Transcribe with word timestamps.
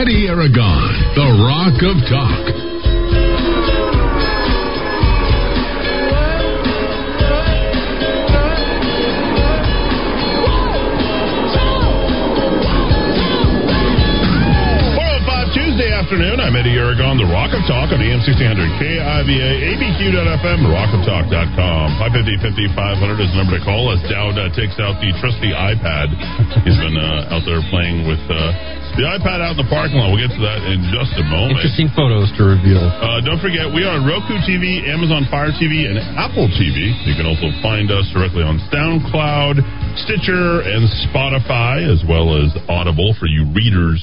Eddie 0.00 0.32
Aragon, 0.32 1.12
the 1.12 1.28
Rock 1.44 1.76
of 1.84 2.00
Talk. 2.08 2.56
Tuesday 15.52 15.92
afternoon. 15.92 16.40
I'm 16.40 16.56
Eddie 16.56 16.78
Aragon, 16.80 17.18
the 17.18 17.28
Rock 17.28 17.52
of 17.52 17.60
Talk 17.68 17.92
on 17.92 18.00
AM 18.00 18.24
1600 18.24 18.80
KIVA, 18.80 19.48
ABQ.FM, 19.76 20.64
rockoftalk.com. 20.64 21.86
550 22.00 22.72
5500 22.72 23.20
is 23.20 23.28
the 23.28 23.36
number 23.36 23.58
to 23.58 23.64
call 23.68 23.92
as 23.92 24.00
Dowd 24.08 24.40
uh, 24.40 24.48
takes 24.56 24.80
out 24.80 24.96
the 25.04 25.12
trusty 25.20 25.52
iPad. 25.52 26.08
He's 26.64 26.80
been 26.80 26.96
uh, 26.96 27.36
out 27.36 27.44
there 27.44 27.60
playing 27.68 28.08
with 28.08 28.22
uh, 28.32 28.79
the 28.98 29.06
iPad 29.06 29.38
out 29.38 29.54
in 29.54 29.60
the 29.62 29.70
parking 29.70 29.98
lot. 30.02 30.10
We'll 30.10 30.22
get 30.22 30.34
to 30.34 30.42
that 30.42 30.66
in 30.66 30.82
just 30.90 31.14
a 31.14 31.24
moment. 31.26 31.58
Interesting 31.62 31.90
photos 31.94 32.30
to 32.34 32.42
reveal. 32.42 32.82
Uh, 32.82 33.22
don't 33.22 33.38
forget, 33.38 33.70
we 33.70 33.86
are 33.86 33.94
on 33.98 34.02
Roku 34.02 34.34
TV, 34.42 34.82
Amazon 34.90 35.26
Fire 35.30 35.54
TV, 35.54 35.86
and 35.86 35.98
Apple 36.18 36.50
TV. 36.50 36.90
You 37.06 37.14
can 37.14 37.26
also 37.26 37.54
find 37.62 37.90
us 37.90 38.10
directly 38.10 38.42
on 38.42 38.58
SoundCloud, 38.72 39.62
Stitcher, 40.06 40.66
and 40.66 40.90
Spotify, 41.06 41.86
as 41.86 42.02
well 42.06 42.34
as 42.34 42.50
Audible 42.66 43.14
for 43.18 43.30
you 43.30 43.46
readers. 43.54 44.02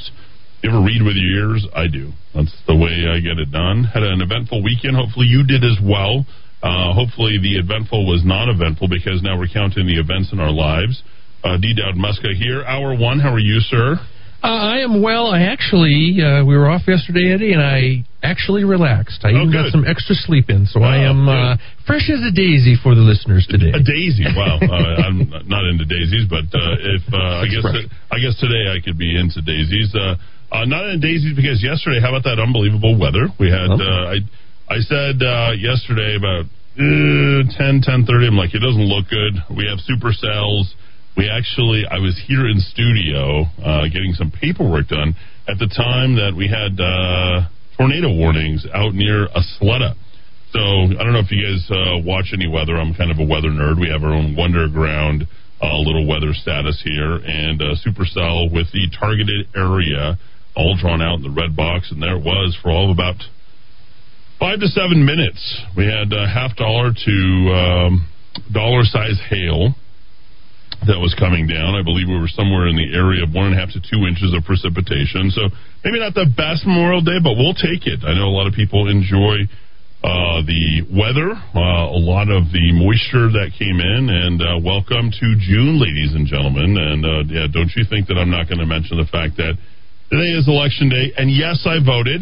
You 0.64 0.72
ever 0.72 0.82
read 0.82 1.04
with 1.04 1.20
your 1.20 1.54
ears? 1.54 1.68
I 1.76 1.88
do. 1.88 2.12
That's 2.34 2.54
the 2.66 2.76
way 2.76 3.06
I 3.06 3.20
get 3.20 3.38
it 3.38 3.52
done. 3.52 3.86
Had 3.86 4.04
an 4.04 4.22
eventful 4.24 4.64
weekend. 4.64 4.96
Hopefully 4.96 5.28
you 5.28 5.46
did 5.46 5.64
as 5.64 5.78
well. 5.84 6.26
Uh, 6.64 6.94
hopefully 6.98 7.38
the 7.38 7.62
eventful 7.62 8.08
was 8.10 8.26
not 8.26 8.50
eventful 8.50 8.90
because 8.90 9.22
now 9.22 9.38
we're 9.38 9.52
counting 9.52 9.86
the 9.86 10.00
events 10.00 10.34
in 10.34 10.40
our 10.40 10.50
lives. 10.50 11.04
Uh, 11.44 11.58
D. 11.62 11.78
Dowd 11.78 11.96
Muska 11.96 12.34
here. 12.34 12.66
Hour 12.66 12.98
one. 12.98 13.20
How 13.20 13.30
are 13.30 13.40
you, 13.40 13.60
sir? 13.62 14.02
Uh, 14.48 14.56
I 14.56 14.78
am 14.80 15.04
well. 15.04 15.28
I 15.28 15.52
actually, 15.52 16.24
uh, 16.24 16.40
we 16.48 16.56
were 16.56 16.72
off 16.72 16.88
yesterday, 16.88 17.36
Eddie, 17.36 17.52
and 17.52 17.60
I 17.60 18.08
actually 18.24 18.64
relaxed. 18.64 19.20
I 19.28 19.36
Oh, 19.36 19.44
even 19.44 19.52
good. 19.52 19.68
got 19.68 19.72
some 19.76 19.84
extra 19.84 20.16
sleep 20.16 20.48
in, 20.48 20.64
so 20.66 20.80
Oh, 20.80 20.88
I 20.88 21.04
am 21.04 21.28
uh, 21.28 21.58
fresh 21.84 22.08
as 22.08 22.24
a 22.24 22.32
daisy 22.32 22.80
for 22.80 22.96
the 22.96 23.04
listeners 23.04 23.44
today. 23.52 23.76
A 23.76 23.84
daisy. 23.84 24.24
Wow. 24.24 24.56
uh, 24.64 25.04
I'm 25.04 25.28
not 25.52 25.68
into 25.68 25.84
daisies, 25.84 26.32
but 26.32 26.48
uh, 26.56 26.80
if 26.80 27.04
uh, 27.12 27.44
I 27.44 27.46
guess. 27.52 27.68
I 28.08 28.18
guess 28.24 28.40
today 28.40 28.72
I 28.72 28.80
could 28.80 28.96
be 28.98 29.20
into 29.20 29.44
daisies. 29.44 29.92
Uh, 29.92 30.16
uh, 30.56 30.64
not 30.64 30.88
into 30.88 31.04
daisies 31.04 31.36
because 31.36 31.60
yesterday, 31.60 32.00
how 32.00 32.16
about 32.16 32.24
that 32.24 32.40
unbelievable 32.40 32.96
weather 32.96 33.28
we 33.44 33.52
had? 33.52 33.68
Oh. 33.68 33.76
Uh, 33.84 34.16
I 34.16 34.24
I 34.72 34.80
said 34.80 35.20
uh, 35.20 35.60
yesterday 35.60 36.16
about 36.16 36.48
uh, 36.80 37.44
10, 37.52 37.82
10.30, 37.84 38.32
I'm 38.32 38.38
like, 38.38 38.54
it 38.56 38.62
doesn't 38.64 38.86
look 38.88 39.10
good. 39.12 39.34
We 39.52 39.66
have 39.68 39.82
supercells. 39.84 40.72
We 41.18 41.28
actually, 41.34 41.82
I 41.90 41.98
was 41.98 42.14
here 42.30 42.46
in 42.46 42.62
studio 42.62 43.50
uh, 43.58 43.90
getting 43.90 44.14
some 44.14 44.30
paperwork 44.30 44.94
done 44.94 45.16
at 45.50 45.58
the 45.58 45.66
time 45.66 46.14
that 46.14 46.38
we 46.38 46.46
had 46.46 46.78
uh, 46.78 47.50
tornado 47.74 48.14
warnings 48.14 48.68
out 48.70 48.94
near 48.94 49.26
Isleta. 49.34 49.98
So 50.54 50.62
I 50.62 51.02
don't 51.02 51.18
know 51.18 51.26
if 51.26 51.34
you 51.34 51.42
guys 51.42 51.66
uh, 51.74 52.06
watch 52.06 52.38
any 52.38 52.46
weather. 52.46 52.78
I'm 52.78 52.94
kind 52.94 53.10
of 53.10 53.18
a 53.18 53.26
weather 53.26 53.50
nerd. 53.50 53.82
We 53.82 53.90
have 53.90 54.06
our 54.06 54.14
own 54.14 54.38
Wunderground 54.38 55.26
uh, 55.58 55.78
little 55.82 56.06
weather 56.06 56.38
status 56.38 56.78
here, 56.86 57.18
and 57.18 57.66
uh, 57.66 57.74
Supercell 57.82 58.54
with 58.54 58.70
the 58.70 58.86
targeted 58.94 59.50
area 59.58 60.22
all 60.54 60.78
drawn 60.78 61.02
out 61.02 61.18
in 61.18 61.26
the 61.26 61.34
red 61.34 61.58
box, 61.58 61.90
and 61.90 61.98
there 61.98 62.18
it 62.18 62.24
was 62.24 62.56
for 62.62 62.70
all 62.70 62.92
of 62.92 62.94
about 62.94 63.18
five 64.38 64.60
to 64.60 64.68
seven 64.70 65.02
minutes. 65.02 65.42
We 65.76 65.90
had 65.90 66.14
uh, 66.14 66.30
half 66.30 66.56
dollar 66.56 66.94
to 66.94 67.18
um, 67.58 68.08
dollar 68.54 68.86
size 68.86 69.18
hail 69.34 69.74
that 70.86 71.02
was 71.02 71.18
coming 71.18 71.50
down. 71.50 71.74
I 71.74 71.82
believe 71.82 72.06
we 72.06 72.20
were 72.20 72.30
somewhere 72.30 72.70
in 72.70 72.78
the 72.78 72.94
area 72.94 73.26
of 73.26 73.34
one 73.34 73.50
and 73.50 73.56
a 73.56 73.60
half 73.60 73.74
to 73.74 73.82
two 73.82 74.06
inches 74.06 74.30
of 74.38 74.46
precipitation. 74.46 75.34
So 75.34 75.50
maybe 75.82 75.98
not 75.98 76.14
the 76.14 76.30
best 76.30 76.70
Memorial 76.70 77.02
Day, 77.02 77.18
but 77.18 77.34
we'll 77.34 77.58
take 77.58 77.90
it. 77.90 78.06
I 78.06 78.14
know 78.14 78.30
a 78.30 78.36
lot 78.36 78.46
of 78.46 78.54
people 78.54 78.86
enjoy 78.86 79.50
uh, 80.06 80.46
the 80.46 80.86
weather, 80.94 81.34
uh, 81.34 81.90
a 81.90 81.98
lot 81.98 82.30
of 82.30 82.54
the 82.54 82.70
moisture 82.78 83.34
that 83.34 83.50
came 83.58 83.82
in, 83.82 84.02
and 84.06 84.38
uh, 84.38 84.62
welcome 84.62 85.10
to 85.10 85.28
June, 85.42 85.82
ladies 85.82 86.14
and 86.14 86.30
gentlemen. 86.30 86.78
And 86.78 87.02
uh, 87.02 87.26
yeah, 87.26 87.50
don't 87.50 87.74
you 87.74 87.82
think 87.90 88.06
that 88.14 88.22
I'm 88.22 88.30
not 88.30 88.46
going 88.46 88.62
to 88.62 88.70
mention 88.70 89.02
the 89.02 89.10
fact 89.10 89.42
that 89.42 89.58
today 90.14 90.32
is 90.38 90.46
election 90.46 90.94
day? 90.94 91.18
And 91.18 91.34
yes, 91.34 91.66
I 91.66 91.82
voted. 91.82 92.22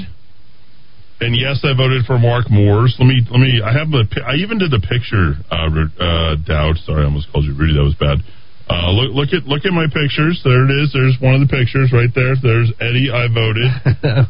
And 1.20 1.36
yes, 1.36 1.64
I 1.64 1.76
voted 1.76 2.08
for 2.08 2.20
Mark 2.20 2.52
Moores. 2.52 2.96
Let 3.00 3.08
me, 3.08 3.24
let 3.32 3.40
me. 3.40 3.60
I 3.64 3.72
have 3.72 3.88
pi- 3.92 4.24
I 4.24 4.36
even 4.40 4.60
did 4.60 4.72
the 4.72 4.84
picture. 4.84 5.40
Uh, 5.48 5.68
uh, 6.00 6.36
Dowd. 6.44 6.76
Sorry, 6.84 7.04
I 7.04 7.12
almost 7.12 7.32
called 7.32 7.44
you 7.44 7.56
Rudy. 7.56 7.76
That 7.76 7.88
was 7.88 7.96
bad. 7.96 8.20
Uh, 8.66 8.90
look, 8.90 9.14
look 9.14 9.30
at, 9.30 9.46
look 9.46 9.62
at 9.62 9.74
my 9.74 9.86
pictures. 9.86 10.42
There 10.42 10.66
it 10.66 10.74
is. 10.74 10.90
There's 10.90 11.14
one 11.22 11.38
of 11.38 11.42
the 11.46 11.52
pictures 11.52 11.94
right 11.94 12.10
there. 12.18 12.34
There's 12.34 12.74
Eddie. 12.82 13.14
I 13.14 13.30
voted, 13.30 13.70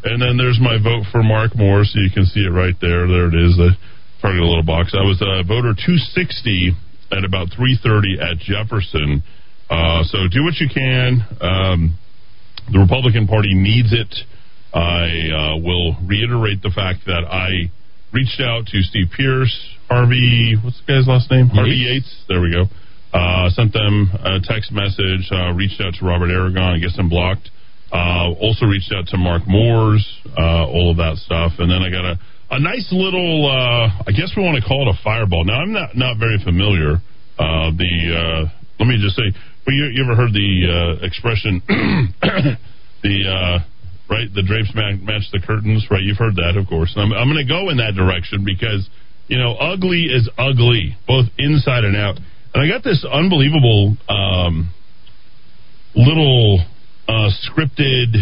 and 0.11 0.19
then 0.19 0.35
there's 0.35 0.59
my 0.59 0.75
vote 0.75 1.07
for 1.07 1.23
Mark 1.23 1.55
Moore. 1.55 1.87
So 1.87 2.03
you 2.03 2.11
can 2.11 2.27
see 2.27 2.43
it 2.43 2.51
right 2.51 2.75
there. 2.83 3.07
There 3.07 3.31
it 3.31 3.35
is. 3.35 3.55
The 3.55 3.71
target 4.19 4.43
a 4.43 4.47
little 4.47 4.67
box. 4.67 4.91
I 4.91 5.07
was 5.07 5.23
uh, 5.23 5.47
voter 5.47 5.71
260 5.71 6.75
at 7.15 7.23
about 7.23 7.47
3:30 7.55 8.19
at 8.19 8.35
Jefferson. 8.43 9.23
Uh, 9.71 10.03
so 10.03 10.27
do 10.27 10.43
what 10.43 10.59
you 10.59 10.67
can. 10.67 11.23
Um, 11.39 11.97
the 12.71 12.79
Republican 12.79 13.27
Party 13.27 13.55
needs 13.55 13.93
it. 13.93 14.11
I 14.75 15.31
uh, 15.31 15.63
will 15.63 15.95
reiterate 16.03 16.61
the 16.61 16.71
fact 16.75 17.07
that 17.07 17.23
I 17.23 17.71
reached 18.11 18.41
out 18.41 18.67
to 18.67 18.81
Steve 18.81 19.07
Pierce, 19.15 19.53
Harvey, 19.89 20.55
what's 20.63 20.79
the 20.85 20.93
guy's 20.93 21.07
last 21.07 21.31
name? 21.31 21.47
Harvey 21.47 21.87
Yates. 21.87 22.23
There 22.27 22.41
we 22.41 22.51
go. 22.51 22.65
Uh, 23.15 23.49
sent 23.49 23.71
them 23.71 24.11
a 24.11 24.43
text 24.43 24.75
message. 24.75 25.23
Uh, 25.31 25.55
reached 25.55 25.79
out 25.79 25.93
to 25.95 26.05
Robert 26.05 26.27
Aragon. 26.27 26.75
I 26.75 26.79
guess 26.79 26.99
blocked. 27.07 27.49
Uh, 27.87 28.35
also 28.43 28.65
reached 28.65 28.91
out 28.91 29.07
to 29.07 29.17
Mark 29.17 29.43
Moores. 29.47 30.03
Uh, 30.37 30.67
all 30.67 30.91
of 30.91 30.97
that 30.97 31.15
stuff, 31.23 31.53
and 31.59 31.71
then 31.71 31.79
I 31.79 31.89
got 31.89 32.03
a 32.03 32.19
a 32.51 32.59
nice 32.59 32.91
little. 32.91 33.47
Uh, 33.47 33.87
I 34.03 34.11
guess 34.11 34.35
we 34.35 34.43
want 34.43 34.61
to 34.61 34.67
call 34.67 34.89
it 34.89 34.99
a 34.99 34.99
fireball. 35.01 35.45
Now 35.45 35.61
I'm 35.63 35.71
not 35.71 35.95
not 35.95 36.19
very 36.19 36.43
familiar. 36.43 36.99
Uh, 37.39 37.71
the 37.71 38.51
let 38.79 38.87
me 38.87 38.99
just 38.99 39.15
say, 39.15 39.31
well, 39.65 39.75
you, 39.75 39.85
you 39.95 40.03
ever 40.03 40.15
heard 40.19 40.33
the 40.33 40.99
expression? 41.01 41.63
the 43.01 43.63
right? 44.09 44.27
The 44.33 44.43
drapes 44.43 44.71
ma- 44.75 44.99
match 44.99 45.31
the 45.31 45.39
curtains, 45.39 45.87
right? 45.89 46.03
You've 46.03 46.17
heard 46.17 46.35
that, 46.35 46.59
of 46.59 46.67
course. 46.67 46.91
And 46.95 47.13
I'm, 47.13 47.13
I'm 47.15 47.27
going 47.31 47.41
to 47.45 47.47
go 47.47 47.69
in 47.69 47.77
that 47.77 47.95
direction 47.95 48.43
because, 48.43 48.89
you 49.27 49.37
know, 49.39 49.55
ugly 49.55 50.11
is 50.11 50.29
ugly, 50.37 50.97
both 51.07 51.25
inside 51.37 51.85
and 51.85 51.95
out. 51.95 52.19
And 52.55 52.63
I 52.63 52.67
got 52.73 52.85
this 52.85 53.03
unbelievable 53.03 53.97
um, 54.07 54.71
little 55.93 56.59
uh, 57.05 57.29
scripted. 57.43 58.15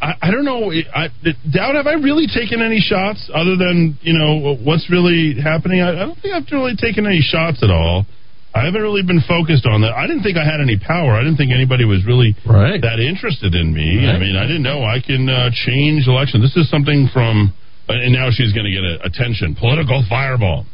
I, 0.00 0.14
I 0.22 0.30
don't 0.30 0.46
know. 0.46 0.72
I, 0.72 1.08
Dowd, 1.52 1.74
have 1.74 1.86
I 1.86 1.94
really 2.00 2.26
taken 2.26 2.62
any 2.62 2.80
shots 2.80 3.28
other 3.34 3.56
than 3.60 3.98
you 4.00 4.16
know 4.16 4.56
what's 4.64 4.88
really 4.88 5.36
happening? 5.42 5.82
I, 5.82 5.90
I 5.92 6.06
don't 6.06 6.18
think 6.22 6.32
I've 6.34 6.48
really 6.50 6.74
taken 6.74 7.04
any 7.04 7.20
shots 7.20 7.62
at 7.62 7.68
all. 7.70 8.06
I 8.54 8.64
haven't 8.64 8.80
really 8.80 9.02
been 9.02 9.20
focused 9.28 9.66
on 9.66 9.80
that. 9.82 9.92
I 9.92 10.06
didn't 10.06 10.22
think 10.22 10.36
I 10.38 10.44
had 10.44 10.60
any 10.60 10.78
power. 10.78 11.12
I 11.12 11.20
didn't 11.20 11.36
think 11.36 11.52
anybody 11.52 11.84
was 11.84 12.04
really 12.06 12.36
Right. 12.48 12.80
that 12.80 13.00
interested 13.00 13.54
in 13.54 13.72
me. 13.74 14.08
I 14.08 14.18
mean, 14.18 14.36
I 14.36 14.46
didn't 14.46 14.62
know 14.62 14.84
I 14.84 15.00
can 15.04 15.28
uh, 15.28 15.48
change 15.52 16.06
election. 16.06 16.40
This 16.40 16.56
is 16.56 16.68
something 16.68 17.08
from, 17.12 17.52
and 17.88 18.12
now 18.12 18.28
she's 18.30 18.52
going 18.52 18.64
to 18.68 18.72
get 18.72 18.84
a, 18.84 19.04
attention. 19.08 19.56
Political 19.56 20.04
fireball. 20.08 20.64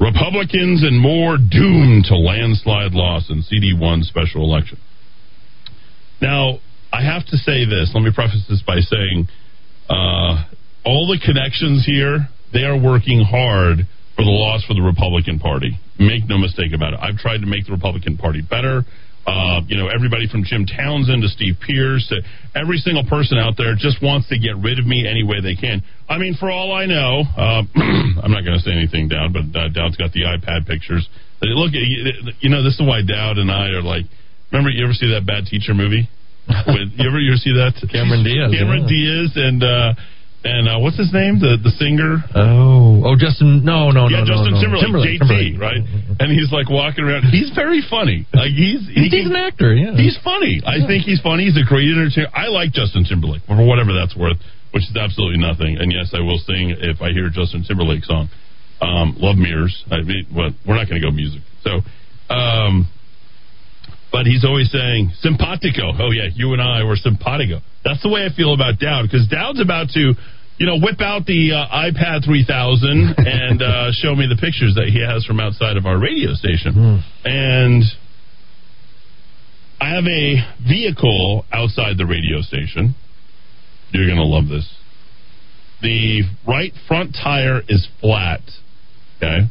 Republicans 0.00 0.82
and 0.82 1.00
more 1.00 1.38
doomed 1.38 2.04
to 2.04 2.16
landslide 2.16 2.92
loss 2.92 3.30
in 3.30 3.42
CD1 3.42 4.04
special 4.04 4.42
election. 4.42 4.78
Now, 6.20 6.58
I 6.92 7.02
have 7.02 7.26
to 7.26 7.36
say 7.36 7.64
this. 7.64 7.92
Let 7.94 8.02
me 8.02 8.10
preface 8.14 8.44
this 8.48 8.62
by 8.62 8.80
saying 8.80 9.28
uh, 9.88 10.44
all 10.84 11.08
the 11.08 11.18
connections 11.24 11.84
here, 11.84 12.28
they 12.52 12.64
are 12.64 12.76
working 12.76 13.24
hard 13.24 13.78
for 14.16 14.24
the 14.24 14.30
loss 14.30 14.64
for 14.64 14.74
the 14.74 14.82
Republican 14.82 15.38
Party. 15.38 15.78
Make 15.98 16.24
no 16.28 16.38
mistake 16.38 16.72
about 16.74 16.94
it. 16.94 17.00
I've 17.00 17.16
tried 17.16 17.38
to 17.38 17.46
make 17.46 17.66
the 17.66 17.72
Republican 17.72 18.16
Party 18.16 18.42
better. 18.42 18.84
Uh, 19.26 19.60
you 19.66 19.76
know, 19.76 19.90
everybody 19.90 20.30
from 20.30 20.44
Jim 20.46 20.66
Townsend 20.70 21.22
to 21.22 21.28
Steve 21.28 21.58
Pierce 21.58 22.06
to 22.14 22.22
every 22.54 22.78
single 22.78 23.02
person 23.02 23.38
out 23.38 23.58
there 23.58 23.74
just 23.74 23.98
wants 23.98 24.28
to 24.30 24.38
get 24.38 24.54
rid 24.62 24.78
of 24.78 24.86
me 24.86 25.02
any 25.02 25.26
way 25.26 25.42
they 25.42 25.58
can. 25.58 25.82
I 26.08 26.18
mean, 26.18 26.38
for 26.38 26.48
all 26.48 26.70
I 26.70 26.86
know, 26.86 27.26
uh, 27.34 27.66
I'm 28.22 28.30
not 28.30 28.46
going 28.46 28.54
to 28.54 28.62
say 28.62 28.70
anything 28.70 29.08
down, 29.10 29.34
but 29.34 29.50
uh, 29.50 29.68
Dowd's 29.74 29.98
got 29.98 30.14
the 30.14 30.30
iPad 30.30 30.66
pictures. 30.66 31.08
Look, 31.42 31.74
you 31.74 32.32
you 32.38 32.48
know, 32.48 32.62
this 32.62 32.78
is 32.78 32.86
why 32.86 33.02
Dowd 33.02 33.38
and 33.38 33.50
I 33.50 33.74
are 33.74 33.82
like. 33.82 34.06
Remember, 34.52 34.70
you 34.70 34.84
ever 34.86 34.94
see 34.94 35.10
that 35.10 35.26
Bad 35.26 35.50
Teacher 35.50 35.74
movie? 35.74 36.08
With, 36.70 36.94
you 36.94 37.10
ever 37.10 37.18
you 37.18 37.34
ever 37.34 37.42
see 37.42 37.50
that? 37.58 37.74
Cameron 37.90 38.22
Diaz, 38.22 38.54
Cameron 38.54 38.86
yeah. 38.86 39.26
Diaz 39.26 39.30
and 39.34 39.58
uh, 39.66 39.98
and 40.46 40.70
uh, 40.70 40.78
what's 40.78 40.94
his 40.96 41.10
name? 41.10 41.42
The 41.42 41.58
the 41.58 41.74
singer. 41.74 42.22
Oh, 42.38 43.02
oh, 43.02 43.14
Justin. 43.18 43.66
No, 43.66 43.90
no, 43.90 44.06
yeah, 44.06 44.22
no, 44.22 44.30
Justin 44.30 44.54
no, 44.54 44.62
no. 44.62 44.80
Timberlake, 44.80 45.18
JT, 45.18 45.26
Timberlake. 45.26 45.58
right? 45.58 45.82
And 46.22 46.30
he's 46.30 46.54
like 46.54 46.70
walking 46.70 47.02
around. 47.02 47.26
He's 47.34 47.50
very 47.50 47.82
funny. 47.82 48.24
Like 48.30 48.54
he's 48.54 48.86
he 48.86 49.10
He's 49.10 49.26
an 49.26 49.34
actor. 49.34 49.74
Yeah. 49.74 49.98
He's 49.98 50.14
funny. 50.22 50.62
I 50.62 50.86
think 50.86 51.02
he's 51.02 51.18
funny. 51.20 51.50
He's 51.50 51.58
a 51.58 51.66
great 51.66 51.90
entertainer. 51.90 52.30
I 52.30 52.46
like 52.46 52.70
Justin 52.70 53.02
Timberlake 53.02 53.42
for 53.50 53.58
whatever 53.58 53.90
that's 53.90 54.14
worth, 54.14 54.38
which 54.70 54.86
is 54.86 54.94
absolutely 54.94 55.42
nothing. 55.42 55.76
And 55.82 55.90
yes, 55.90 56.14
I 56.14 56.22
will 56.22 56.38
sing 56.38 56.70
if 56.78 57.02
I 57.02 57.10
hear 57.10 57.26
a 57.26 57.34
Justin 57.34 57.66
Timberlake 57.66 58.06
song. 58.06 58.30
Um, 58.78 59.16
Love 59.18 59.36
Mirrors. 59.40 59.72
I 59.90 60.02
mean, 60.06 60.28
well, 60.30 60.52
we're 60.68 60.76
not 60.76 60.86
going 60.86 61.00
to 61.00 61.06
go 61.06 61.10
music. 61.10 61.40
So, 61.64 61.80
um, 62.28 62.86
but 64.12 64.26
he's 64.26 64.44
always 64.44 64.70
saying 64.70 65.12
simpatico. 65.20 65.92
Oh 65.98 66.10
yeah, 66.10 66.28
you 66.32 66.52
and 66.52 66.62
I 66.62 66.84
were 66.84 66.96
simpatico. 66.96 67.60
That's 67.84 68.02
the 68.02 68.08
way 68.08 68.24
I 68.24 68.34
feel 68.34 68.54
about 68.54 68.78
Dowd 68.78 69.02
because 69.04 69.28
Dowd's 69.28 69.60
about 69.60 69.88
to, 69.94 70.14
you 70.58 70.66
know, 70.66 70.78
whip 70.78 71.00
out 71.00 71.26
the 71.26 71.52
uh, 71.52 71.68
iPad 71.68 72.24
3000 72.24 73.14
and 73.18 73.62
uh, 73.62 73.92
show 73.92 74.14
me 74.14 74.26
the 74.28 74.38
pictures 74.40 74.74
that 74.74 74.88
he 74.88 75.04
has 75.04 75.24
from 75.24 75.40
outside 75.40 75.76
of 75.76 75.86
our 75.86 75.98
radio 75.98 76.32
station. 76.32 76.72
Hmm. 76.72 77.28
And 77.28 77.82
I 79.80 79.94
have 79.94 80.04
a 80.04 80.36
vehicle 80.66 81.44
outside 81.52 81.98
the 81.98 82.06
radio 82.06 82.40
station. 82.40 82.94
You're 83.90 84.06
going 84.06 84.18
to 84.18 84.24
love 84.24 84.48
this. 84.48 84.68
The 85.82 86.22
right 86.48 86.72
front 86.88 87.16
tire 87.22 87.60
is 87.68 87.86
flat. 88.00 88.40
Okay. 89.18 89.46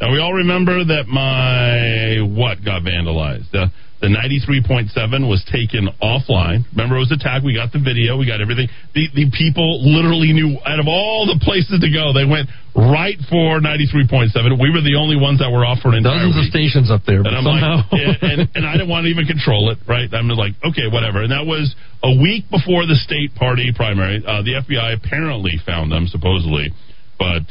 Now 0.00 0.10
we 0.10 0.18
all 0.18 0.32
remember 0.32 0.84
that 0.84 1.06
my 1.06 2.18
what 2.36 2.64
got 2.64 2.82
vandalized. 2.82 3.52
The 3.52 3.70
the 4.02 4.10
93.7 4.10 4.90
was 5.30 5.46
taken 5.46 5.86
offline. 6.02 6.66
Remember, 6.74 6.98
it 6.98 7.06
was 7.06 7.14
attacked. 7.14 7.46
We 7.46 7.54
got 7.54 7.70
the 7.70 7.78
video. 7.78 8.18
We 8.18 8.26
got 8.26 8.42
everything. 8.42 8.66
The 8.98 9.06
the 9.14 9.30
people 9.30 9.78
literally 9.78 10.34
knew 10.34 10.58
out 10.66 10.82
of 10.82 10.90
all 10.90 11.22
the 11.30 11.38
places 11.38 11.78
to 11.78 11.86
go, 11.86 12.10
they 12.10 12.26
went 12.26 12.50
right 12.74 13.14
for 13.30 13.62
93.7. 13.62 14.34
We 14.58 14.74
were 14.74 14.82
the 14.82 14.98
only 14.98 15.14
ones 15.14 15.38
that 15.38 15.54
were 15.54 15.62
off 15.62 15.86
for 15.86 15.94
an 15.94 16.02
entire 16.02 16.26
Dozens 16.26 16.34
of 16.34 16.50
stations 16.50 16.90
up 16.90 17.06
there, 17.06 17.22
And 17.22 17.30
I'm 17.30 17.46
somehow. 17.46 17.86
like, 17.94 17.94
and, 17.94 18.18
and, 18.26 18.38
and 18.58 18.62
I 18.66 18.74
didn't 18.74 18.90
want 18.90 19.06
to 19.06 19.10
even 19.14 19.30
control 19.30 19.70
it, 19.70 19.78
right? 19.86 20.10
I'm 20.10 20.26
like, 20.34 20.58
okay, 20.66 20.90
whatever. 20.90 21.22
And 21.22 21.30
that 21.30 21.46
was 21.46 21.70
a 22.02 22.10
week 22.10 22.50
before 22.50 22.82
the 22.90 22.98
state 22.98 23.38
party 23.38 23.70
primary. 23.70 24.18
Uh, 24.18 24.42
the 24.42 24.58
FBI 24.66 24.98
apparently 24.98 25.62
found 25.62 25.92
them, 25.94 26.10
supposedly, 26.10 26.74
but 27.22 27.46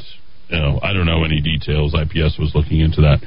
you 0.52 0.58
know, 0.60 0.76
I 0.84 0.92
don't 0.92 1.06
know 1.08 1.24
any 1.24 1.40
details. 1.40 1.96
IPS 1.96 2.36
was 2.36 2.52
looking 2.52 2.84
into 2.84 3.00
that, 3.08 3.24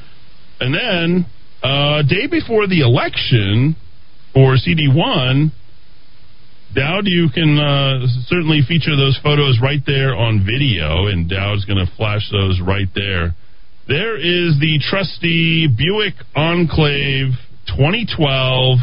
and 0.62 0.70
then 0.78 1.26
uh, 1.66 2.04
day 2.04 2.28
before 2.30 2.68
the 2.68 2.82
election 2.82 3.76
for 4.34 4.56
CD 4.56 4.88
one. 4.88 5.52
Dowd, 6.76 7.06
you 7.06 7.30
can 7.34 7.58
uh, 7.58 8.06
certainly 8.28 8.62
feature 8.68 8.96
those 8.96 9.18
photos 9.24 9.60
right 9.64 9.80
there 9.86 10.14
on 10.14 10.46
video, 10.46 11.08
and 11.08 11.30
Dowd's 11.30 11.66
going 11.66 11.84
to 11.84 11.92
flash 11.96 12.30
those 12.32 12.60
right 12.62 12.90
there. 12.94 13.34
There 13.88 14.18
is 14.18 14.60
the 14.60 14.80
trusty 14.90 15.68
Buick 15.68 16.16
Enclave 16.36 17.34
2012 17.68 18.80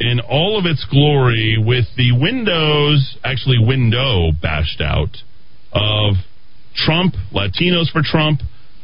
in 0.00 0.20
all 0.20 0.58
of 0.58 0.64
its 0.64 0.86
glory 0.90 1.56
with 1.58 1.84
the 1.96 2.12
windows, 2.18 3.18
actually, 3.22 3.58
window 3.60 4.32
bashed 4.32 4.80
out 4.80 5.14
of 5.72 6.14
Trump, 6.74 7.14
Latinos 7.32 7.92
for 7.92 8.02
Trump, 8.02 8.40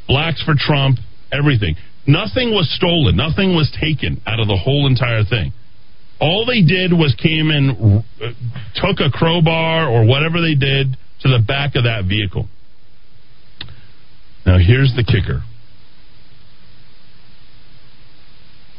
blacks 0.06 0.42
for 0.44 0.54
Trump, 0.56 0.98
everything. 1.32 1.76
Nothing 2.06 2.50
was 2.50 2.70
stolen, 2.76 3.16
nothing 3.16 3.54
was 3.54 3.74
taken 3.80 4.20
out 4.26 4.40
of 4.40 4.46
the 4.46 4.56
whole 4.56 4.86
entire 4.86 5.24
thing. 5.24 5.52
All 6.20 6.46
they 6.46 6.62
did 6.62 6.92
was 6.92 7.14
came 7.20 7.50
and 7.50 8.04
uh, 8.20 8.28
took 8.76 9.00
a 9.00 9.10
crowbar 9.10 9.88
or 9.88 10.06
whatever 10.06 10.40
they 10.40 10.54
did 10.54 10.96
to 11.20 11.28
the 11.28 11.42
back 11.44 11.74
of 11.74 11.84
that 11.84 12.04
vehicle. 12.08 12.48
Now, 14.46 14.58
here's 14.58 14.92
the 14.94 15.04
kicker 15.04 15.42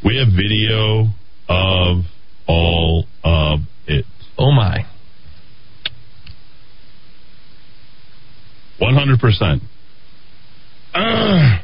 we 0.05 0.17
have 0.17 0.27
video 0.27 1.07
of 1.49 2.03
all 2.47 3.05
of 3.23 3.59
it. 3.87 4.05
oh 4.37 4.51
my. 4.51 4.85
100%. 8.79 9.61
Uh, 10.93 11.59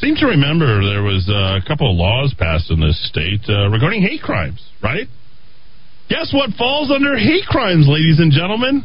seem 0.00 0.14
to 0.16 0.26
remember 0.26 0.66
there 0.84 1.02
was 1.02 1.28
uh, 1.28 1.58
a 1.58 1.62
couple 1.66 1.90
of 1.90 1.96
laws 1.96 2.34
passed 2.38 2.70
in 2.70 2.80
this 2.80 2.98
state 3.08 3.42
uh, 3.48 3.68
regarding 3.68 4.02
hate 4.02 4.22
crimes, 4.22 4.62
right? 4.82 5.06
Guess 6.08 6.32
what 6.32 6.50
falls 6.56 6.90
under 6.90 7.16
hate 7.16 7.44
crimes, 7.44 7.86
ladies 7.88 8.18
and 8.18 8.32
gentlemen? 8.32 8.84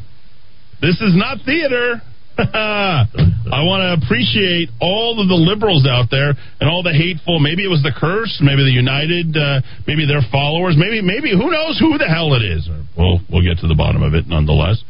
This 0.82 1.00
is 1.00 1.16
not 1.16 1.38
theater. 1.46 2.02
I 2.38 3.62
want 3.62 3.86
to 3.86 4.04
appreciate 4.04 4.70
all 4.82 5.22
of 5.22 5.30
the 5.30 5.38
liberals 5.38 5.86
out 5.88 6.10
there 6.10 6.34
and 6.60 6.66
all 6.68 6.82
the 6.82 6.92
hateful. 6.92 7.40
Maybe 7.40 7.64
it 7.64 7.70
was 7.70 7.86
the 7.86 7.94
curse. 7.94 8.42
Maybe 8.42 8.66
the 8.66 8.74
United. 8.74 9.38
Uh, 9.38 9.62
maybe 9.86 10.10
their 10.10 10.26
followers. 10.34 10.74
Maybe 10.76 11.00
maybe 11.00 11.30
who 11.30 11.54
knows 11.54 11.78
who 11.78 11.96
the 12.02 12.10
hell 12.10 12.34
it 12.34 12.42
is. 12.42 12.68
Well, 12.98 13.22
we'll 13.30 13.46
get 13.46 13.62
to 13.62 13.70
the 13.70 13.78
bottom 13.78 14.02
of 14.02 14.18
it 14.18 14.26
nonetheless. 14.28 14.84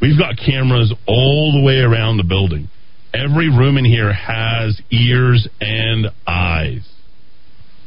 We've 0.00 0.18
got 0.18 0.36
cameras 0.36 0.92
all 1.08 1.56
the 1.56 1.64
way 1.64 1.80
around 1.80 2.18
the 2.18 2.28
building. 2.28 2.68
Every 3.12 3.48
room 3.48 3.76
in 3.76 3.84
here 3.84 4.12
has 4.12 4.80
ears 4.90 5.48
and 5.60 6.06
eyes. 6.26 6.86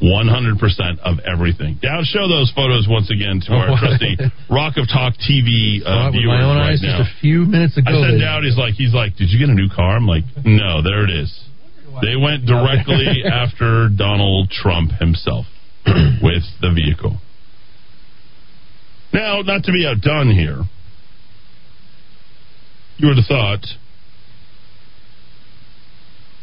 100% 0.01 0.99
of 0.99 1.19
everything. 1.23 1.79
Dowd, 1.81 2.03
show 2.03 2.27
those 2.27 2.51
photos 2.53 2.87
once 2.89 3.09
again 3.09 3.39
to 3.47 3.53
our 3.53 3.77
trusty 3.79 4.17
Rock 4.49 4.75
of 4.75 4.87
Talk 4.91 5.13
TV 5.15 5.79
uh, 5.79 6.11
viewers 6.11 6.27
my 6.27 6.43
own 6.43 6.57
right 6.57 6.71
eyes 6.73 6.81
now. 6.83 6.99
just 6.99 7.11
a 7.17 7.21
few 7.21 7.45
minutes 7.45 7.77
ago. 7.77 7.87
I 7.87 8.11
said 8.11 8.19
down. 8.19 8.43
He's 8.43 8.57
like, 8.57 8.73
he's 8.73 8.93
like, 8.93 9.15
did 9.15 9.29
you 9.31 9.39
get 9.39 9.47
a 9.47 9.55
new 9.55 9.69
car? 9.73 9.95
I'm 9.95 10.05
like, 10.05 10.25
no, 10.43 10.81
there 10.83 11.05
it 11.05 11.09
is. 11.09 11.31
They 12.01 12.17
went 12.17 12.45
directly 12.45 13.23
after 13.31 13.87
Donald 13.87 14.49
Trump 14.49 14.91
himself 14.99 15.45
with 15.85 16.43
the 16.59 16.73
vehicle. 16.75 17.17
Now, 19.13 19.41
not 19.41 19.63
to 19.65 19.71
be 19.71 19.85
outdone 19.87 20.31
here, 20.31 20.63
you 22.97 23.07
would 23.07 23.17
have 23.17 23.27
thought 23.27 23.63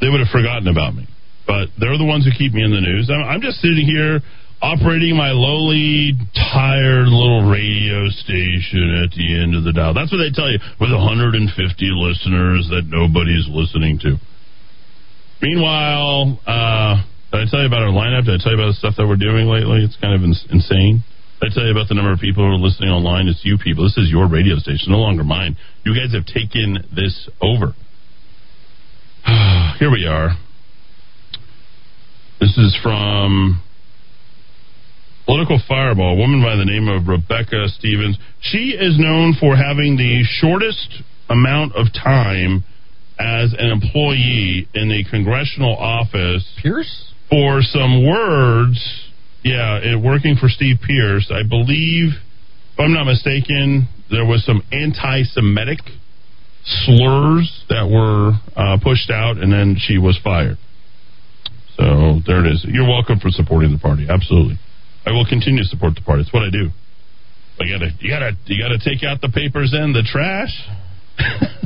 they 0.00 0.08
would 0.08 0.20
have 0.20 0.32
forgotten 0.32 0.68
about 0.68 0.94
me, 0.94 1.06
but 1.46 1.68
they're 1.78 1.98
the 1.98 2.08
ones 2.08 2.24
who 2.24 2.32
keep 2.32 2.52
me 2.52 2.64
in 2.64 2.72
the 2.72 2.80
news. 2.80 3.10
I'm, 3.12 3.22
I'm 3.22 3.40
just 3.40 3.60
sitting 3.60 3.84
here 3.84 4.20
operating 4.62 5.16
my 5.16 5.32
lowly, 5.32 6.12
tired 6.36 7.08
little 7.08 7.48
radio 7.48 8.08
station 8.12 9.02
at 9.04 9.10
the 9.16 9.40
end 9.40 9.56
of 9.56 9.64
the 9.64 9.72
dial. 9.72 9.94
That's 9.94 10.12
what 10.12 10.20
they 10.20 10.30
tell 10.32 10.52
you 10.52 10.60
with 10.76 10.92
150 10.92 11.48
listeners 11.96 12.68
that 12.68 12.84
nobody's 12.84 13.48
listening 13.48 13.98
to. 14.04 14.20
Meanwhile, 15.40 16.36
uh, 16.44 17.00
did 17.32 17.40
I 17.40 17.46
tell 17.48 17.60
you 17.64 17.68
about 17.72 17.82
our 17.88 17.94
lineup? 17.94 18.28
Did 18.28 18.36
I 18.36 18.42
tell 18.44 18.52
you 18.52 18.60
about 18.60 18.76
the 18.76 18.80
stuff 18.80 18.94
that 19.00 19.08
we're 19.08 19.16
doing 19.16 19.48
lately? 19.48 19.80
It's 19.80 19.96
kind 19.96 20.12
of 20.12 20.20
ins- 20.20 20.44
insane. 20.52 21.00
Did 21.40 21.52
I 21.52 21.54
tell 21.56 21.64
you 21.64 21.72
about 21.72 21.88
the 21.88 21.96
number 21.96 22.12
of 22.12 22.20
people 22.20 22.44
who 22.44 22.52
are 22.52 22.60
listening 22.60 22.92
online? 22.92 23.28
It's 23.28 23.40
you 23.48 23.56
people. 23.56 23.88
This 23.88 23.96
is 23.96 24.12
your 24.12 24.28
radio 24.28 24.60
station, 24.60 24.92
no 24.92 25.00
longer 25.00 25.24
mine. 25.24 25.56
You 25.88 25.96
guys 25.96 26.12
have 26.12 26.28
taken 26.28 26.84
this 26.92 27.30
over. 27.40 27.72
Here 29.78 29.90
we 29.90 30.06
are. 30.06 30.30
This 32.40 32.56
is 32.56 32.78
from 32.82 33.60
Political 35.26 35.60
Fireball, 35.68 36.14
a 36.14 36.16
woman 36.16 36.42
by 36.42 36.56
the 36.56 36.64
name 36.64 36.88
of 36.88 37.06
Rebecca 37.06 37.68
Stevens. 37.68 38.18
She 38.40 38.70
is 38.70 38.98
known 38.98 39.34
for 39.38 39.56
having 39.56 39.96
the 39.96 40.24
shortest 40.24 41.02
amount 41.28 41.74
of 41.74 41.88
time 41.92 42.64
as 43.18 43.54
an 43.58 43.70
employee 43.70 44.66
in 44.74 44.90
a 44.90 45.04
congressional 45.10 45.76
office 45.76 46.44
Pierce? 46.62 47.12
for 47.28 47.60
some 47.60 48.06
words. 48.06 49.10
Yeah, 49.44 49.78
it, 49.82 50.00
working 50.02 50.36
for 50.36 50.48
Steve 50.48 50.76
Pierce. 50.86 51.30
I 51.30 51.46
believe, 51.46 52.12
if 52.72 52.78
I'm 52.80 52.94
not 52.94 53.04
mistaken, 53.04 53.88
there 54.10 54.24
was 54.24 54.44
some 54.44 54.62
anti 54.72 55.22
Semitic 55.24 55.80
slurs 56.64 57.64
that 57.68 57.88
were 57.88 58.32
uh, 58.56 58.78
pushed 58.82 59.10
out, 59.10 59.38
and 59.38 59.52
then 59.52 59.76
she 59.78 59.98
was 59.98 60.18
fired. 60.22 60.58
So 61.78 62.20
there 62.26 62.44
it 62.44 62.52
is. 62.52 62.64
You're 62.68 62.86
welcome 62.88 63.18
for 63.20 63.30
supporting 63.30 63.72
the 63.72 63.78
party. 63.78 64.06
Absolutely. 64.08 64.58
I 65.06 65.12
will 65.12 65.24
continue 65.24 65.62
to 65.62 65.68
support 65.68 65.94
the 65.94 66.02
party. 66.02 66.22
It's 66.22 66.32
what 66.32 66.42
I 66.42 66.50
do. 66.50 66.68
I 67.60 67.64
gotta, 67.68 67.90
you 68.00 68.10
gotta, 68.10 68.32
you 68.46 68.56
gotta 68.62 68.78
take 68.78 69.02
out 69.04 69.20
the 69.20 69.28
papers 69.32 69.72
and 69.72 69.94
the 69.94 70.02
trash. 70.02 70.52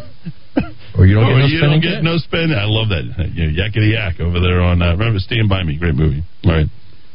Or 0.96 1.06
you 1.06 1.16
don't 1.16 1.24
Oh, 1.26 1.34
get 1.34 1.38
no 1.42 1.46
you 1.50 1.58
spending 1.58 1.80
don't 1.82 1.90
get 1.90 2.04
no. 2.06 2.54
I 2.54 2.70
love 2.70 2.88
that. 2.94 3.02
You 3.34 3.50
know, 3.50 3.52
yakety 3.58 3.90
yak 3.98 4.20
over 4.20 4.38
there 4.38 4.62
on. 4.62 4.80
Uh, 4.80 4.92
remember, 4.94 5.18
Stand 5.18 5.48
by 5.48 5.64
Me, 5.64 5.76
great 5.76 5.96
movie. 5.96 6.22
All 6.44 6.52
right. 6.52 6.66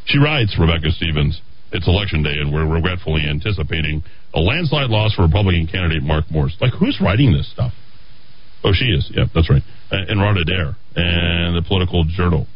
She 0.03 0.17
writes, 0.19 0.57
Rebecca 0.59 0.91
Stevens. 0.91 1.39
It's 1.72 1.88
election 1.88 2.24
day, 2.24 2.38
and 2.42 2.52
we're 2.52 2.68
regretfully 2.68 3.24
anticipating 3.30 4.04
a 4.34 4.40
landslide 4.40 4.90
loss 4.90 5.14
for 5.14 5.24
Republican 5.24 5.68
candidate 5.68 6.04
Mark 6.04 6.26
Moores. 6.32 6.58
Like, 6.60 6.74
who's 6.74 7.00
writing 7.02 7.32
this 7.32 7.52
stuff? 7.52 7.74
Oh, 8.64 8.72
she 8.74 8.86
is. 8.86 9.10
Yep, 9.14 9.28
that's 9.34 9.50
right. 9.50 9.62
Uh, 9.92 9.98
and 10.10 10.20
Rhonda 10.20 10.46
Dare 10.46 10.76
and 10.96 11.56
the 11.56 11.64
Political 11.68 12.06
Journal. 12.06 12.48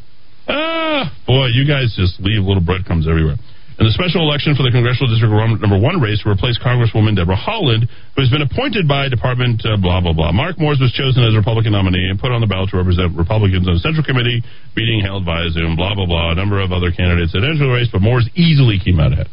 Ah, 0.48 1.16
boy, 1.26 1.48
you 1.48 1.66
guys 1.66 1.96
just 1.96 2.20
leave 2.20 2.44
little 2.44 2.64
breadcrumbs 2.64 3.08
everywhere. 3.08 3.38
In 3.74 3.90
the 3.90 3.96
special 3.98 4.22
election 4.22 4.54
for 4.54 4.62
the 4.62 4.70
congressional 4.70 5.10
district 5.10 5.34
number 5.34 5.82
one 5.82 5.98
race 5.98 6.22
to 6.22 6.30
replace 6.30 6.62
Congresswoman 6.62 7.18
Deborah 7.18 7.40
Haaland, 7.40 7.90
who 8.14 8.20
has 8.22 8.30
been 8.30 8.46
appointed 8.46 8.86
by 8.86 9.10
Department 9.10 9.66
uh, 9.66 9.82
blah 9.82 9.98
blah 9.98 10.14
blah. 10.14 10.30
Mark 10.30 10.62
Moores 10.62 10.78
was 10.78 10.94
chosen 10.94 11.26
as 11.26 11.34
a 11.34 11.42
Republican 11.42 11.74
nominee 11.74 12.06
and 12.06 12.22
put 12.22 12.30
on 12.30 12.38
the 12.38 12.46
ballot 12.46 12.70
to 12.70 12.78
represent 12.78 13.18
Republicans 13.18 13.66
on 13.66 13.74
the 13.74 13.82
Central 13.82 14.06
Committee 14.06 14.46
meeting 14.78 15.02
held 15.02 15.26
via 15.26 15.50
Zoom. 15.50 15.74
Blah 15.74 15.98
blah 15.98 16.06
blah. 16.06 16.32
A 16.32 16.38
number 16.38 16.62
of 16.62 16.70
other 16.70 16.94
candidates 16.94 17.34
had 17.34 17.42
entered 17.42 17.66
the 17.66 17.74
race, 17.74 17.90
but 17.90 18.06
Moores 18.06 18.30
easily 18.38 18.78
came 18.78 19.02
out 19.02 19.10
ahead. 19.10 19.28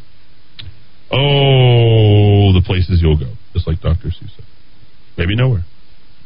Oh, 1.12 2.56
the 2.56 2.64
places 2.64 3.04
you'll 3.04 3.20
go, 3.20 3.36
just 3.52 3.68
like 3.68 3.84
Dr. 3.84 4.08
Seuss 4.08 4.32
said. 4.32 4.48
Maybe 5.20 5.36
nowhere. 5.36 5.68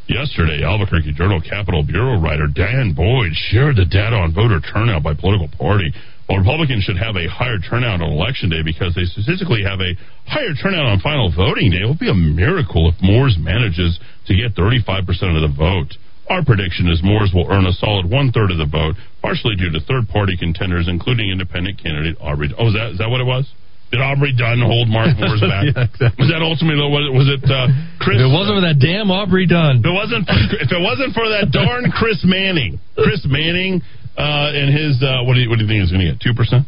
Yesterday, 0.07 0.63
Albuquerque 0.63 1.15
Journal 1.17 1.41
Capitol 1.41 1.83
Bureau 1.83 2.21
writer 2.21 2.47
Dan 2.47 2.93
Boyd 2.93 3.33
shared 3.33 3.77
the 3.77 3.87
data 3.89 4.15
on 4.15 4.35
voter 4.35 4.61
turnout 4.61 5.03
by 5.03 5.15
political 5.15 5.49
party. 5.49 5.91
Well, 6.29 6.39
Republicans 6.39 6.85
should 6.85 6.97
have 6.97 7.17
a 7.17 7.29
higher 7.29 7.59
turnout 7.61 8.01
on 8.01 8.09
election 8.11 8.49
day 8.49 8.63
because 8.65 8.95
they 8.97 9.05
statistically 9.05 9.61
have 9.63 9.81
a 9.81 9.93
higher 10.25 10.57
turnout 10.57 10.87
on 10.89 11.01
final 11.01 11.29
voting 11.29 11.71
day. 11.71 11.85
It 11.85 11.89
would 11.89 12.01
be 12.01 12.09
a 12.09 12.17
miracle 12.17 12.89
if 12.89 12.97
Moores 13.05 13.37
manages 13.39 14.01
to 14.27 14.33
get 14.33 14.57
35% 14.57 15.05
of 15.37 15.45
the 15.45 15.53
vote. 15.53 15.93
Our 16.33 16.41
prediction 16.43 16.89
is 16.89 17.05
Moores 17.05 17.33
will 17.37 17.45
earn 17.53 17.67
a 17.69 17.73
solid 17.77 18.09
one 18.09 18.33
third 18.33 18.49
of 18.51 18.57
the 18.57 18.65
vote, 18.65 18.97
partially 19.21 19.57
due 19.61 19.69
to 19.69 19.81
third 19.85 20.09
party 20.09 20.37
contenders, 20.41 20.89
including 20.89 21.29
independent 21.29 21.77
candidate 21.77 22.17
Aubrey. 22.21 22.49
Oh, 22.57 22.69
is 22.69 22.75
that 22.75 22.97
is 22.97 22.99
that 23.05 23.11
what 23.13 23.21
it 23.21 23.29
was? 23.29 23.45
Did 23.93 24.01
Aubrey 24.01 24.33
Dunn 24.33 24.65
hold 24.65 24.89
Mark 24.89 25.13
Moores 25.21 25.45
back? 25.45 25.69
yeah, 25.77 25.85
exactly. 25.85 26.17
Was 26.25 26.33
that 26.33 26.41
ultimately 26.41 26.81
was 26.81 27.05
it, 27.05 27.13
was 27.13 27.29
it 27.29 27.45
uh, 27.45 27.69
Chris? 28.01 28.17
If 28.17 28.25
it 28.25 28.33
wasn't 28.33 28.57
for 28.57 28.65
that 28.65 28.81
damn 28.81 29.13
Aubrey 29.13 29.45
Dunn. 29.45 29.85
If 29.85 29.87
it 29.87 29.93
wasn't 29.93 30.25
for, 30.25 30.35
if 30.65 30.71
it 30.73 30.81
wasn't 30.81 31.13
for 31.13 31.29
that 31.29 31.53
darn 31.53 31.93
Chris 31.93 32.25
Manning, 32.25 32.81
Chris 32.97 33.21
Manning 33.29 33.85
uh, 34.17 34.51
and 34.55 34.71
his 34.71 35.03
uh, 35.03 35.23
what 35.25 35.35
do 35.35 35.41
you 35.41 35.49
what 35.51 35.59
do 35.59 35.65
you 35.65 35.71
think 35.71 35.83
he's 35.83 35.93
going 35.93 36.05
to 36.07 36.11
get? 36.13 36.21
Two 36.21 36.35
percent. 36.35 36.67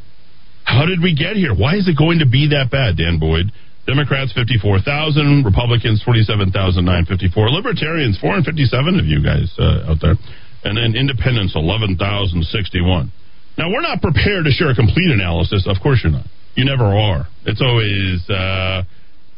How 0.66 0.84
did 0.84 0.98
we 0.98 1.14
get 1.14 1.38
here? 1.38 1.54
Why 1.54 1.78
is 1.78 1.86
it 1.86 1.94
going 1.94 2.18
to 2.18 2.28
be 2.28 2.50
that 2.50 2.70
bad, 2.74 2.98
Dan 2.98 3.18
Boyd? 3.22 3.54
Democrats 3.86 4.34
fifty 4.34 4.58
four 4.58 4.82
thousand, 4.82 5.46
Republicans 5.46 6.02
forty 6.02 6.26
seven 6.26 6.50
thousand 6.50 6.84
nine 6.84 7.06
fifty 7.06 7.30
four, 7.30 7.46
Libertarians 7.50 8.18
four 8.18 8.34
hundred 8.34 8.50
fifty 8.50 8.66
seven 8.66 8.98
of 8.98 9.06
you 9.06 9.22
guys 9.22 9.46
uh, 9.62 9.94
out 9.94 10.02
there, 10.02 10.18
and 10.66 10.74
then 10.74 10.98
Independents 10.98 11.54
eleven 11.54 11.94
thousand 11.94 12.42
sixty 12.50 12.82
one. 12.82 13.14
Now 13.56 13.70
we're 13.70 13.86
not 13.86 14.02
prepared 14.02 14.44
to 14.44 14.50
share 14.50 14.70
a 14.70 14.74
complete 14.74 15.14
analysis. 15.14 15.70
Of 15.70 15.78
course 15.80 16.02
you're 16.02 16.12
not. 16.12 16.26
You 16.58 16.64
never 16.64 16.84
are. 16.84 17.28
It's 17.46 17.62
always 17.62 18.26
uh, 18.28 18.82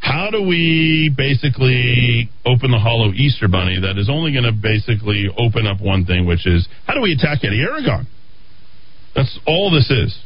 how 0.01 0.31
do 0.31 0.43
we 0.43 1.13
basically 1.15 2.31
open 2.47 2.71
the 2.71 2.79
hollow 2.79 3.13
Easter 3.13 3.49
bunny 3.49 3.81
that 3.81 3.99
is 3.99 4.09
only 4.09 4.33
going 4.33 4.45
to 4.45 4.53
basically 4.53 5.27
open 5.37 5.67
up 5.67 5.81
one 5.81 6.05
thing, 6.05 6.27
which 6.27 6.47
is 6.47 6.69
how 6.87 6.95
do 6.95 7.01
we 7.01 7.13
attack 7.13 7.43
Eddie 7.43 7.61
Aragon? 7.63 8.07
That's 9.15 9.39
all 9.47 9.71
this 9.71 9.91
is. 9.91 10.17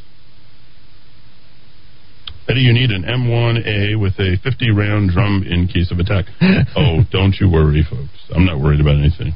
Eddie, 2.47 2.61
you 2.61 2.73
need 2.73 2.91
an 2.91 3.03
M1A 3.03 3.99
with 3.99 4.13
a 4.19 4.37
50 4.43 4.71
round 4.71 5.11
drum 5.11 5.43
in 5.47 5.67
case 5.67 5.91
of 5.91 5.99
attack. 5.99 6.25
oh, 6.75 6.99
don't 7.09 7.35
you 7.39 7.49
worry, 7.49 7.85
folks. 7.89 8.13
I'm 8.35 8.45
not 8.45 8.59
worried 8.59 8.81
about 8.81 8.97
anything. 8.99 9.33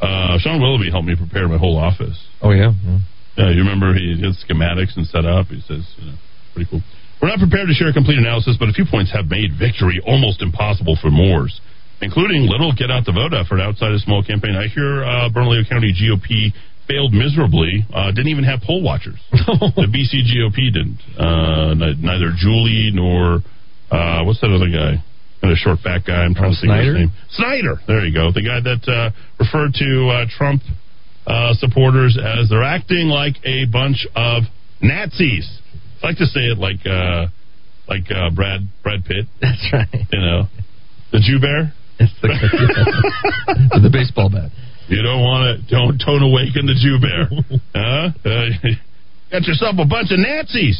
Uh, 0.00 0.38
Sean 0.38 0.60
Willoughby 0.60 0.90
helped 0.90 1.06
me 1.06 1.16
prepare 1.16 1.48
my 1.48 1.56
whole 1.56 1.78
office. 1.78 2.28
Oh 2.42 2.50
yeah. 2.50 2.72
yeah. 2.84 2.98
Yeah, 3.36 3.50
you 3.50 3.58
remember 3.58 3.94
he 3.94 4.20
had 4.20 4.36
schematics 4.38 4.96
and 4.96 5.06
set 5.06 5.24
up. 5.24 5.46
He 5.46 5.60
says, 5.66 5.82
you 5.96 6.06
know, 6.06 6.16
pretty 6.52 6.70
cool. 6.70 6.82
We're 7.24 7.32
not 7.32 7.40
prepared 7.40 7.68
to 7.68 7.72
share 7.72 7.88
a 7.88 7.96
complete 7.96 8.20
analysis, 8.20 8.60
but 8.60 8.68
a 8.68 8.76
few 8.76 8.84
points 8.84 9.08
have 9.16 9.32
made 9.32 9.56
victory 9.56 9.96
almost 10.04 10.44
impossible 10.44 10.92
for 11.00 11.08
Moores, 11.08 11.58
including 12.04 12.44
little 12.44 12.68
get 12.76 12.92
out 12.92 13.08
the 13.08 13.16
vote 13.16 13.32
effort 13.32 13.64
outside 13.64 13.96
a 13.96 13.98
small 14.04 14.20
campaign. 14.20 14.52
I 14.52 14.68
hear 14.68 15.00
uh, 15.00 15.32
Bernalillo 15.32 15.64
County 15.64 15.96
GOP 15.96 16.52
failed 16.84 17.16
miserably. 17.16 17.80
Uh, 17.88 18.12
didn't 18.12 18.28
even 18.28 18.44
have 18.44 18.60
poll 18.60 18.84
watchers. 18.84 19.16
the 19.32 19.88
BC 19.88 20.28
GOP 20.28 20.68
didn't. 20.68 21.00
Uh, 21.16 21.72
neither 21.96 22.28
Julie 22.36 22.92
nor 22.92 23.40
uh, 23.88 24.20
what's 24.28 24.44
that 24.44 24.52
other 24.52 24.68
guy? 24.68 25.00
Kind 25.40 25.48
of 25.48 25.56
short, 25.56 25.80
fat 25.80 26.04
guy. 26.04 26.28
I'm 26.28 26.36
trying 26.36 26.52
to 26.52 26.60
think 26.60 26.76
Snyder? 26.76 26.92
of 26.92 27.08
his 27.08 27.08
name. 27.08 27.12
Snyder. 27.32 27.80
There 27.88 28.04
you 28.04 28.12
go. 28.12 28.36
The 28.36 28.44
guy 28.44 28.60
that 28.60 28.84
uh, 28.84 29.16
referred 29.40 29.72
to 29.80 29.88
uh, 30.12 30.28
Trump 30.28 30.60
uh, 31.24 31.56
supporters 31.56 32.20
as 32.20 32.52
they're 32.52 32.68
acting 32.68 33.08
like 33.08 33.40
a 33.48 33.64
bunch 33.64 34.04
of 34.12 34.44
Nazis. 34.84 35.63
I 36.04 36.08
like 36.08 36.18
to 36.18 36.28
say 36.28 36.52
it 36.52 36.60
like 36.60 36.84
uh, 36.84 37.32
like 37.88 38.04
uh, 38.12 38.28
Brad 38.28 38.68
Brad 38.82 39.08
Pitt. 39.08 39.24
That's 39.40 39.64
right. 39.72 39.88
You 40.12 40.20
know, 40.20 40.44
the 41.12 41.20
Jew 41.24 41.40
bear. 41.40 41.72
It's 41.96 42.12
the, 42.20 42.28
yeah. 42.28 43.80
the 43.80 43.88
baseball 43.88 44.28
bat. 44.28 44.52
You 44.88 45.00
don't 45.00 45.24
want 45.24 45.48
to 45.48 45.54
don't 45.64 45.96
don't 45.96 46.28
awaken 46.28 46.68
the 46.68 46.76
Jew 46.76 47.00
bear. 47.00 47.24
huh? 47.74 48.12
Uh, 48.20 48.76
got 49.32 49.48
yourself 49.48 49.76
a 49.80 49.88
bunch 49.88 50.12
of 50.12 50.20
Nazis. 50.20 50.76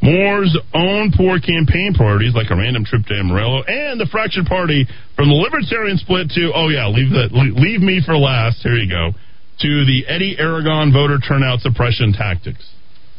Moore's 0.00 0.56
own 0.72 1.10
poor 1.10 1.40
campaign 1.42 1.92
priorities, 1.92 2.32
like 2.32 2.54
a 2.54 2.56
random 2.56 2.86
trip 2.86 3.02
to 3.10 3.14
Amarillo, 3.18 3.66
and 3.66 3.98
the 3.98 4.06
fractured 4.06 4.46
party 4.46 4.86
from 5.16 5.26
the 5.26 5.34
Libertarian 5.34 5.98
split 5.98 6.30
to 6.38 6.52
oh 6.54 6.70
yeah, 6.70 6.86
leave 6.86 7.10
the 7.10 7.34
leave 7.34 7.82
me 7.82 7.98
for 7.98 8.14
last. 8.14 8.62
Here 8.62 8.78
you 8.78 8.88
go 8.88 9.10
to 9.10 9.70
the 9.90 10.06
Eddie 10.06 10.38
Aragon 10.38 10.92
voter 10.92 11.18
turnout 11.18 11.66
suppression 11.66 12.14
tactics. 12.14 12.62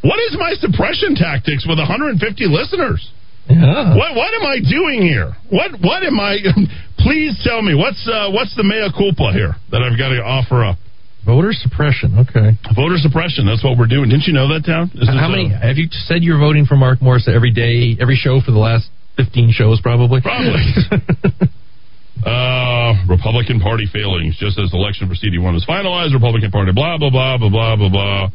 What 0.02 0.18
is 0.18 0.36
my 0.38 0.54
suppression 0.58 1.14
tactics 1.14 1.66
with 1.66 1.78
150 1.78 2.18
listeners? 2.46 3.02
Yeah. 3.48 3.96
What 3.96 4.14
what 4.14 4.30
am 4.34 4.46
I 4.46 4.58
doing 4.62 5.02
here? 5.02 5.34
What 5.50 5.78
what 5.82 6.02
am 6.02 6.18
I? 6.20 6.38
Please 6.98 7.38
tell 7.42 7.62
me 7.62 7.74
what's 7.74 8.02
uh, 8.06 8.30
what's 8.30 8.54
the 8.54 8.62
mea 8.62 8.86
culpa 8.94 9.32
here 9.34 9.54
that 9.70 9.82
I've 9.82 9.98
got 9.98 10.10
to 10.10 10.22
offer 10.22 10.62
up? 10.64 10.78
Voter 11.26 11.52
suppression. 11.52 12.18
Okay. 12.18 12.58
Voter 12.74 12.98
suppression. 12.98 13.46
That's 13.46 13.62
what 13.62 13.78
we're 13.78 13.90
doing. 13.90 14.10
Didn't 14.10 14.26
you 14.26 14.34
know 14.34 14.50
that, 14.54 14.66
Town? 14.66 14.90
How 15.06 15.30
many 15.30 15.54
uh, 15.54 15.58
have 15.58 15.78
you 15.78 15.86
said 15.90 16.22
you're 16.22 16.38
voting 16.38 16.66
for 16.66 16.74
Mark 16.74 17.02
Morris 17.02 17.30
every 17.30 17.52
day, 17.52 17.96
every 18.00 18.16
show 18.16 18.40
for 18.40 18.50
the 18.50 18.58
last 18.58 18.90
15 19.16 19.50
shows, 19.54 19.80
probably? 19.80 20.20
Probably. 20.20 20.62
Uh, 22.22 22.94
Republican 23.08 23.58
Party 23.58 23.86
failings. 23.92 24.38
Just 24.38 24.56
as 24.56 24.72
election 24.72 25.08
for 25.08 25.14
CD1 25.14 25.56
is 25.56 25.66
finalized, 25.66 26.14
Republican 26.14 26.52
Party 26.52 26.70
blah, 26.70 26.96
blah, 26.96 27.10
blah, 27.10 27.36
blah, 27.36 27.50
blah, 27.50 27.76
blah, 27.76 27.88
blah. 27.88 28.28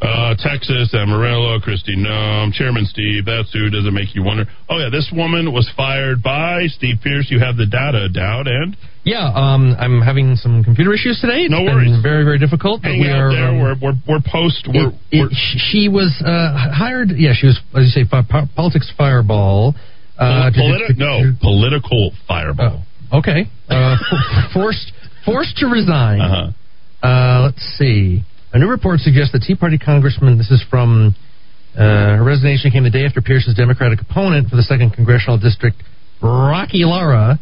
Uh, 0.00 0.34
Texas, 0.38 0.94
Amarillo, 0.94 1.58
Kristi 1.60 1.92
Noem, 1.94 2.52
Chairman 2.52 2.86
Steve, 2.86 3.26
that's 3.26 3.52
who. 3.52 3.68
Does 3.68 3.84
it 3.84 3.92
make 3.92 4.14
you 4.14 4.22
wonder? 4.22 4.46
Oh, 4.70 4.78
yeah, 4.78 4.88
this 4.90 5.12
woman 5.12 5.52
was 5.52 5.70
fired 5.76 6.22
by 6.22 6.66
Steve 6.68 6.96
Pierce. 7.04 7.28
You 7.30 7.38
have 7.40 7.56
the 7.58 7.66
data, 7.66 8.08
Dowd, 8.08 8.46
and? 8.48 8.76
Yeah, 9.04 9.28
um, 9.34 9.76
I'm 9.78 10.00
having 10.00 10.36
some 10.36 10.64
computer 10.64 10.94
issues 10.94 11.20
today. 11.20 11.42
It's 11.44 11.50
No 11.50 11.64
been 11.64 11.74
worries. 11.74 12.02
very, 12.02 12.24
very 12.24 12.38
difficult. 12.38 12.80
but 12.80 12.92
we 12.92 13.08
out 13.10 13.28
are, 13.28 13.32
there. 13.32 13.48
um, 13.48 13.60
we're, 13.60 13.74
we're, 13.80 13.98
we're 14.08 14.24
post. 14.24 14.68
We're, 14.72 14.88
it- 14.88 14.94
it- 15.12 15.20
we're, 15.20 15.28
she 15.68 15.88
was 15.88 16.16
uh, 16.24 16.56
hired. 16.72 17.10
Yeah, 17.16 17.32
she 17.36 17.46
was, 17.48 17.60
as 17.76 17.84
you 17.84 18.04
say, 18.04 18.04
po- 18.08 18.24
politics 18.56 18.90
fireball. 18.96 19.74
Uh, 20.18 20.48
to- 20.50 20.56
politi- 20.60 20.86
to- 20.88 20.94
no, 20.96 21.32
political 21.42 22.12
fireball. 22.26 22.84
Oh, 23.12 23.18
okay. 23.18 23.44
Uh, 23.68 23.96
forced 24.54 24.92
forced 25.26 25.56
to 25.58 25.66
resign. 25.66 26.20
Uh-huh. 26.20 27.06
Uh, 27.06 27.42
let's 27.44 27.62
see. 27.78 28.22
A 28.52 28.58
new 28.58 28.68
report 28.68 29.00
suggests 29.00 29.32
that 29.32 29.42
Tea 29.42 29.54
Party 29.54 29.78
Congressman, 29.78 30.36
this 30.36 30.50
is 30.50 30.62
from 30.68 31.14
uh, 31.76 32.18
her 32.18 32.24
resignation 32.24 32.72
came 32.72 32.82
the 32.82 32.90
day 32.90 33.04
after 33.04 33.20
Pierce's 33.20 33.54
Democratic 33.54 34.00
opponent 34.00 34.50
for 34.50 34.56
the 34.56 34.62
second 34.62 34.90
congressional 34.90 35.38
district, 35.38 35.82
Rocky 36.20 36.84
Lara, 36.84 37.38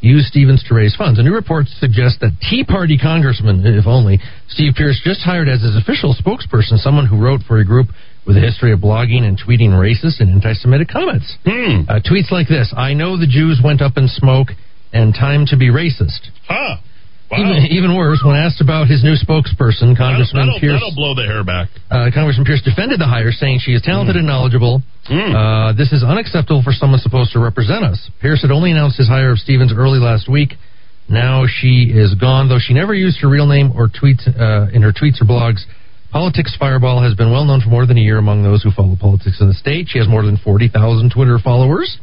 used 0.00 0.26
Stevens 0.26 0.62
to 0.68 0.74
raise 0.74 0.94
funds. 0.94 1.18
A 1.18 1.22
new 1.22 1.34
report 1.34 1.66
suggests 1.66 2.18
that 2.20 2.30
Tea 2.48 2.64
Party 2.64 2.98
Congressman, 2.98 3.66
if 3.66 3.86
only, 3.86 4.20
Steve 4.48 4.74
Pierce 4.76 5.00
just 5.02 5.20
hired 5.22 5.48
as 5.48 5.62
his 5.62 5.76
official 5.76 6.14
spokesperson 6.14 6.78
someone 6.78 7.06
who 7.06 7.18
wrote 7.18 7.40
for 7.46 7.58
a 7.58 7.64
group 7.64 7.88
with 8.26 8.36
a 8.36 8.40
history 8.40 8.72
of 8.72 8.78
blogging 8.80 9.22
and 9.22 9.38
tweeting 9.38 9.70
racist 9.70 10.20
and 10.20 10.30
anti-Semitic 10.30 10.88
comments. 10.88 11.36
Hmm. 11.44 11.82
Uh, 11.88 11.98
tweets 11.98 12.30
like 12.30 12.48
this: 12.48 12.72
"I 12.76 12.94
know 12.94 13.16
the 13.16 13.26
Jews 13.26 13.60
went 13.62 13.82
up 13.82 13.96
in 13.96 14.06
smoke, 14.06 14.48
and 14.92 15.12
time 15.14 15.46
to 15.46 15.56
be 15.56 15.70
racist." 15.70 16.30
Huh. 16.46 16.76
Wow. 17.32 17.40
Even, 17.40 17.56
even 17.72 17.96
worse, 17.96 18.20
when 18.20 18.36
asked 18.36 18.60
about 18.60 18.92
his 18.92 19.00
new 19.02 19.16
spokesperson, 19.16 19.96
Congressman 19.96 20.52
that'll, 20.52 20.60
Pierce, 20.60 20.76
that'll 20.76 20.94
blow 20.94 21.16
the 21.16 21.24
hair 21.24 21.40
back. 21.42 21.72
uh, 21.88 22.12
Congressman 22.12 22.44
Pierce 22.44 22.60
defended 22.60 23.00
the 23.00 23.08
hire, 23.08 23.32
saying 23.32 23.64
she 23.64 23.72
is 23.72 23.80
talented 23.80 24.16
and 24.20 24.26
knowledgeable. 24.28 24.82
Mm. 25.08 25.32
Uh, 25.32 25.72
this 25.72 25.92
is 25.96 26.04
unacceptable 26.04 26.60
for 26.62 26.76
someone 26.76 27.00
supposed 27.00 27.32
to 27.32 27.40
represent 27.40 27.88
us. 27.88 28.10
Pierce 28.20 28.42
had 28.42 28.50
only 28.52 28.70
announced 28.70 28.98
his 29.00 29.08
hire 29.08 29.32
of 29.32 29.38
Stevens 29.38 29.72
early 29.72 29.98
last 29.98 30.28
week. 30.28 30.60
Now 31.08 31.46
she 31.48 31.88
is 31.88 32.14
gone, 32.14 32.48
though 32.48 32.60
she 32.60 32.74
never 32.74 32.92
used 32.92 33.18
her 33.22 33.28
real 33.28 33.46
name 33.48 33.72
or 33.74 33.88
tweets 33.88 34.28
uh, 34.28 34.68
in 34.70 34.82
her 34.82 34.92
tweets 34.92 35.20
or 35.20 35.24
blogs. 35.24 35.64
Politics 36.12 36.54
Fireball 36.60 37.02
has 37.02 37.14
been 37.14 37.32
well 37.32 37.46
known 37.46 37.62
for 37.62 37.70
more 37.70 37.86
than 37.86 37.96
a 37.96 38.00
year 38.00 38.18
among 38.18 38.42
those 38.42 38.62
who 38.62 38.70
follow 38.70 38.94
politics 39.00 39.40
in 39.40 39.48
the 39.48 39.54
state. 39.54 39.88
She 39.88 39.98
has 39.98 40.06
more 40.06 40.22
than 40.22 40.36
40,000 40.36 41.10
Twitter 41.10 41.38
followers. 41.42 41.96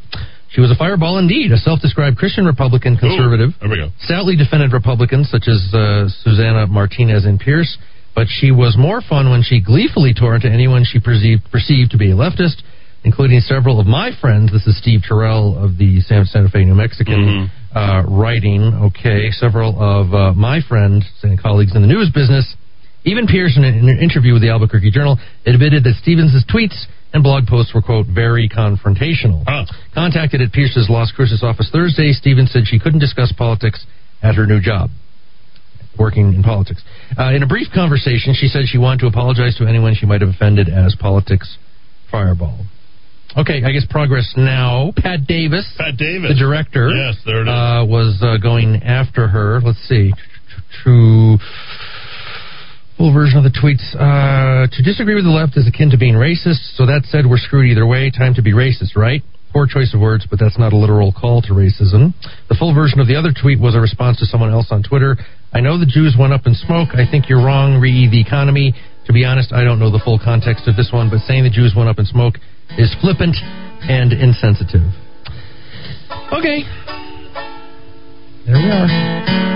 She 0.52 0.62
was 0.62 0.72
a 0.72 0.76
fireball 0.76 1.20
indeed, 1.20 1.52
a 1.52 1.58
self 1.58 1.80
described 1.80 2.18
Christian 2.18 2.46
Republican 2.46 2.98
conservative 2.98 3.50
Ooh, 3.50 3.60
there 3.62 3.70
we 3.70 3.78
go. 3.78 3.90
stoutly 4.02 4.36
defended 4.36 4.74
Republicans 4.74 5.30
such 5.30 5.48
as 5.48 5.62
uh, 5.74 6.10
Susana 6.24 6.66
Martinez 6.68 7.26
and 7.26 7.40
Pierce, 7.40 7.78
but 8.16 8.28
she 8.28 8.52
was 8.52 8.76
more 8.78 9.02
fun 9.02 9.30
when 9.30 9.44
she 9.44 9.62
gleefully 9.62 10.14
tore 10.14 10.36
into 10.36 10.50
anyone 10.50 10.84
she 10.84 11.00
perceived, 11.00 11.44
perceived 11.52 11.92
to 11.92 11.98
be 11.98 12.12
a 12.12 12.16
leftist, 12.16 12.64
including 13.04 13.40
several 13.42 13.80
of 13.80 13.86
my 13.86 14.10
friends. 14.20 14.52
This 14.52 14.66
is 14.66 14.78
Steve 14.78 15.02
Terrell 15.08 15.56
of 15.64 15.78
the 15.78 16.02
San 16.02 16.26
Santa 16.26 16.50
Fe, 16.50 16.66
New 16.66 16.76
Mexican, 16.76 17.50
uh, 17.76 18.04
writing. 18.10 18.74
Okay, 18.90 19.30
several 19.32 19.78
of 19.80 20.14
uh, 20.14 20.34
my 20.34 20.62
friends 20.68 21.06
and 21.22 21.40
colleagues 21.40 21.76
in 21.76 21.82
the 21.82 21.88
news 21.88 22.10
business. 22.14 22.56
Even 23.06 23.28
Pierce, 23.28 23.56
in 23.56 23.64
an 23.64 23.78
in 23.78 23.88
an 23.88 24.00
interview 24.00 24.34
with 24.34 24.42
the 24.42 24.50
Albuquerque 24.50 24.92
Journal, 24.92 25.18
admitted 25.46 25.84
that 25.86 25.94
Stevens' 26.02 26.44
tweets 26.52 26.86
and 27.14 27.24
blog 27.24 27.48
posts 27.48 27.74
were, 27.74 27.82
quote, 27.82 28.06
very 28.08 28.48
confrontational. 28.50 29.44
Huh. 29.48 29.66
Contacted 29.94 30.42
at 30.42 30.52
Pierce's 30.52 30.88
Las 30.90 31.12
Cruces 31.12 31.44
office 31.44 31.70
Thursday, 31.72 32.12
Stevens 32.14 32.52
said 32.52 32.64
she 32.66 32.80
couldn't 32.80 33.00
discuss 33.00 33.34
politics 33.38 33.86
at 34.22 34.36
her 34.36 34.46
new 34.46 34.62
job, 34.62 34.90
working 35.98 36.34
in 36.34 36.44
politics. 36.44 36.84
Uh, 37.18 37.34
in 37.34 37.42
a 37.44 37.48
brief 37.48 37.68
conversation, 37.74 38.34
she 38.38 38.48
said 38.48 38.64
she 38.68 38.78
wanted 38.78 39.00
to 39.00 39.08
apologize 39.08 39.56
to 39.58 39.66
anyone 39.66 39.96
she 39.96 40.06
might 40.06 40.22
have 40.22 40.30
offended 40.30 40.70
as 40.70 40.96
politics 41.00 41.58
fireball. 42.12 42.66
Okay, 43.38 43.64
I 43.64 43.72
guess 43.72 43.86
progress 43.90 44.34
now. 44.36 44.92
Pat 44.98 45.28
Davis, 45.28 45.72
Pat 45.78 45.98
Davis. 45.98 46.32
the 46.32 46.40
director, 46.40 46.90
Yes, 46.90 47.16
there 47.26 47.42
it 47.42 47.44
is. 47.44 47.48
Uh, 47.50 47.86
was 47.88 48.20
uh, 48.24 48.38
going 48.42 48.82
after 48.84 49.28
her. 49.28 49.62
Let's 49.62 49.80
see. 49.88 50.12
To 50.84 51.38
Full 53.00 53.16
version 53.16 53.40
of 53.40 53.48
the 53.48 53.56
tweets. 53.56 53.96
Uh, 53.96 54.68
to 54.68 54.84
disagree 54.84 55.16
with 55.16 55.24
the 55.24 55.32
left 55.32 55.56
is 55.56 55.64
akin 55.64 55.90
to 55.90 55.98
being 55.98 56.20
racist. 56.20 56.76
So 56.76 56.86
that 56.86 57.08
said, 57.08 57.24
we're 57.24 57.40
screwed 57.40 57.72
either 57.72 57.88
way. 57.88 58.12
Time 58.12 58.36
to 58.36 58.44
be 58.44 58.52
racist, 58.52 59.00
right? 59.00 59.24
Poor 59.56 59.66
choice 59.66 59.96
of 59.96 60.02
words, 60.02 60.28
but 60.30 60.38
that's 60.38 60.60
not 60.60 60.74
a 60.74 60.76
literal 60.76 61.16
call 61.16 61.42
to 61.44 61.56
racism. 61.56 62.12
The 62.50 62.56
full 62.60 62.76
version 62.76 63.00
of 63.00 63.08
the 63.08 63.16
other 63.16 63.32
tweet 63.32 63.58
was 63.58 63.74
a 63.74 63.80
response 63.80 64.20
to 64.20 64.26
someone 64.26 64.52
else 64.52 64.68
on 64.70 64.84
Twitter. 64.84 65.16
I 65.54 65.62
know 65.62 65.80
the 65.80 65.88
Jews 65.88 66.18
went 66.20 66.34
up 66.34 66.46
in 66.46 66.54
smoke. 66.54 66.90
I 66.92 67.10
think 67.10 67.30
you're 67.30 67.44
wrong, 67.44 67.80
re 67.80 68.12
the 68.12 68.20
economy. 68.20 68.76
To 69.08 69.14
be 69.14 69.24
honest, 69.24 69.54
I 69.54 69.64
don't 69.64 69.80
know 69.80 69.90
the 69.90 70.04
full 70.04 70.20
context 70.20 70.68
of 70.68 70.76
this 70.76 70.92
one, 70.92 71.10
but 71.10 71.22
saying 71.22 71.44
the 71.46 71.50
Jews 71.50 71.74
went 71.76 71.88
up 71.88 71.98
in 71.98 72.06
smoke 72.06 72.36
is 72.78 72.94
flippant 73.00 73.38
and 73.88 74.12
insensitive. 74.12 74.92
Okay. 76.36 76.68
There 78.46 78.60
we 78.60 78.70
are. 78.70 79.49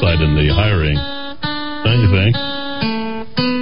Foresight 0.00 0.20
in 0.20 0.34
the 0.34 0.52
hiring. 0.54 0.96
Don't 1.84 2.00
you 2.00 2.10
think? 2.10 2.36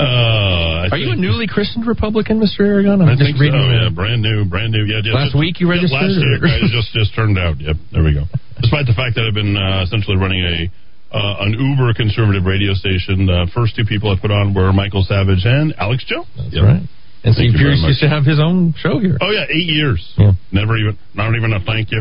Uh, 0.00 0.88
Are 0.90 0.96
you 0.98 1.12
a 1.12 1.16
newly 1.16 1.46
christened 1.46 1.86
Republican, 1.86 2.40
Mr. 2.40 2.60
Aragon? 2.64 3.02
I'm 3.02 3.08
I 3.08 3.12
just 3.14 3.22
think 3.22 3.36
so. 3.36 3.44
Yeah, 3.52 3.90
brand 3.94 4.22
new, 4.22 4.44
brand 4.48 4.72
new. 4.72 4.84
Yeah, 4.88 5.00
just, 5.04 5.12
Last 5.14 5.36
week 5.38 5.60
you 5.60 5.68
yeah, 5.68 5.74
registered, 5.76 6.00
last 6.00 6.16
year, 6.16 6.40
it 6.64 6.72
just 6.72 6.92
just 6.96 7.14
turned 7.14 7.36
out. 7.38 7.60
Yep, 7.60 7.76
there 7.92 8.02
we 8.02 8.14
go. 8.14 8.24
Despite 8.60 8.86
the 8.86 8.94
fact 8.96 9.14
that 9.16 9.28
I've 9.28 9.34
been 9.36 9.56
uh, 9.56 9.82
essentially 9.84 10.16
running 10.16 10.40
a 10.40 10.70
uh, 11.12 11.44
an 11.44 11.52
uber 11.52 11.92
conservative 11.92 12.44
radio 12.46 12.72
station, 12.72 13.26
the 13.26 13.50
first 13.54 13.76
two 13.76 13.84
people 13.84 14.10
I 14.10 14.16
put 14.18 14.30
on 14.30 14.54
were 14.54 14.72
Michael 14.72 15.02
Savage 15.04 15.44
and 15.44 15.74
Alex 15.76 16.04
Jones. 16.06 16.26
That's 16.36 16.54
Yep. 16.54 16.64
right. 16.64 16.82
And 17.22 17.34
St. 17.34 17.54
Pierce 17.54 17.84
used 17.84 18.00
to 18.00 18.08
have 18.08 18.24
his 18.24 18.40
own 18.40 18.74
show 18.78 18.98
here. 18.98 19.18
Oh 19.20 19.30
yeah, 19.30 19.44
eight 19.44 19.68
years. 19.68 20.00
Yeah. 20.16 20.32
Never 20.52 20.76
even, 20.78 20.98
not 21.14 21.34
even 21.36 21.52
a 21.52 21.60
thank 21.60 21.92
you. 21.92 22.00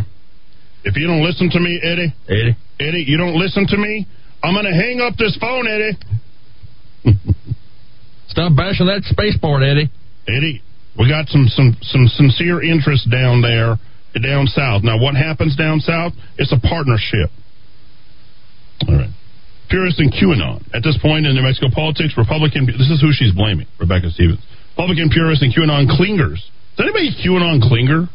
If 0.86 0.96
you 0.96 1.08
don't 1.08 1.24
listen 1.24 1.50
to 1.52 1.60
me, 1.60 1.80
Eddie, 1.84 2.14
Eddie. 2.30 2.56
Eddie, 2.80 3.04
you 3.06 3.18
don't 3.18 3.36
listen 3.36 3.68
to 3.68 3.78
me, 3.78 4.08
I'm 4.42 4.56
gonna 4.56 4.74
hang 4.74 5.02
up 5.02 5.18
this 5.18 5.38
phone, 5.40 5.68
Eddie. 5.68 5.98
Stop 8.30 8.56
bashing 8.56 8.88
that 8.88 9.04
spaceport, 9.04 9.64
Eddie. 9.64 9.90
Eddie, 10.28 10.64
we 10.98 11.10
got 11.10 11.28
some 11.28 11.48
some 11.50 11.76
some 11.82 12.08
sincere 12.08 12.64
interest 12.64 13.10
down 13.12 13.42
there, 13.42 13.76
down 14.24 14.48
south. 14.48 14.84
Now, 14.84 15.02
what 15.02 15.16
happens 15.16 15.56
down 15.56 15.82
south? 15.82 16.14
It's 16.38 16.54
a 16.54 16.60
partnership. 16.60 17.30
All 18.88 18.96
right. 18.96 19.10
Purist 19.70 20.00
and 20.00 20.12
QAnon. 20.12 20.64
At 20.74 20.82
this 20.84 20.98
point 21.02 21.26
in 21.26 21.36
New 21.36 21.44
Mexico 21.44 21.68
politics, 21.74 22.16
Republican. 22.18 22.66
This 22.66 22.90
is 22.90 23.02
who 23.02 23.12
she's 23.12 23.34
blaming, 23.34 23.68
Rebecca 23.80 24.10
Stevens. 24.10 24.40
Republican 24.80 25.10
purists 25.10 25.44
and 25.44 25.52
QAnon 25.52 25.92
clingers. 25.92 26.40
Is 26.40 26.80
anybody 26.80 27.12
QAnon 27.12 27.60
clinger? 27.60 28.08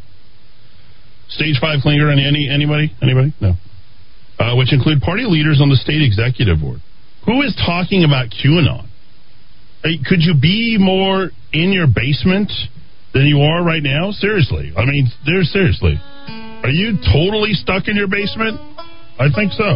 Stage 1.28 1.60
five 1.60 1.80
clinger? 1.84 2.10
Any, 2.10 2.24
any 2.24 2.48
anybody? 2.48 2.90
Anybody? 3.02 3.34
No. 3.38 3.52
Uh, 4.38 4.56
which 4.56 4.72
include 4.72 5.02
party 5.02 5.24
leaders 5.28 5.60
on 5.60 5.68
the 5.68 5.76
state 5.76 6.00
executive 6.00 6.60
board. 6.60 6.80
Who 7.26 7.42
is 7.42 7.54
talking 7.66 8.04
about 8.04 8.32
QAnon? 8.32 8.88
Hey, 9.84 10.00
could 10.08 10.24
you 10.24 10.32
be 10.40 10.78
more 10.80 11.28
in 11.52 11.68
your 11.70 11.86
basement 11.86 12.50
than 13.12 13.26
you 13.26 13.40
are 13.42 13.62
right 13.62 13.82
now? 13.82 14.12
Seriously. 14.12 14.72
I 14.74 14.86
mean, 14.86 15.08
there 15.26 15.42
seriously. 15.42 16.00
Are 16.64 16.72
you 16.72 16.96
totally 17.12 17.52
stuck 17.52 17.88
in 17.88 17.96
your 17.96 18.08
basement? 18.08 18.56
I 19.20 19.28
think 19.36 19.52
so. 19.52 19.68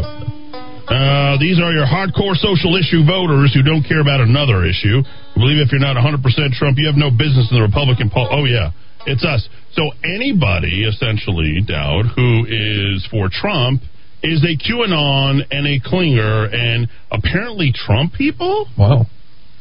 Uh, 0.88 1.37
these 1.37 1.61
are 1.61 1.68
your 1.71 1.85
hardcore 1.85 2.33
social 2.33 2.73
issue 2.80 3.04
voters 3.04 3.52
who 3.52 3.61
don't 3.61 3.85
care 3.85 4.00
about 4.00 4.25
another 4.25 4.64
issue. 4.64 5.04
Who 5.38 5.45
believe 5.47 5.62
if 5.64 5.71
you're 5.71 5.80
not 5.80 5.95
100% 5.95 6.18
Trump, 6.59 6.78
you 6.78 6.87
have 6.90 6.97
no 6.99 7.11
business 7.11 7.47
in 7.50 7.57
the 7.57 7.62
Republican 7.62 8.11
poll. 8.11 8.26
Oh, 8.30 8.45
yeah. 8.45 8.71
It's 9.07 9.25
us. 9.25 9.49
So 9.73 9.92
anybody, 10.02 10.83
essentially, 10.83 11.62
Dowd, 11.64 12.07
who 12.16 12.45
is 12.50 13.07
for 13.11 13.30
Trump 13.30 13.83
is 14.23 14.42
a 14.42 14.59
QAnon 14.59 15.47
and 15.52 15.64
a 15.66 15.78
clinger, 15.78 16.52
and 16.52 16.89
apparently 17.13 17.73
Trump 17.73 18.15
people 18.15 18.67
Wow. 18.76 19.06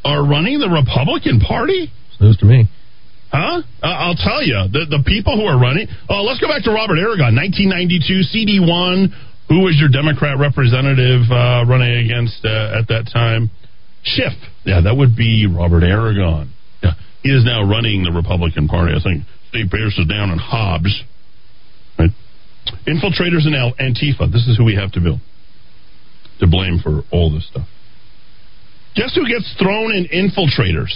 are 0.04 0.26
running 0.26 0.58
the 0.58 0.68
Republican 0.68 1.38
Party? 1.38 1.86
It's 2.10 2.20
news 2.20 2.36
to 2.38 2.44
me. 2.46 2.66
Huh? 3.30 3.62
Uh, 3.80 3.86
I'll 3.86 4.16
tell 4.18 4.42
you, 4.42 4.58
the, 4.72 4.86
the 4.90 5.04
people 5.06 5.36
who 5.38 5.46
are 5.46 5.60
running. 5.60 5.86
Oh, 6.08 6.22
let's 6.24 6.40
go 6.40 6.48
back 6.48 6.64
to 6.64 6.72
Robert 6.72 6.98
Aragon, 6.98 7.36
1992, 7.36 8.26
CD1. 8.34 9.12
Who 9.48 9.60
was 9.62 9.76
your 9.78 9.88
Democrat 9.88 10.38
representative 10.40 11.22
uh, 11.30 11.62
running 11.68 12.04
against 12.04 12.44
uh, 12.44 12.80
at 12.80 12.88
that 12.88 13.08
time? 13.12 13.50
Schiff. 14.02 14.32
Yeah, 14.64 14.80
that 14.82 14.96
would 14.96 15.16
be 15.16 15.46
Robert 15.46 15.82
Aragon. 15.82 16.52
Yeah, 16.82 16.92
he 17.22 17.30
is 17.30 17.44
now 17.44 17.68
running 17.68 18.04
the 18.04 18.12
Republican 18.12 18.68
Party. 18.68 18.94
I 18.94 19.02
think 19.02 19.24
Steve 19.50 19.66
Pierce 19.70 19.98
is 19.98 20.06
down 20.06 20.30
in 20.30 20.38
Hobbs. 20.38 21.02
Right? 21.98 22.10
Infiltrators 22.86 23.46
Al- 23.54 23.74
Antifa. 23.74 24.30
This 24.30 24.46
is 24.46 24.56
who 24.56 24.64
we 24.64 24.74
have 24.76 24.92
to 24.92 25.00
build 25.00 25.20
to 26.40 26.46
blame 26.46 26.78
for 26.82 27.02
all 27.10 27.32
this 27.32 27.46
stuff. 27.48 27.66
Guess 28.94 29.14
who 29.14 29.26
gets 29.26 29.54
thrown 29.58 29.92
in 29.92 30.06
infiltrators? 30.06 30.92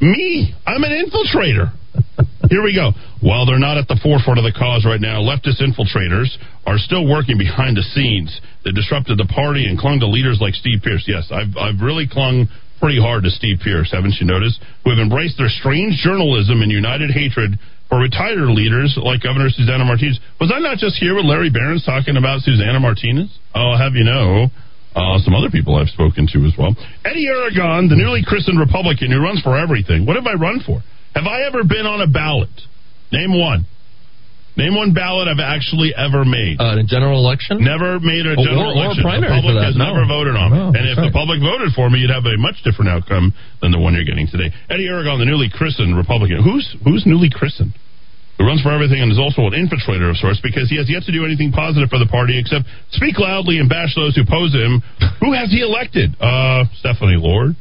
Me. 0.00 0.54
I'm 0.66 0.82
an 0.84 0.90
infiltrator. 0.90 1.72
Here 2.50 2.62
we 2.62 2.74
go. 2.74 2.92
While 3.20 3.46
they're 3.46 3.62
not 3.62 3.78
at 3.78 3.88
the 3.88 3.98
forefront 4.02 4.38
of 4.38 4.44
the 4.44 4.52
cause 4.52 4.84
right 4.84 5.00
now, 5.00 5.20
leftist 5.20 5.62
infiltrators 5.62 6.28
are 6.66 6.78
still 6.78 7.08
working 7.08 7.38
behind 7.38 7.76
the 7.76 7.86
scenes. 7.94 8.32
They 8.64 8.72
disrupted 8.72 9.18
the 9.18 9.28
party 9.28 9.66
and 9.66 9.78
clung 9.78 10.00
to 10.00 10.06
leaders 10.06 10.38
like 10.40 10.54
Steve 10.54 10.82
Pierce. 10.82 11.04
Yes, 11.06 11.28
I've, 11.32 11.56
I've 11.56 11.80
really 11.80 12.08
clung 12.08 12.48
pretty 12.80 13.00
hard 13.00 13.24
to 13.24 13.30
Steve 13.30 13.60
Pierce, 13.64 13.92
haven't 13.92 14.16
you 14.20 14.26
noticed? 14.26 14.60
Who 14.84 14.90
have 14.90 14.98
embraced 15.00 15.38
their 15.38 15.48
strange 15.48 15.96
journalism 16.04 16.60
and 16.60 16.70
united 16.70 17.10
hatred 17.10 17.56
for 17.88 17.98
retired 17.98 18.48
leaders 18.50 18.98
like 19.00 19.22
Governor 19.22 19.50
Susana 19.50 19.84
Martinez. 19.84 20.18
Was 20.40 20.52
I 20.54 20.58
not 20.58 20.78
just 20.78 20.96
here 20.96 21.14
with 21.14 21.24
Larry 21.24 21.50
Barron's 21.50 21.84
talking 21.84 22.16
about 22.16 22.40
Susana 22.40 22.80
Martinez? 22.80 23.30
I'll 23.54 23.78
have 23.78 23.94
you 23.94 24.04
know. 24.04 24.48
Uh, 24.94 25.18
some 25.18 25.34
other 25.34 25.50
people 25.50 25.74
I've 25.74 25.90
spoken 25.90 26.28
to 26.32 26.46
as 26.46 26.54
well. 26.56 26.76
Eddie 27.04 27.26
Aragon, 27.26 27.88
the 27.88 27.96
newly 27.96 28.22
christened 28.24 28.60
Republican 28.60 29.10
who 29.10 29.20
runs 29.20 29.42
for 29.42 29.58
everything. 29.58 30.06
What 30.06 30.14
have 30.14 30.26
I 30.26 30.34
run 30.34 30.62
for? 30.64 30.82
Have 31.14 31.26
I 31.26 31.42
ever 31.46 31.62
been 31.64 31.86
on 31.86 32.00
a 32.00 32.06
ballot? 32.06 32.50
Name 33.12 33.38
one. 33.38 33.66
Name 34.56 34.74
one 34.78 34.94
ballot 34.94 35.26
I've 35.26 35.42
actually 35.42 35.90
ever 35.98 36.22
made. 36.24 36.60
Uh, 36.62 36.78
in 36.78 36.86
a 36.86 36.86
general 36.86 37.18
election? 37.18 37.58
Never 37.58 37.98
made 37.98 38.22
a 38.26 38.38
Or- 38.38 38.44
general 38.46 38.70
or 38.70 38.86
a 38.86 38.86
election. 38.86 39.02
primary 39.02 39.34
the 39.34 39.42
public 39.42 39.56
has 39.66 39.74
no. 39.74 39.90
never 39.90 40.06
voted 40.06 40.36
on 40.38 40.50
No, 40.50 40.70
me. 40.70 40.78
And 40.78 40.84
if 40.90 40.96
the 40.96 41.10
public 41.10 41.42
voted 41.42 41.74
for 41.74 41.90
me, 41.90 41.98
you'd 41.98 42.14
have 42.14 42.24
a 42.26 42.36
much 42.38 42.62
different 42.62 42.90
outcome 42.90 43.34
than 43.60 43.72
the 43.74 43.78
one 43.82 43.94
you're 43.94 44.06
getting 44.06 44.26
today. 44.30 44.54
Eddie 44.70 44.86
Aragon, 44.86 45.18
the 45.18 45.26
newly 45.26 45.50
christened 45.50 45.96
Republican. 45.96 46.42
Who's 46.42 46.70
who's 46.86 47.02
newly 47.04 47.30
christened? 47.30 47.74
Who 48.38 48.46
runs 48.46 48.62
for 48.62 48.70
everything 48.70 49.00
and 49.02 49.10
is 49.10 49.18
also 49.18 49.42
an 49.46 49.54
infiltrator 49.58 50.10
of 50.10 50.16
sorts 50.18 50.38
because 50.40 50.68
he 50.70 50.76
has 50.78 50.90
yet 50.90 51.02
to 51.04 51.12
do 51.12 51.24
anything 51.24 51.50
positive 51.50 51.88
for 51.90 51.98
the 51.98 52.06
party 52.06 52.38
except 52.38 52.66
speak 52.90 53.18
loudly 53.18 53.58
and 53.58 53.68
bash 53.68 53.94
those 53.94 54.14
who 54.14 54.22
oppose 54.22 54.52
him. 54.54 54.82
Who 55.20 55.32
has 55.34 55.50
he 55.50 55.60
elected? 55.62 56.14
Uh, 56.20 56.64
Stefani 56.78 57.16
Lord. 57.16 57.54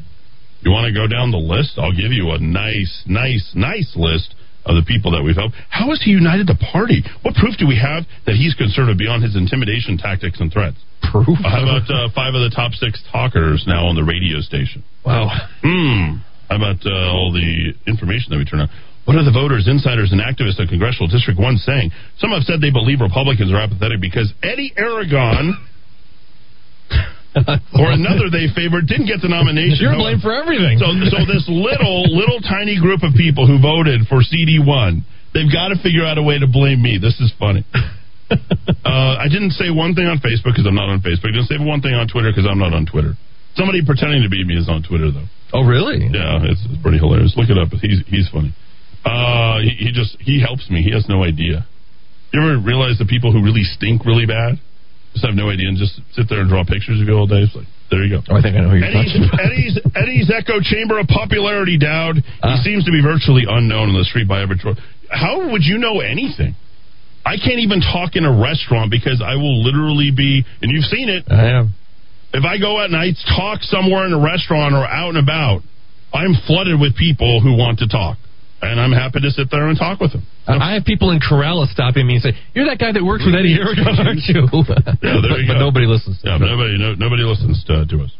You 0.63 0.71
want 0.71 0.88
to 0.88 0.95
go 0.95 1.08
down 1.08 1.32
the 1.32 1.43
list? 1.43 1.76
I'll 1.76 1.95
give 1.95 2.15
you 2.15 2.32
a 2.32 2.39
nice, 2.39 3.04
nice, 3.06 3.52
nice 3.54 3.91
list 3.95 4.34
of 4.65 4.80
the 4.80 4.86
people 4.88 5.12
that 5.12 5.19
we've 5.19 5.36
helped. 5.36 5.60
How 5.67 5.91
has 5.91 5.99
he 5.99 6.12
united 6.15 6.47
the 6.47 6.56
party? 6.56 7.04
What 7.21 7.36
proof 7.36 7.60
do 7.60 7.67
we 7.67 7.76
have 7.76 8.08
that 8.26 8.39
he's 8.39 8.56
conservative 8.56 8.95
beyond 8.95 9.23
his 9.23 9.36
intimidation 9.36 9.99
tactics 9.99 10.39
and 10.39 10.47
threats? 10.47 10.80
Proof. 11.12 11.36
How 11.43 11.67
about 11.67 11.84
uh, 11.91 12.08
five 12.15 12.32
of 12.32 12.47
the 12.47 12.54
top 12.56 12.71
six 12.80 13.04
talkers 13.12 13.67
now 13.67 13.91
on 13.91 13.99
the 13.99 14.08
radio 14.08 14.39
station? 14.39 14.84
Wow. 15.04 15.28
Hmm. 15.60 16.23
How 16.47 16.56
about 16.56 16.80
uh, 16.88 17.12
all 17.12 17.36
the 17.36 17.76
information 17.88 18.32
that 18.32 18.39
we 18.39 18.47
turn 18.47 18.63
on? 18.63 18.71
What 19.04 19.19
are 19.19 19.28
the 19.28 19.36
voters, 19.36 19.67
insiders, 19.67 20.15
and 20.15 20.23
activists 20.23 20.63
of 20.63 20.71
Congressional 20.71 21.12
District 21.12 21.36
1 21.36 21.58
saying? 21.60 21.91
Some 22.23 22.32
have 22.32 22.47
said 22.47 22.63
they 22.63 22.71
believe 22.71 23.04
Republicans 23.04 23.52
are 23.52 23.60
apathetic 23.60 23.99
because 23.99 24.32
Eddie 24.39 24.71
Aragon 24.80 25.60
or 27.74 27.89
another 27.89 28.30
they 28.30 28.46
favored 28.54 28.86
didn't 28.86 29.10
get 29.10 29.17
the 29.26 29.30
nomination. 29.30 29.82
You're 29.82 29.98
blamed 29.98 30.22
for 30.22 30.34
everything. 30.34 30.78
So, 30.78 30.93
so 31.10 31.26
this 31.26 31.50
little, 31.50 32.06
little 32.13 32.38
tiny 32.46 32.78
group 32.78 33.02
of 33.02 33.17
people 33.17 33.50
who 33.50 33.58
voted 33.58 34.06
for 34.06 34.22
CD1, 34.22 35.02
they've 35.34 35.50
got 35.50 35.74
to 35.74 35.78
figure 35.82 36.06
out 36.06 36.22
a 36.22 36.24
way 36.24 36.38
to 36.38 36.46
blame 36.46 36.78
me. 36.78 37.02
This 37.02 37.17
is 37.17 37.34
funny. 37.41 37.65
uh, 38.30 39.13
I 39.17 39.26
didn't 39.34 39.58
say 39.58 39.74
one 39.74 39.98
thing 39.98 40.06
on 40.06 40.22
Facebook 40.22 40.54
because 40.54 40.69
I'm 40.69 40.78
not 40.78 40.93
on 40.93 41.02
Facebook. 41.02 41.34
I 41.34 41.41
didn't 41.41 41.50
say 41.50 41.58
one 41.58 41.82
thing 41.82 41.98
on 41.98 42.06
Twitter 42.06 42.30
because 42.30 42.46
I'm 42.46 42.62
not 42.62 42.74
on 42.74 42.86
Twitter. 42.86 43.17
Somebody 43.58 43.82
pretending 43.86 44.22
to 44.22 44.30
be 44.30 44.46
me 44.46 44.54
is 44.58 44.69
on 44.69 44.86
Twitter 44.86 45.10
though. 45.10 45.30
oh, 45.58 45.65
really? 45.65 46.06
Yeah, 46.10 46.41
it's, 46.46 46.62
it's 46.69 46.82
pretty 46.82 46.98
hilarious. 46.98 47.34
Look 47.38 47.50
it 47.50 47.58
up. 47.58 47.69
He's 47.82 48.02
he's 48.10 48.30
funny. 48.30 48.54
Uh, 49.06 49.62
he, 49.62 49.89
he 49.89 49.91
just 49.93 50.17
he 50.22 50.41
helps 50.41 50.69
me. 50.69 50.82
He 50.82 50.93
has 50.93 51.06
no 51.10 51.22
idea. 51.26 51.65
You 52.34 52.41
ever 52.41 52.58
realize 52.58 52.98
the 52.98 53.06
people 53.06 53.30
who 53.30 53.46
really 53.46 53.62
stink 53.62 54.06
really 54.06 54.26
bad 54.26 54.58
just 55.13 55.26
have 55.26 55.36
no 55.36 55.49
idea 55.49 55.69
and 55.69 55.78
just 55.78 56.02
sit 56.13 56.28
there 56.30 56.41
and 56.41 56.49
draw 56.49 56.63
pictures 56.65 56.99
of 57.02 57.08
you 57.08 57.13
all 57.13 57.28
day? 57.28 57.41
It's 57.45 57.56
like 57.56 57.67
there 57.89 58.04
you 58.04 58.17
go. 58.17 58.21
Oh, 58.30 58.36
I 58.38 58.41
think 58.41 58.58
I 58.58 58.62
know 58.62 58.69
who 58.73 58.78
you're 58.78 58.89
Eddie's, 58.89 59.13
talking 59.13 59.30
about. 59.30 59.39
Eddie's, 59.45 59.76
Eddie's 59.95 60.30
echo 60.34 60.58
chamber 60.62 60.97
of 60.97 61.06
popularity, 61.08 61.78
Dowd. 61.78 62.17
He 62.17 62.23
Ah. 62.41 62.58
seems 62.63 62.84
to 62.86 62.91
be 62.91 63.02
virtually 63.02 63.43
unknown 63.47 63.89
in 63.89 63.95
the 63.95 64.06
street 64.06 64.28
by 64.28 64.41
average. 64.41 64.62
Joe. 64.62 64.73
How 65.12 65.49
would 65.52 65.62
you 65.63 65.78
know 65.78 65.99
anything? 66.02 66.56
I 67.26 67.38
can't 67.38 67.60
even 67.60 67.80
talk 67.82 68.15
in 68.17 68.26
a 68.26 68.34
restaurant 68.34 68.89
because 68.91 69.21
I 69.23 69.36
will 69.36 69.63
literally 69.63 70.10
be, 70.12 70.43
and 70.62 70.71
you've 70.71 70.86
seen 70.86 71.08
it. 71.08 71.23
I 71.32 71.49
am. 71.62 71.73
If 72.34 72.43
I 72.43 72.58
go 72.58 72.80
out 72.82 72.86
and 72.89 72.97
I 72.97 73.13
talk 73.38 73.62
somewhere 73.62 74.06
in 74.08 74.13
a 74.13 74.19
restaurant 74.19 74.73
or 74.73 74.84
out 74.84 75.10
and 75.10 75.19
about, 75.19 75.62
I'm 76.13 76.34
flooded 76.47 76.80
with 76.82 76.97
people 76.97 77.39
who 77.41 77.54
want 77.56 77.80
to 77.80 77.88
talk, 77.88 78.17
and 78.63 78.80
I'm 78.80 78.91
happy 78.91 79.19
to 79.19 79.32
sit 79.32 79.52
there 79.52 79.67
and 79.67 79.78
talk 79.78 79.99
with 79.99 80.13
them. 80.13 80.26
Uh, 80.47 80.58
I 80.60 80.73
have 80.73 80.86
people 80.86 81.12
in 81.12 81.19
Corrales 81.19 81.67
stopping 81.71 82.08
me 82.08 82.15
and 82.15 82.23
say, 82.23 82.34
"You're 82.56 82.65
that 82.67 82.80
guy 82.80 82.91
that 82.91 83.04
works 83.04 83.23
with 83.26 83.36
Eddie 83.39 83.56
Aragon, 83.60 83.95
aren't 83.99 84.23
you?" 84.28 84.47
yeah, 85.04 85.19
there 85.21 85.39
you 85.39 85.47
but 85.52 85.60
go. 85.60 85.60
nobody 85.60 85.86
listens. 85.86 86.19
Yeah, 86.23 86.38
nobody, 86.38 86.78
no, 86.78 86.95
nobody 86.95 87.23
listens 87.23 87.63
to, 87.65 87.86
to 87.86 87.95
us. 88.04 88.12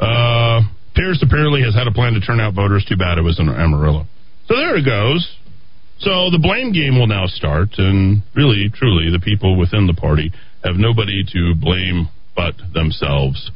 Uh, 0.00 0.60
Pierce 0.94 1.22
apparently 1.22 1.62
has 1.62 1.74
had 1.74 1.86
a 1.86 1.92
plan 1.92 2.14
to 2.14 2.20
turn 2.20 2.40
out 2.40 2.54
voters. 2.54 2.84
Too 2.88 2.96
bad 2.96 3.18
it 3.18 3.22
was 3.22 3.38
in 3.38 3.48
Amarillo. 3.48 4.06
So 4.48 4.56
there 4.56 4.76
it 4.76 4.84
goes. 4.84 5.22
So 5.98 6.28
the 6.30 6.38
blame 6.40 6.72
game 6.72 6.98
will 6.98 7.06
now 7.06 7.26
start, 7.26 7.70
and 7.78 8.22
really, 8.34 8.68
truly, 8.72 9.10
the 9.10 9.20
people 9.20 9.56
within 9.58 9.86
the 9.86 9.94
party 9.94 10.32
have 10.64 10.76
nobody 10.76 11.24
to 11.32 11.54
blame 11.56 12.08
but 12.36 12.54
themselves 12.74 13.50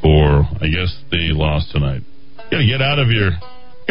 for, 0.00 0.46
I 0.60 0.66
guess, 0.70 0.94
the 1.10 1.34
loss 1.34 1.68
tonight. 1.72 2.02
To 2.50 2.64
get 2.66 2.82
out 2.82 2.98
of 2.98 3.08
your, 3.08 3.30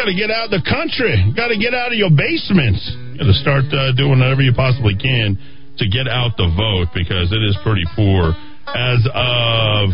got 0.02 0.10
to 0.10 0.18
get 0.18 0.32
out 0.34 0.50
of 0.50 0.54
the 0.58 0.66
country. 0.66 1.14
Got 1.38 1.54
to 1.54 1.58
get 1.62 1.78
out 1.78 1.94
of 1.94 1.98
your 2.02 2.10
basements. 2.10 2.82
Got 3.22 3.30
to 3.30 3.38
start 3.38 3.66
uh, 3.70 3.94
doing 3.94 4.18
whatever 4.18 4.42
you 4.42 4.54
possibly 4.54 4.98
can 4.98 5.38
to 5.78 5.86
get 5.86 6.10
out 6.10 6.34
the 6.42 6.50
vote 6.58 6.90
because 6.98 7.30
it 7.30 7.42
is 7.46 7.54
pretty 7.62 7.86
poor. 7.96 8.34
As 8.74 9.02
of 9.14 9.90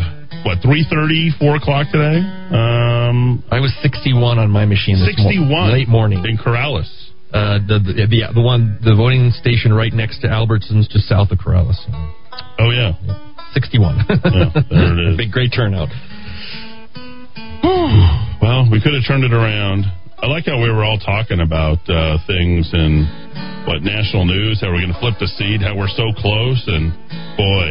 what 0.48 0.60
three 0.62 0.86
thirty, 0.88 1.32
four 1.40 1.56
o'clock 1.56 1.88
today. 1.92 2.20
Um, 2.20 3.44
I 3.52 3.60
was 3.60 3.74
61 3.82 4.38
on 4.40 4.52
my 4.52 4.66
machine 4.66 4.96
this 5.00 5.08
sixty-one 5.16 5.50
mo- 5.50 5.74
late 5.74 5.88
morning. 5.88 6.24
in 6.26 6.38
Corrales. 6.38 6.88
Uh, 7.34 7.60
the, 7.68 7.80
the 7.84 7.94
the 8.08 8.34
the 8.36 8.42
one 8.42 8.78
the 8.84 8.94
voting 8.96 9.32
station 9.32 9.74
right 9.74 9.92
next 9.94 10.20
to 10.22 10.28
Albertsons, 10.28 10.88
just 10.90 11.08
south 11.08 11.32
of 11.32 11.40
Corrales. 11.40 11.76
Oh 12.60 12.72
yeah, 12.72 12.94
61. 13.54 14.06
yeah, 14.08 14.52
there 14.70 15.00
it 15.00 15.10
is. 15.12 15.18
Big 15.18 15.32
great 15.32 15.52
turnout. 15.56 15.90
Well, 18.42 18.68
we 18.70 18.82
could 18.82 18.94
have 18.94 19.04
turned 19.08 19.24
it 19.24 19.34
around. 19.34 19.86
I 20.18 20.26
like 20.26 20.46
how 20.46 20.62
we 20.62 20.70
were 20.70 20.84
all 20.84 20.98
talking 20.98 21.40
about 21.42 21.78
uh, 21.90 22.18
things 22.26 22.70
and 22.74 23.08
what 23.68 23.84
national 23.84 24.26
news, 24.26 24.60
how 24.62 24.74
we're 24.74 24.82
going 24.82 24.94
to 24.94 25.00
flip 25.00 25.16
the 25.20 25.28
seat, 25.28 25.62
how 25.62 25.78
we're 25.78 25.88
so 25.94 26.10
close, 26.18 26.64
and 26.66 26.90
boy, 27.38 27.70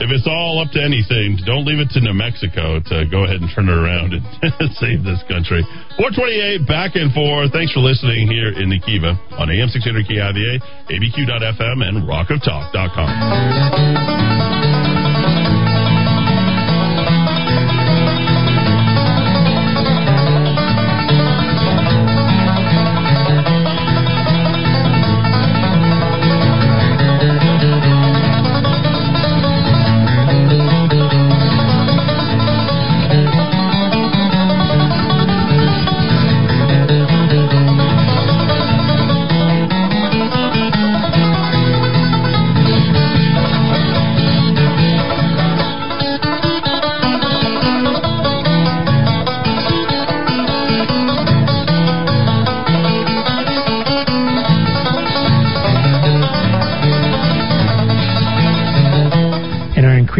if 0.00 0.08
it's 0.10 0.26
all 0.26 0.58
up 0.64 0.72
to 0.72 0.80
anything, 0.82 1.36
don't 1.44 1.66
leave 1.68 1.78
it 1.78 1.90
to 1.92 2.00
New 2.00 2.14
Mexico 2.16 2.80
to 2.80 3.04
go 3.12 3.24
ahead 3.28 3.44
and 3.44 3.52
turn 3.54 3.68
it 3.68 3.76
around 3.76 4.16
and 4.16 4.24
save 4.80 5.04
this 5.04 5.20
country. 5.28 5.60
428 6.00 6.64
back 6.66 6.96
and 6.96 7.12
forth. 7.12 7.52
Thanks 7.52 7.76
for 7.76 7.84
listening 7.84 8.24
here 8.26 8.48
in 8.48 8.72
Nikiva 8.72 9.12
on 9.36 9.52
AM 9.52 9.68
600 9.68 10.08
KIVA, 10.08 10.56
ABQ.FM, 10.88 11.84
and 11.84 12.08
rockoftalk.com. 12.08 14.59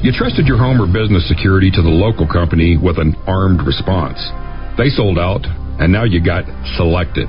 You 0.00 0.16
trusted 0.16 0.48
your 0.48 0.56
home 0.56 0.80
or 0.80 0.88
business 0.88 1.28
security 1.28 1.68
to 1.68 1.82
the 1.84 1.92
local 1.92 2.24
company 2.24 2.80
with 2.80 2.96
an 2.96 3.12
armed 3.28 3.60
response. 3.68 4.16
They 4.80 4.88
sold 4.88 5.20
out, 5.20 5.44
and 5.76 5.92
now 5.92 6.08
you 6.08 6.24
got 6.24 6.48
selected. 6.80 7.28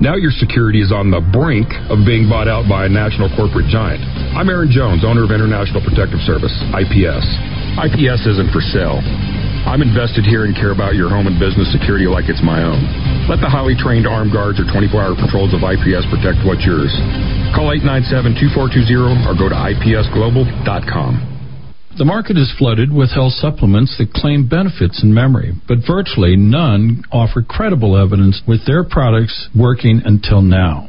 Now 0.00 0.16
your 0.16 0.32
security 0.32 0.80
is 0.80 0.88
on 0.88 1.12
the 1.12 1.20
brink 1.20 1.68
of 1.92 2.08
being 2.08 2.24
bought 2.24 2.48
out 2.48 2.64
by 2.64 2.88
a 2.88 2.90
national 2.90 3.28
corporate 3.36 3.68
giant. 3.68 4.00
I'm 4.32 4.48
Aaron 4.48 4.72
Jones, 4.72 5.04
owner 5.04 5.20
of 5.20 5.36
International 5.36 5.84
Protective 5.84 6.24
Service, 6.24 6.54
IPS. 6.72 7.28
IPS 7.76 8.24
isn't 8.24 8.56
for 8.56 8.64
sale. 8.64 9.04
I'm 9.68 9.84
invested 9.84 10.24
here 10.24 10.48
and 10.48 10.56
care 10.56 10.72
about 10.72 10.96
your 10.96 11.12
home 11.12 11.28
and 11.28 11.36
business 11.36 11.68
security 11.76 12.08
like 12.08 12.32
it's 12.32 12.40
my 12.40 12.64
own. 12.64 12.80
Let 13.28 13.44
the 13.44 13.52
highly 13.52 13.76
trained 13.76 14.08
armed 14.08 14.32
guards 14.32 14.56
or 14.56 14.64
24 14.64 14.96
hour 14.96 15.12
patrols 15.12 15.52
of 15.52 15.60
IPS 15.60 16.08
protect 16.08 16.40
what's 16.48 16.64
yours. 16.64 16.88
Call 17.52 17.68
897 17.68 18.32
2420 18.64 19.28
or 19.28 19.36
go 19.36 19.52
to 19.52 19.58
IPSglobal.com. 19.76 21.37
The 21.98 22.04
market 22.04 22.38
is 22.38 22.54
flooded 22.56 22.92
with 22.92 23.10
health 23.10 23.32
supplements 23.32 23.98
that 23.98 24.12
claim 24.12 24.46
benefits 24.46 25.02
in 25.02 25.12
memory, 25.12 25.54
but 25.66 25.78
virtually 25.84 26.36
none 26.36 27.02
offer 27.10 27.42
credible 27.42 27.96
evidence 27.96 28.40
with 28.46 28.64
their 28.66 28.84
products 28.84 29.48
working 29.52 30.02
until 30.04 30.40
now. 30.40 30.88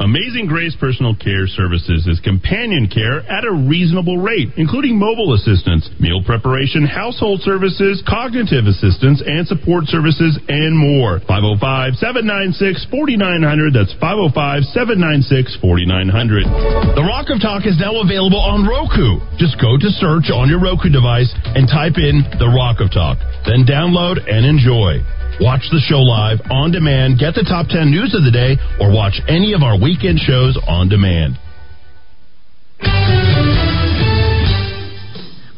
Amazing 0.00 0.46
Grace 0.46 0.78
Personal 0.78 1.10
Care 1.18 1.50
Services 1.50 2.06
is 2.06 2.22
companion 2.22 2.86
care 2.86 3.18
at 3.26 3.42
a 3.42 3.50
reasonable 3.50 4.22
rate, 4.22 4.46
including 4.54 4.94
mobile 4.94 5.34
assistance, 5.34 5.90
meal 5.98 6.22
preparation, 6.22 6.86
household 6.86 7.42
services, 7.42 7.98
cognitive 8.06 8.70
assistance, 8.70 9.18
and 9.26 9.42
support 9.50 9.90
services, 9.90 10.38
and 10.46 10.78
more. 10.78 11.18
505 11.26 11.98
796 11.98 12.86
4900. 12.94 13.74
That's 13.74 13.90
505 13.98 14.70
796 14.70 15.58
4900. 15.58 16.94
The 16.94 17.02
Rock 17.02 17.34
of 17.34 17.42
Talk 17.42 17.66
is 17.66 17.74
now 17.82 17.98
available 17.98 18.38
on 18.38 18.70
Roku. 18.70 19.18
Just 19.34 19.58
go 19.58 19.74
to 19.74 19.90
search 19.98 20.30
on 20.30 20.46
your 20.46 20.62
Roku 20.62 20.94
device 20.94 21.34
and 21.58 21.66
type 21.66 21.98
in 21.98 22.22
The 22.38 22.46
Rock 22.46 22.78
of 22.78 22.94
Talk. 22.94 23.18
Then 23.50 23.66
download 23.66 24.22
and 24.30 24.46
enjoy. 24.46 25.02
Watch 25.40 25.62
the 25.70 25.78
show 25.86 26.02
live, 26.02 26.42
on 26.50 26.72
demand, 26.74 27.22
get 27.22 27.34
the 27.38 27.46
top 27.46 27.70
10 27.70 27.94
news 27.94 28.10
of 28.10 28.26
the 28.26 28.34
day, 28.34 28.58
or 28.82 28.90
watch 28.90 29.22
any 29.30 29.54
of 29.54 29.62
our 29.62 29.78
weekend 29.78 30.18
shows 30.18 30.58
on 30.66 30.90
demand. 30.90 31.38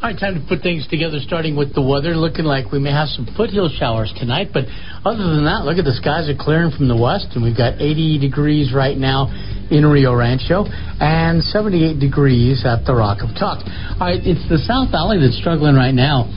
All 0.01 0.09
right, 0.09 0.17
time 0.17 0.37
to 0.37 0.45
put 0.45 0.61
things 0.61 0.85
together, 0.85 1.17
starting 1.21 1.57
with 1.57 1.73
the 1.73 1.81
weather. 1.81 2.13
Looking 2.13 2.45
like 2.45 2.69
we 2.69 2.77
may 2.77 2.93
have 2.93 3.09
some 3.09 3.25
foothill 3.37 3.69
showers 3.73 4.13
tonight, 4.17 4.49
but 4.53 4.69
other 5.01 5.25
than 5.33 5.45
that, 5.45 5.65
look 5.65 5.81
at 5.81 5.85
the 5.85 5.97
skies 5.97 6.29
are 6.29 6.37
clearing 6.37 6.69
from 6.69 6.85
the 6.85 6.97
west, 6.97 7.33
and 7.33 7.41
we've 7.41 7.57
got 7.57 7.81
80 7.81 8.21
degrees 8.21 8.73
right 8.73 8.97
now 8.97 9.33
in 9.73 9.81
Rio 9.85 10.13
Rancho 10.13 10.65
and 11.01 11.41
78 11.41 11.97
degrees 11.97 12.65
at 12.65 12.85
the 12.85 12.93
Rock 12.93 13.25
of 13.25 13.33
Talk. 13.33 13.65
All 13.97 14.05
right, 14.09 14.21
it's 14.21 14.45
the 14.45 14.61
South 14.61 14.93
Valley 14.93 15.17
that's 15.17 15.37
struggling 15.41 15.73
right 15.73 15.93
now. 15.93 16.29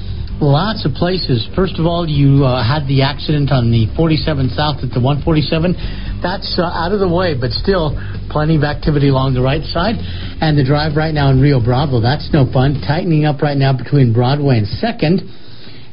Lots 0.42 0.82
of 0.84 0.92
places. 0.98 1.46
First 1.54 1.78
of 1.78 1.86
all, 1.86 2.10
you 2.10 2.42
uh, 2.42 2.58
had 2.58 2.90
the 2.90 3.06
accident 3.06 3.54
on 3.54 3.70
the 3.70 3.86
47 3.94 4.50
South 4.50 4.82
at 4.82 4.90
the 4.90 4.98
147. 4.98 6.18
That's 6.26 6.58
uh, 6.58 6.66
out 6.66 6.90
of 6.90 6.98
the 6.98 7.08
way, 7.08 7.38
but 7.38 7.54
still 7.54 7.94
plenty 8.34 8.58
of 8.58 8.66
activity 8.66 9.14
along 9.14 9.38
the 9.38 9.46
right 9.46 9.62
side. 9.62 9.94
And 10.42 10.58
the 10.58 10.66
drive 10.66 10.98
right 10.98 11.14
now 11.14 11.30
in 11.30 11.38
Rio 11.38 11.62
Bravo, 11.62 12.02
that's 12.02 12.26
no 12.34 12.50
fun. 12.50 12.82
Tightening 12.82 13.24
up 13.24 13.46
right 13.46 13.56
now 13.56 13.78
between 13.78 14.10
Broadway 14.10 14.58
and 14.58 14.66
2nd. 14.66 15.22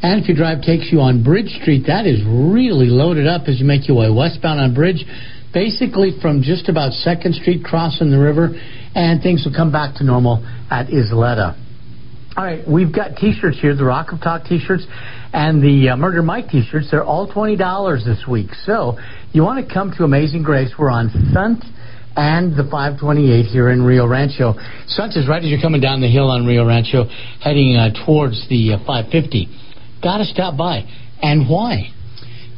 And 0.01 0.17
if 0.17 0.25
your 0.25 0.35
drive 0.35 0.65
takes 0.65 0.89
you 0.89 1.05
on 1.05 1.21
Bridge 1.21 1.53
Street, 1.61 1.85
that 1.85 2.09
is 2.09 2.25
really 2.25 2.89
loaded 2.89 3.29
up 3.29 3.45
as 3.45 3.61
you 3.61 3.65
make 3.69 3.85
your 3.85 4.01
way 4.01 4.09
westbound 4.09 4.57
on 4.59 4.73
Bridge. 4.73 5.05
Basically, 5.53 6.17
from 6.17 6.41
just 6.41 6.65
about 6.65 6.97
2nd 7.05 7.37
Street 7.37 7.61
crossing 7.61 8.09
the 8.09 8.17
river, 8.17 8.57
and 8.97 9.21
things 9.21 9.45
will 9.45 9.53
come 9.53 9.71
back 9.71 10.01
to 10.01 10.03
normal 10.03 10.41
at 10.73 10.89
Isleta. 10.89 11.70
All 12.37 12.45
right, 12.45 12.65
we've 12.65 12.95
got 12.95 13.17
T-shirts 13.17 13.59
here, 13.59 13.75
the 13.75 13.83
Rock 13.83 14.13
of 14.13 14.21
Talk 14.21 14.45
T-shirts, 14.45 14.87
and 15.33 15.61
the 15.61 15.89
uh, 15.89 15.97
Murder 15.97 16.23
Mike 16.23 16.47
T-shirts. 16.47 16.87
They're 16.89 17.03
all 17.03 17.29
twenty 17.29 17.57
dollars 17.57 18.05
this 18.05 18.23
week. 18.25 18.51
So 18.65 18.97
you 19.33 19.43
want 19.43 19.67
to 19.67 19.73
come 19.73 19.91
to 19.97 20.05
Amazing 20.05 20.43
Grace? 20.43 20.71
We're 20.79 20.89
on 20.89 21.11
Sunt 21.33 21.65
and 22.15 22.53
the 22.53 22.63
528 22.63 23.45
here 23.47 23.69
in 23.69 23.83
Rio 23.83 24.07
Rancho. 24.07 24.55
Sunt 24.87 25.15
is 25.17 25.27
right 25.27 25.43
as 25.43 25.49
you're 25.49 25.61
coming 25.61 25.81
down 25.81 25.99
the 25.99 26.11
hill 26.11 26.29
on 26.29 26.45
Rio 26.45 26.65
Rancho, 26.65 27.05
heading 27.41 27.75
uh, 27.75 27.89
towards 28.05 28.47
the 28.47 28.73
uh, 28.73 28.77
550. 28.85 29.47
Got 30.01 30.19
to 30.19 30.25
stop 30.25 30.57
by. 30.57 30.83
And 31.21 31.49
why? 31.49 31.91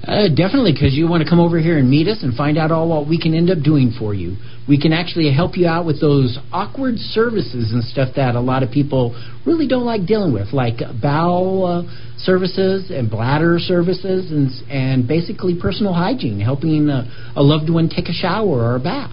Uh, 0.04 0.30
definitely, 0.30 0.74
because 0.74 0.94
you 0.94 1.08
want 1.08 1.24
to 1.24 1.30
come 1.30 1.40
over 1.40 1.60
here 1.60 1.78
and 1.78 1.90
meet 1.90 2.08
us 2.08 2.22
and 2.22 2.36
find 2.36 2.58
out 2.58 2.72
all 2.72 2.90
what 2.90 3.08
we 3.08 3.20
can 3.20 3.34
end 3.34 3.50
up 3.50 3.64
doing 3.64 3.94
for 3.98 4.14
you. 4.14 4.36
We 4.68 4.80
can 4.80 4.94
actually 4.94 5.34
help 5.34 5.58
you 5.58 5.68
out 5.68 5.86
with 5.86 6.00
those 6.00 6.38
awkward 6.52 6.98
services 6.98 7.74
and 7.74 7.84
stuff 7.84 8.16
that 8.16 8.36
a 8.36 8.40
lot 8.40 8.64
of 8.64 8.72
people 8.72 9.12
really 9.46 9.68
don't 9.68 9.84
like 9.84 10.06
dealing 10.06 10.34
with, 10.34 10.54
like 10.54 10.80
bowel 11.02 11.66
uh, 11.66 12.18
services 12.18 12.90
and 12.90 13.10
bladder 13.10 13.58
services 13.60 14.32
and, 14.32 14.50
and 14.72 15.08
basically 15.08 15.60
personal 15.60 15.94
hygiene, 15.94 16.40
helping 16.40 16.88
a, 16.90 17.34
a 17.36 17.44
loved 17.44 17.70
one 17.70 17.90
take 17.90 18.08
a 18.08 18.14
shower 18.14 18.64
or 18.64 18.76
a 18.76 18.80
bath. 18.80 19.12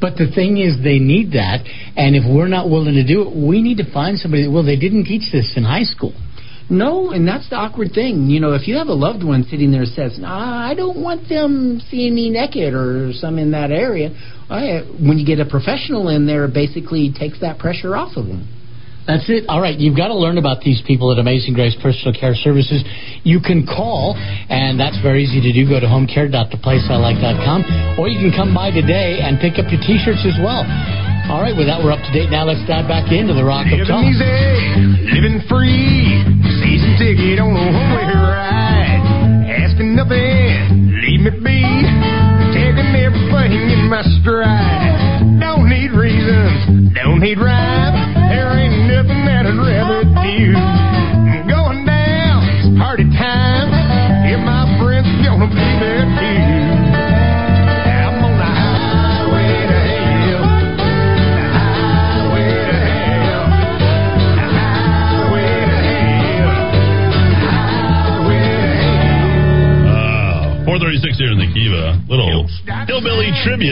But 0.00 0.14
the 0.14 0.30
thing 0.32 0.58
is, 0.58 0.76
they 0.82 0.98
need 0.98 1.32
that, 1.32 1.66
and 1.96 2.14
if 2.14 2.22
we're 2.22 2.48
not 2.48 2.70
willing 2.70 2.94
to 2.94 3.06
do 3.06 3.22
it, 3.22 3.34
we 3.34 3.62
need 3.62 3.78
to 3.78 3.92
find 3.92 4.16
somebody. 4.18 4.44
That, 4.44 4.50
Well, 4.50 4.64
they 4.64 4.78
didn't 4.78 5.04
teach 5.04 5.32
this 5.32 5.54
in 5.56 5.64
high 5.64 5.82
school. 5.82 6.14
No, 6.70 7.10
and 7.10 7.26
that's 7.26 7.48
the 7.48 7.56
awkward 7.56 7.92
thing. 7.94 8.28
You 8.28 8.40
know, 8.40 8.52
if 8.52 8.68
you 8.68 8.76
have 8.76 8.88
a 8.88 8.94
loved 8.94 9.24
one 9.24 9.42
sitting 9.44 9.72
there 9.72 9.86
says, 9.86 10.18
nah, 10.18 10.68
I 10.68 10.74
don't 10.74 11.02
want 11.02 11.28
them 11.28 11.80
seeing 11.90 12.14
me 12.14 12.28
naked 12.30 12.74
or 12.74 13.10
some 13.14 13.38
in 13.38 13.52
that 13.52 13.70
area, 13.70 14.10
I, 14.48 14.80
when 15.00 15.18
you 15.18 15.26
get 15.26 15.40
a 15.40 15.48
professional 15.48 16.08
in 16.08 16.26
there, 16.26 16.48
basically 16.48 17.12
takes 17.12 17.40
that 17.40 17.58
pressure 17.58 17.96
off 17.96 18.16
of 18.16 18.26
them. 18.26 18.48
That's 19.08 19.24
it. 19.32 19.48
All 19.48 19.60
right, 19.60 19.72
you've 19.72 19.96
got 19.96 20.08
to 20.08 20.14
learn 20.14 20.36
about 20.36 20.60
these 20.60 20.82
people 20.84 21.10
at 21.12 21.18
Amazing 21.18 21.54
Grace 21.56 21.74
Personal 21.80 22.12
Care 22.12 22.34
Services. 22.36 22.84
You 23.24 23.40
can 23.40 23.64
call, 23.64 24.12
and 24.12 24.76
that's 24.76 25.00
very 25.00 25.24
easy 25.24 25.40
to 25.40 25.52
do. 25.52 25.64
Go 25.64 25.80
to 25.80 25.88
homecare.theplaceilike.com, 25.88 27.96
or 27.96 28.08
you 28.08 28.20
can 28.20 28.36
come 28.36 28.52
by 28.52 28.68
today 28.68 29.24
and 29.24 29.40
pick 29.40 29.56
up 29.56 29.72
your 29.72 29.80
T-shirts 29.80 30.28
as 30.28 30.36
well. 30.44 30.60
All 31.32 31.40
right, 31.40 31.56
with 31.56 31.72
that, 31.72 31.80
we're 31.80 31.92
up 31.92 32.04
to 32.04 32.12
date 32.12 32.28
now. 32.28 32.44
Let's 32.44 32.60
dive 32.68 32.84
back 32.84 33.08
into 33.08 33.32
the 33.32 33.44
Rock 33.44 33.72
of 33.72 33.80
Talk. 33.88 34.04
Living 34.04 34.12
easy, 34.12 35.08
living 35.08 35.40
free, 35.48 36.20
season 36.60 37.00
ticket 37.00 37.40
on 37.40 37.56
a 37.56 37.64
one-way 37.64 38.12
ride. 38.12 38.77
Need 47.20 47.38
rhyme. 47.38 47.57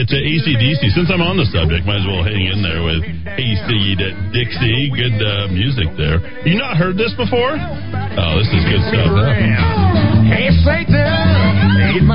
Tribute 0.05 0.13
to 0.13 0.19
ACDC. 0.21 0.93
Since 0.93 1.09
I'm 1.09 1.21
on 1.21 1.37
the 1.37 1.45
subject, 1.49 1.85
might 1.85 2.01
as 2.01 2.05
well 2.05 2.21
hang 2.21 2.45
in 2.45 2.61
there 2.61 2.83
with 2.85 3.01
AC 3.01 3.97
Dixie. 4.29 4.93
Good 4.93 5.17
uh, 5.17 5.49
music 5.49 5.89
there. 5.97 6.21
You 6.45 6.57
not 6.57 6.77
heard 6.77 6.97
this 6.97 7.13
before? 7.17 7.57
Oh, 7.57 8.37
this 8.37 8.49
is 8.53 8.61
good 8.69 8.83
stuff. 8.93 9.09
Hey, 10.29 10.53
Satan, 10.61 11.97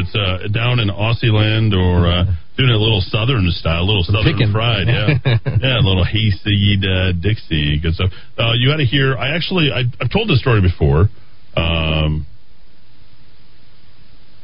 it's 0.00 0.14
uh, 0.14 0.48
down 0.52 0.80
in 0.80 0.88
Aussie 0.88 1.32
land 1.32 1.72
or 1.72 2.06
uh, 2.06 2.24
doing 2.56 2.70
it 2.70 2.76
a 2.76 2.82
little 2.82 3.00
southern 3.00 3.48
style, 3.50 3.82
a 3.82 3.88
little 3.88 4.04
southern 4.04 4.52
fried. 4.52 4.86
Yeah, 4.86 5.18
yeah, 5.24 5.78
a 5.80 5.84
little 5.84 6.04
hayseed 6.04 6.84
uh, 6.84 7.12
Dixie, 7.12 7.80
good 7.80 7.94
stuff. 7.94 8.10
Uh, 8.38 8.52
you 8.54 8.68
got 8.68 8.78
to 8.78 8.86
hear. 8.86 9.16
I 9.16 9.34
actually, 9.34 9.70
I, 9.72 9.84
I've 10.00 10.10
told 10.10 10.28
this 10.28 10.40
story 10.40 10.60
before. 10.60 11.08
Um, 11.56 12.26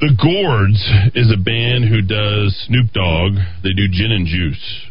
the 0.01 0.17
Gourds 0.17 0.81
is 1.15 1.29
a 1.29 1.37
band 1.37 1.85
who 1.85 2.01
does 2.01 2.57
Snoop 2.67 2.93
Dogg. 2.93 3.37
They 3.63 3.77
do 3.77 3.85
gin 3.93 4.13
and 4.13 4.27
juice. 4.27 4.87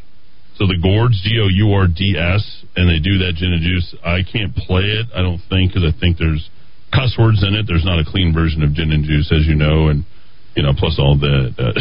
So 0.56 0.68
the 0.68 0.78
Gourds, 0.78 1.18
G 1.24 1.40
O 1.42 1.48
U 1.48 1.74
R 1.74 1.88
D 1.88 2.14
S, 2.20 2.44
and 2.76 2.86
they 2.86 3.00
do 3.00 3.18
that 3.26 3.34
gin 3.36 3.54
and 3.54 3.64
juice. 3.64 3.96
I 4.06 4.22
can't 4.22 4.54
play 4.56 4.84
it, 4.84 5.08
I 5.16 5.24
don't 5.24 5.42
think, 5.50 5.72
because 5.74 5.88
I 5.88 5.98
think 5.98 6.20
there's 6.20 6.50
cuss 6.92 7.16
words 7.18 7.44
in 7.46 7.56
it. 7.56 7.66
There's 7.68 7.86
not 7.86 8.00
a 8.00 8.06
clean 8.06 8.34
version 8.34 8.64
of 8.64 8.74
gin 8.74 8.92
and 8.92 9.04
juice, 9.04 9.32
as 9.32 9.46
you 9.46 9.56
know, 9.56 9.90
and 9.90 10.06
you 10.56 10.64
know, 10.64 10.74
plus 10.78 10.98
all 11.00 11.18
the 11.18 11.54
uh, 11.58 11.74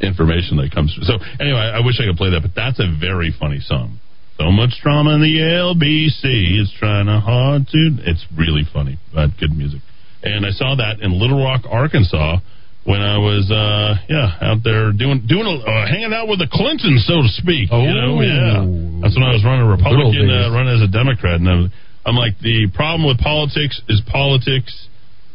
information 0.06 0.58
that 0.58 0.70
comes 0.74 0.94
through. 0.94 1.04
So 1.04 1.14
anyway, 1.40 1.60
I 1.60 1.80
wish 1.84 2.00
I 2.00 2.06
could 2.06 2.16
play 2.16 2.30
that, 2.30 2.42
but 2.42 2.54
that's 2.54 2.78
a 2.80 2.88
very 2.98 3.34
funny 3.38 3.60
song. 3.60 3.98
So 4.38 4.50
much 4.50 4.74
trauma 4.82 5.14
in 5.14 5.22
the 5.22 5.38
LBC. 5.38 6.58
It's 6.58 6.74
trying 6.78 7.06
to 7.06 7.20
hard 7.20 7.68
to. 7.70 7.82
It's 8.02 8.26
really 8.36 8.66
funny, 8.66 8.98
but 9.14 9.30
good 9.38 9.54
music. 9.54 9.80
And 10.24 10.44
I 10.44 10.50
saw 10.50 10.74
that 10.74 10.98
in 11.00 11.14
Little 11.14 11.38
Rock, 11.38 11.62
Arkansas, 11.70 12.40
when 12.84 13.00
I 13.00 13.16
was, 13.16 13.46
uh, 13.48 13.96
yeah, 14.08 14.36
out 14.40 14.60
there 14.64 14.90
doing, 14.92 15.24
doing, 15.24 15.46
a, 15.46 15.54
uh, 15.62 15.86
hanging 15.86 16.12
out 16.12 16.28
with 16.28 16.40
the 16.40 16.48
Clintons, 16.50 17.04
so 17.06 17.22
to 17.22 17.30
speak. 17.40 17.68
Oh, 17.70 17.80
you 17.80 17.94
know, 17.94 18.20
yeah. 18.20 18.60
That's 19.00 19.14
when 19.16 19.24
I 19.24 19.32
was 19.32 19.44
running 19.44 19.64
a 19.64 19.70
Republican, 19.70 20.28
uh, 20.28 20.50
running 20.50 20.74
as 20.76 20.82
a 20.82 20.90
Democrat, 20.90 21.40
and 21.40 21.48
I'm, 21.48 21.72
I'm 22.04 22.16
like, 22.16 22.38
the 22.40 22.68
problem 22.74 23.06
with 23.08 23.18
politics 23.18 23.80
is 23.88 24.02
politics. 24.10 24.88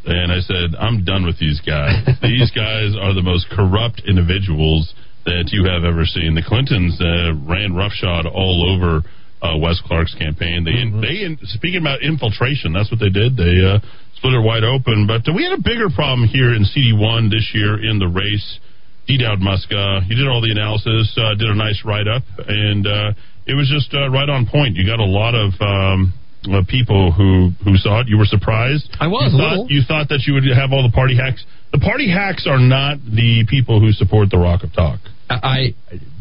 And 0.06 0.32
I 0.32 0.40
said, 0.40 0.78
I'm 0.78 1.04
done 1.04 1.26
with 1.26 1.38
these 1.38 1.60
guys. 1.60 2.06
these 2.22 2.50
guys 2.52 2.96
are 2.96 3.12
the 3.12 3.22
most 3.22 3.50
corrupt 3.50 4.02
individuals 4.06 4.94
that 5.26 5.52
you 5.52 5.68
have 5.68 5.84
ever 5.84 6.06
seen. 6.06 6.34
The 6.34 6.46
Clintons 6.46 6.96
uh, 6.96 7.36
ran 7.44 7.74
roughshod 7.76 8.24
all 8.24 8.64
over 8.64 9.04
uh, 9.42 9.56
Wes 9.56 9.80
Clark's 9.84 10.14
campaign. 10.14 10.64
They, 10.64 10.80
they, 11.00 11.36
speaking 11.52 11.80
about 11.80 12.00
infiltration, 12.00 12.72
that's 12.72 12.90
what 12.90 13.00
they 13.00 13.12
did. 13.12 13.36
They 13.36 13.60
uh, 13.60 13.80
split 14.16 14.34
it 14.36 14.44
wide 14.44 14.64
open. 14.64 15.04
But 15.04 15.28
uh, 15.28 15.36
we 15.36 15.44
had 15.44 15.58
a 15.58 15.62
bigger 15.62 15.92
problem 15.92 16.28
here 16.28 16.54
in 16.54 16.64
CD1 16.64 17.28
this 17.28 17.52
year 17.52 17.76
in 17.76 17.98
the 17.98 18.08
race. 18.08 18.60
D. 19.08 19.18
Dowd 19.18 19.40
Muska, 19.40 20.04
he 20.06 20.14
did 20.14 20.28
all 20.28 20.40
the 20.40 20.52
analysis, 20.52 21.12
uh, 21.18 21.34
did 21.34 21.48
a 21.48 21.56
nice 21.56 21.82
write 21.84 22.06
up, 22.06 22.22
and 22.46 22.86
uh, 22.86 23.10
it 23.44 23.56
was 23.58 23.66
just 23.66 23.92
uh, 23.92 24.08
right 24.08 24.28
on 24.28 24.46
point. 24.46 24.76
You 24.76 24.86
got 24.86 25.00
a 25.00 25.08
lot 25.08 25.34
of. 25.34 25.52
Um, 25.60 26.14
uh, 26.48 26.62
people 26.68 27.12
who 27.12 27.50
who 27.64 27.76
saw 27.76 28.00
it, 28.00 28.08
you 28.08 28.16
were 28.18 28.24
surprised. 28.24 28.88
I 29.00 29.06
was 29.08 29.32
You 29.32 29.38
a 29.38 29.42
thought, 29.42 29.50
little. 29.50 29.66
you 29.70 29.82
thought 29.86 30.08
that 30.08 30.22
you 30.26 30.34
would 30.34 30.44
have 30.56 30.72
all 30.72 30.82
the 30.82 30.92
party 30.94 31.16
hacks. 31.16 31.44
The 31.72 31.78
party 31.78 32.10
hacks 32.10 32.46
are 32.48 32.58
not 32.58 32.98
the 33.04 33.44
people 33.48 33.80
who 33.80 33.92
support 33.92 34.30
the 34.30 34.38
Rock 34.38 34.62
of 34.64 34.72
Talk. 34.72 35.00
I 35.28 35.74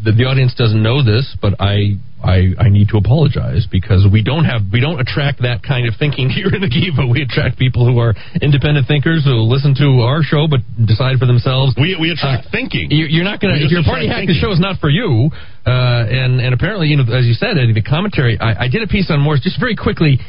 the, 0.03 0.11
the 0.11 0.25
audience 0.25 0.53
doesn't 0.55 0.81
know 0.83 1.03
this, 1.03 1.35
but 1.41 1.55
I, 1.59 1.95
I 2.23 2.51
I 2.59 2.67
need 2.69 2.89
to 2.89 2.97
apologize 2.97 3.67
because 3.71 4.05
we 4.11 4.21
don't 4.23 4.43
have 4.43 4.61
we 4.71 4.79
don't 4.79 4.99
attract 4.99 5.41
that 5.43 5.63
kind 5.63 5.87
of 5.87 5.95
thinking 5.97 6.29
here 6.37 6.51
in 6.53 6.61
the 6.61 6.67
Kiva. 6.69 7.07
We 7.07 7.21
attract 7.23 7.57
people 7.57 7.87
who 7.87 7.99
are 7.99 8.13
independent 8.41 8.87
thinkers 8.87 9.23
who 9.23 9.39
listen 9.47 9.73
to 9.79 10.03
our 10.03 10.21
show 10.21 10.47
but 10.47 10.59
decide 10.85 11.17
for 11.17 11.25
themselves. 11.25 11.75
We 11.79 11.95
we 11.99 12.11
attract 12.11 12.51
thinking. 12.51 12.91
You, 12.91 13.05
you're 13.07 13.23
not 13.23 13.39
going 13.39 13.55
to 13.55 13.63
if 13.65 13.71
your 13.71 13.83
party 13.83 14.07
hack 14.07 14.27
the 14.27 14.35
show 14.35 14.51
is 14.51 14.59
not 14.59 14.79
for 14.79 14.89
you. 14.89 15.31
Uh, 15.65 15.71
and 16.11 16.41
and 16.41 16.53
apparently, 16.53 16.87
you 16.87 16.97
know, 16.97 17.07
as 17.13 17.25
you 17.25 17.33
said, 17.33 17.57
Eddy, 17.57 17.73
the 17.73 17.81
commentary. 17.81 18.39
I, 18.39 18.65
I 18.65 18.67
did 18.67 18.83
a 18.83 18.87
piece 18.87 19.09
on 19.11 19.19
Moores 19.19 19.39
just 19.43 19.59
very 19.59 19.75
quickly. 19.75 20.19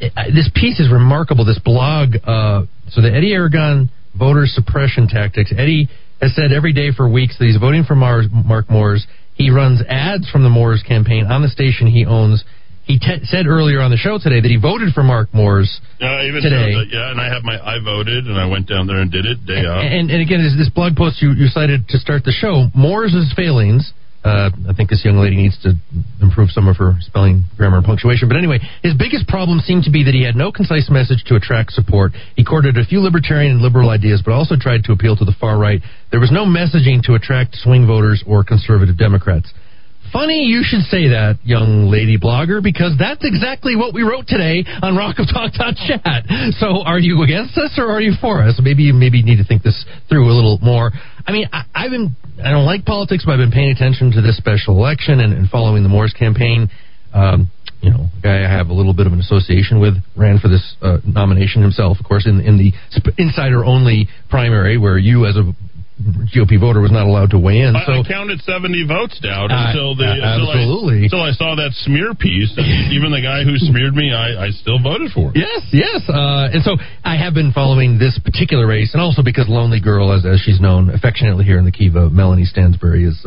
Uh, 0.00 0.30
This 0.34 0.50
piece 0.54 0.78
is 0.80 0.90
remarkable. 0.90 1.44
This 1.44 1.58
blog. 1.58 2.16
Uh, 2.22 2.66
so 2.90 3.00
the 3.00 3.12
Eddy 3.12 3.32
Aragon 3.32 3.90
voter 4.18 4.46
suppression 4.46 5.08
tactics. 5.08 5.52
Eddy 5.56 5.88
has 6.20 6.34
said 6.36 6.52
every 6.52 6.72
day 6.72 6.92
for 6.94 7.08
weeks 7.08 7.38
that 7.38 7.46
he's 7.46 7.56
voting 7.58 7.82
for 7.84 7.94
Mars, 7.94 8.26
Mark 8.30 8.70
Moores. 8.70 9.06
He 9.34 9.50
runs 9.50 9.82
ads 9.88 10.28
from 10.30 10.42
the 10.42 10.50
Moores 10.50 10.82
campaign 10.86 11.26
on 11.26 11.42
the 11.42 11.48
station 11.48 11.86
he 11.86 12.04
owns. 12.04 12.44
He 12.84 12.98
te- 12.98 13.24
said 13.24 13.46
earlier 13.46 13.80
on 13.80 13.90
the 13.90 13.96
show 13.96 14.18
today 14.18 14.40
that 14.40 14.50
he 14.50 14.56
voted 14.56 14.92
for 14.92 15.02
Mark 15.04 15.32
Moores 15.32 15.80
Yeah, 16.00 16.24
even 16.26 16.42
today. 16.42 16.74
that, 16.74 16.88
yeah, 16.90 17.10
and 17.12 17.20
I 17.20 17.32
have 17.32 17.44
my 17.44 17.54
I 17.58 17.78
voted, 17.82 18.26
and 18.26 18.36
I 18.36 18.46
went 18.46 18.66
down 18.68 18.86
there 18.88 18.98
and 18.98 19.10
did 19.10 19.24
it 19.24 19.46
day 19.46 19.60
of. 19.64 19.78
And, 19.78 20.10
and 20.10 20.20
again, 20.20 20.42
this, 20.42 20.54
this 20.58 20.68
blog 20.68 20.96
post 20.96 21.22
you, 21.22 21.30
you 21.30 21.46
cited 21.46 21.86
to 21.88 21.98
start 21.98 22.24
the 22.24 22.32
show, 22.32 22.68
Moore's 22.74 23.14
failings. 23.36 23.92
Uh, 24.24 24.50
I 24.68 24.72
think 24.72 24.88
this 24.88 25.04
young 25.04 25.16
lady 25.18 25.34
needs 25.34 25.58
to 25.62 25.74
improve 26.20 26.50
some 26.50 26.68
of 26.68 26.76
her 26.76 26.94
spelling, 27.00 27.44
grammar, 27.56 27.78
and 27.78 27.86
punctuation. 27.86 28.28
But 28.28 28.36
anyway, 28.36 28.60
his 28.82 28.94
biggest 28.94 29.26
problem 29.26 29.58
seemed 29.58 29.82
to 29.84 29.90
be 29.90 30.04
that 30.04 30.14
he 30.14 30.22
had 30.22 30.36
no 30.36 30.52
concise 30.52 30.88
message 30.90 31.24
to 31.26 31.34
attract 31.34 31.72
support. 31.72 32.12
He 32.36 32.44
courted 32.44 32.78
a 32.78 32.84
few 32.84 33.00
libertarian 33.00 33.58
and 33.58 33.62
liberal 33.62 33.90
ideas, 33.90 34.22
but 34.24 34.32
also 34.32 34.54
tried 34.54 34.84
to 34.84 34.92
appeal 34.92 35.16
to 35.16 35.24
the 35.24 35.34
far 35.40 35.58
right. 35.58 35.82
There 36.10 36.20
was 36.20 36.30
no 36.30 36.46
messaging 36.46 37.02
to 37.04 37.14
attract 37.14 37.56
swing 37.56 37.86
voters 37.86 38.22
or 38.24 38.44
conservative 38.44 38.96
Democrats. 38.96 39.52
Funny 40.12 40.44
you 40.44 40.62
should 40.62 40.82
say 40.92 41.08
that, 41.08 41.38
young 41.42 41.88
lady 41.88 42.18
blogger, 42.18 42.62
because 42.62 42.92
that's 42.98 43.24
exactly 43.24 43.76
what 43.76 43.94
we 43.94 44.02
wrote 44.02 44.26
today 44.26 44.62
on 44.82 44.92
rockoftalk.chat. 44.92 46.52
So 46.60 46.84
are 46.84 46.98
you 46.98 47.22
against 47.22 47.56
us 47.56 47.72
or 47.78 47.90
are 47.90 48.00
you 48.00 48.12
for 48.20 48.42
us? 48.42 48.60
Maybe 48.62 48.82
you 48.82 48.92
maybe 48.92 49.22
need 49.22 49.36
to 49.36 49.44
think 49.44 49.62
this 49.62 49.86
through 50.10 50.30
a 50.30 50.34
little 50.34 50.58
more. 50.60 50.92
I 51.26 51.32
mean, 51.32 51.48
I, 51.52 51.64
I've 51.74 51.90
been, 51.90 52.16
I 52.42 52.50
don't 52.50 52.66
like 52.66 52.84
politics, 52.84 53.24
but 53.24 53.32
I've 53.32 53.38
been 53.38 53.52
paying 53.52 53.70
attention 53.70 54.12
to 54.12 54.20
this 54.20 54.36
special 54.36 54.76
election 54.76 55.20
and, 55.20 55.32
and 55.32 55.48
following 55.48 55.82
the 55.82 55.88
Moores 55.88 56.14
campaign. 56.18 56.68
Um, 57.12 57.50
you 57.80 57.90
know, 57.90 58.06
a 58.16 58.20
guy 58.22 58.44
I 58.44 58.48
have 58.48 58.68
a 58.68 58.72
little 58.72 58.94
bit 58.94 59.06
of 59.06 59.12
an 59.12 59.18
association 59.18 59.80
with 59.80 59.94
ran 60.16 60.38
for 60.38 60.48
this 60.48 60.76
uh, 60.82 60.98
nomination 61.04 61.62
himself, 61.62 61.98
of 61.98 62.06
course, 62.06 62.26
in, 62.26 62.40
in 62.40 62.56
the 62.56 62.72
insider 63.18 63.64
only 63.64 64.08
primary 64.30 64.78
where 64.78 64.96
you 64.96 65.26
as 65.26 65.36
a 65.36 65.52
GOP 66.34 66.58
voter 66.58 66.80
was 66.80 66.90
not 66.90 67.06
allowed 67.06 67.30
to 67.30 67.38
weigh 67.38 67.60
in. 67.60 67.76
I, 67.76 67.84
so 67.84 67.92
I 68.00 68.02
counted 68.02 68.40
seventy 68.42 68.82
votes 68.86 69.20
down 69.20 69.52
Uh, 69.52 69.68
until 69.70 69.94
the 69.94 70.08
uh, 70.08 70.14
until 70.14 70.50
I- 70.50 70.56
absolutely. 70.58 71.04
until 71.04 71.22
I, 71.22 71.30
saw 71.32 71.54
that 71.54 71.70
smear 71.84 72.14
piece. 72.14 72.50
Even 72.90 73.12
the 73.12 73.20
guy 73.22 73.44
who 73.44 73.54
smeared 73.58 73.94
me, 73.94 74.10
I, 74.12 74.46
I 74.46 74.50
still 74.50 74.80
voted 74.82 75.12
for. 75.12 75.30
Yes, 75.34 75.62
yes. 75.70 76.02
Uh, 76.08 76.48
and 76.52 76.62
so 76.64 76.76
I 77.04 77.16
have 77.16 77.34
been 77.34 77.52
following 77.52 77.98
this 77.98 78.18
particular 78.18 78.66
race, 78.66 78.94
and 78.94 79.02
also 79.02 79.22
because 79.22 79.48
Lonely 79.48 79.80
Girl, 79.80 80.10
as, 80.12 80.24
as 80.26 80.40
she's 80.40 80.60
known 80.60 80.90
affectionately 80.90 81.44
here 81.44 81.58
in 81.58 81.64
the 81.64 81.72
Kiva, 81.72 82.08
Melanie 82.10 82.46
Stansbury, 82.46 83.04
is 83.04 83.20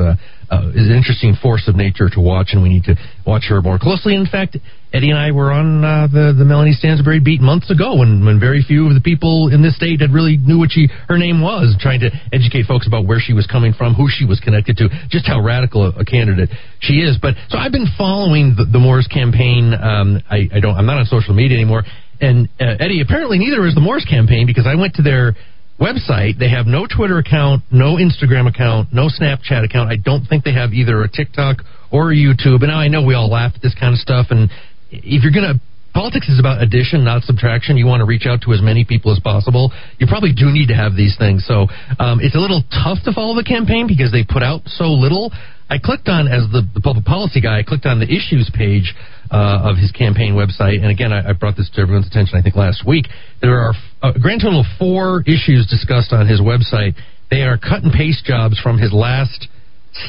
uh, 0.49 0.69
is 0.73 0.87
an 0.87 0.95
interesting 0.95 1.35
force 1.41 1.67
of 1.67 1.75
nature 1.75 2.09
to 2.09 2.19
watch, 2.19 2.49
and 2.51 2.61
we 2.61 2.69
need 2.69 2.83
to 2.85 2.95
watch 3.25 3.45
her 3.49 3.61
more 3.61 3.79
closely. 3.79 4.15
In 4.15 4.25
fact, 4.25 4.57
Eddy 4.93 5.09
and 5.09 5.19
I 5.19 5.31
were 5.31 5.51
on 5.51 5.83
uh, 5.83 6.07
the 6.07 6.33
the 6.37 6.45
Melanie 6.45 6.73
Stansbury 6.73 7.19
beat 7.19 7.41
months 7.41 7.69
ago, 7.69 7.97
when 7.97 8.25
when 8.25 8.39
very 8.39 8.63
few 8.63 8.87
of 8.87 8.93
the 8.93 9.01
people 9.01 9.49
in 9.51 9.61
this 9.61 9.75
state 9.75 10.01
had 10.01 10.11
really 10.11 10.37
knew 10.37 10.59
what 10.59 10.71
she 10.71 10.87
her 11.07 11.17
name 11.17 11.41
was, 11.41 11.75
trying 11.79 11.99
to 11.99 12.09
educate 12.31 12.65
folks 12.65 12.87
about 12.87 13.05
where 13.05 13.19
she 13.19 13.33
was 13.33 13.45
coming 13.47 13.73
from, 13.73 13.93
who 13.93 14.07
she 14.09 14.25
was 14.25 14.39
connected 14.39 14.77
to, 14.77 14.89
just 15.09 15.27
how 15.27 15.41
radical 15.41 15.83
a, 15.83 15.99
a 15.99 16.05
candidate 16.05 16.49
she 16.79 17.03
is. 17.03 17.17
But 17.21 17.35
so 17.49 17.57
I've 17.57 17.73
been 17.73 17.87
following 17.97 18.55
the, 18.55 18.65
the 18.65 18.79
Moore's 18.79 19.07
campaign. 19.07 19.73
Um, 19.73 20.21
I, 20.29 20.47
I 20.53 20.59
don't. 20.59 20.75
I'm 20.75 20.85
not 20.85 20.97
on 20.97 21.05
social 21.05 21.33
media 21.33 21.57
anymore. 21.57 21.83
And 22.21 22.47
uh, 22.61 22.79
Eddy, 22.79 23.01
apparently 23.01 23.37
neither 23.37 23.65
is 23.67 23.75
the 23.75 23.81
Moores 23.81 24.05
campaign 24.09 24.47
because 24.47 24.65
I 24.65 24.75
went 24.75 24.95
to 24.95 25.01
their 25.01 25.35
website. 25.79 26.39
They 26.39 26.49
have 26.49 26.65
no 26.67 26.85
Twitter 26.87 27.17
account, 27.17 27.63
no 27.71 27.95
Instagram 27.95 28.47
account, 28.47 28.93
no 28.93 29.07
Snapchat 29.07 29.63
account. 29.63 29.89
I 29.91 29.97
don't 29.97 30.25
think 30.25 30.43
they 30.43 30.53
have 30.53 30.73
either 30.73 31.01
a 31.03 31.09
TikTok 31.09 31.57
or 31.91 32.11
a 32.11 32.15
YouTube. 32.15 32.61
And 32.61 32.67
now 32.67 32.79
I 32.79 32.87
know 32.87 33.03
we 33.03 33.13
all 33.13 33.29
laugh 33.29 33.53
at 33.55 33.61
this 33.61 33.75
kind 33.79 33.93
of 33.93 33.99
stuff. 33.99 34.27
And 34.29 34.49
if 34.91 35.23
you're 35.23 35.33
going 35.33 35.53
to 35.53 35.59
Politics 35.95 36.27
is 36.27 36.43
about 36.43 36.61
addition, 36.61 37.05
not 37.05 37.23
subtraction. 37.23 37.77
You 37.77 37.87
want 37.87 38.01
to 38.01 38.05
reach 38.05 38.27
out 38.27 38.41
to 38.43 38.51
as 38.51 38.61
many 38.61 38.83
people 38.83 39.15
as 39.15 39.19
possible. 39.23 39.71
You 39.97 40.07
probably 40.07 40.33
do 40.35 40.51
need 40.51 40.67
to 40.67 40.75
have 40.75 40.91
these 40.93 41.15
things. 41.15 41.47
So 41.47 41.71
um, 42.03 42.19
it's 42.19 42.35
a 42.35 42.37
little 42.37 42.67
tough 42.67 42.99
to 43.07 43.13
follow 43.15 43.33
the 43.33 43.47
campaign 43.47 43.87
because 43.87 44.11
they 44.11 44.27
put 44.27 44.43
out 44.43 44.59
so 44.67 44.91
little. 44.91 45.31
I 45.69 45.79
clicked 45.79 46.09
on, 46.11 46.27
as 46.27 46.51
the, 46.51 46.67
the 46.75 46.81
public 46.83 47.05
policy 47.05 47.39
guy, 47.39 47.59
I 47.59 47.63
clicked 47.63 47.85
on 47.85 48.03
the 48.03 48.11
issues 48.11 48.51
page 48.51 48.91
uh, 49.31 49.69
of 49.69 49.77
his 49.77 49.91
campaign 49.91 50.33
website. 50.33 50.81
And 50.81 50.87
again, 50.87 51.11
I, 51.11 51.29
I 51.29 51.33
brought 51.33 51.57
this 51.57 51.69
to 51.75 51.81
everyone's 51.81 52.07
attention, 52.07 52.37
I 52.37 52.41
think, 52.41 52.55
last 52.55 52.85
week. 52.85 53.07
There 53.41 53.59
are 53.59 53.73
a 54.03 54.19
grand 54.19 54.41
total 54.41 54.61
of 54.61 54.65
four 54.77 55.21
issues 55.25 55.67
discussed 55.69 56.13
on 56.13 56.27
his 56.27 56.41
website. 56.41 56.95
They 57.29 57.41
are 57.41 57.57
cut 57.57 57.83
and 57.83 57.91
paste 57.91 58.25
jobs 58.25 58.59
from 58.59 58.77
his 58.77 58.93
last 58.93 59.47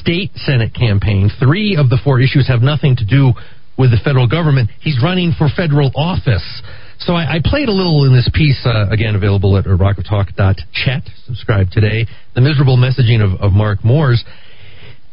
state 0.01 0.31
Senate 0.37 0.75
campaign. 0.75 1.31
Three 1.39 1.77
of 1.77 1.89
the 1.89 1.99
four 2.03 2.21
issues 2.21 2.49
have 2.49 2.61
nothing 2.61 2.97
to 2.97 3.05
do 3.05 3.33
with 3.79 3.91
the 3.91 4.01
federal 4.03 4.27
government. 4.27 4.71
He's 4.81 4.99
running 5.03 5.33
for 5.37 5.49
federal 5.55 5.93
office. 5.95 6.63
So 6.99 7.13
I, 7.13 7.37
I 7.37 7.39
played 7.45 7.69
a 7.69 7.73
little 7.73 8.05
in 8.05 8.13
this 8.13 8.29
piece, 8.33 8.59
uh, 8.65 8.89
again, 8.91 9.15
available 9.15 9.57
at 9.59 9.65
rockoftalk.chat. 9.65 11.03
Subscribe 11.27 11.71
today. 11.71 12.07
The 12.35 12.41
miserable 12.41 12.77
messaging 12.77 13.23
of, 13.23 13.41
of 13.41 13.53
Mark 13.53 13.85
Moores. 13.85 14.25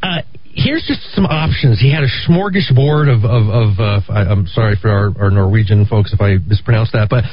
Uh, 0.02 0.22
here's 0.54 0.84
just 0.86 1.00
some 1.14 1.26
options. 1.26 1.80
He 1.80 1.92
had 1.92 2.04
a 2.04 2.12
smorgasbord 2.28 3.12
of, 3.12 3.24
of, 3.24 3.48
of 3.48 3.78
uh, 3.78 4.12
I, 4.12 4.30
I'm 4.30 4.46
sorry 4.46 4.76
for 4.80 4.90
our, 4.90 5.12
our 5.18 5.30
Norwegian 5.30 5.86
folks 5.86 6.12
if 6.12 6.20
I 6.20 6.36
mispronounce 6.46 6.92
that, 6.92 7.08
but 7.10 7.24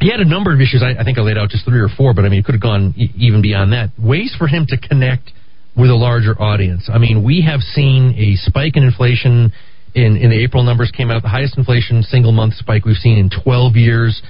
he 0.00 0.10
had 0.10 0.20
a 0.20 0.28
number 0.28 0.52
of 0.52 0.60
issues. 0.60 0.82
I, 0.82 1.00
I 1.00 1.04
think 1.04 1.18
I 1.18 1.22
laid 1.22 1.38
out 1.38 1.50
just 1.50 1.64
three 1.64 1.80
or 1.80 1.88
four, 1.88 2.14
but 2.14 2.24
I 2.24 2.28
mean, 2.28 2.40
it 2.40 2.44
could 2.44 2.54
have 2.54 2.62
gone 2.62 2.94
e- 2.96 3.10
even 3.16 3.42
beyond 3.42 3.72
that. 3.72 3.90
Ways 3.98 4.34
for 4.38 4.46
him 4.46 4.66
to 4.68 4.76
connect 4.78 5.32
with 5.76 5.90
a 5.90 5.94
larger 5.94 6.40
audience. 6.40 6.88
I 6.92 6.98
mean, 6.98 7.24
we 7.24 7.42
have 7.42 7.60
seen 7.60 8.14
a 8.16 8.36
spike 8.36 8.76
in 8.76 8.82
inflation 8.82 9.52
in, 9.94 10.16
in 10.16 10.30
the 10.30 10.42
April 10.42 10.62
numbers 10.62 10.92
came 10.94 11.10
out, 11.10 11.22
the 11.22 11.28
highest 11.28 11.56
inflation 11.56 12.02
single 12.02 12.32
month 12.32 12.54
spike 12.54 12.84
we've 12.84 12.96
seen 12.96 13.18
in 13.18 13.30
12 13.42 13.76
years. 13.76 14.22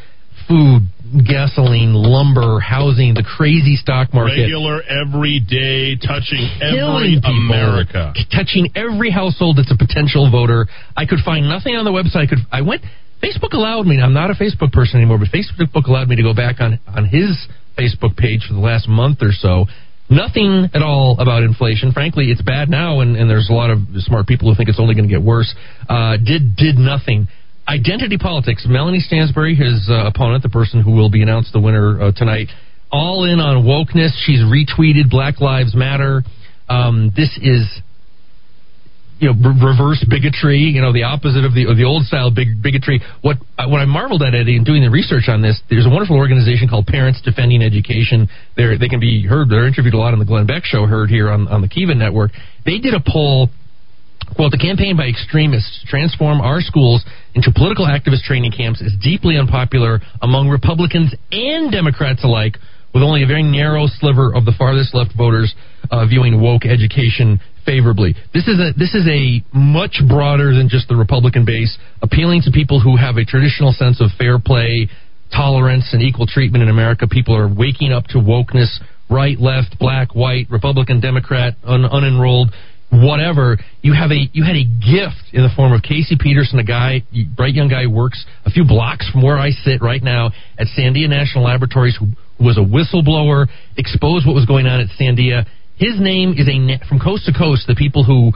Food, 0.48 0.82
gasoline, 1.26 1.94
lumber, 1.94 2.60
housing, 2.60 3.14
the 3.14 3.24
crazy 3.24 3.76
stock 3.76 4.12
market. 4.12 4.42
Regular, 4.42 4.82
every 4.82 5.40
day, 5.40 5.96
touching 5.96 6.44
every 6.60 7.16
people, 7.16 7.30
America. 7.46 8.12
touching 8.32 8.68
every 8.74 9.10
household 9.10 9.58
that's 9.58 9.70
a 9.70 9.78
potential 9.78 10.30
voter. 10.30 10.66
I 10.96 11.06
could 11.06 11.20
find 11.24 11.48
nothing 11.48 11.76
on 11.76 11.84
the 11.84 11.92
website. 11.92 12.24
I 12.24 12.26
could 12.26 12.38
I 12.50 12.60
went 12.62 12.82
Facebook 13.22 13.52
allowed 13.52 13.86
me. 13.86 14.00
I'm 14.00 14.12
not 14.12 14.30
a 14.30 14.34
Facebook 14.34 14.72
person 14.72 15.00
anymore, 15.00 15.18
but 15.18 15.28
Facebook 15.28 15.86
allowed 15.86 16.08
me 16.08 16.16
to 16.16 16.22
go 16.22 16.34
back 16.34 16.60
on 16.60 16.78
on 16.86 17.06
his 17.06 17.36
Facebook 17.78 18.16
page 18.16 18.44
for 18.48 18.54
the 18.54 18.60
last 18.60 18.88
month 18.88 19.18
or 19.22 19.32
so. 19.32 19.66
Nothing 20.08 20.70
at 20.72 20.82
all 20.82 21.16
about 21.18 21.42
inflation. 21.42 21.90
Frankly, 21.90 22.26
it's 22.26 22.42
bad 22.42 22.68
now, 22.68 23.00
and, 23.00 23.16
and 23.16 23.28
there's 23.28 23.50
a 23.50 23.52
lot 23.52 23.70
of 23.70 23.78
smart 23.98 24.28
people 24.28 24.48
who 24.48 24.54
think 24.54 24.68
it's 24.68 24.78
only 24.78 24.94
going 24.94 25.08
to 25.08 25.12
get 25.12 25.22
worse. 25.22 25.52
Uh, 25.88 26.16
did 26.16 26.54
did 26.54 26.76
nothing. 26.76 27.26
Identity 27.68 28.16
politics. 28.16 28.64
Melanie 28.68 29.00
Stansbury, 29.00 29.56
his 29.56 29.88
uh, 29.90 30.06
opponent, 30.06 30.42
the 30.42 30.48
person 30.48 30.82
who 30.82 30.92
will 30.92 31.10
be 31.10 31.22
announced 31.22 31.52
the 31.52 31.60
winner 31.60 32.00
uh, 32.00 32.12
tonight, 32.12 32.48
all 32.92 33.24
in 33.24 33.40
on 33.40 33.64
wokeness. 33.64 34.10
She's 34.24 34.40
retweeted 34.40 35.10
Black 35.10 35.40
Lives 35.40 35.74
Matter. 35.74 36.22
Um, 36.68 37.12
this 37.16 37.36
is 37.42 37.66
you 39.18 39.32
know 39.32 39.34
re- 39.34 39.72
reverse 39.72 40.04
bigotry. 40.08 40.58
You 40.58 40.80
know 40.80 40.92
the 40.92 41.04
opposite 41.04 41.44
of 41.44 41.54
the 41.54 41.66
of 41.66 41.76
the 41.76 41.84
old 41.84 42.04
style 42.04 42.30
big 42.30 42.62
bigotry. 42.62 43.00
What 43.22 43.38
uh, 43.58 43.66
what 43.68 43.80
I 43.80 43.84
marveled 43.84 44.22
at 44.22 44.34
Eddy 44.34 44.56
in 44.56 44.64
doing 44.64 44.82
the 44.82 44.90
research 44.90 45.28
on 45.28 45.42
this. 45.42 45.60
There's 45.70 45.86
a 45.86 45.90
wonderful 45.90 46.16
organization 46.16 46.68
called 46.68 46.86
Parents 46.86 47.20
Defending 47.22 47.62
Education. 47.62 48.28
They 48.56 48.76
they 48.76 48.88
can 48.88 49.00
be 49.00 49.26
heard. 49.26 49.48
They're 49.48 49.66
interviewed 49.66 49.94
a 49.94 49.98
lot 49.98 50.12
on 50.12 50.18
the 50.18 50.28
Glenn 50.28 50.46
Beck 50.46 50.64
Show. 50.64 50.86
Heard 50.86 51.10
here 51.10 51.30
on 51.30 51.48
on 51.48 51.62
the 51.62 51.68
Kiva 51.68 51.94
Network. 51.94 52.32
They 52.64 52.78
did 52.78 52.94
a 52.94 53.00
poll. 53.00 53.48
Quote, 54.34 54.50
the 54.50 54.58
campaign 54.58 54.96
by 54.96 55.06
extremists 55.06 55.80
to 55.80 55.86
transform 55.86 56.40
our 56.40 56.60
schools 56.60 57.04
into 57.34 57.52
political 57.54 57.86
activist 57.86 58.22
training 58.22 58.52
camps 58.52 58.80
is 58.80 58.92
deeply 59.02 59.38
unpopular 59.38 60.00
among 60.20 60.48
Republicans 60.48 61.14
and 61.30 61.70
Democrats 61.70 62.24
alike, 62.24 62.58
with 62.92 63.02
only 63.02 63.22
a 63.22 63.26
very 63.26 63.42
narrow 63.42 63.86
sliver 63.86 64.34
of 64.34 64.44
the 64.44 64.52
farthest 64.58 64.94
left 64.94 65.12
voters 65.16 65.54
uh, 65.90 66.06
viewing 66.06 66.40
woke 66.40 66.64
education 66.64 67.38
favorably. 67.64 68.14
This 68.32 68.48
is 68.48 68.58
a 68.58 68.72
this 68.78 68.94
is 68.94 69.06
a 69.08 69.42
much 69.52 70.00
broader 70.08 70.54
than 70.54 70.68
just 70.68 70.88
the 70.88 70.96
Republican 70.96 71.44
base, 71.44 71.76
appealing 72.00 72.42
to 72.42 72.50
people 72.50 72.80
who 72.80 72.96
have 72.96 73.16
a 73.16 73.24
traditional 73.24 73.72
sense 73.72 74.00
of 74.00 74.10
fair 74.18 74.38
play, 74.38 74.88
tolerance, 75.34 75.90
and 75.92 76.02
equal 76.02 76.26
treatment 76.26 76.62
in 76.62 76.70
America. 76.70 77.06
People 77.06 77.36
are 77.36 77.52
waking 77.52 77.92
up 77.92 78.04
to 78.08 78.18
wokeness, 78.18 78.78
right, 79.10 79.38
left, 79.38 79.78
black, 79.78 80.14
white, 80.14 80.46
Republican, 80.50 81.00
Democrat, 81.00 81.54
un, 81.64 81.82
unenrolled. 81.82 82.50
Whatever 82.90 83.58
you 83.82 83.92
have 83.92 84.10
a 84.10 84.28
you 84.32 84.44
had 84.44 84.56
a 84.56 84.64
gift 84.64 85.34
in 85.34 85.42
the 85.42 85.50
form 85.54 85.72
of 85.72 85.82
Casey 85.82 86.16
Peterson, 86.18 86.58
a 86.58 86.64
guy, 86.64 87.02
bright 87.36 87.54
young 87.54 87.68
guy, 87.68 87.82
who 87.82 87.90
works 87.90 88.24
a 88.44 88.50
few 88.50 88.64
blocks 88.64 89.08
from 89.10 89.22
where 89.22 89.38
I 89.38 89.50
sit 89.50 89.82
right 89.82 90.02
now 90.02 90.30
at 90.58 90.66
Sandia 90.78 91.08
National 91.08 91.44
Laboratories, 91.44 91.96
who, 91.98 92.06
was 92.38 92.58
a 92.58 92.60
whistleblower, 92.60 93.46
exposed 93.76 94.26
what 94.26 94.34
was 94.34 94.44
going 94.44 94.66
on 94.66 94.80
at 94.80 94.88
Sandia, 95.00 95.46
his 95.76 96.00
name 96.00 96.34
is 96.36 96.48
a 96.48 96.56
from 96.88 97.00
coast 97.00 97.26
to 97.26 97.32
coast. 97.32 97.66
The 97.66 97.74
people 97.74 98.04
who 98.04 98.32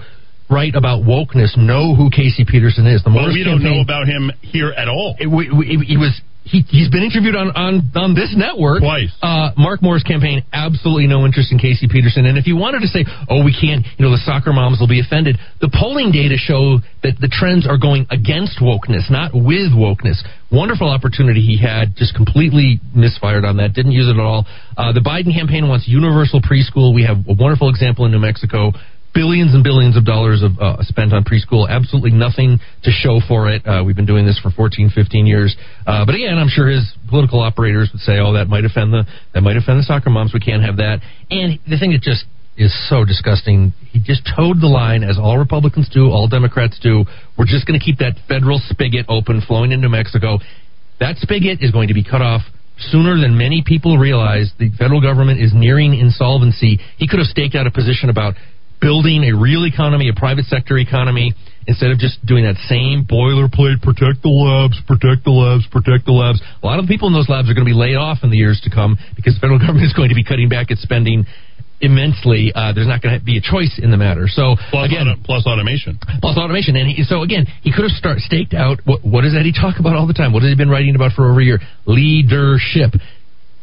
write 0.51 0.75
about 0.75 1.05
wokeness 1.05 1.57
know 1.57 1.95
who 1.95 2.11
Casey 2.11 2.45
Peterson 2.45 2.87
is. 2.87 3.03
The 3.05 3.11
Well, 3.11 3.33
we 3.33 3.45
don't 3.45 3.63
know 3.63 3.81
about 3.81 4.07
him 4.07 4.31
here 4.43 4.73
at 4.73 4.89
all. 4.89 5.17
It, 5.19 5.27
we, 5.27 5.51
we, 5.51 5.85
he 5.87 5.97
was 5.97 6.21
he, 6.51 6.67
he's 6.67 6.91
been 6.91 7.07
interviewed 7.07 7.39
on, 7.39 7.55
on, 7.55 7.87
on 7.95 8.15
this 8.15 8.35
network 8.37 8.83
Twice. 8.83 9.15
Uh, 9.23 9.55
Mark 9.57 9.83
Moore's 9.83 10.03
campaign 10.03 10.43
absolutely 10.53 11.07
no 11.07 11.25
interest 11.25 11.53
in 11.53 11.59
Casey 11.59 11.87
Peterson. 11.87 12.27
And 12.27 12.37
if 12.37 12.47
you 12.47 12.57
wanted 12.57 12.83
to 12.83 12.91
say, 12.91 13.07
oh, 13.31 13.45
we 13.45 13.55
can't, 13.55 13.87
you 13.97 14.05
know, 14.05 14.11
the 14.11 14.23
soccer 14.27 14.53
moms 14.53 14.83
will 14.83 14.91
be 14.91 14.99
offended. 14.99 15.39
The 15.61 15.71
polling 15.71 16.11
data 16.11 16.35
show 16.37 16.83
that 17.03 17.17
the 17.23 17.31
trends 17.31 17.67
are 17.67 17.79
going 17.79 18.07
against 18.11 18.59
wokeness, 18.59 19.07
not 19.11 19.31
with 19.33 19.71
wokeness. 19.71 20.19
Wonderful 20.51 20.91
opportunity 20.91 21.41
he 21.41 21.55
had, 21.57 21.95
just 21.95 22.15
completely 22.15 22.81
misfired 22.95 23.45
on 23.45 23.57
that. 23.59 23.73
Didn't 23.73 23.93
use 23.93 24.11
it 24.11 24.19
at 24.19 24.21
all. 24.21 24.45
Uh, 24.77 24.93
the 24.93 25.01
Biden 25.01 25.33
campaign 25.33 25.69
wants 25.69 25.87
universal 25.87 26.43
preschool. 26.43 26.93
We 26.93 27.07
have 27.07 27.23
a 27.31 27.37
wonderful 27.39 27.71
example 27.71 28.05
in 28.05 28.11
New 28.11 28.19
Mexico 28.19 28.73
billions 29.15 29.55
and 29.55 29.65
billions 29.65 29.97
of 29.97 30.05
dollars 30.05 30.43
of 30.43 30.59
uh, 30.61 30.83
spent 30.83 31.13
on 31.13 31.25
preschool. 31.25 31.69
Absolutely 31.69 32.13
nothing 32.13 32.59
to 32.85 32.91
show 32.91 33.21
for 33.27 33.49
it. 33.49 33.67
Uh, 33.67 33.83
we've 33.85 33.97
been 33.97 34.07
doing 34.07 34.27
this 34.27 34.39
for 34.39 34.51
14, 34.51 34.91
15 34.95 35.27
years. 35.27 35.57
Uh, 35.87 36.05
but 36.07 36.15
again, 36.15 36.39
I'm 36.39 36.49
sure 36.49 36.69
his 36.69 36.93
political 37.09 37.41
operators 37.41 37.91
would 37.93 38.03
say, 38.03 38.19
"Oh, 38.19 38.33
that 38.35 38.49
might 38.49 38.65
offend 38.65 38.93
the 38.93 39.05
that 39.35 39.43
might 39.43 39.57
offend 39.57 39.79
the 39.79 39.85
soccer 39.85 40.11
moms. 40.11 40.33
We 40.33 40.41
can't 40.41 40.63
have 40.63 40.77
that." 40.77 41.01
And 41.31 41.59
the 41.69 41.79
thing 41.79 41.93
that 41.93 42.03
just 42.03 42.25
is 42.57 42.75
so 42.91 43.05
disgusting. 43.05 43.73
He 43.91 44.01
just 44.01 44.23
towed 44.37 44.61
the 44.61 44.67
line, 44.67 45.03
as 45.03 45.19
all 45.19 45.39
Republicans 45.39 45.89
do, 45.89 46.11
all 46.11 46.29
Democrats 46.29 46.79
do. 46.83 47.05
We're 47.39 47.47
just 47.47 47.67
going 47.67 47.79
to 47.79 47.85
keep 47.85 47.99
that 47.99 48.21
federal 48.29 48.61
spigot 48.69 49.07
open, 49.09 49.41
flowing 49.41 49.73
into 49.73 49.89
Mexico. 49.89 50.39
That 51.01 51.17
spigot 51.17 51.63
is 51.63 51.71
going 51.71 51.89
to 51.89 51.95
be 51.95 52.05
cut 52.05 52.21
off 52.21 52.43
sooner 52.77 53.19
than 53.19 53.37
many 53.37 53.63
people 53.65 53.99
realize. 53.99 54.53
The 54.59 54.71
federal 54.79 55.01
government 55.01 55.41
is 55.41 55.53
nearing 55.55 55.95
insolvency. 55.95 56.79
He 56.99 57.09
could 57.09 57.19
have 57.19 57.29
staked 57.29 57.55
out 57.55 57.67
a 57.67 57.71
position 57.71 58.11
about 58.11 58.35
building 58.81 59.25
a 59.25 59.37
real 59.37 59.65
economy, 59.67 60.09
a 60.09 60.19
private 60.19 60.47
sector 60.47 60.79
economy, 60.79 61.35
instead 61.67 61.91
of 61.91 61.99
just 61.99 62.25
doing 62.25 62.45
that 62.45 62.57
same 62.69 63.05
boilerplate 63.05 63.81
protect 63.83 64.23
the 64.25 64.33
labs, 64.33 64.81
protect 64.89 65.25
the 65.25 65.31
labs, 65.31 65.67
protect 65.71 66.07
the 66.07 66.13
labs. 66.13 66.41
A 66.63 66.67
lot 66.67 66.79
of 66.81 66.87
the 66.87 66.91
people 66.93 67.07
in 67.09 67.15
those 67.15 67.29
labs 67.29 67.51
are 67.51 67.55
going 67.55 67.67
to 67.67 67.71
be 67.71 67.77
laid 67.77 67.97
off 67.97 68.19
in 68.25 68.31
the 68.31 68.37
years 68.41 68.61
to 68.65 68.71
come 68.71 68.97
because 69.15 69.35
the 69.37 69.41
federal 69.41 69.59
government 69.63 69.85
is 69.85 69.93
going 69.93 70.09
to 70.09 70.15
be 70.17 70.25
cutting 70.25 70.49
back 70.49 70.71
its 70.71 70.81
spending 70.83 71.27
immensely. 71.81 72.53
Uh, 72.55 72.73
there's 72.73 72.89
not 72.89 73.01
going 73.01 73.19
to 73.19 73.25
be 73.25 73.39
a 73.39 73.41
choice 73.41 73.81
in 73.83 73.91
the 73.91 73.97
matter. 73.97 74.29
So 74.29 74.57
Plus, 74.71 74.89
again, 74.89 75.09
auto- 75.09 75.21
plus 75.25 75.47
automation. 75.47 75.99
plus 76.21 76.37
automation. 76.37 76.77
And 76.77 76.89
he, 76.89 77.05
so 77.05 77.23
again, 77.23 77.47
he 77.63 77.73
could 77.73 77.85
have 77.89 77.97
start 77.97 78.19
staked 78.21 78.53
out. 78.53 78.81
What, 78.85 79.05
what 79.05 79.23
does 79.23 79.35
Eddy 79.37 79.53
talk 79.53 79.81
about 79.81 79.97
all 79.97 80.07
the 80.07 80.17
time? 80.17 80.33
What 80.33 80.43
has 80.43 80.51
he 80.51 80.57
been 80.57 80.69
writing 80.69 80.95
about 80.97 81.13
for 81.13 81.31
over 81.31 81.41
a 81.41 81.45
year? 81.45 81.61
Leadership. 81.87 82.93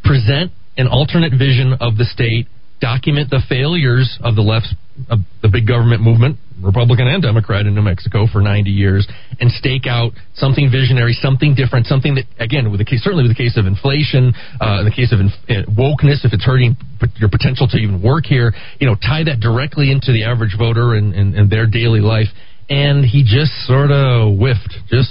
Present 0.04 0.52
an 0.78 0.88
alternate 0.88 1.32
vision 1.34 1.74
of 1.82 1.98
the 1.98 2.06
state. 2.06 2.48
Document 2.80 3.30
the 3.30 3.42
failures 3.50 4.20
of 4.22 4.36
the 4.36 4.42
left, 4.42 4.68
of 5.10 5.20
the 5.42 5.50
big 5.50 5.68
government 5.68 6.02
movement, 6.02 6.38
Republican 6.62 7.08
and 7.08 7.22
Democrat 7.22 7.66
in 7.66 7.76
New 7.76 7.82
Mexico 7.82 8.26
for 8.32 8.42
90 8.42 8.70
years, 8.70 9.08
and 9.40 9.52
stake 9.52 9.86
out 9.86 10.12
something 10.36 10.70
visionary, 10.72 11.14
something 11.14 11.54
different, 11.54 11.86
something 11.86 12.16
that, 12.16 12.26
again, 12.40 12.70
with 12.72 12.80
the 12.80 12.86
case, 12.86 13.02
certainly 13.04 13.24
with 13.24 13.36
the 13.36 13.42
case 13.42 13.58
of 13.58 13.66
inflation, 13.66 14.34
uh, 14.62 14.80
in 14.82 14.86
the 14.86 14.94
case 14.94 15.14
of 15.14 15.20
inf- 15.20 15.34
uh, 15.50 15.70
wokeness, 15.74 16.26
if 16.26 16.34
it's 16.34 16.46
hurting 16.46 16.76
your 17.18 17.30
potential 17.30 17.68
to 17.68 17.78
even 17.78 18.02
work 18.02 18.26
here, 18.26 18.54
you 18.80 18.88
know, 18.88 18.96
tie 18.96 19.24
that 19.24 19.40
directly 19.40 19.92
into 19.92 20.12
the 20.12 20.24
average 20.24 20.56
voter 20.58 20.96
and, 20.96 21.14
and, 21.14 21.36
and 21.36 21.50
their 21.50 21.68
daily 21.68 22.02
life. 22.02 22.28
And 22.70 23.06
he 23.06 23.24
just 23.24 23.54
sort 23.66 23.92
of 23.92 24.38
whiffed, 24.38 24.76
just 24.90 25.10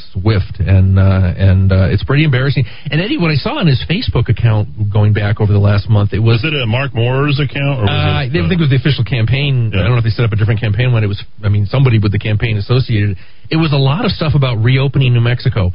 and 1.06 1.24
uh, 1.24 1.42
and 1.46 1.72
uh, 1.72 1.92
it's 1.92 2.04
pretty 2.04 2.24
embarrassing. 2.24 2.64
And 2.90 3.00
Eddy, 3.00 3.18
what 3.18 3.30
I 3.30 3.36
saw 3.36 3.58
on 3.58 3.66
his 3.66 3.84
Facebook 3.88 4.28
account 4.28 4.90
going 4.92 5.12
back 5.12 5.40
over 5.40 5.52
the 5.52 5.58
last 5.62 5.88
month, 5.88 6.12
it 6.12 6.18
was. 6.18 6.42
Was 6.42 6.52
it 6.52 6.54
a 6.54 6.66
Mark 6.66 6.94
Moore's 6.94 7.40
account? 7.40 7.80
Or 7.80 7.86
was 7.86 7.90
Uh, 7.90 8.20
I 8.20 8.28
didn't 8.28 8.48
think 8.48 8.60
it 8.60 8.64
was 8.64 8.70
the 8.70 8.76
official 8.76 9.04
campaign. 9.04 9.72
I 9.72 9.82
don't 9.86 9.92
know 9.92 9.98
if 9.98 10.04
they 10.04 10.10
set 10.10 10.24
up 10.24 10.32
a 10.32 10.36
different 10.36 10.60
campaign 10.60 10.92
when 10.92 11.04
it 11.04 11.06
was. 11.06 11.22
I 11.42 11.48
mean, 11.48 11.66
somebody 11.66 11.98
with 11.98 12.12
the 12.12 12.18
campaign 12.18 12.56
associated. 12.56 13.16
It 13.50 13.56
was 13.56 13.72
a 13.72 13.80
lot 13.80 14.04
of 14.04 14.10
stuff 14.10 14.34
about 14.34 14.58
reopening 14.62 15.14
New 15.14 15.20
Mexico. 15.22 15.72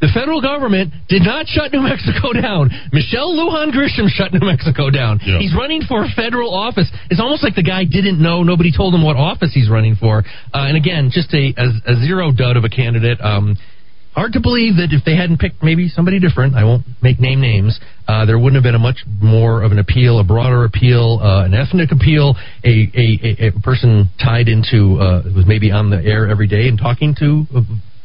The 0.00 0.08
federal 0.14 0.40
government 0.40 0.94
did 1.08 1.22
not 1.22 1.46
shut 1.46 1.72
New 1.72 1.82
Mexico 1.82 2.32
down. 2.40 2.70
Michelle 2.90 3.36
Lujan 3.36 3.68
Grisham 3.68 4.08
shut 4.08 4.32
New 4.32 4.40
Mexico 4.40 4.88
down. 4.88 5.20
Yeah. 5.22 5.38
He's 5.38 5.54
running 5.54 5.82
for 5.82 6.06
federal 6.16 6.54
office. 6.54 6.88
It's 7.10 7.20
almost 7.20 7.44
like 7.44 7.54
the 7.54 7.62
guy 7.62 7.84
didn't 7.84 8.16
know. 8.20 8.42
Nobody 8.42 8.72
told 8.72 8.94
him 8.94 9.02
what 9.04 9.16
office 9.16 9.52
he's 9.52 9.68
running 9.68 9.96
for. 9.96 10.24
Uh, 10.54 10.64
and 10.72 10.76
again, 10.76 11.10
just 11.12 11.34
a, 11.34 11.52
a, 11.52 11.92
a 11.92 11.94
zero 12.00 12.32
dud 12.32 12.56
of 12.56 12.64
a 12.64 12.70
candidate. 12.70 13.20
Um, 13.20 13.56
hard 14.14 14.32
to 14.32 14.40
believe 14.40 14.76
that 14.76 14.88
if 14.90 15.04
they 15.04 15.16
hadn't 15.16 15.38
picked 15.38 15.62
maybe 15.62 15.88
somebody 15.88 16.18
different, 16.18 16.54
I 16.54 16.64
won't 16.64 16.84
make 17.02 17.20
name 17.20 17.40
names, 17.40 17.78
uh, 18.08 18.26
there 18.26 18.38
wouldn't 18.38 18.56
have 18.56 18.64
been 18.64 18.74
a 18.74 18.78
much 18.78 19.04
more 19.20 19.62
of 19.62 19.72
an 19.72 19.78
appeal, 19.78 20.18
a 20.18 20.24
broader 20.24 20.64
appeal, 20.64 21.20
uh, 21.22 21.44
an 21.44 21.54
ethnic 21.54 21.92
appeal, 21.92 22.34
a, 22.64 22.90
a, 22.94 23.46
a, 23.48 23.60
person 23.62 24.08
tied 24.22 24.48
into, 24.48 24.98
uh, 25.00 25.22
was 25.34 25.44
maybe 25.46 25.70
on 25.70 25.90
the 25.90 26.02
air 26.02 26.28
every 26.28 26.48
day 26.48 26.68
and 26.68 26.78
talking 26.78 27.14
to 27.18 27.46
uh, 27.54 27.60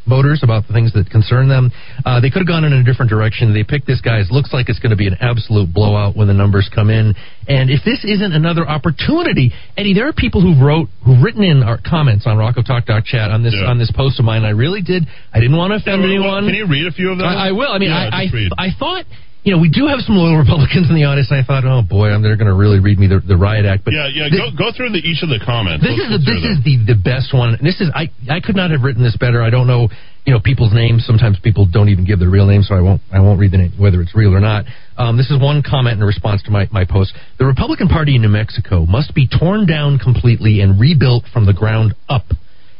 voters 0.07 0.41
about 0.43 0.67
the 0.67 0.73
things 0.73 0.93
that 0.93 1.09
concern 1.09 1.47
them. 1.49 1.71
Uh, 2.05 2.21
they 2.21 2.29
could 2.29 2.39
have 2.39 2.47
gone 2.47 2.63
in 2.63 2.73
a 2.73 2.83
different 2.83 3.09
direction. 3.09 3.53
They 3.53 3.63
picked 3.63 3.87
this 3.87 4.01
guy. 4.01 4.19
It 4.19 4.31
looks 4.31 4.53
like 4.53 4.69
it's 4.69 4.79
going 4.79 4.91
to 4.91 4.95
be 4.95 5.07
an 5.07 5.17
absolute 5.21 5.73
blowout 5.73 6.15
when 6.15 6.27
the 6.27 6.33
numbers 6.33 6.69
come 6.73 6.89
in. 6.89 7.13
And 7.47 7.69
if 7.69 7.81
this 7.85 8.03
isn't 8.05 8.33
another 8.33 8.67
opportunity, 8.67 9.51
Eddy, 9.77 9.93
there 9.93 10.07
are 10.07 10.13
people 10.13 10.41
who've 10.41 10.61
wrote, 10.61 10.89
who've 11.05 11.21
written 11.21 11.43
in 11.43 11.63
our 11.63 11.79
comments 11.81 12.25
on 12.25 12.37
Chat 13.05 13.31
on 13.31 13.43
this 13.43 13.53
Yeah. 13.55 13.69
on 13.69 13.77
this 13.77 13.91
post 13.91 14.19
of 14.19 14.25
mine. 14.25 14.43
I 14.45 14.49
really 14.49 14.81
did. 14.81 15.05
I 15.33 15.39
didn't 15.39 15.57
want 15.57 15.71
to 15.71 15.77
offend 15.77 16.01
Well, 16.01 16.11
anyone. 16.11 16.45
Can 16.45 16.55
you 16.55 16.67
read 16.67 16.87
a 16.87 16.91
few 16.91 17.11
of 17.11 17.17
them? 17.17 17.27
I, 17.27 17.49
I 17.49 17.51
will. 17.51 17.71
I 17.71 17.77
mean, 17.77 17.89
Yeah, 17.89 18.09
I. 18.11 18.23
I, 18.25 18.67
I 18.67 18.67
thought, 18.77 19.05
you 19.45 19.53
know, 19.53 19.61
we 19.61 19.69
do 19.69 19.85
have 19.85 20.01
some 20.01 20.17
loyal 20.17 20.35
Republicans 20.41 20.89
in 20.89 20.95
the 20.97 21.05
audience, 21.05 21.29
and 21.29 21.39
I 21.39 21.45
thought, 21.45 21.63
oh 21.63 21.85
boy, 21.85 22.09
I'm, 22.09 22.21
they're 22.25 22.35
going 22.35 22.49
to 22.49 22.57
really 22.57 22.79
read 22.81 22.97
me 22.97 23.05
the, 23.05 23.21
the 23.21 23.37
riot 23.37 23.65
act. 23.65 23.85
But 23.85 23.93
yeah, 23.93 24.09
yeah. 24.11 24.27
thi- 24.27 24.41
go 24.41 24.49
go 24.57 24.67
through 24.75 24.89
the, 24.97 25.05
each 25.05 25.21
of 25.21 25.29
the 25.29 25.37
comments. 25.37 25.85
this 25.85 25.93
Let's- 25.93 26.17
is 26.17 26.25
let's 26.25 26.25
this 26.25 26.43
is 26.49 26.57
the 26.65 26.75
the 26.93 26.99
best 26.99 27.29
one. 27.33 27.53
This 27.61 27.77
is 27.79 27.93
I 27.93 28.09
I 28.27 28.41
could 28.41 28.57
not 28.57 28.71
have 28.73 28.81
written 28.81 29.03
this 29.05 29.15
better. 29.15 29.45
I 29.45 29.49
don't 29.53 29.67
know 29.69 29.87
you 30.25 30.33
know 30.33 30.41
people's 30.41 30.73
names. 30.73 31.05
Sometimes 31.05 31.37
people 31.39 31.69
don't 31.69 31.89
even 31.93 32.03
give 32.09 32.17
their 32.17 32.29
real 32.33 32.47
name, 32.49 32.63
so 32.65 32.73
I 32.73 32.81
won't 32.81 33.01
I 33.13 33.21
won't 33.21 33.39
read 33.39 33.53
the 33.53 33.61
name 33.61 33.73
whether 33.77 34.01
it's 34.01 34.15
real 34.17 34.33
or 34.33 34.41
not. 34.41 34.65
Um, 34.97 35.15
this 35.15 35.29
is 35.29 35.37
one 35.39 35.61
comment 35.61 36.01
in 36.01 36.03
response 36.03 36.41
to 36.43 36.51
my 36.51 36.65
my 36.73 36.83
post. 36.83 37.13
The 37.37 37.45
Republican 37.45 37.87
Party 37.87 38.15
in 38.17 38.23
New 38.25 38.33
Mexico 38.33 38.85
must 38.89 39.13
be 39.13 39.29
torn 39.29 39.67
down 39.69 39.99
completely 39.99 40.61
and 40.61 40.79
rebuilt 40.81 41.25
from 41.31 41.45
the 41.45 41.53
ground 41.53 41.93
up. 42.09 42.25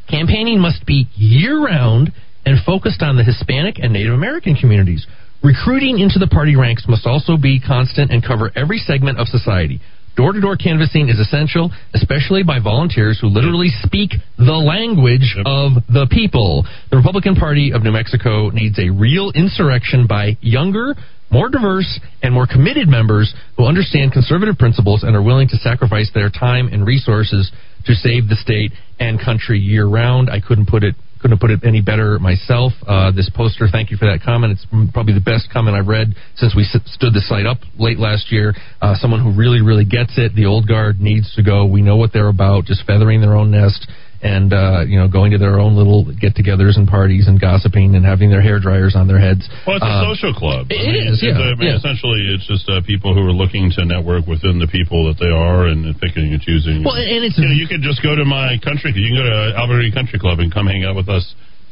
Campaigning 0.10 0.60
must 0.60 0.86
be 0.86 1.08
year 1.14 1.64
round 1.64 2.12
and 2.46 2.58
focused 2.66 3.02
on 3.02 3.18
the 3.18 3.24
Hispanic 3.24 3.78
and 3.80 3.94
Native 3.94 4.14
American 4.14 4.56
communities. 4.56 5.06
Recruiting 5.44 6.00
into 6.00 6.18
the 6.18 6.28
party 6.28 6.56
ranks 6.56 6.86
must 6.88 7.06
also 7.06 7.38
be 7.38 7.60
constant 7.60 8.12
and 8.12 8.26
cover 8.26 8.52
every 8.56 8.80
segment 8.80 9.20
of 9.20 9.28
society. 9.28 9.80
Door 10.16 10.34
to 10.34 10.42
door 10.42 10.56
canvassing 10.56 11.10
is 11.10 11.20
essential, 11.20 11.72
especially 11.94 12.42
by 12.42 12.60
volunteers 12.60 13.20
who 13.20 13.28
literally 13.28 13.68
speak 13.84 14.12
the 14.38 14.56
language 14.56 15.36
of 15.46 15.74
the 15.90 16.08
people. 16.10 16.66
The 16.90 16.98
Republican 16.98 17.36
Party 17.36 17.72
of 17.74 17.84
New 17.84 17.92
Mexico 17.92 18.50
needs 18.50 18.80
a 18.80 18.90
real 18.90 19.32
insurrection 19.36 20.08
by 20.08 20.38
younger, 20.40 20.96
more 21.32 21.50
diverse, 21.50 22.00
and 22.24 22.34
more 22.34 22.48
committed 22.48 22.88
members 22.88 23.34
who 23.58 23.66
understand 23.66 24.14
conservative 24.14 24.58
principles 24.58 25.04
and 25.04 25.18
are 25.18 25.22
willing 25.22 25.50
to 25.50 25.58
sacrifice 25.58 26.10
their 26.14 26.30
time 26.30 26.70
and 26.72 26.88
resources 26.88 27.52
to 27.86 27.94
save 27.94 28.30
the 28.30 28.38
state 28.38 28.72
and 29.02 29.20
country 29.20 29.60
year 29.60 29.86
round. 29.86 30.30
I 30.30 30.40
couldn't 30.40 30.68
put 30.68 30.86
it 30.86 30.96
couldn't 31.26 31.42
put 31.42 31.50
it 31.50 31.66
any 31.66 31.82
better 31.82 32.20
myself. 32.20 32.72
Uh, 32.86 33.10
this 33.10 33.32
poster, 33.34 33.66
thank 33.66 33.90
you 33.90 33.98
for 33.98 34.06
that 34.06 34.22
comment. 34.22 34.54
It's 34.54 34.66
probably 34.94 35.16
the 35.16 35.26
best 35.26 35.50
comment 35.52 35.76
I've 35.76 35.88
read 35.88 36.14
since 36.36 36.54
we 36.54 36.62
stood 36.64 37.18
the 37.18 37.26
site 37.26 37.48
up 37.48 37.58
late 37.80 37.98
last 37.98 38.32
year. 38.32 38.54
Uh, 38.80 38.94
someone 38.94 39.26
who 39.26 39.34
really, 39.34 39.66
really 39.66 39.86
gets 39.86 40.22
it. 40.22 40.36
The 40.36 40.46
old 40.46 40.68
guard 40.68 41.02
needs 41.02 41.34
to 41.34 41.42
go. 41.42 41.66
We 41.66 41.82
know 41.82 41.98
what 41.98 42.14
they're 42.14 42.30
about, 42.30 42.66
just 42.66 42.86
feathering 42.86 43.22
their 43.22 43.34
own 43.34 43.50
nest 43.50 43.90
and 44.26 44.50
uh, 44.54 44.82
you 44.90 44.98
know 44.98 45.06
going 45.08 45.30
to 45.32 45.38
their 45.38 45.62
own 45.62 45.78
little 45.78 46.02
get-togethers 46.18 46.76
and 46.82 46.90
parties 46.90 47.30
and 47.30 47.38
gossiping 47.40 47.94
and 47.94 48.02
having 48.04 48.34
their 48.34 48.42
hair 48.42 48.58
dryers 48.60 48.98
on 48.98 49.06
their 49.06 49.22
heads. 49.22 49.46
Well, 49.70 49.78
it's 49.78 49.86
a 49.86 50.02
Uh, 50.02 50.10
social 50.10 50.34
club. 50.34 50.66
it 50.74 50.82
I 50.82 50.90
mean, 50.90 51.14
is, 51.14 51.22
it's, 51.22 51.24
yeah, 51.30 51.38
I 51.38 51.54
mean, 51.54 51.70
yeah. 51.70 51.78
Essentially, 51.78 52.26
it's 52.34 52.48
just 52.50 52.66
uh, 52.66 52.82
people 52.82 53.14
who 53.14 53.22
are 53.22 53.36
looking 53.36 53.70
to 53.78 53.86
network 53.86 54.26
within 54.26 54.58
the 54.58 54.66
people 54.68 55.06
that 55.14 55.22
they 55.22 55.30
are 55.30 55.70
and 55.70 55.86
picking 56.02 56.34
and 56.34 56.42
choosing. 56.42 56.82
Well, 56.82 56.98
and 56.98 57.22
it's 57.22 57.38
you 57.38 57.46
know, 57.46 57.54
you 57.54 57.68
could 57.70 57.86
just 57.86 58.02
go 58.02 58.16
to 58.18 58.26
my 58.26 58.58
country. 58.66 58.90
You 58.98 59.14
can 59.14 59.18
go 59.22 59.26
to 59.30 59.38
Albuquerque 59.62 59.94
Country 59.94 60.18
Club 60.18 60.40
and 60.42 60.50
come 60.50 60.66
hang 60.66 60.82
out 60.84 60.96
with 60.98 61.08
us 61.08 61.22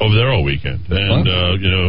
over 0.02 0.14
there 0.14 0.30
all 0.30 0.44
weekend, 0.46 0.86
and 0.90 1.26
uh, 1.26 1.54
you 1.58 1.70
know, 1.74 1.86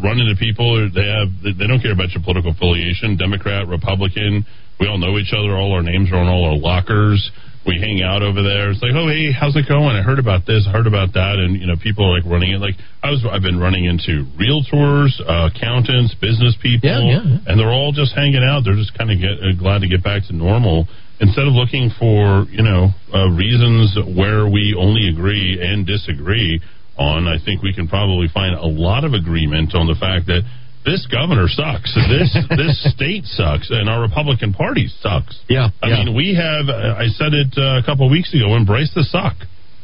run 0.06 0.16
into 0.20 0.36
people. 0.40 0.80
They 0.92 1.04
have 1.12 1.28
they 1.44 1.66
don't 1.68 1.80
care 1.84 1.92
about 1.92 2.10
your 2.16 2.22
political 2.24 2.52
affiliation, 2.56 3.16
Democrat, 3.20 3.68
Republican. 3.68 4.44
We 4.80 4.86
all 4.88 4.98
know 4.98 5.16
each 5.18 5.32
other. 5.36 5.56
All 5.56 5.72
our 5.72 5.82
names 5.82 6.12
are 6.12 6.16
on 6.20 6.28
all 6.28 6.44
our 6.52 6.58
lockers. 6.58 7.20
We 7.66 7.80
hang 7.82 8.00
out 8.02 8.22
over 8.22 8.42
there. 8.46 8.70
It's 8.70 8.80
like, 8.80 8.94
oh 8.94 9.08
hey, 9.10 9.32
how's 9.34 9.56
it 9.56 9.66
going? 9.66 9.98
I 9.98 10.02
heard 10.02 10.18
about 10.22 10.46
this, 10.46 10.64
I 10.68 10.72
heard 10.72 10.86
about 10.86 11.14
that, 11.14 11.36
and 11.42 11.58
you 11.58 11.66
know, 11.66 11.74
people 11.74 12.06
are 12.06 12.14
like 12.14 12.24
running 12.24 12.52
it. 12.54 12.62
Like 12.62 12.78
I 13.02 13.10
was, 13.10 13.26
I've 13.26 13.42
been 13.42 13.58
running 13.58 13.84
into 13.86 14.22
realtors, 14.38 15.10
uh, 15.20 15.50
accountants, 15.50 16.14
business 16.14 16.54
people, 16.62 16.86
Yeah, 16.88 17.02
yeah, 17.02 17.22
yeah. 17.26 17.50
and 17.50 17.58
they're 17.58 17.74
all 17.74 17.90
just 17.90 18.14
hanging 18.14 18.42
out. 18.46 18.62
They're 18.64 18.78
just 18.78 18.96
kind 18.96 19.10
of 19.10 19.18
uh, 19.18 19.58
glad 19.58 19.82
to 19.82 19.88
get 19.88 20.02
back 20.06 20.22
to 20.28 20.32
normal 20.32 20.86
instead 21.18 21.48
of 21.48 21.54
looking 21.58 21.90
for 21.98 22.46
you 22.54 22.62
know 22.62 22.94
uh, 23.12 23.26
reasons 23.34 23.98
where 24.14 24.46
we 24.46 24.76
only 24.78 25.08
agree 25.10 25.58
and 25.60 25.82
disagree 25.86 26.62
on. 26.98 27.26
I 27.26 27.42
think 27.42 27.62
we 27.62 27.74
can 27.74 27.88
probably 27.88 28.28
find 28.32 28.54
a 28.54 28.66
lot 28.66 29.02
of 29.04 29.12
agreement 29.12 29.74
on 29.74 29.86
the 29.90 29.98
fact 29.98 30.26
that 30.30 30.46
this 30.86 31.06
governor 31.10 31.48
sucks. 31.48 31.92
This 32.08 32.30
this 32.56 32.78
state 32.94 33.26
sucks, 33.26 33.68
and 33.70 33.90
our 33.90 34.00
Republican 34.00 34.54
Party 34.54 34.88
sucks. 35.02 35.36
Yeah, 35.48 35.68
I 35.82 35.88
yeah. 35.88 36.04
mean, 36.04 36.14
we 36.14 36.34
have. 36.34 36.70
uh, 36.70 36.94
I 36.96 37.08
said 37.08 37.34
it 37.34 37.52
uh, 37.58 37.78
a 37.78 37.82
couple 37.84 38.06
of 38.06 38.10
weeks 38.10 38.32
ago. 38.32 38.54
Embrace 38.54 38.94
the 38.94 39.02
suck. 39.02 39.34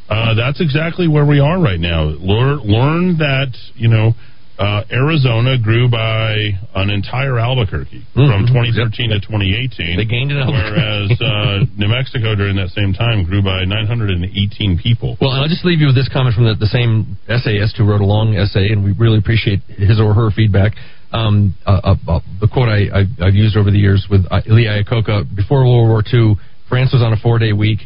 Uh, 0.09 0.35
that's 0.35 0.61
exactly 0.61 1.09
where 1.09 1.27
we 1.27 1.41
are 1.41 1.61
right 1.61 1.81
now. 1.81 2.05
Learn, 2.05 2.59
learn 2.63 3.19
that 3.19 3.57
you 3.75 3.89
know 3.89 4.13
uh, 4.59 4.85
Arizona 4.93 5.57
grew 5.59 5.89
by 5.89 6.53
an 6.75 6.91
entire 6.91 7.39
Albuquerque 7.39 8.03
from 8.15 8.45
Mhm. 8.45 8.49
2013 8.49 9.11
to 9.11 9.21
2018. 9.21 9.97
They 9.97 10.05
gained 10.05 10.31
an 10.33 10.47
whereas 10.47 11.11
uh, 11.21 11.65
New 11.77 11.89
Mexico 11.89 12.35
during 12.35 12.57
that 12.57 12.71
same 12.71 12.93
time 12.93 13.25
grew 13.25 13.43
by 13.43 13.65
918 13.65 14.79
people. 14.79 15.17
Well, 15.21 15.31
I'll 15.31 15.49
just 15.49 15.65
leave 15.65 15.81
you 15.81 15.87
with 15.87 15.97
this 15.97 16.09
comment 16.09 16.35
from 16.35 16.45
the, 16.45 16.55
the 16.55 16.67
same 16.67 17.17
essayist 17.29 17.77
who 17.77 17.85
wrote 17.85 18.01
a 18.01 18.07
long 18.07 18.35
essay, 18.37 18.69
and 18.71 18.85
we 18.85 18.93
really 18.93 19.19
appreciate 19.19 19.61
his 19.69 20.01
or 20.01 20.15
her 20.15 20.31
feedback. 20.31 20.73
Um, 21.13 21.55
uh, 21.67 21.81
uh, 21.85 21.95
uh, 22.09 22.21
the 22.41 22.49
quote 22.49 22.69
I, 22.69 23.05
I've 23.21 23.35
used 23.35 23.57
over 23.57 23.71
the 23.71 23.79
years 23.79 24.07
with 24.11 24.25
uh, 24.31 24.41
Lee 24.47 24.65
Iacocca, 24.67 25.35
before 25.35 25.65
World 25.65 25.89
War 25.89 26.03
II, 26.13 26.37
France 26.69 26.93
was 26.93 27.03
on 27.03 27.13
a 27.13 27.17
four-day 27.17 27.53
week, 27.53 27.81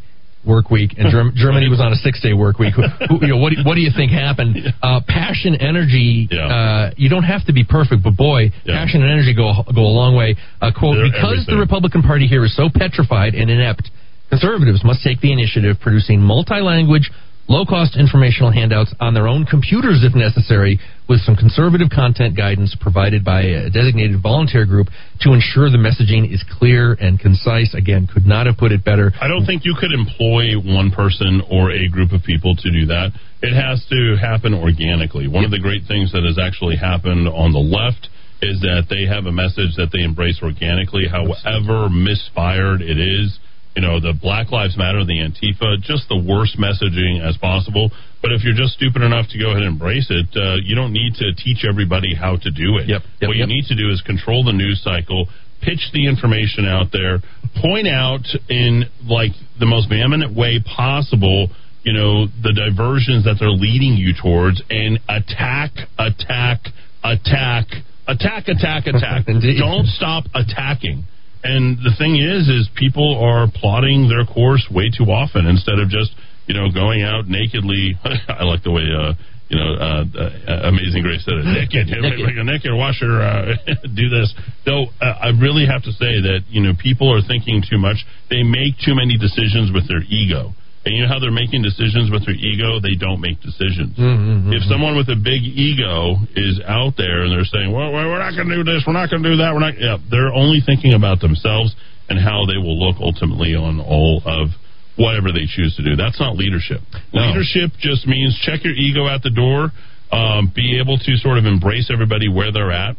work 0.47 0.71
week, 0.71 0.95
and 0.97 1.11
Germ- 1.11 1.33
Germany 1.37 1.69
was 1.69 1.81
on 1.81 1.93
a 1.93 1.97
six-day 1.97 2.33
work 2.33 2.59
week. 2.59 2.75
Who, 2.75 3.19
you 3.21 3.29
know, 3.29 3.37
what, 3.37 3.51
do, 3.51 3.57
what 3.65 3.75
do 3.75 3.81
you 3.81 3.91
think 3.95 4.13
happened? 4.13 4.57
Uh, 4.87 5.01
passion, 5.09 5.57
energy, 5.57 6.29
uh, 6.31 6.91
you 6.97 7.09
don't 7.09 7.25
have 7.25 7.45
to 7.47 7.53
be 7.53 7.65
perfect, 7.65 8.05
but 8.05 8.17
boy, 8.17 8.53
passion 8.67 9.03
and 9.03 9.11
energy 9.11 9.35
go, 9.35 9.51
go 9.75 9.83
a 9.83 9.91
long 9.91 10.15
way. 10.15 10.37
Uh, 10.61 10.71
quote, 10.71 10.95
They're 10.95 11.11
because 11.11 11.45
the. 11.49 11.57
Republican 11.57 12.03
Party 12.03 12.27
here 12.27 12.45
is 12.45 12.55
so 12.55 12.69
petrified 12.73 13.35
and 13.35 13.51
inept, 13.51 13.91
Conservatives 14.29 14.83
must 14.85 15.03
take 15.05 15.21
the 15.21 15.33
initiative, 15.33 15.77
producing 15.81 16.21
multi 16.21 16.61
language, 16.61 17.11
low 17.49 17.65
cost 17.65 17.97
informational 17.97 18.51
handouts 18.51 18.95
on 19.01 19.15
their 19.15 19.29
own 19.29 19.47
computers 19.47 20.03
if 20.05 20.15
necessary, 20.15 20.79
with 21.09 21.21
some 21.21 21.37
conservative 21.37 21.89
content 21.95 22.37
guidance 22.37 22.77
provided 22.81 23.25
by 23.25 23.43
a 23.43 23.71
designated 23.71 24.21
volunteer 24.21 24.67
group 24.67 24.89
to 25.21 25.33
ensure 25.33 25.71
the 25.71 25.79
messaging 25.79 26.33
is 26.33 26.45
clear 26.59 26.95
and 26.95 27.21
concise. 27.21 27.75
Again, 27.75 28.09
could 28.13 28.27
not 28.27 28.47
have 28.47 28.57
put 28.57 28.73
it 28.73 28.85
better. 28.85 29.13
I 29.21 29.29
don't 29.29 29.47
think 29.47 29.65
you 29.65 29.77
could 29.79 29.93
employ 29.93 30.59
one 30.59 30.91
person 30.91 31.43
or 31.51 31.71
a 31.71 31.89
group 31.89 32.13
of 32.13 32.23
people 32.23 32.57
to 32.57 32.71
do 32.71 32.87
that. 32.87 33.13
It 33.43 33.55
has 33.55 33.85
to 33.91 34.17
happen 34.21 34.55
organically. 34.55 35.29
One 35.29 35.45
of 35.45 35.51
the 35.51 35.61
great 35.61 35.87
things 35.87 36.13
that 36.13 36.25
has 36.25 36.39
actually 36.39 36.77
happened 36.77 37.29
on 37.29 37.53
the 37.53 37.63
left 37.63 38.09
is 38.43 38.61
that 38.61 38.87
they 38.91 39.07
have 39.07 39.27
a 39.27 39.33
message 39.33 39.77
that 39.77 39.89
they 39.93 40.03
embrace 40.03 40.41
organically, 40.43 41.07
however 41.09 41.89
misfired 41.89 42.83
it 42.83 42.99
is. 42.99 43.39
You 43.77 43.83
know, 43.83 44.01
the 44.01 44.17
Black 44.17 44.51
Lives 44.51 44.77
Matter, 44.77 45.05
the 45.05 45.21
Antifa, 45.21 45.77
just 45.85 46.09
the 46.09 46.17
worst 46.17 46.57
messaging 46.57 47.21
as 47.21 47.37
possible. 47.37 47.93
But 48.23 48.33
if 48.33 48.43
you're 48.43 48.57
just 48.57 48.73
stupid 48.73 49.03
enough 49.03 49.29
to 49.31 49.39
go 49.39 49.53
ahead 49.53 49.63
and 49.63 49.77
embrace 49.77 50.09
it, 50.09 50.33
uh, 50.33 50.57
you 50.65 50.75
don't 50.75 50.93
need 50.97 51.15
to 51.21 51.37
teach 51.37 51.69
everybody 51.69 52.15
how 52.17 52.41
to 52.41 52.51
do 52.51 52.81
it. 52.81 52.89
Yep, 52.89 53.03
yep, 53.21 53.29
what 53.29 53.37
you 53.37 53.45
yep. 53.45 53.53
need 53.53 53.69
to 53.69 53.77
do 53.77 53.93
is 53.93 54.01
control 54.01 54.43
the 54.45 54.57
news 54.57 54.81
cycle, 54.83 55.29
pitch 55.61 55.93
the 55.93 56.09
information 56.09 56.65
out 56.65 56.89
there, 56.91 57.21
point 57.61 57.87
out 57.87 58.25
in 58.49 58.89
like 59.05 59.33
the 59.61 59.67
most 59.67 59.89
vehement 59.93 60.25
way 60.35 60.57
possible, 60.65 61.49
you 61.85 61.93
know, 61.93 62.27
the 62.43 62.57
diversions 62.57 63.25
that 63.29 63.37
they're 63.39 63.53
leading 63.53 63.95
you 63.95 64.17
towards, 64.17 64.63
and 64.71 64.99
attack, 65.09 65.71
attack, 66.01 66.65
attack, 67.05 67.67
attack, 68.09 68.49
attack, 68.49 68.87
attack. 68.87 69.25
Indeed. 69.29 69.61
Don't 69.61 69.87
stop 69.87 70.25
attacking. 70.35 71.05
And 71.47 71.79
the 71.79 71.95
thing 71.97 72.19
is, 72.19 72.49
is 72.49 72.69
people 72.75 73.23
are 73.23 73.47
plotting 73.47 74.09
their 74.09 74.27
course 74.27 74.67
way 74.71 74.91
too 74.91 75.05
often 75.05 75.47
instead 75.47 75.79
of 75.79 75.89
just, 75.89 76.11
you 76.47 76.55
know, 76.55 76.71
going 76.75 77.03
out 77.03 77.29
nakedly. 77.29 77.95
I 78.29 78.43
like 78.45 78.63
the 78.63 78.75
way, 78.75 78.83
uh, 78.91 79.15
you 79.49 79.57
know, 79.57 79.79
uh, 79.79 80.05
uh, 80.11 80.69
Amazing 80.69 81.03
Grace 81.03 81.23
said 81.25 81.39
it. 81.39 81.47
Naked, 81.47 81.87
like 82.03 82.35
a 82.35 82.43
naked 82.43 82.75
washer, 82.75 83.23
uh, 83.23 83.55
do 83.95 84.11
this. 84.11 84.35
Though 84.67 84.91
uh, 85.01 85.23
I 85.23 85.31
really 85.39 85.67
have 85.71 85.87
to 85.87 85.93
say 85.93 86.19
that 86.27 86.51
you 86.51 86.61
know 86.61 86.73
people 86.75 87.15
are 87.15 87.23
thinking 87.23 87.63
too 87.63 87.79
much. 87.79 88.03
They 88.29 88.43
make 88.43 88.75
too 88.83 88.99
many 88.99 89.17
decisions 89.17 89.71
with 89.71 89.87
their 89.87 90.03
ego. 90.03 90.51
And 90.87 90.95
you 90.95 91.03
know 91.03 91.11
how 91.11 91.19
they're 91.19 91.35
making 91.35 91.67
decisions 91.67 92.15
with 92.15 92.31
their 92.31 92.39
ego? 92.39 92.79
They 92.79 92.95
don't 92.95 93.19
make 93.19 93.43
decisions. 93.43 93.99
Mm-hmm. 93.99 94.55
If 94.55 94.63
someone 94.71 94.95
with 94.95 95.11
a 95.11 95.19
big 95.19 95.43
ego 95.43 96.15
is 96.39 96.63
out 96.63 96.95
there 96.95 97.27
and 97.27 97.35
they're 97.35 97.43
saying, 97.43 97.75
"Well, 97.75 97.91
well, 97.91 98.07
we're 98.07 98.23
not 98.23 98.39
going 98.39 98.47
to 98.47 98.63
do 98.63 98.63
this, 98.63 98.87
we're 98.87 98.95
not 98.95 99.11
going 99.11 99.27
to 99.27 99.35
do 99.35 99.37
that," 99.43 99.51
we're 99.51 99.67
not, 99.67 99.75
yeah, 99.83 99.99
they're 100.07 100.31
only 100.31 100.63
thinking 100.63 100.95
about 100.95 101.19
themselves 101.19 101.75
and 102.07 102.23
how 102.23 102.47
they 102.47 102.55
will 102.55 102.79
look 102.79 103.03
ultimately 103.03 103.59
on 103.59 103.83
all 103.83 104.23
of 104.23 104.55
whatever 104.95 105.35
they 105.35 105.51
choose 105.51 105.75
to 105.75 105.83
do. 105.83 105.99
That's 105.99 106.23
not 106.23 106.39
leadership. 106.39 106.81
No. 107.13 107.35
Leadership 107.35 107.75
just 107.83 108.07
means 108.07 108.39
check 108.47 108.63
your 108.63 108.73
ego 108.73 109.11
at 109.11 109.27
the 109.27 109.35
door, 109.35 109.75
um, 110.15 110.53
be 110.55 110.79
able 110.79 111.03
to 111.03 111.17
sort 111.19 111.37
of 111.37 111.51
embrace 111.51 111.91
everybody 111.93 112.31
where 112.31 112.53
they're 112.55 112.71
at, 112.71 112.95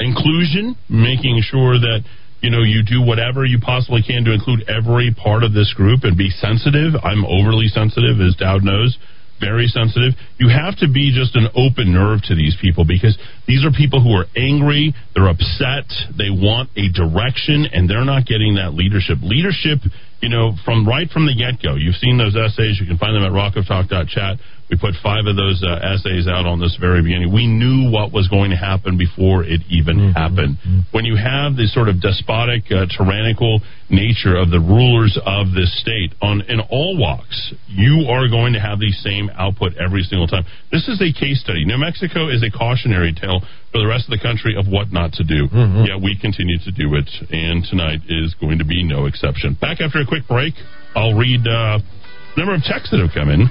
inclusion, 0.00 0.76
making 0.92 1.40
sure 1.48 1.80
that 1.80 2.04
you 2.44 2.52
know 2.52 2.60
you 2.60 2.84
do 2.84 3.00
whatever 3.00 3.48
you 3.48 3.56
possibly 3.56 4.04
can 4.04 4.22
to 4.28 4.32
include 4.36 4.68
every 4.68 5.16
part 5.16 5.42
of 5.42 5.56
this 5.56 5.72
group 5.72 6.04
and 6.04 6.12
be 6.12 6.28
sensitive. 6.28 6.92
I'm 7.00 7.24
overly 7.24 7.72
sensitive, 7.72 8.20
as 8.20 8.36
Dowd 8.36 8.60
knows, 8.60 9.00
very 9.40 9.64
sensitive. 9.64 10.12
You 10.36 10.52
have 10.52 10.76
to 10.84 10.88
be 10.92 11.08
just 11.08 11.32
an 11.40 11.48
open 11.56 11.96
nerve 11.96 12.20
to 12.28 12.36
these 12.36 12.52
people 12.60 12.84
because 12.84 13.16
these 13.48 13.64
are 13.64 13.72
people 13.72 14.04
who 14.04 14.12
are 14.12 14.28
angry, 14.36 14.92
they're 15.16 15.32
upset, 15.32 15.88
they 16.12 16.28
want 16.28 16.68
a 16.76 16.92
direction, 16.92 17.64
and 17.72 17.88
they're 17.88 18.04
not 18.04 18.28
getting 18.28 18.60
that 18.60 18.76
leadership. 18.76 19.24
Leadership, 19.24 19.80
you 20.20 20.28
know, 20.28 20.52
from 20.68 20.86
right 20.86 21.08
from 21.08 21.24
the 21.24 21.32
get 21.32 21.64
go. 21.64 21.80
You've 21.80 21.96
seen 21.96 22.20
those 22.20 22.36
essays. 22.36 22.76
You 22.76 22.84
can 22.84 23.00
find 23.00 23.16
them 23.16 23.24
at 23.24 23.32
rockoftalk.chat. 23.32 24.36
We 24.70 24.76
put 24.80 24.94
five 25.02 25.26
of 25.26 25.36
those 25.36 25.62
uh, 25.62 25.76
essays 25.84 26.26
out 26.26 26.46
on 26.46 26.58
this 26.58 26.76
very 26.80 27.02
beginning. 27.02 27.32
We 27.32 27.46
knew 27.46 27.92
what 27.92 28.12
was 28.12 28.28
going 28.28 28.50
to 28.50 28.56
happen 28.56 28.96
before 28.96 29.44
it 29.44 29.60
even 29.68 30.12
happened. 30.16 30.56
When 30.90 31.04
you 31.04 31.16
have 31.16 31.56
this 31.56 31.72
sort 31.74 31.88
of 31.88 32.00
despotic, 32.00 32.64
uh, 32.72 32.86
tyrannical 32.88 33.60
nature 33.90 34.36
of 34.36 34.48
the 34.48 34.58
rulers 34.58 35.20
of 35.20 35.52
this 35.52 35.68
state 35.80 36.16
on 36.22 36.40
in 36.48 36.60
all 36.72 36.96
walks, 36.96 37.52
you 37.68 38.08
are 38.08 38.28
going 38.28 38.54
to 38.54 38.60
have 38.60 38.80
the 38.80 38.90
same 39.04 39.28
output 39.36 39.76
every 39.76 40.02
single 40.02 40.26
time. 40.26 40.44
This 40.72 40.88
is 40.88 40.96
a 41.00 41.12
case 41.12 41.40
study. 41.44 41.64
New 41.64 41.78
Mexico 41.78 42.28
is 42.32 42.42
a 42.42 42.50
cautionary 42.50 43.12
tale 43.12 43.40
for 43.70 43.78
the 43.78 43.86
rest 43.86 44.08
of 44.08 44.16
the 44.16 44.22
country 44.22 44.56
of 44.56 44.66
what 44.66 44.90
not 44.92 45.12
to 45.20 45.24
do. 45.24 45.44
Yet 45.84 46.00
we 46.00 46.16
continue 46.16 46.58
to 46.64 46.72
do 46.72 46.94
it, 46.96 47.10
and 47.30 47.64
tonight 47.68 48.00
is 48.08 48.34
going 48.40 48.58
to 48.58 48.64
be 48.64 48.82
no 48.82 49.04
exception. 49.06 49.58
Back 49.60 49.80
after 49.84 50.00
a 50.00 50.06
quick 50.06 50.26
break, 50.26 50.54
I'll 50.96 51.14
read 51.14 51.44
uh, 51.46 51.78
a 51.78 52.38
number 52.38 52.54
of 52.54 52.62
texts 52.64 52.90
that 52.90 53.00
have 53.00 53.12
come 53.12 53.28
in 53.28 53.50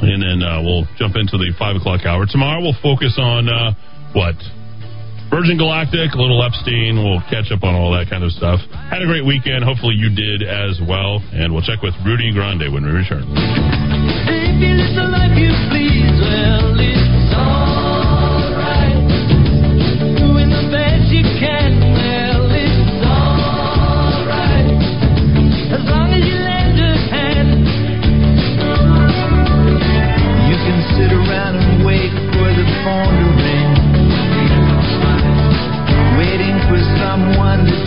and 0.00 0.22
then 0.22 0.38
uh, 0.42 0.62
we'll 0.62 0.86
jump 0.98 1.16
into 1.16 1.38
the 1.38 1.52
five 1.58 1.76
o'clock 1.76 2.06
hour. 2.06 2.26
Tomorrow 2.26 2.62
we'll 2.62 2.78
focus 2.82 3.14
on 3.18 3.48
uh, 3.48 3.74
what 4.14 4.34
Virgin 5.30 5.58
Galactic, 5.58 6.14
little 6.14 6.38
Epstein. 6.44 6.94
We'll 6.94 7.22
catch 7.26 7.50
up 7.50 7.64
on 7.64 7.74
all 7.74 7.90
that 7.92 8.06
kind 8.10 8.22
of 8.22 8.30
stuff. 8.30 8.60
Had 8.90 9.02
a 9.02 9.06
great 9.06 9.26
weekend. 9.26 9.64
Hopefully 9.64 9.98
you 9.98 10.12
did 10.14 10.46
as 10.46 10.78
well. 10.86 11.18
And 11.32 11.52
we'll 11.52 11.66
check 11.66 11.82
with 11.82 11.94
Rudy 12.06 12.30
Grande 12.30 12.70
when 12.70 12.84
we 12.84 12.90
return. 12.94 13.26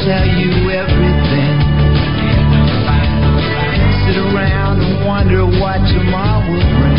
Tell 0.07 0.23
you 0.39 0.71
everything. 0.71 1.59
Sit 4.07 4.15
around 4.15 4.79
and 4.79 5.03
wonder 5.05 5.43
what 5.43 5.83
tomorrow 5.83 6.47
will 6.47 6.63
bring. 6.79 6.95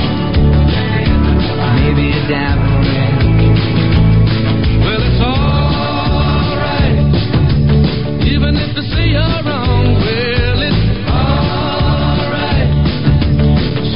Maybe 1.81 2.13
a 2.13 2.21
diamond 2.29 2.85
ring. 2.85 3.17
Well, 4.85 5.01
it's 5.09 5.21
alright. 5.25 7.01
Even 8.29 8.53
if 8.61 8.77
they 8.77 8.85
say 8.93 9.09
you're 9.17 9.41
wrong, 9.41 9.89
well, 10.05 10.61
it's 10.69 11.09
alright. 11.09 12.69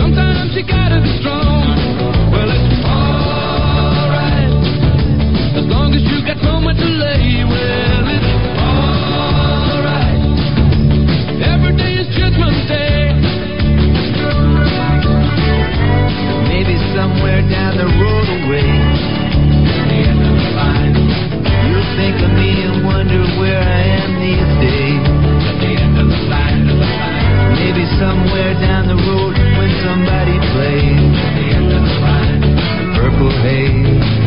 Sometimes 0.01 0.57
you 0.57 0.65
gotta 0.65 1.05
be 1.05 1.13
strong. 1.21 1.69
Well, 2.33 2.49
it's 2.49 2.81
alright. 2.89 4.57
As 5.61 5.67
long 5.69 5.93
as 5.93 6.01
you 6.01 6.25
got 6.25 6.41
somewhere 6.41 6.73
to 6.81 6.92
somewhere 17.03 17.43
down 17.51 17.77
the 17.77 17.91
road 17.99 18.29
away. 18.39 18.71
You'll 21.67 21.91
think 21.99 22.17
of 22.23 22.31
me 22.39 22.63
and 22.63 22.87
wonder 22.87 23.23
where 23.41 23.59
I 23.59 23.83
am 24.03 24.11
these 24.23 24.53
days. 24.63 25.03
Maybe 27.59 27.85
somewhere 27.99 28.55
down 28.55 28.87
the 28.87 28.95
road 28.95 29.35
when 29.59 29.71
somebody 29.83 30.39
plays 30.55 31.03
Purple 32.95 33.33
Haze. 33.43 34.22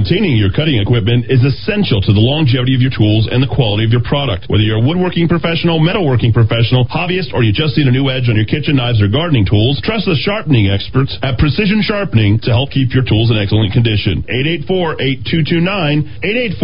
Maintaining 0.00 0.40
your 0.40 0.48
cutting 0.48 0.80
equipment 0.80 1.28
is 1.28 1.44
essential 1.44 2.00
to 2.00 2.16
the 2.16 2.24
longevity 2.24 2.72
of 2.72 2.80
your 2.80 2.88
tools 2.88 3.28
and 3.28 3.44
the 3.44 3.52
quality 3.52 3.84
of 3.84 3.92
your 3.92 4.00
product. 4.00 4.48
Whether 4.48 4.64
you're 4.64 4.80
a 4.80 4.86
woodworking 4.88 5.28
professional, 5.28 5.76
metalworking 5.76 6.32
professional, 6.32 6.88
hobbyist, 6.88 7.36
or 7.36 7.44
you 7.44 7.52
just 7.52 7.76
need 7.76 7.84
a 7.84 7.92
new 7.92 8.08
edge 8.08 8.32
on 8.32 8.36
your 8.40 8.48
kitchen 8.48 8.80
knives 8.80 9.04
or 9.04 9.12
gardening 9.12 9.44
tools, 9.44 9.76
trust 9.84 10.08
the 10.08 10.16
sharpening 10.16 10.72
experts 10.72 11.20
at 11.20 11.36
Precision 11.36 11.84
Sharpening 11.84 12.40
to 12.48 12.48
help 12.48 12.72
keep 12.72 12.96
your 12.96 13.04
tools 13.04 13.28
in 13.28 13.36
excellent 13.36 13.76
condition. 13.76 14.24
884-8229, 14.64 16.08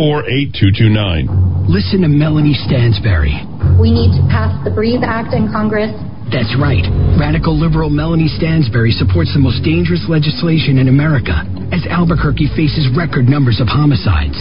884-8229. 0.00 1.68
Listen 1.68 2.08
to 2.08 2.08
Melanie 2.08 2.56
Stansbury. 2.64 3.36
We 3.76 3.92
need 3.92 4.16
to 4.16 4.24
pass 4.32 4.56
the 4.64 4.72
Breathe 4.72 5.04
Act 5.04 5.36
in 5.36 5.52
Congress. 5.52 5.92
That's 6.30 6.54
right. 6.58 6.82
Radical 7.18 7.54
liberal 7.54 7.90
Melanie 7.90 8.28
Stansbury 8.28 8.90
supports 8.90 9.32
the 9.32 9.38
most 9.38 9.62
dangerous 9.62 10.02
legislation 10.08 10.78
in 10.78 10.88
America 10.88 11.46
as 11.70 11.86
Albuquerque 11.86 12.50
faces 12.58 12.90
record 12.96 13.30
numbers 13.30 13.60
of 13.62 13.68
homicides. 13.70 14.34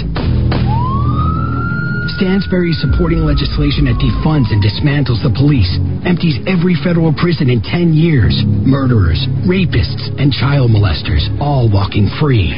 Stansbury 2.18 2.72
is 2.72 2.82
supporting 2.82 3.22
legislation 3.28 3.86
that 3.86 4.00
defunds 4.00 4.50
and 4.50 4.64
dismantles 4.64 5.22
the 5.22 5.34
police, 5.36 5.70
empties 6.08 6.40
every 6.48 6.74
federal 6.82 7.14
prison 7.14 7.50
in 7.50 7.62
10 7.62 7.94
years, 7.94 8.34
murderers, 8.48 9.20
rapists, 9.44 10.10
and 10.18 10.32
child 10.32 10.72
molesters, 10.72 11.28
all 11.42 11.70
walking 11.70 12.08
free. 12.22 12.54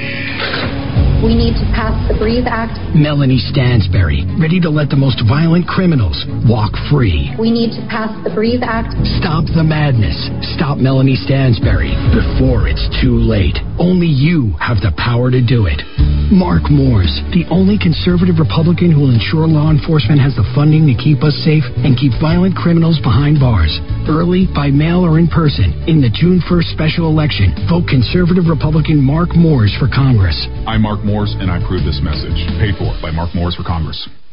We 1.18 1.34
need 1.34 1.58
to 1.58 1.66
pass 1.74 1.98
the 2.06 2.14
Breathe 2.14 2.46
Act. 2.46 2.78
Melanie 2.94 3.42
Stansbury, 3.50 4.22
ready 4.38 4.62
to 4.62 4.70
let 4.70 4.94
the 4.94 5.02
most 5.02 5.18
violent 5.26 5.66
criminals 5.66 6.14
walk 6.46 6.78
free. 6.94 7.34
We 7.42 7.50
need 7.50 7.74
to 7.74 7.82
pass 7.90 8.14
the 8.22 8.30
Breathe 8.30 8.62
Act. 8.62 8.94
Stop 9.18 9.50
the 9.50 9.66
madness. 9.66 10.14
Stop 10.54 10.78
Melanie 10.78 11.18
Stansbury 11.18 11.98
before 12.14 12.70
it's 12.70 12.86
too 13.02 13.18
late. 13.18 13.58
Only 13.82 14.06
you 14.06 14.54
have 14.62 14.78
the 14.78 14.94
power 14.94 15.34
to 15.34 15.42
do 15.42 15.66
it. 15.66 15.82
Mark 16.30 16.70
Moores, 16.70 17.10
the 17.34 17.50
only 17.50 17.82
conservative 17.82 18.38
Republican 18.38 18.94
who 18.94 19.10
will 19.10 19.16
ensure 19.16 19.50
law 19.50 19.74
enforcement 19.74 20.22
has 20.22 20.38
the 20.38 20.46
funding 20.54 20.86
to 20.86 20.94
keep 20.94 21.26
us 21.26 21.34
safe 21.42 21.66
and 21.82 21.98
keep 21.98 22.14
violent 22.22 22.54
criminals 22.54 23.02
behind 23.02 23.42
bars. 23.42 23.74
Early, 24.08 24.48
by 24.56 24.72
mail, 24.72 25.04
or 25.04 25.20
in 25.20 25.28
person. 25.28 25.84
In 25.88 26.00
the 26.00 26.10
June 26.10 26.40
1st 26.48 26.72
special 26.72 27.12
election, 27.12 27.52
vote 27.68 27.88
conservative 27.92 28.48
Republican 28.48 29.04
Mark 29.04 29.36
Moores 29.36 29.76
for 29.78 29.92
Congress. 29.92 30.48
I'm 30.66 30.82
Mark 30.82 31.04
Moores, 31.04 31.36
and 31.40 31.52
I 31.52 31.60
approve 31.60 31.84
this 31.84 32.00
message. 32.02 32.40
Paid 32.56 32.80
for 32.80 32.96
by 33.04 33.12
Mark 33.12 33.36
Moores 33.36 33.56
for 33.56 33.64
Congress. 33.64 34.00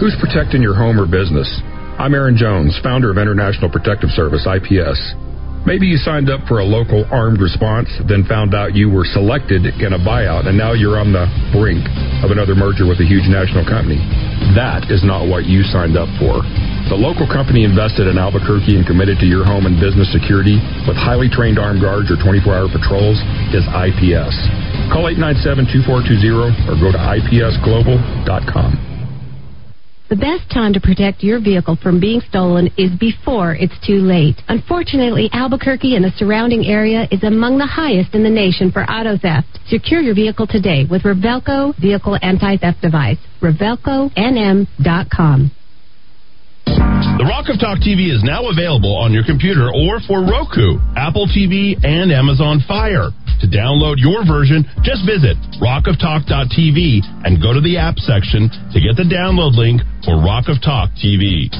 Who's 0.00 0.16
protecting 0.18 0.62
your 0.62 0.74
home 0.74 0.98
or 0.98 1.04
business? 1.04 1.46
I'm 2.00 2.14
Aaron 2.16 2.36
Jones, 2.36 2.74
founder 2.82 3.12
of 3.12 3.18
International 3.20 3.68
Protective 3.68 4.10
Service, 4.16 4.48
IPS. 4.48 4.98
Maybe 5.62 5.86
you 5.86 5.94
signed 6.00 6.26
up 6.26 6.42
for 6.50 6.58
a 6.58 6.66
local 6.66 7.06
armed 7.12 7.38
response, 7.38 7.86
then 8.08 8.24
found 8.26 8.50
out 8.50 8.74
you 8.74 8.90
were 8.90 9.04
selected 9.04 9.62
in 9.62 9.92
a 9.94 10.00
buyout, 10.00 10.50
and 10.50 10.58
now 10.58 10.72
you're 10.72 10.98
on 10.98 11.14
the 11.14 11.30
brink 11.54 11.86
of 12.24 12.34
another 12.34 12.58
merger 12.58 12.82
with 12.88 12.98
a 12.98 13.06
huge 13.06 13.30
national 13.30 13.62
company. 13.62 14.00
That 14.58 14.90
is 14.90 15.06
not 15.06 15.30
what 15.30 15.46
you 15.46 15.62
signed 15.70 15.94
up 15.94 16.10
for. 16.18 16.42
The 16.90 16.98
local 16.98 17.30
company 17.30 17.62
invested 17.62 18.10
in 18.10 18.18
Albuquerque 18.18 18.74
and 18.74 18.82
committed 18.82 19.22
to 19.22 19.28
your 19.28 19.46
home 19.46 19.70
and 19.70 19.78
business 19.78 20.10
security 20.10 20.58
with 20.88 20.98
highly 20.98 21.30
trained 21.30 21.62
armed 21.62 21.78
guards 21.78 22.10
or 22.10 22.18
24 22.18 22.42
hour 22.50 22.66
patrols 22.66 23.22
is 23.54 23.62
IPS. 23.70 24.34
Call 24.90 25.06
897 25.06 25.70
2420 25.70 26.66
or 26.66 26.74
go 26.80 26.90
to 26.90 26.98
IPSglobal.com. 26.98 28.91
The 30.12 30.16
best 30.16 30.44
time 30.52 30.74
to 30.74 30.80
protect 30.80 31.22
your 31.22 31.40
vehicle 31.40 31.78
from 31.82 31.98
being 31.98 32.20
stolen 32.28 32.68
is 32.76 32.90
before 33.00 33.54
it's 33.54 33.72
too 33.80 34.04
late. 34.04 34.36
Unfortunately, 34.46 35.30
Albuquerque 35.32 35.96
and 35.96 36.04
the 36.04 36.12
surrounding 36.18 36.66
area 36.66 37.08
is 37.10 37.24
among 37.24 37.56
the 37.56 37.64
highest 37.64 38.14
in 38.14 38.22
the 38.22 38.28
nation 38.28 38.70
for 38.70 38.84
auto 38.84 39.16
theft. 39.16 39.48
Secure 39.68 40.02
your 40.02 40.14
vehicle 40.14 40.46
today 40.46 40.84
with 40.84 41.04
Revelco 41.04 41.74
Vehicle 41.80 42.18
Anti-Theft 42.20 42.82
Device. 42.82 43.16
RevelcoNM.com. 43.40 45.50
The 46.66 47.24
Rock 47.24 47.48
of 47.48 47.58
Talk 47.58 47.80
TV 47.80 48.12
is 48.12 48.22
now 48.22 48.52
available 48.52 48.94
on 48.94 49.12
your 49.12 49.24
computer 49.24 49.72
or 49.72 49.98
for 50.04 50.20
Roku, 50.20 50.76
Apple 50.92 51.24
TV, 51.24 51.72
and 51.82 52.12
Amazon 52.12 52.60
Fire. 52.68 53.08
To 53.42 53.50
download 53.50 53.98
your 53.98 54.22
version, 54.22 54.62
just 54.86 55.02
visit 55.02 55.34
rockoftalk.tv 55.58 57.02
and 57.26 57.42
go 57.42 57.50
to 57.50 57.58
the 57.58 57.74
app 57.74 57.98
section 57.98 58.46
to 58.70 58.78
get 58.78 58.94
the 58.94 59.02
download 59.02 59.58
link 59.58 59.82
for 60.06 60.14
Rock 60.14 60.46
of 60.46 60.62
Talk 60.62 60.94
TV. 60.94 61.50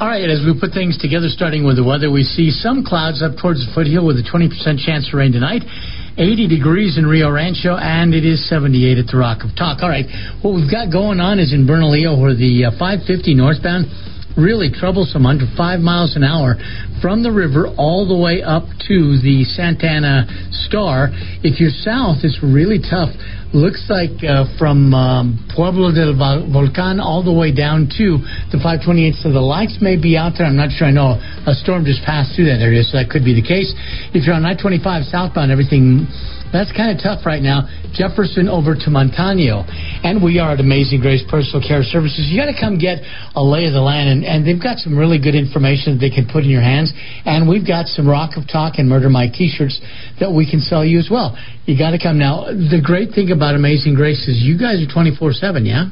All 0.00 0.08
right, 0.08 0.24
as 0.24 0.40
we 0.48 0.56
put 0.56 0.72
things 0.72 0.96
together, 0.96 1.28
starting 1.28 1.68
with 1.68 1.76
the 1.76 1.84
weather, 1.84 2.08
we 2.08 2.24
see 2.24 2.48
some 2.48 2.80
clouds 2.88 3.20
up 3.20 3.36
towards 3.36 3.60
the 3.60 3.68
foothill 3.76 4.08
with 4.08 4.16
a 4.16 4.24
20% 4.24 4.48
chance 4.80 5.12
of 5.12 5.20
rain 5.20 5.36
tonight. 5.36 5.60
80 6.16 6.48
degrees 6.48 6.96
in 6.96 7.04
Rio 7.04 7.28
Rancho, 7.28 7.76
and 7.76 8.14
it 8.14 8.24
is 8.24 8.48
78 8.48 8.96
at 8.96 9.12
the 9.12 9.18
Rock 9.18 9.44
of 9.44 9.52
Talk. 9.60 9.84
All 9.84 9.92
right, 9.92 10.08
what 10.40 10.56
we've 10.56 10.72
got 10.72 10.88
going 10.88 11.20
on 11.20 11.36
is 11.38 11.52
in 11.52 11.68
Bernalillo, 11.68 12.16
where 12.16 12.32
the 12.32 12.72
uh, 12.72 12.78
550 12.80 13.34
northbound 13.36 13.92
really 14.38 14.70
troublesome 14.70 15.26
under 15.26 15.44
five 15.58 15.80
miles 15.80 16.14
an 16.14 16.22
hour 16.22 16.54
from 17.02 17.26
the 17.26 17.30
river 17.34 17.66
all 17.76 18.06
the 18.06 18.16
way 18.16 18.40
up 18.40 18.62
to 18.86 19.18
the 19.18 19.42
Santa 19.44 19.86
Ana 19.86 20.26
Star. 20.70 21.10
If 21.42 21.58
you're 21.58 21.74
south, 21.74 22.22
it's 22.22 22.38
really 22.38 22.78
tough. 22.78 23.10
Looks 23.50 23.82
like 23.88 24.22
uh, 24.22 24.44
from 24.60 24.92
um, 24.94 25.40
Pueblo 25.56 25.90
del 25.90 26.14
Volcan 26.14 27.00
all 27.00 27.24
the 27.24 27.32
way 27.32 27.50
down 27.50 27.88
to 27.96 28.20
the 28.52 28.60
528. 28.60 29.24
So 29.24 29.32
the 29.32 29.40
lights 29.40 29.80
may 29.80 29.96
be 29.96 30.20
out 30.20 30.36
there. 30.36 30.46
I'm 30.46 30.56
not 30.56 30.70
sure. 30.70 30.86
I 30.86 30.92
know 30.92 31.16
a 31.18 31.54
storm 31.56 31.88
just 31.88 32.04
passed 32.04 32.36
through 32.36 32.52
that 32.52 32.60
area, 32.60 32.84
so 32.84 33.00
that 33.00 33.08
could 33.08 33.24
be 33.24 33.32
the 33.32 33.44
case. 33.44 33.72
If 34.12 34.28
you're 34.28 34.36
on 34.36 34.44
I-25 34.44 35.08
southbound, 35.10 35.50
everything 35.50 36.06
that's 36.52 36.72
kind 36.72 36.88
of 36.88 37.02
tough 37.02 37.26
right 37.26 37.42
now. 37.42 37.68
Jefferson 37.92 38.48
over 38.48 38.74
to 38.74 38.88
Montano. 38.90 39.64
And 40.04 40.22
we 40.22 40.38
are 40.38 40.52
at 40.52 40.60
Amazing 40.60 41.00
Grace 41.00 41.22
Personal 41.28 41.60
Care 41.60 41.82
Services. 41.82 42.28
You 42.30 42.40
got 42.40 42.48
to 42.48 42.56
come 42.58 42.78
get 42.78 43.04
a 43.36 43.42
lay 43.42 43.66
of 43.66 43.72
the 43.72 43.84
land, 43.84 44.08
and, 44.08 44.24
and 44.24 44.46
they've 44.46 44.60
got 44.60 44.78
some 44.78 44.96
really 44.96 45.20
good 45.20 45.34
information 45.34 45.96
that 45.96 46.00
they 46.00 46.10
can 46.10 46.24
put 46.24 46.44
in 46.44 46.50
your 46.50 46.64
hands. 46.64 46.92
And 47.24 47.48
we've 47.48 47.66
got 47.66 47.86
some 47.86 48.08
Rock 48.08 48.36
of 48.36 48.48
Talk 48.48 48.78
and 48.78 48.88
Murder 48.88 49.10
Mike 49.10 49.32
t 49.36 49.52
shirts 49.52 49.80
that 50.20 50.32
we 50.32 50.48
can 50.48 50.60
sell 50.60 50.84
you 50.84 50.98
as 50.98 51.08
well. 51.10 51.36
You 51.66 51.76
got 51.76 51.92
to 51.92 52.00
come. 52.00 52.18
Now, 52.18 52.48
the 52.48 52.80
great 52.82 53.12
thing 53.12 53.30
about 53.30 53.54
Amazing 53.54 53.94
Grace 53.94 54.26
is 54.28 54.40
you 54.40 54.56
guys 54.56 54.80
are 54.80 54.90
24 54.90 55.32
7, 55.32 55.66
yeah? 55.66 55.90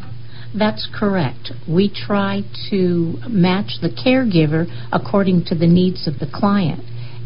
That's 0.57 0.89
correct. 0.89 1.53
We 1.69 1.93
try 1.93 2.41
to 2.71 3.19
match 3.29 3.77
the 3.83 3.93
caregiver 3.93 4.65
according 4.91 5.45
to 5.47 5.55
the 5.55 5.67
needs 5.67 6.09
of 6.09 6.19
the 6.19 6.29
client. 6.33 6.81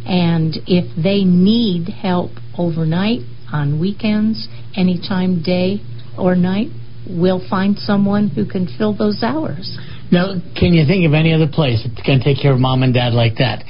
And 0.07 0.57
if 0.67 0.87
they 0.97 1.25
need 1.25 1.89
help 1.89 2.31
overnight, 2.57 3.21
on 3.53 3.81
weekends, 3.81 4.49
anytime, 4.77 5.43
day 5.43 5.81
or 6.19 6.37
night, 6.37 6.69
we'll 7.09 7.47
find 7.49 7.79
someone 7.79 8.29
who 8.29 8.45
can 8.47 8.69
fill 8.79 8.97
those 8.97 9.23
hours. 9.23 9.79
Now, 10.13 10.35
can 10.59 10.75
you 10.75 10.85
think 10.87 11.07
of 11.07 11.15
any 11.15 11.33
other 11.33 11.47
place 11.47 11.87
that 11.87 12.05
can 12.05 12.21
take 12.21 12.43
care 12.43 12.53
of 12.53 12.59
mom 12.59 12.83
and 12.83 12.93
dad 12.93 13.13
like 13.13 13.37
that? 13.39 13.63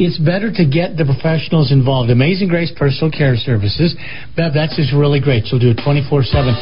It's 0.00 0.16
better 0.18 0.48
to 0.48 0.64
get 0.64 0.96
the 0.96 1.04
professionals 1.04 1.70
involved. 1.70 2.08
Amazing 2.08 2.48
Grace 2.48 2.72
Personal 2.74 3.12
Care 3.12 3.36
Services. 3.36 3.94
Bev, 4.34 4.54
that's 4.54 4.74
just 4.76 4.94
really 4.94 5.20
great. 5.20 5.44
She'll 5.46 5.60
do 5.60 5.76
it 5.76 5.80
24 5.84 6.24
7. 6.24 6.56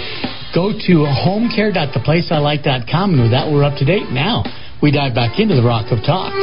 Go 0.52 0.72
to 0.74 0.94
homeCare.theplaceilike.com, 1.06 3.14
and 3.14 3.22
with 3.22 3.30
that, 3.30 3.46
we're 3.46 3.62
up 3.62 3.78
to 3.78 3.84
date. 3.84 4.10
Now, 4.10 4.42
we 4.82 4.90
dive 4.90 5.14
back 5.14 5.38
into 5.38 5.54
the 5.54 5.62
Rock 5.62 5.92
of 5.92 6.02
Talk. 6.02 6.34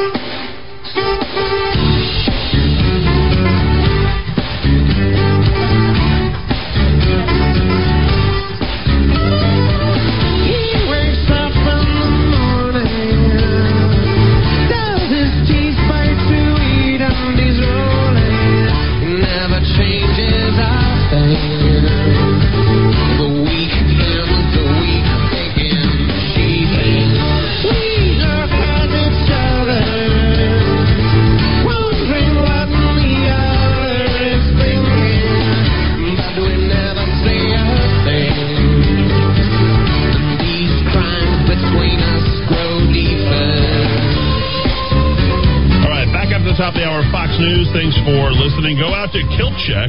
Top 46.67 46.75
of 46.75 46.83
the 46.83 46.89
hour, 46.91 46.99
Fox 47.15 47.31
News. 47.39 47.71
Thanks 47.71 47.95
for 48.03 48.27
listening. 48.35 48.75
Go 48.75 48.91
out 48.91 49.15
to 49.15 49.23
Kilt 49.39 49.55
Check. 49.63 49.87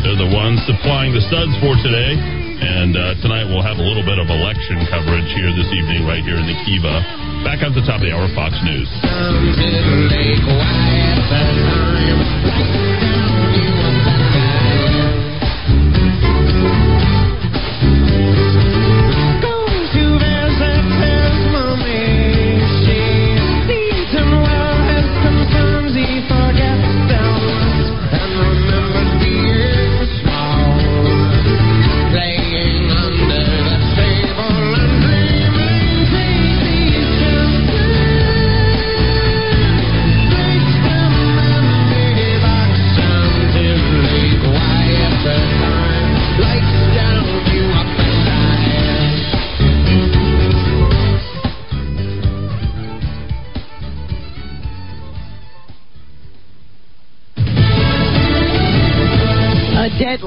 They're 0.00 0.16
the 0.16 0.32
ones 0.32 0.56
supplying 0.64 1.12
the 1.12 1.20
studs 1.20 1.52
for 1.60 1.76
today. 1.84 2.16
And 2.16 2.96
uh, 2.96 3.20
tonight 3.20 3.44
we'll 3.44 3.60
have 3.60 3.76
a 3.76 3.84
little 3.84 4.00
bit 4.00 4.16
of 4.16 4.32
election 4.32 4.88
coverage 4.88 5.28
here 5.36 5.52
this 5.52 5.68
evening, 5.68 6.08
right 6.08 6.24
here 6.24 6.40
in 6.40 6.48
the 6.48 6.56
Kiva. 6.64 7.44
Back 7.44 7.60
up 7.60 7.76
the 7.76 7.84
top 7.84 8.00
of 8.00 8.08
the 8.08 8.12
hour, 8.16 8.24
Fox 8.32 8.56
News. 8.64 8.88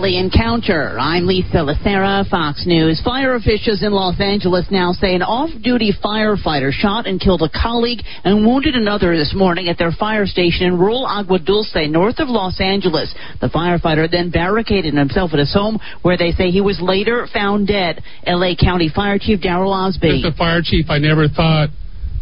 Deadly 0.07 0.19
encounter. 0.19 0.97
I'm 0.97 1.27
Lisa 1.27 1.57
Lacera, 1.57 2.25
Fox 2.29 2.63
News. 2.65 3.01
Fire 3.03 3.35
officials 3.35 3.83
in 3.83 3.91
Los 3.91 4.17
Angeles 4.21 4.65
now 4.71 4.93
say 4.93 5.13
an 5.13 5.21
off-duty 5.21 5.91
firefighter 6.01 6.71
shot 6.71 7.05
and 7.05 7.19
killed 7.19 7.41
a 7.41 7.49
colleague 7.49 7.99
and 8.23 8.45
wounded 8.45 8.75
another 8.75 9.17
this 9.17 9.33
morning 9.35 9.67
at 9.67 9.77
their 9.77 9.91
fire 9.91 10.25
station 10.25 10.67
in 10.67 10.79
rural 10.79 11.05
Agua 11.05 11.39
Dulce, 11.39 11.75
north 11.89 12.19
of 12.19 12.29
Los 12.29 12.61
Angeles. 12.61 13.13
The 13.41 13.49
firefighter 13.49 14.09
then 14.09 14.31
barricaded 14.31 14.93
himself 14.93 15.31
at 15.33 15.39
his 15.39 15.53
home, 15.53 15.77
where 16.03 16.17
they 16.17 16.31
say 16.31 16.51
he 16.51 16.61
was 16.61 16.79
later 16.81 17.27
found 17.33 17.67
dead. 17.67 18.01
L.A. 18.25 18.55
County 18.55 18.87
Fire 18.87 19.19
Chief 19.19 19.41
Daryl 19.41 19.75
Osby. 19.75 20.23
As 20.23 20.31
the 20.31 20.37
fire 20.37 20.61
chief, 20.63 20.85
I 20.89 20.99
never 20.99 21.27
thought 21.27 21.67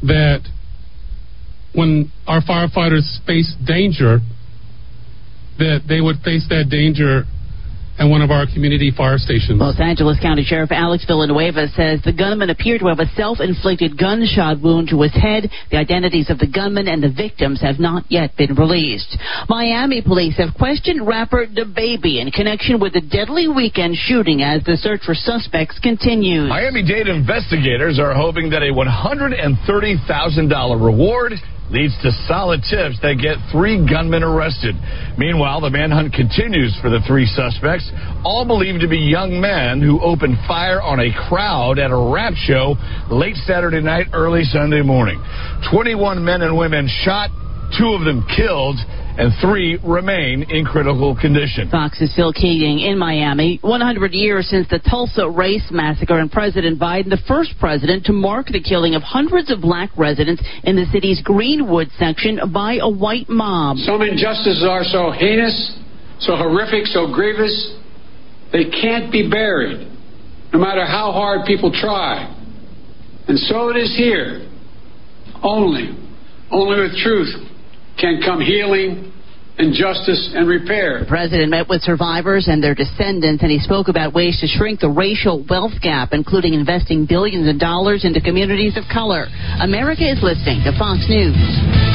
that 0.01 0.41
when 1.75 2.11
our 2.25 2.41
firefighters 2.41 3.23
face 3.27 3.53
danger, 3.63 4.21
that 5.59 5.81
they 5.88 6.01
would 6.01 6.17
face 6.23 6.47
that 6.49 6.69
danger 6.71 7.25
at 7.97 8.05
one 8.05 8.21
of 8.21 8.29
our 8.31 8.45
community 8.45 8.91
fire 8.95 9.17
stations. 9.17 9.59
Los 9.59 9.79
Angeles 9.79 10.19
County 10.19 10.43
Sheriff 10.43 10.71
Alex 10.71 11.05
Villanueva 11.05 11.67
says 11.75 12.01
the 12.03 12.11
gunman 12.11 12.49
appeared 12.49 12.81
to 12.81 12.87
have 12.87 12.99
a 12.99 13.07
self-inflicted 13.15 13.97
gunshot 13.97 14.59
wound 14.61 14.89
to 14.89 15.01
his 15.01 15.13
head. 15.13 15.49
The 15.71 15.77
identities 15.77 16.29
of 16.29 16.39
the 16.39 16.47
gunman 16.47 16.87
and 16.87 17.01
the 17.01 17.09
victims 17.09 17.61
have 17.61 17.79
not 17.79 18.03
yet 18.09 18.35
been 18.35 18.55
released. 18.55 19.17
Miami 19.47 20.01
police 20.01 20.35
have 20.37 20.53
questioned 20.55 21.07
rapper 21.07 21.47
DaBaby 21.47 22.19
in 22.19 22.31
connection 22.31 22.79
with 22.79 22.93
the 22.93 23.01
deadly 23.01 23.47
weekend 23.47 23.95
shooting 23.95 24.43
as 24.43 24.63
the 24.63 24.77
search 24.77 25.01
for 25.05 25.15
suspects 25.15 25.79
continues. 25.79 26.49
Miami-Dade 26.49 27.07
investigators 27.07 27.97
are 27.99 28.13
hoping 28.13 28.49
that 28.49 28.61
a 28.61 28.73
$130,000 28.75 30.83
reward 30.83 31.33
leads 31.70 31.93
to 32.03 32.11
solid 32.28 32.61
tips 32.61 32.99
that 33.01 33.18
get 33.18 33.38
three 33.51 33.82
gunmen 33.82 34.24
arrested. 34.24 34.76
Meanwhile, 35.18 35.61
the 35.61 35.70
manhunt 35.70 36.13
continues 36.13 36.78
for 36.82 36.89
the 36.89 36.99
three 37.07 37.26
suspects, 37.26 37.89
all 38.24 38.45
believed 38.45 38.82
to 38.82 38.88
be 38.88 38.97
young 38.97 39.41
men 39.41 39.82
who 39.82 40.01
opened 40.01 40.38
fire 40.47 40.82
on 40.82 40.99
a 40.99 41.09
crowd 41.28 41.80
at 41.80 41.91
a 41.91 41.97
rap 41.97 42.34
show 42.36 42.76
late 43.09 43.36
Saturday 43.47 43.82
night, 43.82 44.07
early 44.13 44.43
Sunday 44.43 44.82
morning. 44.82 45.22
21 45.72 46.24
men 46.24 46.41
and 46.41 46.57
women 46.57 46.88
shot, 46.88 47.30
two 47.78 47.93
of 47.93 48.05
them 48.05 48.26
killed, 48.36 48.78
and 49.18 49.32
three 49.41 49.80
remain 49.84 50.43
in 50.49 50.66
critical 50.66 51.16
condition. 51.16 51.70
Fox's 51.70 52.13
Phil 52.16 52.34
Keating 52.34 52.80
in 52.80 52.97
Miami. 52.97 53.59
100 53.61 54.11
years 54.11 54.47
since 54.49 54.68
the 54.70 54.80
Tulsa 54.80 55.30
race 55.30 55.66
massacre, 55.72 56.20
and 56.20 56.32
President 56.32 56.80
Biden, 56.80 57.09
the 57.09 57.22
first 57.28 57.53
president 57.59 58.05
to 58.05 58.13
mark 58.13 58.47
the 58.47 58.61
killing 58.61 58.95
of 58.95 59.01
hundreds 59.03 59.49
of 59.51 59.61
black 59.61 59.89
residents 59.97 60.43
in 60.63 60.76
the 60.76 60.86
city's 60.91 61.22
Greenwood 61.22 61.89
section 61.97 62.39
by 62.53 62.78
a 62.82 62.89
white 62.89 63.30
mob. 63.30 63.78
Some 63.78 64.01
injustices 64.01 64.66
are 64.68 64.84
so 64.84 65.11
heinous, 65.11 65.80
so 66.20 66.36
horrific, 66.36 66.86
so 66.88 67.13
grievous, 67.13 67.78
they 68.51 68.66
can't 68.70 69.11
be 69.11 69.30
buried, 69.30 69.88
no 70.51 70.59
matter 70.59 70.86
how 70.86 71.11
hard 71.11 71.45
people 71.45 71.72
try. 71.72 72.32
And 73.28 73.39
so 73.39 73.70
it 73.70 73.78
is 73.78 73.95
here. 73.97 74.47
Only, 75.41 75.97
only 76.51 76.82
with 76.82 76.97
truth 76.97 77.51
can 77.99 78.21
come 78.23 78.41
healing 78.41 79.11
and 79.57 79.73
justice 79.73 80.33
and 80.35 80.47
repair. 80.47 80.99
The 80.99 81.05
president 81.05 81.49
met 81.49 81.69
with 81.69 81.81
survivors 81.81 82.47
and 82.47 82.61
their 82.61 82.75
descendants, 82.75 83.41
and 83.41 83.51
he 83.51 83.59
spoke 83.59 83.87
about 83.87 84.13
ways 84.13 84.39
to 84.41 84.47
shrink 84.47 84.81
the 84.81 84.89
racial 84.89 85.45
wealth 85.49 85.79
gap, 85.81 86.09
including 86.11 86.53
investing 86.53 87.05
billions 87.07 87.47
of 87.47 87.59
dollars 87.59 88.03
into 88.03 88.19
communities 88.19 88.75
of 88.75 88.83
color. 88.91 89.27
America 89.61 90.03
is 90.03 90.19
listening 90.21 90.59
to 90.65 90.77
Fox 90.77 91.07
News. 91.07 91.94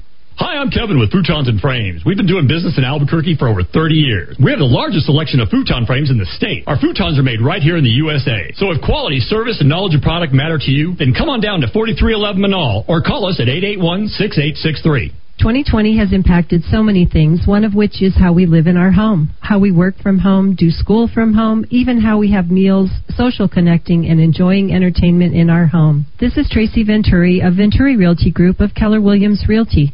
Hi, 0.41 0.57
I'm 0.57 0.71
Kevin 0.71 0.97
with 0.97 1.13
Futons 1.13 1.45
and 1.47 1.61
Frames. 1.61 2.01
We've 2.03 2.17
been 2.17 2.25
doing 2.25 2.47
business 2.47 2.73
in 2.75 2.83
Albuquerque 2.83 3.37
for 3.37 3.47
over 3.47 3.61
30 3.61 3.93
years. 3.93 4.35
We 4.41 4.49
have 4.49 4.57
the 4.57 4.65
largest 4.65 5.05
selection 5.05 5.39
of 5.39 5.49
futon 5.49 5.85
frames 5.85 6.09
in 6.09 6.17
the 6.17 6.25
state. 6.33 6.63
Our 6.65 6.81
futons 6.81 7.19
are 7.19 7.21
made 7.21 7.45
right 7.45 7.61
here 7.61 7.77
in 7.77 7.83
the 7.83 7.93
USA. 8.01 8.49
So 8.57 8.71
if 8.73 8.81
quality, 8.81 9.19
service, 9.19 9.61
and 9.61 9.69
knowledge 9.69 9.93
of 9.93 10.01
product 10.01 10.33
matter 10.33 10.57
to 10.57 10.71
you, 10.71 10.95
then 10.97 11.13
come 11.13 11.29
on 11.29 11.45
down 11.45 11.61
to 11.61 11.69
4311 11.69 12.41
Menaul 12.41 12.89
or 12.89 13.05
call 13.05 13.29
us 13.29 13.37
at 13.37 13.45
881-6863. 13.53 15.13
2020 15.37 15.97
has 15.97 16.11
impacted 16.11 16.63
so 16.73 16.81
many 16.81 17.05
things, 17.05 17.45
one 17.45 17.63
of 17.63 17.75
which 17.75 18.01
is 18.01 18.17
how 18.17 18.33
we 18.33 18.47
live 18.47 18.65
in 18.65 18.77
our 18.77 18.91
home, 18.91 19.29
how 19.41 19.59
we 19.59 19.71
work 19.71 19.93
from 20.01 20.17
home, 20.17 20.55
do 20.55 20.71
school 20.71 21.07
from 21.13 21.35
home, 21.35 21.65
even 21.69 22.01
how 22.01 22.17
we 22.17 22.31
have 22.31 22.49
meals, 22.49 22.89
social 23.13 23.47
connecting, 23.47 24.07
and 24.09 24.19
enjoying 24.19 24.73
entertainment 24.73 25.35
in 25.35 25.51
our 25.51 25.67
home. 25.67 26.07
This 26.19 26.35
is 26.35 26.49
Tracy 26.49 26.83
Venturi 26.83 27.41
of 27.41 27.57
Venturi 27.57 27.95
Realty 27.95 28.31
Group 28.31 28.59
of 28.59 28.73
Keller 28.73 29.01
Williams 29.01 29.45
Realty. 29.47 29.93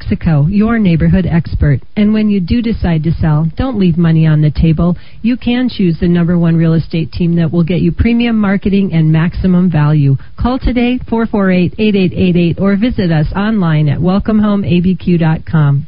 your 0.49 0.79
neighborhood 0.79 1.25
expert. 1.25 1.79
And 1.95 2.13
when 2.13 2.29
you 2.29 2.39
do 2.39 2.61
decide 2.61 3.03
to 3.03 3.11
sell, 3.11 3.47
don't 3.55 3.79
leave 3.79 3.97
money 3.97 4.25
on 4.25 4.41
the 4.41 4.51
table. 4.51 4.97
You 5.21 5.37
can 5.37 5.69
choose 5.69 5.99
the 5.99 6.07
number 6.07 6.37
one 6.37 6.55
real 6.55 6.73
estate 6.73 7.11
team 7.11 7.35
that 7.35 7.51
will 7.51 7.63
get 7.63 7.81
you 7.81 7.91
premium 7.91 8.37
marketing 8.37 8.93
and 8.93 9.11
maximum 9.11 9.71
value. 9.71 10.15
Call 10.39 10.59
today, 10.59 10.99
448-8888, 10.99 12.59
or 12.59 12.75
visit 12.77 13.11
us 13.11 13.27
online 13.35 13.89
at 13.89 13.99
welcomehomeabq.com. 13.99 15.87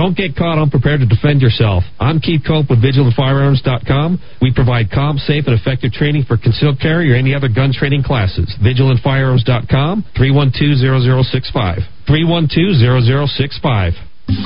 Don't 0.00 0.16
get 0.16 0.32
caught 0.34 0.56
unprepared 0.56 1.00
to 1.00 1.06
defend 1.06 1.42
yourself. 1.42 1.84
I'm 2.00 2.20
Keith 2.20 2.40
Cope 2.48 2.70
with 2.70 2.80
VigilantFirearms.com. 2.80 4.38
We 4.40 4.50
provide 4.50 4.90
calm, 4.90 5.18
safe, 5.18 5.44
and 5.46 5.52
effective 5.52 5.92
training 5.92 6.24
for 6.24 6.38
concealed 6.38 6.80
carry 6.80 7.12
or 7.12 7.16
any 7.16 7.34
other 7.34 7.50
gun 7.52 7.70
training 7.70 8.02
classes. 8.02 8.48
VigilantFirearms.com, 8.64 10.06
312-0065. 10.16 11.84
312-0065. 12.08 13.92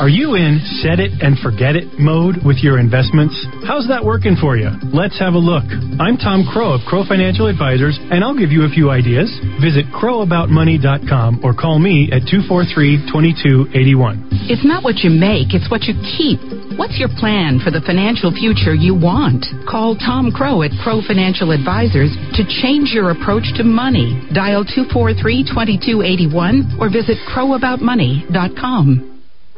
Are 0.01 0.09
you 0.09 0.35
in 0.35 0.59
set 0.82 0.99
it 0.99 1.12
and 1.22 1.39
forget 1.39 1.76
it 1.76 2.01
mode 2.01 2.43
with 2.45 2.59
your 2.64 2.80
investments? 2.80 3.37
How's 3.68 3.87
that 3.89 4.05
working 4.05 4.35
for 4.37 4.57
you? 4.57 4.72
Let's 4.91 5.18
have 5.20 5.35
a 5.35 5.41
look. 5.41 5.64
I'm 6.01 6.16
Tom 6.16 6.49
Crow 6.49 6.74
of 6.74 6.82
Crow 6.89 7.05
Financial 7.07 7.47
Advisors, 7.47 7.97
and 8.11 8.24
I'll 8.24 8.37
give 8.37 8.51
you 8.51 8.64
a 8.64 8.72
few 8.72 8.91
ideas. 8.91 9.30
Visit 9.62 9.87
crowaboutmoney.com 9.95 11.45
or 11.45 11.55
call 11.55 11.78
me 11.78 12.11
at 12.11 12.26
243 12.26 13.07
2281. 13.07 14.51
It's 14.51 14.66
not 14.66 14.82
what 14.82 15.07
you 15.07 15.14
make, 15.14 15.55
it's 15.55 15.70
what 15.70 15.87
you 15.87 15.95
keep. 16.16 16.43
What's 16.74 16.99
your 16.99 17.12
plan 17.20 17.62
for 17.62 17.70
the 17.70 17.85
financial 17.87 18.35
future 18.35 18.74
you 18.74 18.99
want? 18.99 19.47
Call 19.70 19.95
Tom 19.95 20.35
Crow 20.35 20.66
at 20.66 20.74
Crow 20.82 21.07
Financial 21.07 21.55
Advisors 21.55 22.11
to 22.35 22.43
change 22.61 22.91
your 22.91 23.14
approach 23.14 23.47
to 23.57 23.64
money. 23.64 24.26
Dial 24.35 24.66
243 24.66 25.47
2281 25.47 26.82
or 26.82 26.91
visit 26.91 27.16
crowaboutmoney.com. 27.30 29.13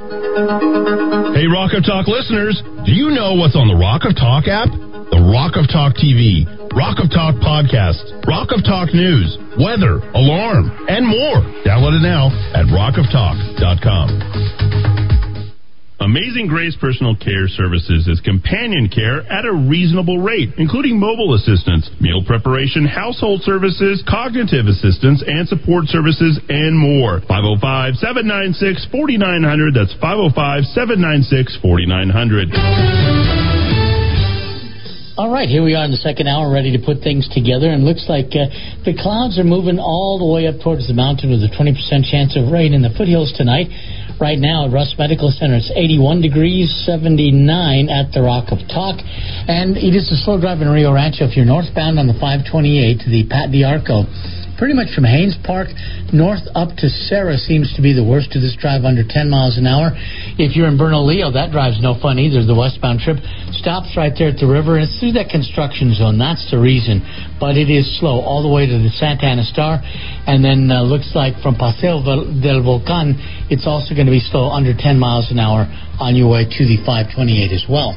Hey, 0.07 1.51
Rock 1.51 1.75
of 1.75 1.83
Talk 1.85 2.07
listeners, 2.07 2.63
do 2.87 2.93
you 2.93 3.11
know 3.11 3.35
what's 3.35 3.57
on 3.57 3.67
the 3.67 3.75
Rock 3.75 4.05
of 4.07 4.15
Talk 4.15 4.47
app? 4.47 4.71
The 5.11 5.19
Rock 5.35 5.59
of 5.59 5.67
Talk 5.67 5.99
TV, 5.99 6.47
Rock 6.79 7.03
of 7.03 7.11
Talk 7.11 7.35
podcasts, 7.43 8.07
Rock 8.27 8.53
of 8.55 8.63
Talk 8.63 8.95
news, 8.95 9.35
weather, 9.59 9.99
alarm, 10.15 10.71
and 10.87 11.03
more. 11.07 11.43
Download 11.67 11.99
it 11.99 12.07
now 12.07 12.31
at 12.55 12.67
rockoftalk.com. 12.71 14.96
Amazing 16.07 16.47
Grace 16.47 16.77
Personal 16.79 17.17
Care 17.19 17.49
Services 17.49 18.07
is 18.07 18.23
companion 18.23 18.87
care 18.87 19.27
at 19.27 19.45
a 19.45 19.51
reasonable 19.51 20.23
rate, 20.23 20.55
including 20.57 21.01
mobile 21.01 21.35
assistance, 21.35 21.91
meal 21.99 22.23
preparation, 22.23 22.87
household 22.87 23.43
services, 23.43 24.07
cognitive 24.07 24.71
assistance, 24.71 25.25
and 25.27 25.49
support 25.49 25.91
services, 25.91 26.39
and 26.49 26.79
more. 26.79 27.27
505 27.27 27.99
796 27.99 28.87
4900. 28.87 29.75
That's 29.75 29.99
505 29.99 30.71
796 30.79 31.59
4900. 31.59 32.55
All 35.19 35.33
right, 35.33 35.49
here 35.49 35.65
we 35.65 35.75
are 35.75 35.83
in 35.83 35.91
the 35.91 35.99
second 35.99 36.29
hour, 36.29 36.53
ready 36.53 36.71
to 36.77 36.83
put 36.85 37.03
things 37.03 37.27
together, 37.35 37.67
and 37.67 37.83
looks 37.83 38.07
like 38.07 38.31
uh, 38.37 38.47
the 38.87 38.95
clouds 38.95 39.41
are 39.43 39.49
moving 39.49 39.81
all 39.81 40.23
the 40.23 40.29
way 40.29 40.47
up 40.47 40.63
towards 40.63 40.87
the 40.87 40.95
mountain 40.95 41.35
with 41.35 41.43
a 41.43 41.51
20% 41.51 41.75
chance 42.07 42.39
of 42.39 42.53
rain 42.53 42.71
in 42.71 42.85
the 42.85 42.95
foothills 42.95 43.35
tonight. 43.35 43.67
Right 44.19 44.39
now 44.39 44.65
at 44.65 44.73
Russ 44.73 44.95
Medical 44.99 45.29
Center, 45.31 45.57
it's 45.57 45.71
81 45.77 46.23
degrees, 46.23 46.73
79 46.89 47.37
at 47.93 48.13
the 48.17 48.23
Rock 48.23 48.49
of 48.49 48.65
Talk, 48.65 48.97
and 49.05 49.77
it 49.77 49.93
is 49.93 50.09
a 50.09 50.17
slow 50.25 50.41
drive 50.41 50.65
in 50.65 50.69
Rio 50.73 50.89
Rancho 50.89 51.29
if 51.29 51.37
you're 51.37 51.45
northbound 51.45 51.99
on 52.01 52.09
the 52.09 52.17
528 52.17 53.05
to 53.05 53.11
the 53.13 53.29
Pat 53.29 53.53
D'Arco. 53.53 54.09
Pretty 54.59 54.73
much 54.73 54.89
from 54.97 55.05
Haynes 55.05 55.37
Park 55.45 55.69
north 56.17 56.41
up 56.57 56.73
to 56.81 56.89
Sara 56.89 57.37
seems 57.37 57.69
to 57.77 57.83
be 57.85 57.93
the 57.93 58.05
worst 58.05 58.33
of 58.33 58.41
this 58.41 58.57
drive 58.57 58.89
under 58.89 59.05
10 59.05 59.29
miles 59.29 59.61
an 59.61 59.69
hour. 59.69 59.93
If 60.41 60.57
you're 60.57 60.69
in 60.69 60.81
Bernalillo, 60.81 61.29
that 61.37 61.53
drive's 61.53 61.77
no 61.85 61.93
fun 62.01 62.19
either. 62.19 62.41
The 62.41 62.57
westbound 62.57 63.05
trip 63.05 63.21
stops 63.53 63.93
right 64.01 64.17
there 64.17 64.33
at 64.33 64.41
the 64.41 64.49
river, 64.49 64.81
and 64.81 64.89
it's 64.89 64.97
through 64.97 65.13
that 65.21 65.29
construction 65.29 65.93
zone. 65.93 66.17
That's 66.17 66.41
the 66.49 66.57
reason. 66.57 67.05
But 67.37 67.61
it 67.61 67.69
is 67.69 67.85
slow 68.01 68.25
all 68.25 68.41
the 68.41 68.49
way 68.49 68.65
to 68.65 68.77
the 68.81 68.89
Santa 68.97 69.29
Ana 69.29 69.45
Star, 69.45 69.77
and 70.25 70.41
then 70.41 70.73
uh, 70.73 70.81
looks 70.89 71.13
like 71.13 71.37
from 71.45 71.61
Paseo 71.61 72.01
del 72.01 72.65
Volcan, 72.65 73.13
it's 73.53 73.69
also 73.69 73.93
going 73.93 74.09
to 74.09 74.15
be 74.15 74.25
slow 74.25 74.49
under 74.49 74.73
10 74.73 74.97
miles 74.97 75.29
an 75.29 75.39
hour 75.39 75.69
on 76.01 76.17
your 76.17 76.33
way 76.33 76.49
to 76.49 76.63
the 76.65 76.81
528 76.81 77.53
as 77.53 77.69
well. 77.69 77.93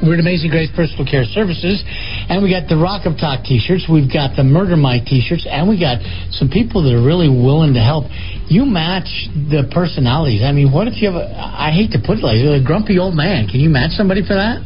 We're 0.00 0.16
at 0.16 0.20
Amazing 0.20 0.48
Grace 0.48 0.72
Personal 0.72 1.04
Care 1.04 1.28
Services, 1.28 1.84
and 1.84 2.40
we 2.40 2.48
got 2.48 2.72
the 2.72 2.80
Rock 2.80 3.04
of 3.04 3.20
Talk 3.20 3.44
T-shirts. 3.44 3.84
We've 3.84 4.08
got 4.08 4.32
the 4.32 4.40
Murder 4.40 4.72
Mike 4.72 5.04
T-shirts, 5.04 5.44
and 5.44 5.68
we 5.68 5.76
got 5.76 6.00
some 6.32 6.48
people 6.48 6.80
that 6.88 6.96
are 6.96 7.04
really 7.04 7.28
willing 7.28 7.76
to 7.76 7.84
help. 7.84 8.08
You 8.48 8.64
match 8.64 9.28
the 9.28 9.68
personalities. 9.68 10.40
I 10.40 10.56
mean, 10.56 10.72
what 10.72 10.88
if 10.88 11.04
you 11.04 11.12
have 11.12 11.20
a? 11.20 11.28
I 11.28 11.68
hate 11.68 11.92
to 11.92 12.00
put 12.00 12.16
it 12.16 12.24
like 12.24 12.40
a 12.40 12.64
grumpy 12.64 12.96
old 12.96 13.12
man. 13.12 13.44
Can 13.44 13.60
you 13.60 13.68
match 13.68 13.92
somebody 13.92 14.24
for 14.24 14.40
that? 14.40 14.64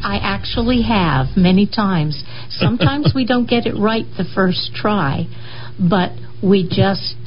I 0.00 0.16
actually 0.16 0.80
have 0.88 1.36
many 1.36 1.68
times. 1.68 2.24
Sometimes 2.48 3.12
we 3.14 3.28
don't 3.28 3.44
get 3.44 3.68
it 3.68 3.76
right 3.76 4.08
the 4.16 4.24
first 4.32 4.72
try, 4.72 5.28
but 5.76 6.16
we 6.40 6.64
just 6.64 7.20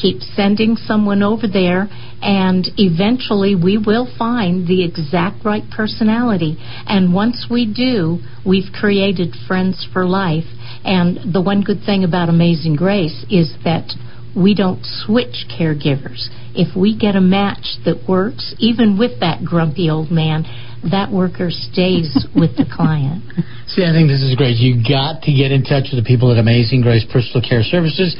keep 0.00 0.20
sending 0.20 0.76
someone 0.76 1.22
over 1.22 1.46
there, 1.46 1.88
and 2.22 2.66
eventually 2.76 3.54
we 3.54 3.78
will 3.78 4.08
find 4.18 4.66
the 4.66 4.84
exact 4.84 5.44
right 5.44 5.64
personality. 5.74 6.56
And 6.86 7.14
once 7.14 7.46
we 7.50 7.66
do, 7.66 8.18
we've 8.46 8.72
created 8.72 9.34
friends 9.46 9.86
for 9.92 10.06
life. 10.06 10.44
And 10.84 11.32
the 11.34 11.42
one 11.42 11.62
good 11.62 11.82
thing 11.84 12.04
about 12.04 12.28
Amazing 12.28 12.76
Grace 12.76 13.24
is 13.30 13.52
that 13.64 13.92
we 14.36 14.54
don't 14.54 14.80
switch 14.84 15.46
caregivers. 15.50 16.28
If 16.54 16.76
we 16.76 16.96
get 16.96 17.16
a 17.16 17.20
match 17.20 17.78
that 17.84 18.08
works, 18.08 18.54
even 18.58 18.98
with 18.98 19.20
that 19.20 19.44
grumpy 19.44 19.90
old 19.90 20.10
man, 20.10 20.44
that 20.90 21.10
worker 21.10 21.50
stays 21.50 22.26
with 22.34 22.56
the 22.56 22.64
client. 22.64 23.24
See, 23.68 23.84
I 23.84 23.92
think 23.92 24.08
this 24.08 24.22
is 24.22 24.34
great. 24.36 24.56
You 24.56 24.82
got 24.82 25.22
to 25.22 25.32
get 25.32 25.52
in 25.52 25.62
touch 25.62 25.90
with 25.92 26.02
the 26.02 26.06
people 26.06 26.30
at 26.32 26.38
Amazing 26.38 26.82
Grace 26.82 27.04
Personal 27.12 27.42
Care 27.42 27.62
Services. 27.62 28.16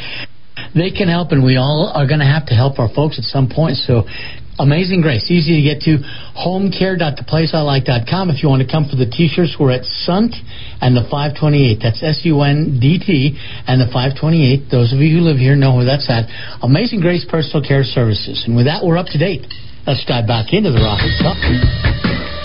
They 0.74 0.90
can 0.90 1.08
help, 1.08 1.32
and 1.32 1.44
we 1.44 1.56
all 1.56 1.90
are 1.94 2.06
going 2.06 2.20
to 2.20 2.26
have 2.26 2.46
to 2.46 2.54
help 2.54 2.78
our 2.78 2.88
folks 2.94 3.18
at 3.18 3.24
some 3.24 3.48
point. 3.48 3.76
So, 3.76 4.04
Amazing 4.60 5.00
Grace, 5.00 5.30
easy 5.30 5.56
to 5.56 5.64
get 5.64 5.80
to. 5.88 6.04
Homecare.theplaceilike.com. 6.36 8.28
If 8.28 8.42
you 8.42 8.48
want 8.48 8.60
to 8.60 8.68
come 8.68 8.84
for 8.84 8.96
the 8.96 9.08
T-shirts, 9.08 9.56
we're 9.58 9.72
at 9.72 9.88
Sundt 10.04 10.36
and 10.84 10.94
the 10.94 11.08
528. 11.08 11.80
That's 11.80 12.02
S-U-N-D-T 12.02 13.38
and 13.66 13.80
the 13.80 13.88
528. 13.88 14.68
Those 14.70 14.92
of 14.92 15.00
you 15.00 15.16
who 15.16 15.24
live 15.24 15.38
here 15.38 15.56
know 15.56 15.76
where 15.76 15.88
that's 15.88 16.10
at. 16.12 16.28
Amazing 16.60 17.00
Grace 17.00 17.24
Personal 17.24 17.64
Care 17.64 17.84
Services. 17.84 18.44
And 18.46 18.54
with 18.54 18.66
that, 18.66 18.84
we're 18.84 18.98
up 18.98 19.08
to 19.16 19.18
date. 19.18 19.48
Let's 19.86 20.04
dive 20.04 20.28
back 20.28 20.52
into 20.52 20.70
the 20.70 20.84
Rock 20.84 21.00
of 21.00 21.12
Talk. 21.24 22.39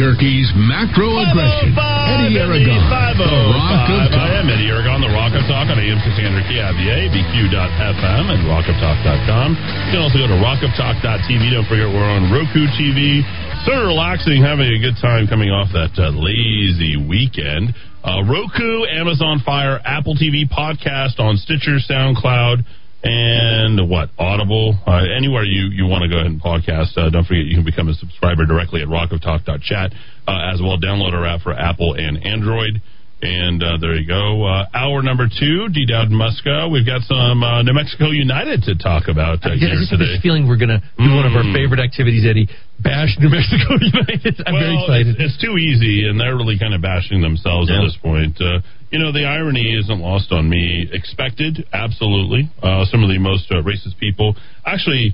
Albuquerque's 0.00 0.48
macro 0.56 1.12
aggression. 1.20 1.76
Eddy 1.76 2.40
Aragon. 2.40 2.80
The 3.20 3.28
Rock 3.52 3.84
of 3.84 4.08
Talk. 4.08 4.16
I 4.16 4.40
am 4.40 4.48
Eddy 4.48 4.72
Aragon, 4.72 5.04
the 5.04 5.12
Rock 5.12 5.36
of 5.36 5.44
Talk 5.44 5.68
on 5.68 5.76
AM 5.76 6.00
600 6.00 6.40
KIVA, 6.48 7.12
BQ.FM, 7.12 8.24
and 8.32 8.40
rockoftalk.com. 8.48 9.48
You 9.60 9.92
can 9.92 10.00
also 10.00 10.24
go 10.24 10.28
to 10.32 10.40
rockoftalk.tv. 10.40 11.52
Don't 11.52 11.68
forget 11.68 11.84
we're 11.84 12.00
on 12.00 12.32
Roku 12.32 12.64
TV. 12.80 13.20
Sort 13.68 13.76
of 13.76 13.92
relaxing, 13.92 14.40
having 14.40 14.72
a 14.72 14.80
good 14.80 14.96
time 15.04 15.28
coming 15.28 15.52
off 15.52 15.68
that 15.76 15.92
uh, 16.00 16.08
lazy 16.16 16.96
weekend. 16.96 17.76
Uh, 18.00 18.24
Roku, 18.24 18.88
Amazon 18.88 19.44
Fire, 19.44 19.84
Apple 19.84 20.16
TV 20.16 20.48
podcast 20.48 21.20
on 21.20 21.36
Stitcher, 21.36 21.76
SoundCloud, 21.76 22.64
and 23.02 23.88
what 23.88 24.10
Audible, 24.18 24.74
uh, 24.86 25.04
anywhere 25.16 25.44
you 25.44 25.70
you 25.72 25.86
want 25.86 26.02
to 26.02 26.08
go 26.08 26.16
ahead 26.16 26.30
and 26.30 26.40
podcast. 26.40 26.96
Uh, 26.96 27.08
don't 27.08 27.24
forget 27.24 27.44
you 27.44 27.56
can 27.56 27.64
become 27.64 27.88
a 27.88 27.94
subscriber 27.94 28.44
directly 28.44 28.82
at 28.82 28.88
rockoftalk.chat. 28.88 29.92
Uh, 30.28 30.52
as 30.52 30.60
well, 30.60 30.78
download 30.78 31.12
our 31.12 31.24
app 31.26 31.40
for 31.40 31.52
Apple 31.52 31.94
and 31.94 32.24
Android. 32.24 32.82
And 33.22 33.62
uh, 33.62 33.76
there 33.76 33.96
you 34.00 34.08
go. 34.08 34.46
Uh, 34.48 34.64
hour 34.72 35.02
number 35.02 35.28
two, 35.28 35.68
D. 35.68 35.84
Dowd 35.84 36.08
Muska. 36.08 36.72
We've 36.72 36.86
got 36.86 37.02
some 37.04 37.44
uh, 37.44 37.60
New 37.62 37.74
Mexico 37.74 38.08
United 38.16 38.62
to 38.64 38.74
talk 38.80 39.08
about 39.12 39.44
uh, 39.44 39.52
I 39.52 39.56
here 39.60 39.76
today. 39.76 40.16
this 40.16 40.22
feeling 40.22 40.48
we're 40.48 40.56
going 40.56 40.72
to 40.72 40.80
do 40.96 41.10
one 41.12 41.26
of 41.28 41.36
our 41.36 41.44
Mm. 41.44 41.52
favorite 41.52 41.80
activities, 41.84 42.24
Eddy. 42.24 42.48
Bash 42.80 43.16
New 43.20 43.28
Mexico 43.28 43.76
United. 43.80 44.40
I'm 44.46 44.56
very 44.56 44.72
excited. 44.80 45.20
It's, 45.20 45.36
it's 45.36 45.38
too 45.44 45.58
easy, 45.60 46.08
and 46.08 46.18
they're 46.18 46.32
really 46.34 46.58
kind 46.58 46.72
of 46.72 46.80
bashing 46.80 47.20
themselves 47.20 47.68
Yeah. 47.68 47.84
at 47.84 47.92
this 47.92 47.96
point. 48.00 48.40
Uh, 48.40 48.64
you 48.88 48.98
know, 48.98 49.12
the 49.12 49.26
irony 49.28 49.68
isn't 49.76 50.00
lost 50.00 50.32
on 50.32 50.48
me. 50.48 50.88
Expected, 50.90 51.68
absolutely. 51.74 52.48
Uh, 52.62 52.86
some 52.86 53.04
of 53.04 53.10
the 53.12 53.18
most 53.18 53.52
uh, 53.52 53.56
racist 53.60 53.98
people, 54.00 54.34
actually, 54.64 55.12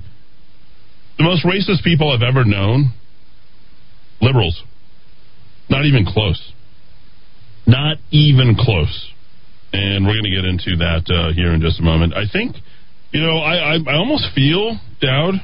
the 1.17 1.25
most 1.27 1.43
racist 1.43 1.83
people 1.83 2.09
I've 2.09 2.23
ever 2.23 2.45
known, 2.45 2.93
liberals. 4.21 4.63
Not 5.69 5.83
even 5.85 6.05
close. 6.05 6.53
Not 7.67 7.97
even 8.11 8.55
close. 8.57 9.11
And 9.73 10.07
we're 10.07 10.13
going 10.13 10.31
to 10.31 10.35
get 10.35 10.45
into 10.45 10.77
that 10.77 11.03
uh, 11.11 11.33
here 11.33 11.53
in 11.53 11.61
just 11.61 11.79
a 11.79 11.83
moment. 11.83 12.13
I 12.15 12.23
think, 12.31 12.55
you 13.11 13.21
know, 13.21 13.37
I, 13.39 13.75
I, 13.75 13.77
I 13.85 13.95
almost 13.95 14.27
feel, 14.33 14.79
Dowd, 15.01 15.35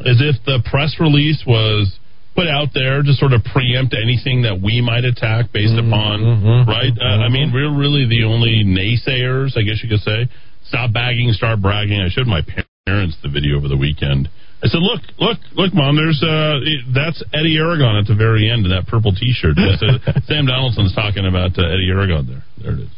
as 0.00 0.22
if 0.22 0.36
the 0.46 0.62
press 0.70 0.96
release 1.00 1.42
was 1.46 1.98
put 2.36 2.46
out 2.46 2.68
there 2.74 3.02
to 3.02 3.12
sort 3.14 3.32
of 3.32 3.42
preempt 3.44 3.96
anything 3.96 4.42
that 4.42 4.60
we 4.62 4.80
might 4.80 5.04
attack 5.04 5.52
based 5.52 5.72
upon, 5.74 6.22
right? 6.68 6.92
Uh, 6.92 7.24
I 7.24 7.28
mean, 7.28 7.50
we're 7.52 7.74
really 7.74 8.06
the 8.06 8.24
only 8.24 8.62
naysayers, 8.62 9.56
I 9.56 9.62
guess 9.62 9.82
you 9.82 9.88
could 9.88 10.04
say. 10.04 10.28
Stop 10.68 10.92
bagging, 10.92 11.32
start 11.32 11.62
bragging. 11.62 11.98
I 11.98 12.08
showed 12.10 12.26
my 12.26 12.42
parents 12.86 13.16
the 13.22 13.30
video 13.30 13.56
over 13.56 13.68
the 13.68 13.76
weekend. 13.76 14.28
I 14.62 14.68
said, 14.68 14.80
"Look, 14.80 15.02
look, 15.18 15.38
look, 15.52 15.74
mom. 15.74 15.96
There's 15.96 16.22
uh, 16.24 16.60
that's 16.94 17.22
Eddy 17.34 17.56
Aragon 17.58 17.96
at 18.00 18.06
the 18.06 18.16
very 18.16 18.48
end 18.48 18.64
in 18.64 18.72
that 18.72 18.86
purple 18.88 19.12
T-shirt. 19.12 19.56
Uh, 19.58 19.76
Sam 20.28 20.46
Donaldson's 20.46 20.94
talking 20.94 21.26
about 21.26 21.58
uh, 21.58 21.68
Eddy 21.68 21.92
Aragon 21.92 22.26
there. 22.26 22.44
There 22.56 22.72
it 22.72 22.88
is. 22.88 22.92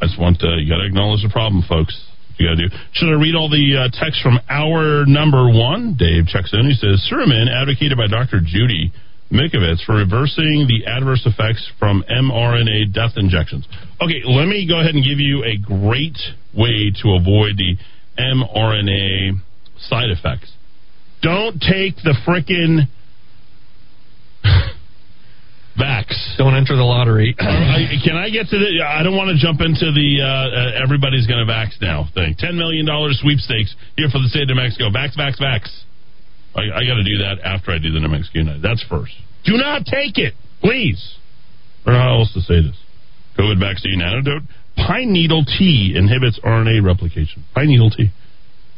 I 0.00 0.06
just 0.06 0.20
want 0.20 0.38
to, 0.40 0.60
you 0.60 0.68
got 0.68 0.78
to 0.78 0.86
acknowledge 0.86 1.22
the 1.22 1.32
problem, 1.32 1.64
folks. 1.66 1.96
You 2.36 2.46
got 2.46 2.60
to 2.60 2.68
do. 2.68 2.74
Should 2.92 3.08
I 3.08 3.16
read 3.16 3.34
all 3.34 3.48
the 3.48 3.88
uh, 3.88 3.88
text 3.96 4.20
from 4.20 4.38
hour 4.48 5.06
number 5.08 5.48
one? 5.48 5.96
Dave 5.96 6.28
checks 6.28 6.52
in. 6.52 6.68
He 6.68 6.76
says, 6.76 7.00
Suramin 7.08 7.48
advocated 7.48 7.96
by 7.96 8.06
Dr. 8.06 8.44
Judy 8.44 8.92
Mikovits 9.32 9.82
for 9.84 9.96
reversing 9.96 10.68
the 10.68 10.84
adverse 10.86 11.24
effects 11.24 11.64
from 11.78 12.04
mRNA 12.04 12.92
death 12.92 13.16
injections. 13.16 13.66
Okay, 14.00 14.20
let 14.24 14.46
me 14.46 14.68
go 14.68 14.80
ahead 14.80 14.94
and 14.94 15.02
give 15.02 15.18
you 15.18 15.42
a 15.42 15.56
great 15.56 16.18
way 16.52 16.92
to 17.02 17.16
avoid 17.16 17.56
the 17.56 17.74
mRNA 18.20 19.40
side 19.88 20.10
effects. 20.12 20.52
Don't 21.22 21.60
take 21.60 21.96
the 21.96 22.14
frickin' 22.26 22.88
vax. 25.78 26.12
Don't 26.38 26.54
enter 26.54 26.76
the 26.76 26.84
lottery. 26.84 27.34
I, 27.40 28.00
can 28.04 28.16
I 28.16 28.30
get 28.30 28.48
to 28.48 28.58
the? 28.58 28.84
I 28.84 29.02
don't 29.02 29.16
want 29.16 29.30
to 29.30 29.38
jump 29.38 29.60
into 29.60 29.92
the 29.92 30.20
uh, 30.20 30.26
uh, 30.26 30.82
everybody's 30.82 31.26
going 31.26 31.44
to 31.44 31.50
vax 31.50 31.80
now 31.80 32.08
thing. 32.14 32.34
Ten 32.38 32.56
million 32.56 32.86
dollars 32.86 33.18
sweepstakes 33.20 33.74
here 33.96 34.08
for 34.10 34.18
the 34.18 34.28
state 34.28 34.48
of 34.48 34.56
New 34.56 34.56
Mexico. 34.56 34.88
Vax, 34.90 35.16
vax, 35.16 35.40
vax. 35.40 35.68
I, 36.56 36.80
I 36.80 36.82
got 36.88 36.96
to 36.96 37.04
do 37.04 37.18
that 37.20 37.44
after 37.44 37.70
I 37.70 37.78
do 37.78 37.92
the 37.92 38.00
New 38.00 38.08
Mexico 38.08 38.40
United. 38.40 38.62
That's 38.62 38.82
first. 38.88 39.12
Do 39.44 39.56
not 39.56 39.84
take 39.84 40.16
it, 40.18 40.34
please. 40.60 41.16
Or 41.86 41.92
how 41.92 42.18
else 42.18 42.32
to 42.34 42.40
say 42.40 42.62
this? 42.62 42.76
COVID 43.38 43.60
vaccine 43.60 44.00
antidote. 44.00 44.42
Pine 44.76 45.12
needle 45.12 45.44
tea 45.44 45.94
inhibits 45.96 46.40
RNA 46.40 46.84
replication. 46.84 47.44
Pine 47.54 47.68
needle 47.68 47.90
tea. 47.90 48.10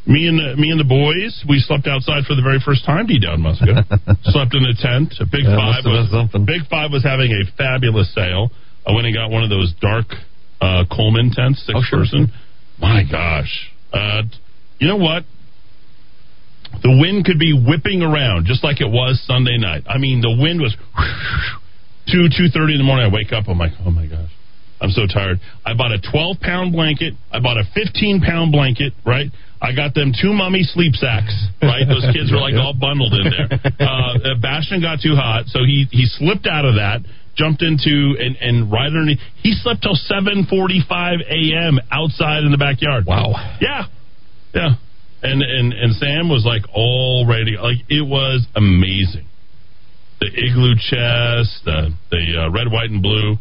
Me 0.08 0.24
and 0.26 0.40
the, 0.40 0.56
me 0.56 0.70
and 0.72 0.80
the 0.80 0.88
boys, 0.88 1.44
we 1.46 1.60
slept 1.60 1.86
outside 1.86 2.24
for 2.24 2.34
the 2.34 2.40
very 2.40 2.58
first 2.64 2.80
time. 2.88 3.04
D 3.06 3.20
Dowd 3.20 3.38
Muska 3.44 3.84
slept 4.32 4.56
in 4.56 4.64
a 4.64 4.72
tent. 4.72 5.12
A 5.20 5.26
Big 5.28 5.44
Yeah, 5.44 5.52
Five 5.54 5.84
was. 5.84 6.08
Big 6.48 6.64
Five 6.72 6.90
was 6.90 7.04
having 7.04 7.28
a 7.30 7.44
fabulous 7.60 8.08
sale. 8.16 8.48
I 8.88 8.92
went 8.96 9.04
and 9.06 9.14
got 9.14 9.28
one 9.30 9.44
of 9.44 9.50
those 9.52 9.74
dark 9.84 10.06
uh, 10.64 10.84
Coleman 10.90 11.30
tents, 11.30 11.60
six 11.66 11.76
Oh, 11.76 11.82
sure, 11.84 11.98
person. 12.00 12.32
My 12.80 13.04
gosh, 13.04 13.52
uh, 13.92 14.22
you 14.80 14.88
know 14.88 14.96
what? 14.96 15.24
The 16.82 16.96
wind 17.00 17.24
could 17.24 17.38
be 17.38 17.52
whipping 17.52 18.00
around 18.02 18.46
just 18.46 18.64
like 18.64 18.80
it 18.80 18.88
was 18.88 19.20
Sunday 19.26 19.58
night. 19.58 19.84
I 19.88 19.98
mean, 19.98 20.20
the 20.20 20.32
wind 20.40 20.60
was 20.60 20.72
two 22.08 22.28
two 22.32 22.48
thirty 22.48 22.74
in 22.74 22.78
the 22.78 22.84
morning. 22.84 23.04
I 23.10 23.12
wake 23.12 23.32
up. 23.32 23.44
I'm 23.48 23.58
like, 23.58 23.72
oh 23.84 23.90
my 23.90 24.06
gosh, 24.06 24.30
I'm 24.80 24.90
so 24.90 25.06
tired. 25.06 25.40
I 25.66 25.74
bought 25.74 25.92
a 25.92 25.98
12 25.98 26.40
pound 26.40 26.72
blanket. 26.72 27.14
I 27.32 27.40
bought 27.40 27.58
a 27.58 27.64
15 27.74 28.20
pound 28.20 28.52
blanket. 28.52 28.92
Right. 29.04 29.26
I 29.60 29.74
got 29.74 29.94
them 29.94 30.12
two 30.14 30.32
mummy 30.32 30.62
sleep 30.62 30.94
sacks. 30.94 31.34
Right. 31.60 31.82
Those 31.86 32.06
kids 32.14 32.30
were 32.30 32.38
like 32.38 32.54
all 32.54 32.74
bundled 32.74 33.12
in 33.14 33.26
there. 33.26 33.58
Uh, 33.80 34.38
Bastion 34.40 34.80
got 34.80 35.00
too 35.02 35.14
hot, 35.14 35.46
so 35.46 35.60
he 35.64 35.86
he 35.90 36.06
slipped 36.06 36.46
out 36.46 36.64
of 36.64 36.76
that. 36.76 37.00
Jumped 37.34 37.62
into 37.62 38.14
and 38.18 38.36
and 38.40 38.70
right 38.70 38.86
underneath. 38.86 39.20
He 39.42 39.52
slept 39.52 39.82
till 39.82 39.94
7:45 39.94 41.22
a.m. 41.26 41.78
outside 41.90 42.42
in 42.44 42.50
the 42.50 42.58
backyard. 42.58 43.06
Wow. 43.06 43.34
Yeah, 43.60 43.86
yeah. 44.54 44.74
And 45.22 45.42
and 45.42 45.72
and 45.72 45.94
Sam 45.96 46.28
was 46.28 46.44
like 46.44 46.62
all 46.74 47.26
ready. 47.28 47.56
Like 47.56 47.78
it 47.88 48.06
was 48.06 48.46
amazing. 48.54 49.26
The 50.20 50.26
igloo 50.26 50.74
chest, 50.74 51.64
the 51.64 51.94
the 52.10 52.42
uh, 52.42 52.50
red, 52.50 52.70
white, 52.70 52.90
and 52.90 53.02
blue 53.02 53.38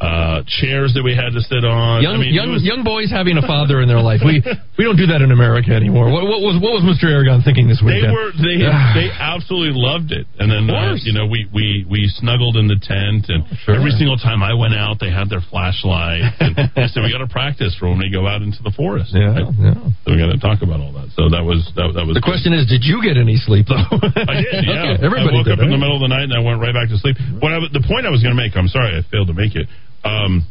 uh, 0.00 0.40
chairs 0.48 0.96
that 0.96 1.04
we 1.04 1.12
had 1.12 1.36
to 1.36 1.44
sit 1.44 1.60
on. 1.60 2.00
Young, 2.00 2.16
I 2.16 2.18
mean, 2.24 2.32
young, 2.32 2.48
was- 2.56 2.64
young 2.64 2.80
boys 2.82 3.12
having 3.12 3.36
a 3.36 3.44
father 3.44 3.84
in 3.84 3.88
their 3.88 4.00
life. 4.00 4.24
We 4.24 4.40
we 4.80 4.82
don't 4.88 4.96
do 4.96 5.12
that 5.12 5.20
in 5.20 5.28
America 5.28 5.76
anymore. 5.76 6.08
What, 6.08 6.24
what 6.24 6.40
was 6.40 6.56
what 6.56 6.72
was 6.80 6.84
Mr. 6.88 7.04
Aragon 7.12 7.44
thinking 7.44 7.68
this 7.68 7.84
weekend? 7.84 8.08
They 8.08 8.16
were 8.16 8.32
they 8.32 8.56
they 8.96 9.08
absolutely 9.12 9.76
loved 9.76 10.10
it, 10.16 10.24
and 10.40 10.48
then 10.48 10.72
uh, 10.72 10.96
you 11.04 11.12
know 11.12 11.28
we 11.28 11.44
we 11.52 11.84
we 11.84 12.08
snuggled 12.16 12.56
in 12.56 12.64
the 12.66 12.80
tent, 12.80 13.28
and 13.28 13.44
Sure. 13.68 13.76
every 13.76 13.92
single 14.00 14.16
time 14.16 14.40
I 14.40 14.56
went 14.56 14.72
out, 14.72 14.96
they 15.04 15.12
had 15.12 15.28
their 15.28 15.44
flashlight. 15.44 16.24
And 16.40 16.56
I 16.56 16.88
said 16.88 17.04
we 17.04 17.12
got 17.12 17.20
to 17.20 17.28
practice 17.28 17.76
for 17.76 17.92
when 17.92 17.98
we 18.00 18.08
go 18.08 18.24
out 18.26 18.40
into 18.40 18.62
the 18.64 18.72
forest. 18.72 19.12
Yeah, 19.12 19.36
right? 19.36 19.52
yeah. 19.60 19.76
So 20.02 20.16
we 20.16 20.16
got 20.16 20.32
to 20.32 20.40
talk 20.40 20.64
about 20.64 20.80
all 20.80 20.96
that. 20.96 21.12
So 21.12 21.28
that 21.28 21.44
was 21.44 21.60
that, 21.76 21.92
that 21.92 22.08
was 22.08 22.16
The 22.16 22.24
question 22.24 22.56
is, 22.56 22.64
did 22.66 22.80
you 22.88 23.04
get 23.04 23.20
any 23.20 23.36
sleep 23.36 23.68
though? 23.68 23.84
I 23.84 24.40
did. 24.40 24.64
Yeah, 24.70 24.96
okay, 24.96 25.04
I 25.04 25.28
woke 25.28 25.44
did. 25.44 25.58
up 25.58 25.62
in 25.62 25.68
the 25.70 25.76
middle 25.76 25.96
of 25.98 26.02
the 26.02 26.08
night 26.08 26.24
and 26.30 26.34
I 26.34 26.40
went 26.40 26.60
right 26.62 26.72
back 26.72 26.88
to 26.88 26.96
sleep. 26.98 27.16
What 27.42 27.52
I, 27.52 27.58
the 27.68 27.84
point 27.84 28.06
I 28.06 28.10
was 28.10 28.22
going 28.24 28.32
to 28.32 28.40
make, 28.40 28.56
I'm 28.56 28.68
sorry 28.70 28.96
I 28.96 29.02
failed 29.10 29.28
to 29.28 29.34
make 29.36 29.52
it, 29.58 29.66
um, 30.04 30.46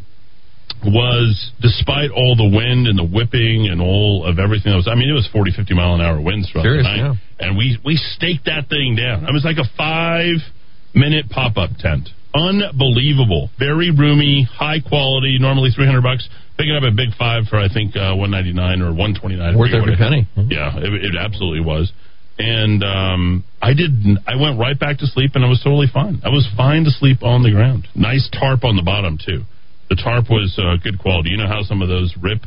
was 0.86 1.52
despite 1.62 2.12
all 2.12 2.36
the 2.36 2.47
wind 2.47 2.88
and 2.88 2.97
the 2.97 3.04
whipping 3.04 3.68
and 3.68 3.82
all 3.82 4.24
of 4.26 4.39
everything 4.39 4.72
that 4.72 4.78
was, 4.78 4.88
I 4.88 4.95
mean, 4.95 5.10
it 5.10 5.18
was 5.18 5.28
40, 5.32 5.52
50 5.52 5.74
mile 5.76 5.95
an 5.95 6.02
hour 6.02 6.22
winds 6.22 6.50
throughout 6.50 6.64
Serious, 6.64 6.86
the 6.86 6.95
night, 6.95 7.20
yeah. 7.20 7.45
and 7.47 7.58
we 7.58 7.78
we 7.84 7.95
staked 8.16 8.45
that 8.45 8.70
thing 8.70 8.95
down. 8.95 9.26
It 9.28 9.34
was 9.34 9.43
like 9.43 9.58
a 9.58 9.68
five 9.76 10.39
minute 10.95 11.30
pop 11.30 11.58
up 11.58 11.72
tent. 11.80 12.10
Unbelievable, 12.34 13.50
very 13.58 13.89
roomy, 13.89 14.47
high 14.47 14.80
quality. 14.80 15.38
Normally 15.39 15.72
300 15.74 16.02
bucks. 16.02 16.30
Picking 16.58 16.76
up 16.76 16.84
a 16.84 16.91
big 16.91 17.16
five 17.18 17.45
for 17.50 17.58
I 17.58 17.72
think 17.72 17.95
uh, 17.95 18.14
199 18.14 18.82
or 18.82 18.91
129. 18.93 19.58
Worth 19.58 19.74
every 19.74 19.95
penny. 19.97 20.28
yeah, 20.52 20.78
it, 20.78 20.91
it 20.93 21.16
absolutely 21.18 21.66
was. 21.66 21.91
And 22.40 22.84
um, 22.84 23.44
I 23.62 23.74
didn't. 23.74 24.20
I 24.26 24.40
went 24.40 24.58
right 24.58 24.80
back 24.80 24.98
to 25.00 25.06
sleep, 25.06 25.32
and 25.36 25.44
I 25.44 25.50
was 25.50 25.62
totally 25.62 25.88
fine. 25.94 26.22
I 26.24 26.30
was 26.30 26.48
fine 26.56 26.86
to 26.86 26.92
sleep 26.92 27.22
on 27.22 27.44
the 27.44 27.52
ground. 27.52 27.88
Nice 27.94 28.30
tarp 28.32 28.64
on 28.64 28.78
the 28.78 28.82
bottom 28.82 29.20
too. 29.20 29.44
The 29.90 30.00
tarp 30.00 30.30
was 30.30 30.58
uh, 30.58 30.82
good 30.82 30.98
quality. 31.00 31.30
You 31.30 31.38
know 31.38 31.48
how 31.48 31.62
some 31.64 31.82
of 31.82 31.90
those 31.90 32.16
rip 32.22 32.40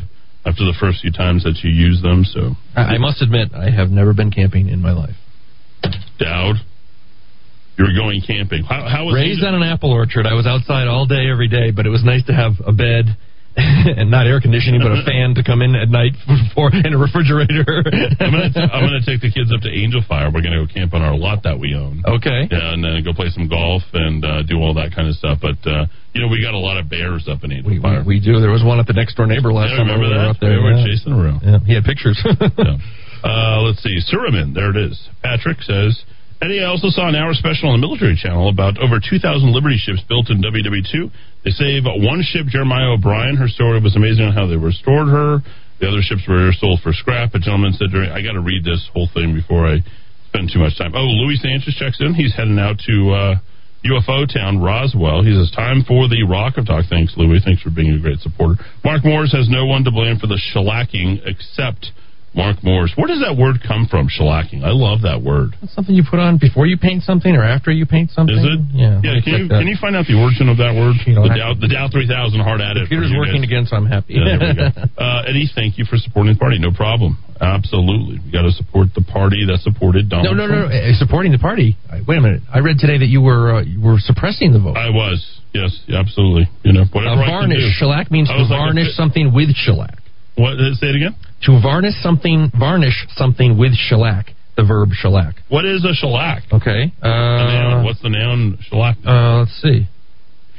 after 0.44 0.64
the 0.64 0.74
first 0.80 1.02
few 1.02 1.12
times 1.12 1.44
that 1.44 1.60
you 1.62 1.70
use 1.70 2.00
them. 2.02 2.24
So 2.24 2.56
I, 2.74 2.96
I 2.96 2.98
must 2.98 3.20
admit, 3.20 3.54
I 3.54 3.70
have 3.70 3.90
never 3.90 4.14
been 4.14 4.30
camping 4.30 4.68
in 4.68 4.80
my 4.80 4.92
life. 4.92 5.14
Dowd, 6.18 6.56
you 7.76 7.84
were 7.84 7.94
going 7.94 8.22
camping. 8.26 8.64
How, 8.64 8.88
how 8.88 9.04
was 9.04 9.14
Raised 9.14 9.44
on 9.44 9.54
an 9.54 9.62
apple 9.62 9.92
orchard. 9.92 10.26
I 10.26 10.34
was 10.34 10.46
outside 10.46 10.88
all 10.88 11.06
day, 11.06 11.28
every 11.30 11.48
day, 11.48 11.70
but 11.70 11.84
it 11.84 11.90
was 11.90 12.02
nice 12.04 12.24
to 12.26 12.32
have 12.32 12.52
a 12.64 12.72
bed 12.72 13.16
and 13.56 14.10
not 14.10 14.26
air 14.26 14.40
conditioning, 14.40 14.80
but 14.80 14.92
a 14.96 15.04
fan 15.08 15.34
to 15.36 15.42
come 15.44 15.60
in 15.60 15.74
at 15.76 15.88
night 15.92 16.12
for 16.56 16.70
and 16.72 16.94
a 16.94 16.98
refrigerator. 16.98 17.84
I'm 18.20 18.32
gonna 18.32 18.48
t- 18.48 18.60
I'm 18.64 18.80
gonna 18.88 19.04
take 19.04 19.20
the 19.20 19.28
kids 19.28 19.52
up 19.52 19.60
to 19.62 19.70
Angel 19.70 20.00
Fire. 20.08 20.32
We're 20.32 20.40
gonna 20.40 20.64
go 20.64 20.72
camp 20.72 20.94
on 20.94 21.02
our 21.02 21.12
lot 21.16 21.42
that 21.44 21.58
we 21.60 21.74
own. 21.76 22.00
Okay. 22.06 22.48
Yeah, 22.50 22.72
and 22.72 22.80
then 22.82 23.04
go 23.04 23.12
play 23.12 23.28
some 23.28 23.48
golf 23.48 23.82
and 23.92 24.24
uh, 24.24 24.42
do 24.48 24.56
all 24.56 24.72
that 24.80 24.96
kind 24.96 25.04
of 25.08 25.14
stuff. 25.20 25.38
But 25.44 25.60
uh, 25.68 25.84
you 26.16 26.20
know, 26.24 26.28
we 26.32 26.40
got 26.40 26.54
a 26.54 26.60
lot 26.60 26.80
of 26.80 26.88
bears 26.88 27.28
up 27.28 27.44
in 27.44 27.52
Angel 27.52 27.70
We, 27.70 27.80
Fire. 27.80 28.00
we, 28.00 28.16
we 28.16 28.24
do. 28.24 28.40
There 28.40 28.50
was 28.52 28.64
one 28.64 28.80
at 28.80 28.86
the 28.88 28.96
next 28.96 29.16
door 29.20 29.26
neighbor 29.28 29.52
last 29.52 29.76
Yeah, 29.76 29.84
time 29.84 29.92
remember 29.92 30.08
we 30.08 30.16
were 30.16 30.22
that? 30.24 30.30
up 30.32 30.40
there. 30.40 30.56
We 30.56 30.64
were 30.72 30.76
yeah. 30.80 30.86
chasing 30.88 31.12
around. 31.12 31.40
Yeah, 31.44 31.58
he 31.68 31.74
had 31.76 31.84
pictures. 31.84 32.16
Yeah. 32.24 32.80
Uh, 33.22 33.60
let's 33.62 33.82
see. 33.82 34.00
Suramin, 34.02 34.54
there 34.54 34.70
it 34.70 34.76
is. 34.76 34.98
Patrick 35.22 35.62
says, 35.62 36.02
Eddy, 36.42 36.58
I 36.58 36.66
also 36.66 36.90
saw 36.90 37.06
an 37.06 37.14
hour 37.14 37.30
special 37.38 37.70
on 37.70 37.78
the 37.78 37.86
military 37.86 38.18
channel 38.18 38.50
about 38.50 38.74
over 38.82 38.98
2,000 38.98 39.22
Liberty 39.54 39.78
ships 39.78 40.02
built 40.10 40.26
in 40.26 40.42
WW2. 40.42 41.06
They 41.46 41.54
save 41.54 41.86
one 41.86 42.18
ship, 42.26 42.50
Jeremiah 42.50 42.98
O'Brien. 42.98 43.38
Her 43.38 43.46
story 43.46 43.78
was 43.78 43.94
amazing 43.94 44.26
on 44.26 44.34
how 44.34 44.50
they 44.50 44.58
restored 44.58 45.06
her. 45.06 45.38
The 45.78 45.86
other 45.86 46.02
ships 46.02 46.26
were 46.26 46.50
sold 46.58 46.82
for 46.82 46.90
scrap. 46.90 47.30
A 47.34 47.38
gentleman 47.38 47.78
said, 47.78 47.94
during, 47.94 48.10
I 48.10 48.26
got 48.26 48.34
to 48.34 48.42
read 48.42 48.66
this 48.66 48.82
whole 48.90 49.06
thing 49.14 49.38
before 49.38 49.70
I 49.70 49.86
spend 50.34 50.50
too 50.50 50.58
much 50.58 50.74
time. 50.74 50.98
Oh, 50.98 51.06
Louis 51.06 51.38
Sanchez 51.38 51.78
checks 51.78 52.02
in. 52.02 52.10
He's 52.10 52.34
heading 52.34 52.58
out 52.58 52.82
to 52.90 52.96
uh, 53.14 53.34
UFO 53.86 54.26
town, 54.26 54.58
Roswell. 54.58 55.22
He 55.22 55.30
says, 55.30 55.54
time 55.54 55.86
for 55.86 56.10
the 56.10 56.26
Rock 56.26 56.58
of 56.58 56.66
Talk. 56.66 56.90
Thanks, 56.90 57.14
Louis. 57.14 57.38
Thanks 57.38 57.62
for 57.62 57.70
being 57.70 57.94
a 57.94 58.02
great 58.02 58.18
supporter. 58.18 58.58
Mark 58.82 59.06
Moores 59.06 59.30
has 59.30 59.46
no 59.46 59.66
one 59.66 59.86
to 59.86 59.94
blame 59.94 60.18
for 60.18 60.26
the 60.26 60.42
shellacking 60.50 61.22
except 61.22 61.94
Mark 62.34 62.64
Moores. 62.64 62.92
Where 62.96 63.06
does 63.08 63.20
that 63.20 63.36
word 63.36 63.60
come 63.60 63.84
from, 63.90 64.08
shellacking? 64.08 64.64
I 64.64 64.72
love 64.72 65.02
that 65.04 65.20
word. 65.20 65.52
That's 65.60 65.74
something 65.76 65.94
you 65.94 66.00
put 66.02 66.16
on 66.18 66.38
before 66.40 66.64
you 66.66 66.78
paint 66.80 67.02
something 67.04 67.28
or 67.36 67.44
after 67.44 67.70
you 67.70 67.84
paint 67.84 68.10
something. 68.10 68.32
Is 68.34 68.44
it? 68.44 68.60
Yeah. 68.72 69.00
Yeah. 69.04 69.20
Can 69.20 69.32
you, 69.36 69.48
that. 69.52 69.60
can 69.60 69.68
you 69.68 69.76
find 69.76 69.92
out 69.94 70.08
the 70.08 70.16
origin 70.16 70.48
of 70.48 70.56
that 70.56 70.72
word? 70.72 70.96
You 71.04 71.20
know, 71.20 71.28
the, 71.28 71.36
Dow, 71.36 71.52
the 71.52 71.68
Dow 71.68 71.92
3000 71.92 72.40
hard 72.40 72.60
at 72.64 72.80
it. 72.80 72.88
Computer's 72.88 73.12
working 73.12 73.44
guys. 73.44 73.52
again, 73.52 73.64
so 73.68 73.76
I'm 73.76 73.84
happy. 73.84 74.16
Yeah, 74.16 74.24
there 74.40 74.48
we 74.48 74.56
go. 74.56 74.68
Uh, 75.02 75.28
Eddy, 75.28 75.44
thank 75.54 75.76
you 75.76 75.84
for 75.84 75.96
supporting 76.00 76.32
the 76.32 76.38
party. 76.38 76.56
No 76.58 76.72
problem. 76.72 77.18
Absolutely. 77.40 78.20
We 78.24 78.30
got 78.32 78.42
to 78.48 78.52
support 78.52 78.88
the 78.94 79.02
party 79.02 79.44
that 79.46 79.58
supported 79.60 80.08
Donald 80.08 80.36
no, 80.36 80.46
no, 80.46 80.46
no, 80.46 80.68
Trump. 80.68 80.72
no. 80.72 80.78
Uh, 80.78 80.94
Supporting 80.94 81.32
the 81.32 81.42
party. 81.42 81.76
Wait 82.06 82.16
a 82.16 82.20
minute. 82.20 82.42
I 82.48 82.60
read 82.60 82.78
today 82.78 82.96
that 82.98 83.10
you 83.10 83.20
were 83.20 83.56
uh, 83.56 83.62
you 83.62 83.80
were 83.80 83.98
suppressing 83.98 84.52
the 84.52 84.60
vote. 84.60 84.76
I 84.76 84.88
was. 84.90 85.18
Yes, 85.52 85.74
absolutely. 85.92 86.48
You 86.64 86.72
know, 86.72 86.84
whatever 86.92 87.20
Uh, 87.20 87.24
I 87.24 87.44
can 87.44 87.50
do. 87.50 87.56
varnish. 87.60 87.76
Shellac 87.76 88.10
means 88.10 88.28
to 88.28 88.34
was 88.40 88.48
like 88.48 88.56
varnish 88.60 88.94
something 88.94 89.34
with 89.34 89.50
shellac. 89.54 89.98
What? 90.36 90.56
Say 90.80 90.88
it 90.88 90.96
again. 90.96 91.16
To 91.44 91.60
varnish 91.60 91.94
something, 92.02 92.50
varnish 92.58 93.06
something 93.16 93.58
with 93.58 93.72
shellac. 93.74 94.26
The 94.56 94.64
verb 94.64 94.90
shellac. 94.92 95.36
What 95.48 95.64
is 95.64 95.82
a 95.84 95.94
shellac? 95.94 96.42
Okay. 96.52 96.92
The 97.00 97.08
noun. 97.08 97.72
Uh, 97.80 97.84
What's 97.84 98.02
the 98.02 98.10
noun 98.10 98.58
shellac? 98.68 98.96
uh, 99.06 99.38
let's 99.40 99.62
see. 99.62 99.88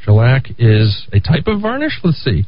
Shellac 0.04 0.46
is 0.58 1.08
a 1.14 1.20
type 1.20 1.46
of 1.48 1.62
varnish. 1.62 2.00
Let's 2.04 2.18
see. 2.24 2.44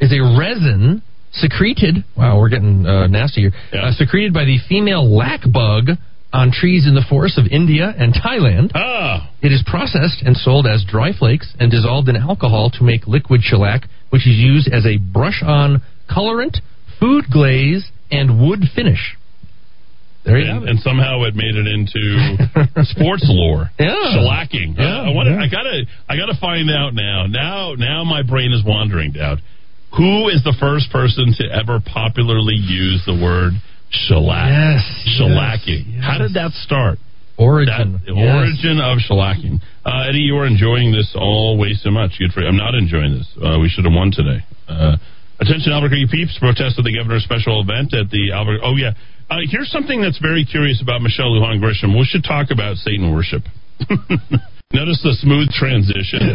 Is 0.00 0.12
a 0.12 0.22
resin 0.38 1.02
secreted. 1.32 2.04
Wow, 2.16 2.38
we're 2.38 2.48
getting 2.48 2.86
uh, 2.86 3.08
nasty 3.08 3.42
here. 3.42 3.52
Uh, 3.72 3.90
secreted 3.92 4.32
by 4.32 4.44
the 4.44 4.58
female 4.68 5.04
lac 5.14 5.40
bug 5.52 5.98
on 6.32 6.50
trees 6.52 6.86
in 6.86 6.94
the 6.94 7.04
forests 7.08 7.38
of 7.38 7.46
India 7.50 7.92
and 7.98 8.14
Thailand. 8.14 8.70
Ah. 8.74 9.30
It 9.42 9.52
is 9.52 9.62
processed 9.66 10.22
and 10.24 10.36
sold 10.36 10.66
as 10.66 10.84
dry 10.86 11.10
flakes 11.16 11.52
and 11.58 11.70
dissolved 11.70 12.08
in 12.08 12.16
alcohol 12.16 12.70
to 12.78 12.84
make 12.84 13.06
liquid 13.06 13.40
shellac, 13.42 13.82
which 14.10 14.26
is 14.26 14.36
used 14.36 14.68
as 14.72 14.86
a 14.86 14.96
brush-on 14.98 15.82
colorant, 16.08 16.58
food 17.00 17.24
glaze, 17.32 17.88
and 18.10 18.40
wood 18.40 18.60
finish. 18.74 19.16
There 20.24 20.38
you 20.38 20.50
and, 20.50 20.68
and 20.68 20.80
somehow 20.80 21.24
it 21.24 21.34
made 21.36 21.52
it 21.54 21.66
into 21.68 22.84
sports 22.96 23.24
lore. 23.28 23.68
Yeah. 23.78 23.92
Shellacking. 24.16 24.78
Yeah, 24.78 25.04
Uh, 25.04 25.10
I 25.10 25.10
want 25.12 25.28
yeah. 25.28 25.36
I 25.42 25.48
gotta 25.52 25.84
I 26.08 26.16
gotta 26.16 26.34
find 26.40 26.70
out 26.70 26.94
now. 26.94 27.26
Now 27.28 27.74
now 27.76 28.04
my 28.04 28.22
brain 28.22 28.52
is 28.52 28.64
wandering, 28.64 29.12
Dowd. 29.12 29.42
Who 29.98 30.28
is 30.28 30.42
the 30.42 30.56
first 30.58 30.90
person 30.90 31.34
to 31.38 31.44
ever 31.52 31.78
popularly 31.84 32.56
use 32.56 33.02
the 33.06 33.12
word 33.14 33.52
shellac? 33.90 34.48
Yes, 34.48 34.82
Shellacking. 35.20 36.00
How 36.00 36.16
did 36.18 36.32
that 36.34 36.52
start? 36.52 36.98
Origin. 37.36 38.00
That, 38.06 38.14
Yes. 38.16 38.34
origin 38.34 38.80
of 38.80 38.98
shellacking. 39.04 39.60
Uh, 39.84 40.08
Eddy, 40.08 40.20
you 40.20 40.36
are 40.38 40.46
enjoying 40.46 40.90
this 40.92 41.12
all 41.14 41.58
way 41.58 41.74
so 41.74 41.90
much. 41.90 42.12
Good 42.18 42.32
for 42.32 42.40
you. 42.40 42.46
I'm 42.48 42.56
not 42.56 42.74
enjoying 42.74 43.12
this. 43.12 43.28
Uh, 43.36 43.58
we 43.60 43.68
should 43.68 43.84
have 43.84 43.92
won 43.92 44.10
today. 44.10 44.40
Uh, 44.68 44.96
attention, 45.40 45.72
Albuquerque 45.72 46.08
peeps! 46.10 46.36
Protest 46.38 46.78
at 46.78 46.84
the 46.84 46.94
governor's 46.94 47.24
special 47.24 47.62
event 47.62 47.94
at 47.94 48.10
the 48.10 48.32
Albuquerque. 48.32 48.64
Oh 48.64 48.76
yeah. 48.76 48.92
Uh, 49.30 49.40
here's 49.48 49.72
something 49.72 50.02
that's 50.02 50.20
very 50.20 50.44
curious 50.44 50.82
about 50.82 51.00
Michelle 51.00 51.32
Lujan 51.32 51.56
Grisham. 51.56 51.96
We 51.96 52.04
should 52.04 52.24
talk 52.24 52.52
about 52.52 52.76
Satan 52.76 53.08
worship. 53.08 53.42
Notice 54.68 55.00
the 55.00 55.16
smooth 55.22 55.48
transition. 55.54 56.34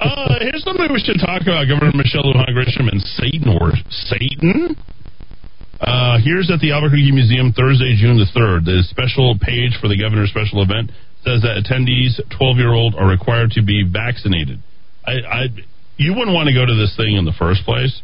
uh, 0.00 0.40
here's 0.40 0.64
something 0.64 0.88
we 0.88 1.04
should 1.04 1.20
talk 1.20 1.42
about: 1.42 1.68
Governor 1.68 1.92
Michelle 1.92 2.24
Lujan 2.24 2.48
Grisham 2.56 2.88
and 2.88 3.02
Satan 3.18 3.52
worship. 3.60 3.84
Satan. 4.08 4.76
Uh, 5.80 6.20
here's 6.20 6.50
at 6.52 6.60
the 6.60 6.72
Albuquerque 6.72 7.12
Museum 7.12 7.52
Thursday, 7.56 7.96
June 7.96 8.20
the 8.20 8.28
3rd. 8.36 8.68
The 8.68 8.84
special 8.92 9.32
page 9.40 9.80
for 9.80 9.88
the 9.88 9.96
governor's 9.96 10.28
special 10.28 10.60
event 10.60 10.92
says 11.24 11.40
that 11.40 11.56
attendees 11.56 12.20
12 12.36 12.56
year 12.60 12.72
old 12.72 12.94
are 12.94 13.08
required 13.08 13.50
to 13.56 13.62
be 13.64 13.84
vaccinated. 13.88 14.60
I, 15.06 15.12
I, 15.24 15.42
you 15.96 16.12
wouldn't 16.12 16.36
want 16.36 16.48
to 16.48 16.54
go 16.54 16.68
to 16.68 16.76
this 16.76 16.92
thing 16.96 17.16
in 17.16 17.24
the 17.24 17.32
first 17.32 17.64
place, 17.64 18.02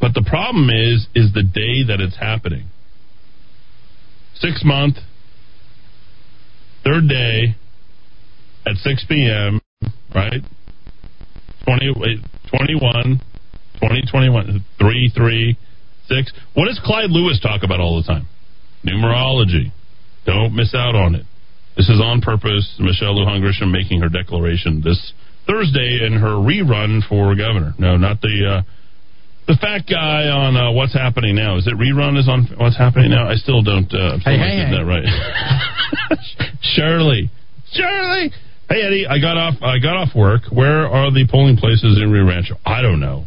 but 0.00 0.14
the 0.14 0.24
problem 0.26 0.70
is, 0.70 1.06
is 1.14 1.32
the 1.32 1.42
day 1.42 1.84
that 1.86 2.00
it's 2.00 2.16
happening. 2.16 2.68
Six 4.34 4.62
month, 4.64 4.96
third 6.84 7.08
day 7.08 7.56
at 8.66 8.76
6 8.76 9.04
p.m., 9.08 9.60
right? 10.14 10.42
20, 11.64 12.22
21, 12.48 13.20
20, 13.80 14.02
21, 14.10 14.64
3, 14.78 15.12
3, 15.14 15.58
6. 16.08 16.32
What 16.54 16.66
does 16.66 16.80
Clyde 16.84 17.10
Lewis 17.10 17.40
talk 17.40 17.62
about 17.64 17.80
all 17.80 18.00
the 18.00 18.06
time? 18.06 18.26
Numerology. 18.86 19.72
Don't 20.24 20.54
miss 20.54 20.74
out 20.74 20.94
on 20.94 21.14
it. 21.14 21.26
This 21.76 21.88
is 21.88 22.00
on 22.00 22.20
purpose. 22.20 22.76
Michelle 22.78 23.14
Lujan 23.14 23.40
Grisham 23.40 23.70
making 23.70 24.00
her 24.00 24.08
declaration 24.08 24.82
this 24.84 25.12
Thursday 25.46 26.00
in 26.04 26.12
her 26.12 26.34
rerun 26.34 27.06
for 27.08 27.34
governor. 27.34 27.74
No, 27.78 27.96
not 27.96 28.20
the 28.20 28.58
uh, 28.58 28.62
the 29.48 29.56
fat 29.60 29.88
guy 29.88 30.28
on 30.28 30.56
uh, 30.56 30.70
What's 30.72 30.92
Happening 30.94 31.34
Now. 31.34 31.56
Is 31.56 31.66
it 31.66 31.74
rerun? 31.74 32.18
Is 32.20 32.28
on 32.28 32.46
What's 32.60 32.76
Happening 32.76 33.10
Now? 33.10 33.28
I 33.28 33.34
still 33.34 33.62
don't. 33.62 33.88
Uh, 33.92 34.20
still 34.20 34.32
Hey, 34.32 34.38
hey, 34.38 34.68
hey. 34.68 34.70
that 34.76 34.84
right. 34.84 35.04
Shirley, 36.76 37.30
Shirley. 37.72 38.30
Hey 38.68 38.82
Eddy, 38.84 39.06
I 39.08 39.18
got 39.18 39.36
off. 39.38 39.54
I 39.62 39.78
got 39.80 39.96
off 39.96 40.14
work. 40.14 40.42
Where 40.52 40.86
are 40.86 41.10
the 41.10 41.26
polling 41.30 41.56
places 41.56 41.96
in 41.96 42.10
Rio 42.12 42.26
Rancho? 42.28 42.56
I 42.66 42.82
don't 42.82 43.00
know. 43.00 43.24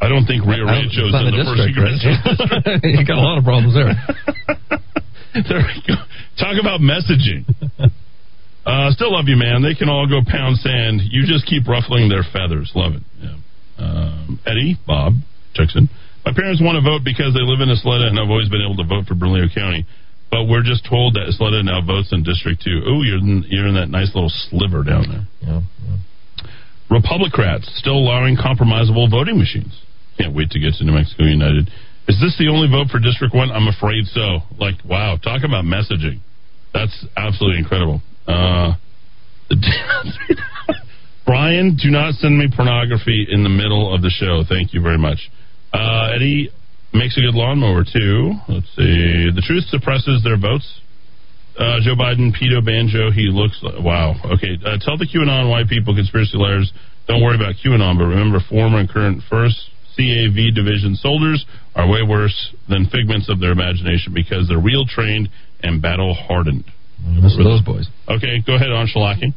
I 0.00 0.08
don't 0.08 0.26
think 0.26 0.42
Rio 0.44 0.66
I 0.66 0.82
don't- 0.82 0.90
Rancho's 0.90 1.14
in 1.14 1.24
the 1.30 1.30
the 1.30 1.44
first 1.46 1.62
district, 1.62 1.78
right? 1.78 1.98
district. 2.02 2.84
you 2.98 3.06
got 3.06 3.18
a 3.18 3.24
lot 3.24 3.38
of 3.38 3.44
problems 3.44 3.74
there. 3.74 3.94
there 5.46 5.62
we 5.62 5.74
go. 5.86 5.94
Talk 6.38 6.58
about 6.58 6.80
messaging. 6.82 7.46
Uh, 8.66 8.90
still 8.90 9.12
love 9.14 9.26
you, 9.30 9.36
man. 9.38 9.62
They 9.62 9.74
can 9.74 9.88
all 9.88 10.06
go 10.10 10.20
pound 10.26 10.58
sand. 10.58 11.00
You 11.06 11.22
just 11.26 11.46
keep 11.46 11.66
ruffling 11.66 12.08
their 12.10 12.22
feathers. 12.26 12.70
Love 12.74 12.94
it. 12.94 13.02
Yeah. 13.22 13.38
Um, 13.78 14.40
Eddy, 14.46 14.76
Bob, 14.86 15.14
checks 15.54 15.74
in. 15.76 15.88
My 16.24 16.32
parents 16.34 16.60
want 16.60 16.76
to 16.76 16.84
vote 16.84 17.02
because 17.04 17.32
they 17.32 17.40
live 17.40 17.62
in 17.62 17.72
Isleta 17.72 18.10
and 18.10 18.18
I've 18.18 18.28
always 18.28 18.50
been 18.50 18.60
able 18.60 18.76
to 18.76 18.86
vote 18.86 19.06
for 19.06 19.14
Bernalillo 19.14 19.48
County. 19.54 19.86
But 20.30 20.44
we're 20.44 20.62
just 20.62 20.84
told 20.84 21.14
that 21.14 21.24
Isleta 21.24 21.64
now 21.64 21.80
votes 21.80 22.12
in 22.12 22.22
District 22.22 22.60
2. 22.60 22.84
Oh, 22.84 23.00
you're 23.00 23.18
in, 23.18 23.44
you're 23.48 23.66
in 23.66 23.74
that 23.80 23.88
nice 23.88 24.12
little 24.14 24.28
sliver 24.28 24.84
down 24.84 25.08
there. 25.08 25.24
Yeah, 25.40 25.62
Republicrats 26.90 27.64
still 27.76 27.96
allowing 27.96 28.36
compromisable 28.36 29.10
voting 29.10 29.38
machines. 29.38 29.72
Can't 30.18 30.34
wait 30.34 30.50
to 30.50 30.60
get 30.60 30.74
to 30.74 30.84
New 30.84 30.92
Mexico 30.92 31.24
United. 31.24 31.70
Is 32.08 32.20
this 32.20 32.36
the 32.38 32.48
only 32.48 32.68
vote 32.68 32.88
for 32.88 32.98
District 32.98 33.34
1? 33.34 33.50
I'm 33.50 33.68
afraid 33.68 34.04
so. 34.06 34.40
Like, 34.58 34.76
wow, 34.84 35.16
talk 35.16 35.44
about 35.44 35.64
messaging. 35.64 36.20
That's 36.72 37.06
absolutely 37.16 37.58
incredible. 37.60 38.02
Uh, 38.26 38.74
Brian, 41.28 41.76
do 41.76 41.90
not 41.90 42.14
send 42.14 42.38
me 42.38 42.48
pornography 42.48 43.28
in 43.28 43.42
the 43.44 43.52
middle 43.52 43.92
of 43.92 44.00
the 44.00 44.08
show. 44.08 44.48
Thank 44.48 44.72
you 44.72 44.80
very 44.80 44.96
much. 44.96 45.28
Uh, 45.74 46.16
Eddy 46.16 46.48
makes 46.94 47.18
a 47.18 47.20
good 47.20 47.36
lawnmower, 47.36 47.84
too. 47.84 48.32
Let's 48.48 48.64
see. 48.72 49.28
The 49.28 49.44
truth 49.44 49.68
suppresses 49.68 50.24
their 50.24 50.40
votes. 50.40 50.64
Uh, 51.52 51.84
Joe 51.84 52.00
Biden, 52.00 52.32
pedo 52.32 52.64
banjo. 52.64 53.12
He 53.12 53.28
looks 53.28 53.60
like, 53.60 53.76
wow. 53.76 54.16
Okay. 54.24 54.56
Uh, 54.64 54.80
tell 54.80 54.96
the 54.96 55.04
QAnon 55.04 55.50
white 55.50 55.68
people, 55.68 55.94
conspiracy 55.94 56.40
liars, 56.40 56.72
don't 57.08 57.20
worry 57.20 57.36
about 57.36 57.60
QAnon, 57.60 58.00
but 58.00 58.08
remember 58.08 58.40
former 58.48 58.78
and 58.80 58.88
current 58.88 59.20
first 59.28 59.68
CAV 59.98 60.54
division 60.56 60.96
soldiers 60.96 61.44
are 61.74 61.84
way 61.84 62.00
worse 62.08 62.54
than 62.70 62.88
figments 62.88 63.28
of 63.28 63.38
their 63.38 63.52
imagination 63.52 64.14
because 64.14 64.48
they're 64.48 64.64
real 64.64 64.86
trained 64.86 65.28
and 65.60 65.82
battle 65.82 66.14
hardened. 66.14 66.64
Those 67.20 67.36
those 67.36 67.62
boys. 67.62 67.86
Okay, 68.08 68.40
go 68.46 68.54
ahead 68.54 68.72
on 68.72 68.88
shellacking. 68.88 69.34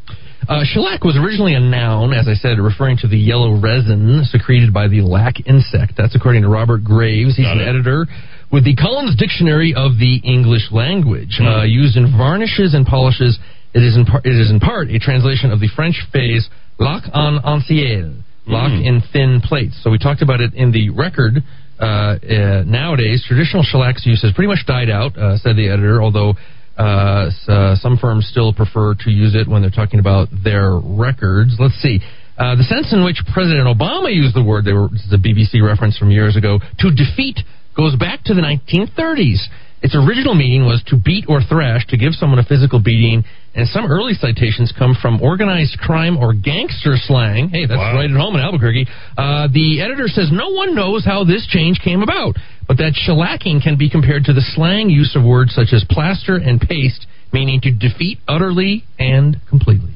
Uh, 0.49 0.63
shellac 0.65 1.03
was 1.03 1.15
originally 1.17 1.53
a 1.53 1.59
noun, 1.59 2.13
as 2.13 2.27
I 2.27 2.33
said, 2.33 2.57
referring 2.59 2.97
to 2.97 3.07
the 3.07 3.17
yellow 3.17 3.59
resin 3.59 4.23
secreted 4.25 4.73
by 4.73 4.87
the 4.87 5.01
lac 5.01 5.35
insect. 5.45 5.93
That's 5.97 6.15
according 6.15 6.41
to 6.43 6.49
Robert 6.49 6.83
Graves. 6.83 7.35
He's 7.37 7.45
Got 7.45 7.57
an 7.57 7.63
it. 7.63 7.69
editor 7.69 8.05
with 8.51 8.65
the 8.65 8.75
Collins 8.75 9.15
Dictionary 9.15 9.73
of 9.75 9.97
the 9.97 10.17
English 10.23 10.71
Language. 10.71 11.37
Hmm. 11.39 11.45
Uh, 11.47 11.63
used 11.63 11.95
in 11.95 12.11
varnishes 12.17 12.73
and 12.73 12.85
polishes, 12.85 13.37
it 13.73 13.83
is 13.83 13.95
in, 13.95 14.05
par- 14.05 14.21
it 14.25 14.33
is 14.35 14.49
in 14.49 14.59
part 14.59 14.89
a 14.89 14.99
translation 14.99 15.51
of 15.51 15.59
the 15.59 15.69
French 15.75 15.95
phrase 16.11 16.49
lac 16.79 17.03
en 17.13 17.39
anciel, 17.45 18.15
lac 18.47 18.71
Hmm. 18.71 18.83
in 18.83 19.01
thin 19.13 19.41
plates. 19.41 19.77
So 19.83 19.91
we 19.91 19.97
talked 19.99 20.21
about 20.21 20.41
it 20.41 20.53
in 20.53 20.71
the 20.71 20.89
record. 20.89 21.43
Uh, 21.79 21.83
uh, 21.85 22.63
nowadays, 22.65 23.23
traditional 23.27 23.63
shellac's 23.63 24.05
use 24.05 24.21
has 24.23 24.33
pretty 24.33 24.47
much 24.49 24.65
died 24.67 24.89
out, 24.89 25.17
uh, 25.17 25.37
said 25.37 25.55
the 25.55 25.67
editor, 25.69 26.01
although 26.01 26.35
uh, 26.81 27.29
uh, 27.47 27.75
some 27.75 27.97
firms 27.97 28.25
still 28.25 28.53
prefer 28.53 28.95
to 28.95 29.11
use 29.11 29.35
it 29.35 29.47
when 29.47 29.61
they're 29.61 29.69
talking 29.69 29.99
about 29.99 30.27
their 30.43 30.79
records. 30.81 31.55
Let's 31.59 31.75
see. 31.75 31.99
Uh, 32.37 32.55
the 32.55 32.63
sense 32.63 32.91
in 32.91 33.05
which 33.05 33.21
President 33.33 33.69
Obama 33.69 34.09
used 34.09 34.35
the 34.35 34.43
word, 34.43 34.65
they 34.65 34.73
were, 34.73 34.89
this 34.89 35.05
is 35.05 35.13
a 35.13 35.21
BBC 35.21 35.61
reference 35.61 35.97
from 35.97 36.09
years 36.09 36.35
ago, 36.35 36.57
to 36.79 36.89
defeat 36.89 37.37
goes 37.77 37.95
back 37.95 38.23
to 38.25 38.33
the 38.33 38.41
1930s. 38.41 39.45
Its 39.81 39.95
original 39.95 40.35
meaning 40.35 40.65
was 40.65 40.83
to 40.87 40.95
beat 40.95 41.25
or 41.27 41.41
thrash, 41.41 41.85
to 41.87 41.97
give 41.97 42.13
someone 42.13 42.37
a 42.37 42.43
physical 42.43 42.79
beating, 42.79 43.23
and 43.55 43.67
some 43.67 43.85
early 43.85 44.13
citations 44.13 44.71
come 44.77 44.95
from 45.01 45.21
organized 45.21 45.77
crime 45.79 46.17
or 46.17 46.33
gangster 46.33 46.95
slang. 46.95 47.49
Hey, 47.49 47.65
that's 47.65 47.79
right 47.79 48.09
at 48.09 48.15
home 48.15 48.35
in 48.35 48.41
Albuquerque. 48.41 48.85
Uh, 49.17 49.47
the 49.51 49.81
editor 49.81 50.07
says 50.07 50.29
no 50.31 50.49
one 50.49 50.75
knows 50.75 51.03
how 51.03 51.23
this 51.23 51.47
change 51.47 51.79
came 51.83 52.03
about, 52.03 52.35
but 52.67 52.77
that 52.77 52.93
shellacking 52.93 53.61
can 53.61 53.77
be 53.77 53.89
compared 53.89 54.23
to 54.25 54.33
the 54.33 54.45
slang 54.53 54.89
use 54.89 55.15
of 55.15 55.23
words 55.23 55.53
such 55.53 55.73
as 55.73 55.83
plaster 55.89 56.35
and 56.35 56.61
paste, 56.61 57.07
meaning 57.33 57.59
to 57.61 57.71
defeat 57.71 58.19
utterly 58.27 58.85
and 58.99 59.37
completely. 59.49 59.90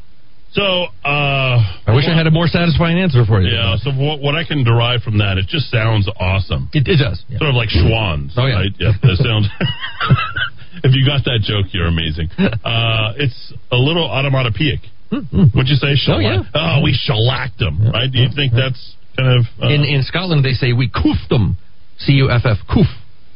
So, 0.56 0.88
uh, 1.04 1.60
I 1.84 1.92
wish 1.92 2.08
I 2.08 2.16
had 2.16 2.28
a 2.28 2.32
more 2.32 2.48
satisfying 2.48 2.98
answer 2.98 3.26
for 3.28 3.42
you. 3.42 3.52
Yeah, 3.52 3.76
so 3.76 3.92
what, 3.92 4.22
what 4.24 4.36
I 4.36 4.48
can 4.48 4.64
derive 4.64 5.04
from 5.04 5.18
that, 5.20 5.38
it 5.38 5.52
just 5.52 5.70
sounds 5.70 6.08
awesome. 6.16 6.70
It, 6.72 6.88
it 6.88 7.04
does. 7.04 7.20
Sort 7.36 7.52
of 7.52 7.56
like 7.60 7.68
Schwans. 7.68 8.32
Oh, 8.40 8.48
yeah. 8.48 8.64
Right? 8.64 8.72
Yeah, 8.80 8.96
that 9.04 9.20
sounds. 9.20 9.52
if 10.88 10.96
you 10.96 11.04
got 11.06 11.28
that 11.28 11.44
joke, 11.44 11.76
you're 11.76 11.88
amazing. 11.92 12.32
Uh, 12.40 13.20
it's 13.20 13.52
a 13.72 13.76
little 13.76 14.10
onomatopoeic. 14.10 14.80
What'd 15.12 15.68
you 15.68 15.76
say? 15.76 16.00
Oh, 16.08 16.20
yeah. 16.20 16.44
Oh, 16.56 16.80
we 16.84 16.96
shellacked 16.96 17.60
them, 17.60 17.92
right? 17.92 18.12
Do 18.12 18.18
you 18.20 18.30
think 18.34 18.54
that's 18.56 18.96
kind 19.18 19.40
of. 19.40 19.46
Uh, 19.62 19.70
in 19.70 19.84
in 19.84 20.04
Scotland, 20.04 20.44
they 20.44 20.52
say 20.54 20.74
we 20.74 20.90
coofed 20.90 21.30
them. 21.30 21.58
C 22.00 22.14
U 22.14 22.30
F 22.32 22.42
F, 22.44 22.58
coof. 22.68 22.88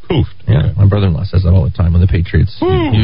Coofed. 0.10 0.34
Yeah, 0.50 0.74
my 0.74 0.90
brother-in-law 0.90 1.30
says 1.30 1.46
that 1.46 1.54
all 1.54 1.64
the 1.70 1.76
time 1.78 1.94
when 1.94 2.02
the 2.02 2.10
Patriots 2.10 2.58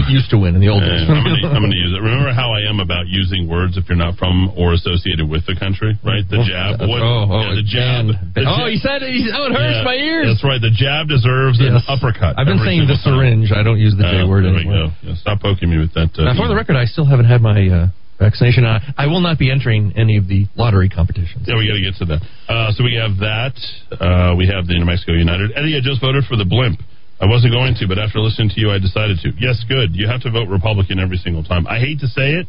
used 0.09 0.33
to 0.33 0.41
win 0.41 0.57
in 0.57 0.61
the 0.61 0.73
old 0.73 0.81
days. 0.81 1.05
I'm 1.05 1.21
gonna, 1.21 1.69
use 1.77 1.93
it. 1.93 2.01
Remember 2.01 2.33
how 2.33 2.49
I 2.49 2.65
am 2.65 2.81
about 2.81 3.05
using 3.05 3.45
words 3.45 3.77
if 3.77 3.85
you're 3.87 3.95
not 4.01 4.17
from 4.17 4.49
or 4.57 4.73
associated 4.73 5.29
with 5.29 5.45
the 5.45 5.53
country, 5.53 5.93
right? 6.01 6.25
The 6.25 6.41
jab. 6.41 6.81
Oh, 6.81 6.89
What- 6.89 7.05
oh, 7.05 7.29
yeah, 7.45 7.61
the 7.61 7.61
jab. 7.61 8.03
the 8.33 8.41
Oh, 8.49 8.65
jab- 8.65 8.73
he 8.73 8.77
said 8.81 9.05
it. 9.05 9.13
Oh, 9.37 9.45
it 9.45 9.53
hurts 9.53 9.77
Yeah, 9.79 9.85
my 9.85 9.93
ears. 10.01 10.33
That's 10.33 10.43
right. 10.43 10.57
The 10.59 10.73
jab 10.73 11.05
deserves 11.07 11.61
an 11.61 11.77
uppercut. 11.85 12.41
I've 12.41 12.49
been 12.49 12.65
saying 12.65 12.89
the 12.89 12.97
time. 12.97 13.05
syringe. 13.05 13.53
I 13.53 13.61
don't 13.61 13.77
use 13.77 13.93
the 13.93 14.03
J 14.09 14.25
Oh, 14.25 14.27
word 14.27 14.49
anymore. 14.49 14.89
Yeah, 15.05 15.13
stop 15.21 15.41
poking 15.45 15.69
me 15.69 15.77
with 15.77 15.93
that. 15.93 16.09
Uh, 16.17 16.25
Now, 16.25 16.33
for 16.33 16.49
the 16.49 16.55
record, 16.57 16.73
I 16.75 16.85
still 16.89 17.05
haven't 17.05 17.29
had 17.29 17.41
my 17.45 17.69
uh, 17.69 17.87
vaccination. 18.17 18.65
I, 18.65 18.81
I 18.97 19.05
will 19.05 19.21
not 19.21 19.37
be 19.37 19.51
entering 19.53 19.93
any 19.95 20.17
of 20.17 20.25
the 20.27 20.47
lottery 20.57 20.89
competitions. 20.89 21.45
Yeah, 21.45 21.53
we 21.61 21.67
got 21.69 21.77
to 21.77 21.85
get 21.85 21.95
to 22.01 22.05
that. 22.17 22.21
Uh, 22.49 22.71
so 22.73 22.81
we 22.83 22.97
have 22.97 23.21
that. 23.21 23.53
Uh, 23.93 24.33
we 24.33 24.47
have 24.49 24.65
the 24.65 24.73
New 24.73 24.85
Mexico 24.89 25.13
United. 25.13 25.51
Eddy, 25.55 25.77
I 25.77 25.81
just 25.85 26.01
voted 26.01 26.23
for 26.25 26.35
the 26.35 26.45
blimp. 26.49 26.79
I 27.19 27.25
wasn't 27.25 27.53
going 27.53 27.75
to, 27.79 27.87
but 27.87 27.97
after 27.97 28.19
listening 28.19 28.49
to 28.49 28.59
you, 28.59 28.71
I 28.71 28.79
decided 28.79 29.19
to. 29.23 29.31
Yes, 29.39 29.63
good. 29.67 29.95
You 29.95 30.07
have 30.07 30.21
to 30.27 30.31
vote 30.31 30.49
Republican 30.51 30.99
every 30.99 31.17
single 31.17 31.43
time. 31.43 31.65
I 31.67 31.79
hate 31.79 31.99
to 32.03 32.07
say 32.07 32.35
it 32.35 32.47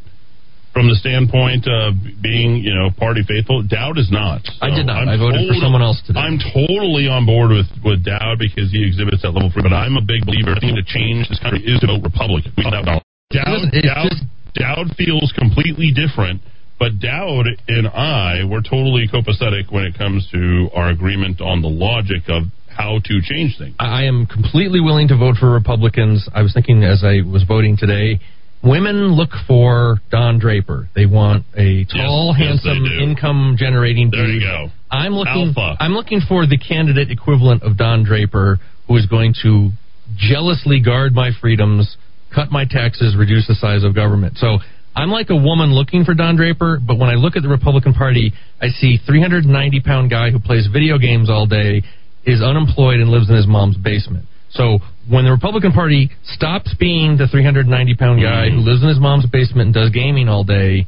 from 0.77 0.93
the 0.93 0.99
standpoint 1.01 1.65
of 1.65 1.97
being, 2.21 2.61
you 2.61 2.75
know, 2.75 2.93
party 2.93 3.25
faithful. 3.25 3.63
Dowd 3.65 3.97
is 3.97 4.13
not. 4.13 4.45
I 4.61 4.69
did 4.69 4.85
not. 4.85 5.09
I'm 5.09 5.09
I 5.09 5.17
voted 5.17 5.49
for 5.49 5.57
someone 5.57 5.81
else 5.81 6.03
today. 6.05 6.21
I'm 6.21 6.37
totally 6.37 7.09
on 7.09 7.25
board 7.25 7.49
with, 7.49 7.71
with 7.81 8.05
Dowd 8.05 8.37
because 8.37 8.69
he 8.69 8.85
exhibits 8.85 9.23
that 9.23 9.33
level 9.33 9.49
of 9.49 9.57
freedom. 9.57 9.73
But 9.73 9.79
I'm 9.81 9.97
a 9.97 10.05
big 10.05 10.29
believer. 10.29 10.53
The 10.53 10.61
thing 10.61 10.77
to 10.77 10.85
change 10.85 11.33
this 11.33 11.41
country 11.41 11.65
is 11.65 11.81
to 11.81 11.89
vote 11.89 12.05
Republican. 12.05 12.53
We 12.61 12.69
have 12.69 12.85
Dowd, 12.85 13.73
It's 13.73 13.89
Dowd, 13.89 14.13
Dowd 14.53 14.87
feels 15.01 15.33
completely 15.33 15.97
different. 15.97 16.43
But 16.77 17.01
Dowd 17.01 17.49
and 17.73 17.89
I 17.89 18.45
were 18.45 18.61
totally 18.61 19.09
copacetic 19.09 19.73
when 19.73 19.89
it 19.89 19.97
comes 19.97 20.29
to 20.29 20.69
our 20.77 20.91
agreement 20.91 21.41
on 21.41 21.63
the 21.63 21.73
logic 21.73 22.29
of 22.29 22.53
how 22.77 23.01
to 23.05 23.21
change 23.23 23.57
things. 23.59 23.75
I 23.79 24.05
am 24.05 24.27
completely 24.27 24.81
willing 24.81 25.09
to 25.09 25.17
vote 25.17 25.37
for 25.39 25.51
Republicans. 25.51 26.29
I 26.35 26.43
was 26.43 26.53
thinking 26.53 26.85
as 26.85 27.03
I 27.05 27.23
was 27.27 27.45
voting 27.45 27.77
today, 27.77 28.21
women 28.63 29.15
look 29.15 29.31
for 29.47 29.99
Don 30.11 30.39
Draper. 30.39 30.89
They 30.95 31.07
want 31.07 31.45
a 31.57 31.85
tall, 31.85 32.35
yes, 32.39 32.63
handsome, 32.65 32.85
do. 32.85 33.03
income 33.03 33.57
generating 33.59 34.11
There 34.11 34.27
you 34.27 34.41
go. 34.41 34.69
I'm 34.91 35.13
looking 35.13 35.55
Alpha. 35.57 35.77
I'm 35.81 35.93
looking 35.93 36.21
for 36.29 36.47
the 36.47 36.59
candidate 36.59 37.11
equivalent 37.11 37.63
of 37.63 37.77
Don 37.77 38.05
Draper 38.05 38.59
who 38.87 38.97
is 38.97 39.07
going 39.07 39.35
to 39.43 39.71
jealously 40.17 40.81
guard 40.81 41.13
my 41.13 41.31
freedoms, 41.41 41.97
cut 42.35 42.51
my 42.51 42.65
taxes, 42.65 43.17
reduce 43.17 43.47
the 43.49 43.55
size 43.55 43.83
of 43.83 43.95
government. 43.95 44.39
So 44.39 44.59
I'm 44.95 45.11
like 45.11 45.31
a 45.31 45.37
woman 45.37 45.75
looking 45.75 46.05
for 46.05 46.15
Don 46.15 46.37
Draper, 46.37 46.81
but 46.81 46.99
when 46.99 47.11
I 47.11 47.15
look 47.15 47.37
at 47.37 47.43
the 47.43 47.49
Republican 47.49 47.95
Party, 47.95 48.33
I 48.61 48.69
see 48.69 48.99
390 49.05 49.81
pound 49.81 50.11
guy 50.11 50.31
who 50.31 50.39
plays 50.39 50.69
video 50.73 50.99
games 50.99 51.29
all 51.29 51.47
day, 51.47 51.83
is 52.27 52.43
unemployed, 52.43 53.01
and 53.01 53.09
lives 53.09 53.31
in 53.31 53.37
his 53.37 53.47
mom's 53.47 53.77
basement. 53.77 54.27
So 54.51 54.79
when 55.09 55.25
the 55.25 55.31
Republican 55.31 55.73
Party 55.73 56.11
stops 56.25 56.75
being 56.79 57.17
the 57.17 57.29
390 57.29 57.95
pound 57.97 58.23
guy 58.23 58.51
who 58.51 58.59
lives 58.59 58.83
in 58.83 58.89
his 58.89 58.99
mom's 58.99 59.27
basement 59.27 59.67
and 59.67 59.75
does 59.75 59.91
gaming 59.91 60.29
all 60.29 60.45
day, 60.45 60.87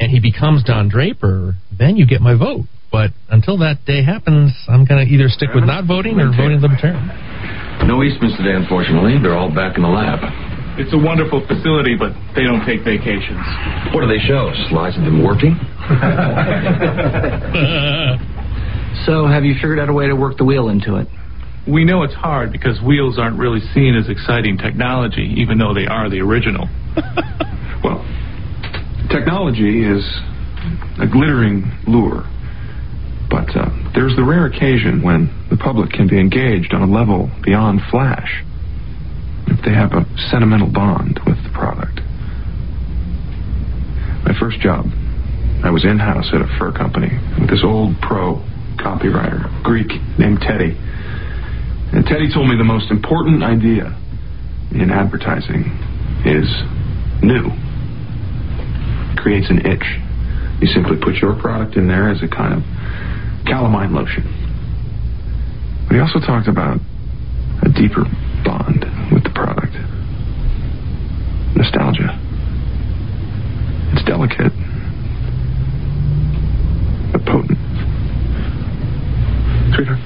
and 0.00 0.10
he 0.10 0.20
becomes 0.20 0.64
Don 0.64 0.88
Draper, 0.88 1.54
then 1.76 1.96
you 1.96 2.06
get 2.06 2.20
my 2.20 2.34
vote. 2.34 2.66
But 2.90 3.10
until 3.30 3.58
that 3.58 3.84
day 3.86 4.02
happens, 4.04 4.52
I'm 4.68 4.84
going 4.84 5.06
to 5.06 5.12
either 5.12 5.28
stick 5.28 5.50
with 5.54 5.64
not 5.64 5.84
voting 5.86 6.20
or 6.20 6.30
voting 6.30 6.60
Libertarian. 6.60 7.06
No 7.86 7.98
Eastmans 7.98 8.36
today, 8.38 8.54
unfortunately. 8.54 9.18
They're 9.20 9.36
all 9.36 9.50
back 9.52 9.76
in 9.76 9.82
the 9.82 9.90
lab. 9.90 10.20
It's 10.78 10.94
a 10.94 10.98
wonderful 10.98 11.46
facility, 11.46 11.94
but 11.98 12.14
they 12.34 12.42
don't 12.42 12.66
take 12.66 12.82
vacations. 12.82 13.42
What 13.94 14.02
do 14.02 14.08
they 14.10 14.22
show? 14.22 14.50
Slides 14.70 14.96
of 14.98 15.04
them 15.04 15.22
working? 15.22 15.54
So, 19.02 19.26
have 19.26 19.44
you 19.44 19.54
figured 19.54 19.78
out 19.78 19.88
a 19.88 19.92
way 19.92 20.06
to 20.06 20.14
work 20.14 20.38
the 20.38 20.44
wheel 20.44 20.68
into 20.68 20.96
it? 20.96 21.08
We 21.66 21.84
know 21.84 22.02
it's 22.02 22.14
hard 22.14 22.52
because 22.52 22.80
wheels 22.80 23.18
aren't 23.18 23.38
really 23.38 23.60
seen 23.74 23.96
as 23.96 24.08
exciting 24.08 24.58
technology, 24.58 25.34
even 25.38 25.58
though 25.58 25.74
they 25.74 25.86
are 25.86 26.08
the 26.08 26.20
original. 26.20 26.68
well, 27.82 28.04
technology 29.10 29.84
is 29.84 30.04
a 31.00 31.06
glittering 31.06 31.70
lure. 31.86 32.24
But 33.30 33.50
uh, 33.56 33.68
there's 33.94 34.14
the 34.14 34.22
rare 34.22 34.46
occasion 34.46 35.02
when 35.02 35.32
the 35.50 35.56
public 35.56 35.90
can 35.90 36.06
be 36.06 36.20
engaged 36.20 36.72
on 36.72 36.82
a 36.82 36.92
level 36.92 37.30
beyond 37.42 37.80
flash 37.90 38.44
if 39.48 39.64
they 39.64 39.72
have 39.72 39.92
a 39.92 40.04
sentimental 40.30 40.70
bond 40.70 41.18
with 41.26 41.42
the 41.42 41.50
product. 41.50 42.00
My 44.24 44.38
first 44.38 44.60
job, 44.60 44.86
I 45.64 45.70
was 45.70 45.84
in 45.84 45.98
house 45.98 46.30
at 46.32 46.40
a 46.40 46.48
fur 46.58 46.72
company 46.72 47.10
with 47.40 47.50
this 47.50 47.62
old 47.64 47.96
pro 48.00 48.42
copywriter, 48.84 49.48
Greek, 49.64 49.88
named 50.18 50.40
Teddy. 50.44 50.76
And 51.96 52.04
Teddy 52.04 52.28
told 52.32 52.48
me 52.48 52.56
the 52.56 52.64
most 52.64 52.90
important 52.90 53.42
idea 53.42 53.96
in 54.72 54.90
advertising 54.90 55.64
is 56.28 56.44
new. 57.24 57.48
It 59.12 59.18
creates 59.18 59.48
an 59.48 59.64
itch. 59.64 59.86
You 60.60 60.68
simply 60.68 61.00
put 61.00 61.16
your 61.16 61.34
product 61.40 61.76
in 61.76 61.88
there 61.88 62.10
as 62.10 62.22
a 62.22 62.28
kind 62.28 62.52
of 62.52 62.60
calamine 63.46 63.94
lotion. 63.94 64.28
But 65.88 65.94
he 65.94 66.00
also 66.00 66.20
talked 66.20 66.48
about 66.48 66.78
a 67.62 67.68
deeper 67.72 68.04
bond 68.44 68.84
with 69.12 69.24
the 69.24 69.32
product. 69.34 69.72
Nostalgia. 71.56 72.20
It's 73.94 74.04
delicate, 74.04 74.52
but 77.12 77.24
potent. 77.24 77.73
Sweetheart. 79.74 79.98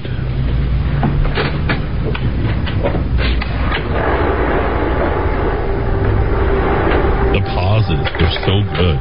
The 7.33 7.41
pauses, 7.53 8.01
they're 8.17 8.33
so 8.49 8.65
good. 8.73 8.97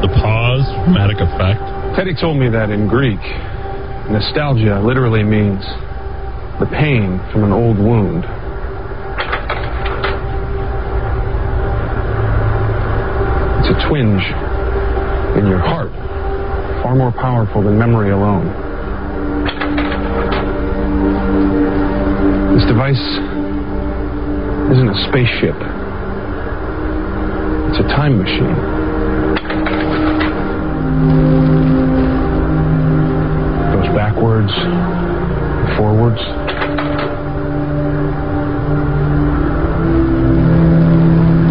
The 0.00 0.08
pause, 0.16 0.64
dramatic 0.86 1.20
effect. 1.20 1.60
Teddy 1.94 2.14
told 2.18 2.38
me 2.38 2.48
that 2.48 2.70
in 2.70 2.88
Greek, 2.88 3.20
nostalgia 4.08 4.80
literally 4.80 5.22
means 5.22 5.60
the 6.58 6.66
pain 6.72 7.20
from 7.30 7.44
an 7.44 7.52
old 7.52 7.76
wound. 7.76 8.24
It's 13.60 13.68
a 13.76 13.88
twinge 13.88 14.24
in 15.36 15.46
your 15.46 15.60
heart, 15.60 15.92
far 16.82 16.94
more 16.94 17.12
powerful 17.12 17.62
than 17.62 17.78
memory 17.78 18.10
alone. 18.10 18.71
This 22.54 22.66
device 22.68 23.00
isn't 24.72 24.88
a 24.88 25.08
spaceship 25.08 25.56
It's 27.70 27.80
a 27.80 27.88
time 27.88 28.18
machine. 28.18 28.52
It 33.56 33.72
goes 33.72 33.88
backwards, 33.96 34.52
forwards. 35.78 36.20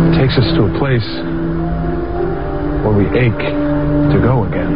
It 0.08 0.20
takes 0.22 0.38
us 0.38 0.54
to 0.56 0.66
a 0.66 0.78
place 0.78 1.10
where 2.86 2.96
we 2.96 3.06
ache 3.18 3.46
to 4.14 4.20
go 4.22 4.46
again. 4.46 4.72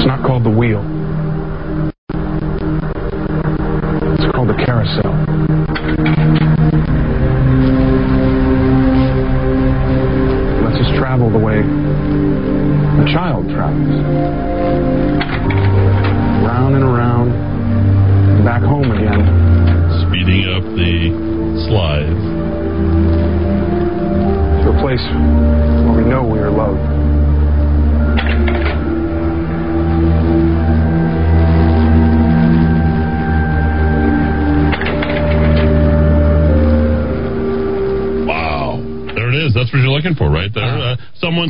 It's 0.00 0.06
not 0.06 0.24
called 0.24 0.44
the 0.44 0.49
wheel. 0.60 0.99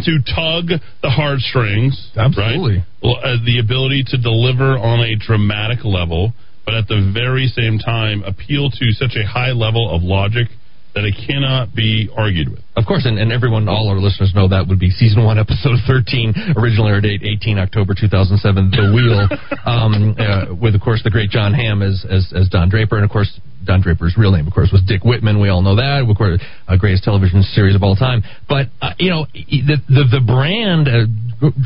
To 0.04 0.18
tug 0.22 0.80
the 1.02 1.10
heartstrings. 1.10 2.12
Absolutely. 2.16 2.76
Right? 2.76 2.86
Well, 3.02 3.16
uh, 3.22 3.36
the 3.44 3.58
ability 3.58 4.04
to 4.08 4.18
deliver 4.18 4.78
on 4.78 5.00
a 5.00 5.16
dramatic 5.16 5.84
level, 5.84 6.32
but 6.64 6.74
at 6.74 6.88
the 6.88 7.10
very 7.12 7.46
same 7.46 7.78
time 7.78 8.22
appeal 8.22 8.70
to 8.70 8.92
such 8.92 9.16
a 9.16 9.26
high 9.26 9.52
level 9.52 9.90
of 9.90 10.02
logic 10.02 10.48
that 10.94 11.04
it 11.04 11.14
cannot 11.26 11.74
be 11.74 12.10
argued 12.16 12.48
with. 12.50 12.60
Of 12.76 12.84
course, 12.86 13.06
and, 13.06 13.18
and 13.18 13.32
everyone, 13.32 13.68
all 13.68 13.88
our 13.88 13.98
listeners 13.98 14.32
know 14.34 14.48
that 14.48 14.66
would 14.66 14.78
be 14.78 14.90
season 14.90 15.24
one, 15.24 15.38
episode 15.38 15.78
13, 15.86 16.56
originally 16.56 16.90
aired 16.90 17.04
date 17.04 17.22
18 17.22 17.58
October 17.58 17.94
2007, 17.94 18.70
The 18.70 18.90
Wheel, 18.90 19.22
um, 19.66 20.16
uh, 20.18 20.54
with, 20.54 20.74
of 20.74 20.80
course, 20.80 21.02
the 21.04 21.10
great 21.10 21.30
Jon 21.30 21.54
Hamm 21.54 21.82
as, 21.82 22.04
as, 22.10 22.32
as 22.34 22.48
Don 22.48 22.68
Draper. 22.68 22.96
And, 22.96 23.04
of 23.04 23.10
course, 23.10 23.30
Don 23.70 23.80
Draper's 23.80 24.18
real 24.18 24.32
name, 24.34 24.48
of 24.48 24.52
course, 24.52 24.70
was 24.72 24.82
Dick 24.82 25.04
Whitman. 25.04 25.38
We 25.38 25.48
all 25.48 25.62
know 25.62 25.76
that. 25.78 26.02
Of 26.02 26.16
course, 26.18 26.42
uh, 26.66 26.76
greatest 26.76 27.04
television 27.06 27.46
series 27.54 27.76
of 27.78 27.84
all 27.86 27.94
time. 27.94 28.26
But, 28.48 28.66
uh, 28.82 28.98
you 28.98 29.10
know, 29.14 29.26
the, 29.30 29.78
the, 29.86 30.18
the 30.18 30.22
brand, 30.26 30.90
uh, 30.90 31.06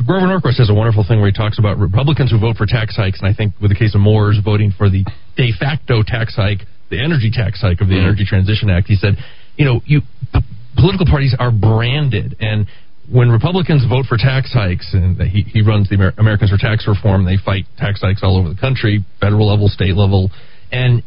Grover 0.04 0.28
Norquist 0.28 0.60
has 0.60 0.68
a 0.68 0.76
wonderful 0.76 1.04
thing 1.08 1.24
where 1.24 1.32
he 1.32 1.36
talks 1.36 1.58
about 1.58 1.78
Republicans 1.78 2.30
who 2.30 2.38
vote 2.38 2.56
for 2.60 2.66
tax 2.66 2.94
hikes. 2.94 3.20
And 3.20 3.28
I 3.28 3.32
think 3.32 3.54
with 3.56 3.70
the 3.72 3.78
case 3.80 3.94
of 3.94 4.02
Moores 4.04 4.38
voting 4.44 4.70
for 4.76 4.90
the 4.90 5.02
de 5.40 5.50
facto 5.58 6.02
tax 6.04 6.36
hike, 6.36 6.68
the 6.90 7.00
energy 7.00 7.30
tax 7.32 7.62
hike 7.64 7.80
of 7.80 7.88
the 7.88 7.94
Mm-hmm. 7.96 8.12
Energy 8.12 8.24
Transition 8.28 8.68
Act, 8.68 8.86
he 8.86 8.96
said, 8.96 9.16
you 9.56 9.64
know, 9.64 9.80
you 9.86 10.02
p- 10.32 10.44
political 10.76 11.06
parties 11.06 11.34
are 11.38 11.50
branded, 11.50 12.36
and 12.40 12.66
when 13.10 13.30
Republicans 13.30 13.84
vote 13.88 14.04
for 14.06 14.16
tax 14.16 14.52
hikes, 14.52 14.92
and 14.92 15.20
he, 15.22 15.42
he 15.42 15.62
runs 15.62 15.88
the 15.88 15.94
Amer- 15.94 16.14
Americans 16.18 16.50
for 16.50 16.58
Tax 16.58 16.86
Reform, 16.86 17.24
they 17.24 17.36
fight 17.36 17.64
tax 17.78 18.00
hikes 18.00 18.20
all 18.22 18.36
over 18.36 18.48
the 18.48 18.60
country, 18.60 19.04
federal 19.20 19.48
level, 19.48 19.68
state 19.68 19.94
level, 19.96 20.30
and 20.72 21.02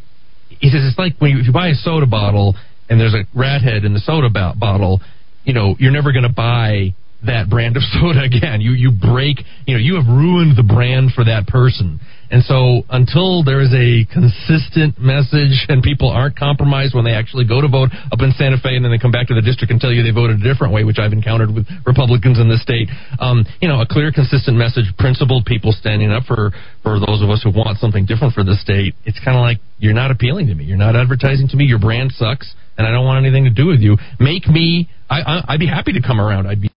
he 0.49 0.69
says 0.69 0.81
it's 0.83 0.97
like 0.97 1.15
when 1.19 1.31
you, 1.31 1.39
if 1.39 1.47
you 1.47 1.53
buy 1.53 1.69
a 1.69 1.75
soda 1.75 2.05
bottle 2.05 2.55
and 2.89 2.99
there's 2.99 3.13
a 3.13 3.23
rat 3.37 3.61
head 3.61 3.83
in 3.83 3.93
the 3.93 3.99
soda 3.99 4.29
bo- 4.29 4.53
bottle, 4.57 5.01
you 5.43 5.53
know, 5.53 5.75
you're 5.79 5.91
never 5.91 6.11
going 6.11 6.23
to 6.23 6.33
buy 6.33 6.95
that 7.25 7.49
brand 7.49 7.77
of 7.77 7.83
soda 7.93 8.21
again. 8.21 8.61
You 8.61 8.71
you 8.71 8.91
break, 8.91 9.39
you 9.65 9.73
know, 9.73 9.79
you 9.79 9.95
have 9.95 10.07
ruined 10.07 10.57
the 10.57 10.63
brand 10.63 11.11
for 11.13 11.25
that 11.25 11.47
person. 11.47 11.99
And 12.29 12.43
so 12.43 12.83
until 12.89 13.43
there 13.43 13.61
is 13.61 13.71
a 13.71 14.03
consistent 14.11 14.99
message 14.99 15.65
and 15.69 15.81
people 15.81 16.09
aren't 16.09 16.37
compromised 16.37 16.93
when 16.93 17.05
they 17.05 17.13
actually 17.13 17.45
go 17.45 17.61
to 17.61 17.67
vote 17.67 17.89
up 18.11 18.19
in 18.19 18.31
Santa 18.35 18.57
Fe 18.57 18.75
and 18.75 18.83
then 18.83 18.91
they 18.91 18.99
come 18.99 19.11
back 19.11 19.27
to 19.27 19.35
the 19.35 19.41
district 19.41 19.71
and 19.71 19.79
tell 19.79 19.91
you 19.91 20.03
they 20.03 20.11
voted 20.11 20.41
a 20.41 20.43
different 20.43 20.73
way, 20.73 20.83
which 20.83 20.99
I've 20.99 21.13
encountered 21.13 21.53
with 21.53 21.65
Republicans 21.85 22.39
in 22.39 22.49
the 22.49 22.57
state, 22.57 22.89
um, 23.19 23.45
you 23.61 23.67
know, 23.67 23.79
a 23.81 23.87
clear, 23.87 24.11
consistent 24.11 24.57
message, 24.57 24.85
principled 24.97 25.45
people 25.45 25.71
standing 25.71 26.11
up 26.11 26.23
for, 26.23 26.51
for 26.83 26.99
those 26.99 27.23
of 27.23 27.29
us 27.29 27.41
who 27.43 27.51
want 27.51 27.79
something 27.79 28.05
different 28.05 28.33
for 28.33 28.43
the 28.43 28.55
state, 28.59 28.95
it's 29.05 29.19
kind 29.23 29.37
of 29.37 29.41
like 29.41 29.57
you're 29.79 29.95
not 29.95 30.11
appealing 30.11 30.47
to 30.47 30.55
me. 30.55 30.65
You're 30.65 30.77
not 30.77 30.95
advertising 30.95 31.47
to 31.49 31.55
me. 31.55 31.65
Your 31.65 31.79
brand 31.79 32.11
sucks 32.11 32.53
and 32.77 32.85
I 32.85 32.91
don't 32.91 33.05
want 33.05 33.25
anything 33.25 33.45
to 33.45 33.49
do 33.49 33.65
with 33.65 33.79
you. 33.79 33.97
Make 34.19 34.47
me, 34.47 34.89
I, 35.09 35.21
I, 35.21 35.53
I'd 35.53 35.59
be 35.59 35.67
happy 35.67 35.93
to 35.93 36.01
come 36.01 36.21
around. 36.21 36.47
I'd 36.47 36.61
be 36.61 36.69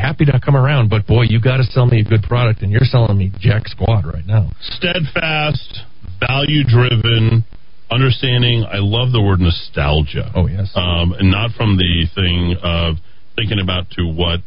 happy 0.00 0.24
to 0.24 0.40
come 0.42 0.56
around, 0.56 0.88
but 0.88 1.06
boy, 1.06 1.22
you 1.28 1.40
got 1.40 1.58
to 1.58 1.64
sell 1.64 1.86
me 1.86 2.00
a 2.00 2.04
good 2.04 2.22
product, 2.22 2.62
and 2.62 2.72
you're 2.72 2.88
selling 2.88 3.18
me 3.18 3.30
jack 3.38 3.68
squad 3.68 4.06
right 4.06 4.26
now. 4.26 4.50
Steadfast, 4.60 5.84
value 6.18 6.64
driven, 6.64 7.44
understanding. 7.90 8.64
I 8.64 8.78
love 8.78 9.12
the 9.12 9.20
word 9.20 9.40
nostalgia. 9.40 10.32
Oh 10.34 10.46
yes, 10.46 10.72
um, 10.74 11.12
and 11.12 11.30
not 11.30 11.52
from 11.52 11.76
the 11.76 12.06
thing 12.14 12.56
of 12.62 12.96
thinking 13.36 13.60
about 13.62 13.90
to 13.98 14.04
what 14.06 14.40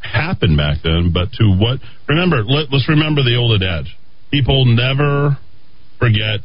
happened 0.00 0.56
back 0.56 0.78
then, 0.84 1.10
but 1.12 1.32
to 1.40 1.56
what. 1.56 1.80
Remember, 2.08 2.44
let, 2.44 2.70
let's 2.70 2.88
remember 2.88 3.22
the 3.22 3.36
old 3.36 3.60
adage: 3.62 3.96
people 4.30 4.64
never 4.66 5.38
forget 5.98 6.40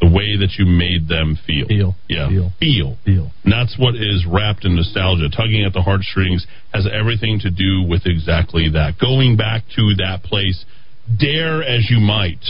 the 0.00 0.08
way 0.08 0.36
that 0.36 0.56
you 0.58 0.66
made 0.66 1.08
them 1.08 1.38
feel. 1.46 1.66
Feel, 1.66 1.94
yeah, 2.08 2.28
feel, 2.28 2.50
feel, 2.58 2.96
feel. 3.04 3.30
And 3.44 3.52
that's 3.52 3.76
what 3.78 3.94
is 3.94 4.26
wrapped 4.28 4.64
in 4.64 4.76
nostalgia. 4.76 5.28
Tugging 5.30 5.64
at 5.64 5.72
the 5.72 5.82
heartstrings 5.82 6.46
has 6.72 6.86
everything 6.90 7.40
to 7.40 7.50
do 7.50 7.82
with 7.88 8.02
exactly 8.04 8.70
that. 8.70 8.98
Going 9.00 9.36
back 9.36 9.62
to 9.76 9.94
that 10.02 10.22
place, 10.24 10.64
dare 11.18 11.62
as 11.62 11.88
you 11.88 12.00
might, 12.00 12.44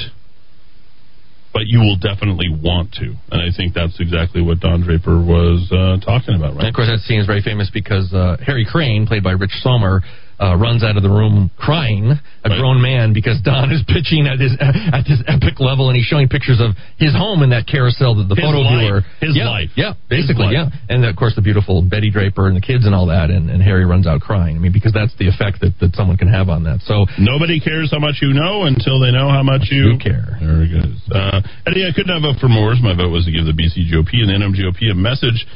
but 1.53 1.67
you 1.67 1.79
will 1.79 1.97
definitely 1.97 2.49
want 2.51 2.93
to. 2.95 3.15
And 3.31 3.41
I 3.41 3.55
think 3.57 3.75
that's 3.75 4.01
exactly 4.01 4.43
what 4.43 4.59
Don 4.59 4.83
Draper 4.83 5.23
was 5.23 5.71
uh, 5.71 6.05
talking 6.05 6.35
about, 6.35 6.51
And 6.51 6.59
right? 6.59 6.69
of 6.69 6.75
course, 6.75 6.89
that 6.89 6.99
scene 7.07 7.21
is 7.21 7.27
very 7.27 7.43
famous 7.43 7.71
because 7.73 8.13
uh, 8.13 8.37
Harry 8.45 8.67
Crane, 8.69 9.07
played 9.07 9.23
by 9.23 9.33
Rich 9.33 9.63
Sommer, 9.63 10.03
uh, 10.41 10.57
runs 10.57 10.83
out 10.83 10.97
of 10.97 11.03
the 11.03 11.09
room 11.11 11.51
crying, 11.59 12.13
a 12.45 12.49
grown 12.49 12.81
man, 12.83 13.13
because 13.13 13.41
Don 13.43 13.71
is 13.71 13.83
pitching 13.87 14.27
at 14.27 14.39
his 14.41 14.53
at 14.61 15.05
this 15.07 15.23
epic 15.27 15.61
level, 15.61 15.89
and 15.89 15.97
he's 15.97 16.07
showing 16.07 16.29
pictures 16.29 16.61
of 16.61 16.75
his 16.99 17.15
home 17.15 17.43
in 17.43 17.51
that 17.51 17.67
carousel 17.67 18.15
that 18.17 18.29
the 18.29 18.35
His 18.35 18.45
photo 18.45 18.61
life. 18.67 18.79
viewer, 18.79 19.01
His 19.21 19.37
yeah, 19.37 19.49
life. 19.49 19.71
yeah, 19.77 19.93
basically, 20.11 20.51
life. 20.55 20.71
yeah, 20.71 20.93
and 20.95 21.05
of 21.05 21.15
course 21.17 21.35
the 21.35 21.43
beautiful 21.43 21.83
Betty 21.83 22.11
Draper 22.11 22.47
and 22.49 22.57
the 22.57 22.65
kids 22.65 22.85
and 22.87 22.95
all 22.95 23.07
that, 23.13 23.31
and, 23.31 23.51
and 23.51 23.63
Harry 23.63 23.85
runs 23.87 24.07
out 24.07 24.21
crying. 24.21 24.57
I 24.57 24.59
mean, 24.59 24.73
because 24.73 24.93
that's 24.93 25.15
the 25.19 25.29
effect 25.29 25.61
that, 25.63 25.75
that 25.81 25.95
someone 25.95 26.17
can 26.17 26.29
have 26.29 26.49
on 26.49 26.65
that. 26.65 26.81
So 26.83 27.07
Nobody 27.19 27.61
cares 27.61 27.91
how 27.91 27.99
much 28.01 28.19
you 28.21 28.33
know 28.35 28.65
until 28.65 28.99
they 29.01 29.11
know 29.13 29.29
how 29.31 29.43
much 29.43 29.71
you, 29.71 29.97
care. 30.03 30.37
Very 30.43 30.69
good. 30.69 30.93
Uh, 31.11 31.41
Eddy, 31.67 31.87
I 31.87 31.93
couldn't 31.95 32.13
have 32.13 32.23
voted 32.23 32.41
for 32.41 32.49
Moores. 32.49 32.81
My 32.83 32.95
vote 32.95 33.11
was 33.11 33.25
to 33.27 33.33
give 33.33 33.47
the 33.47 33.55
BC 33.57 33.87
GOP 33.93 34.21
and 34.23 34.29
the 34.29 34.37
NMGOP 34.43 34.91
a 34.91 34.95
message 34.95 35.47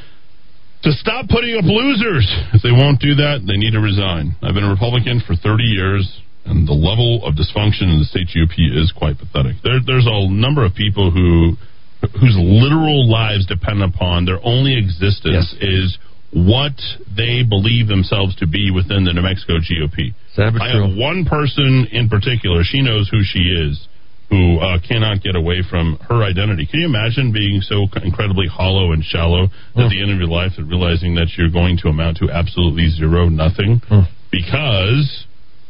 to 0.82 0.92
stop 0.92 1.28
putting 1.28 1.56
up 1.56 1.64
losers. 1.64 2.26
If 2.54 2.62
they 2.62 2.72
won't 2.72 3.00
do 3.00 3.14
that, 3.16 3.42
they 3.46 3.56
need 3.56 3.72
to 3.72 3.80
resign. 3.80 4.36
I've 4.42 4.54
been 4.54 4.64
a 4.64 4.70
Republican 4.70 5.20
for 5.26 5.34
30 5.34 5.64
years, 5.64 6.06
and 6.44 6.66
the 6.66 6.76
level 6.76 7.24
of 7.26 7.34
dysfunction 7.34 7.90
in 7.90 7.98
the 7.98 8.06
state 8.06 8.30
GOP 8.30 8.70
is 8.70 8.92
quite 8.94 9.18
pathetic. 9.18 9.56
There, 9.62 9.80
there's 9.84 10.06
a 10.06 10.28
number 10.30 10.64
of 10.64 10.74
people 10.74 11.10
who 11.10 11.56
whose 12.20 12.38
literal 12.38 13.10
lives 13.10 13.44
depend 13.46 13.82
upon 13.82 14.24
their 14.24 14.38
only 14.44 14.78
existence 14.78 15.50
is 15.60 15.98
what 16.32 16.78
they 17.16 17.42
believe 17.42 17.88
themselves 17.88 18.36
to 18.36 18.46
be 18.46 18.70
within 18.70 19.04
the 19.04 19.12
New 19.12 19.22
Mexico 19.22 19.58
GOP. 19.58 20.14
I 20.62 20.68
have 20.78 20.94
one 20.96 21.24
person 21.24 21.88
in 21.90 22.08
particular. 22.08 22.62
She 22.62 22.82
knows 22.82 23.08
who 23.10 23.24
she 23.24 23.40
is, 23.40 23.87
who 24.28 24.58
uh, 24.60 24.78
cannot 24.86 25.22
get 25.22 25.34
away 25.36 25.62
from 25.68 25.98
her 26.08 26.22
identity. 26.22 26.66
Can 26.66 26.80
you 26.80 26.86
imagine 26.86 27.32
being 27.32 27.62
so 27.62 27.86
incredibly 28.02 28.46
hollow 28.46 28.92
and 28.92 29.02
shallow 29.02 29.44
at 29.44 29.88
the 29.88 30.02
end 30.02 30.10
of 30.12 30.18
your 30.18 30.28
life 30.28 30.52
and 30.58 30.68
realizing 30.68 31.14
that 31.14 31.28
you're 31.38 31.50
going 31.50 31.78
to 31.78 31.88
amount 31.88 32.18
to 32.18 32.30
absolutely 32.30 32.90
zero, 32.90 33.28
nothing, 33.28 33.80
because 34.30 35.24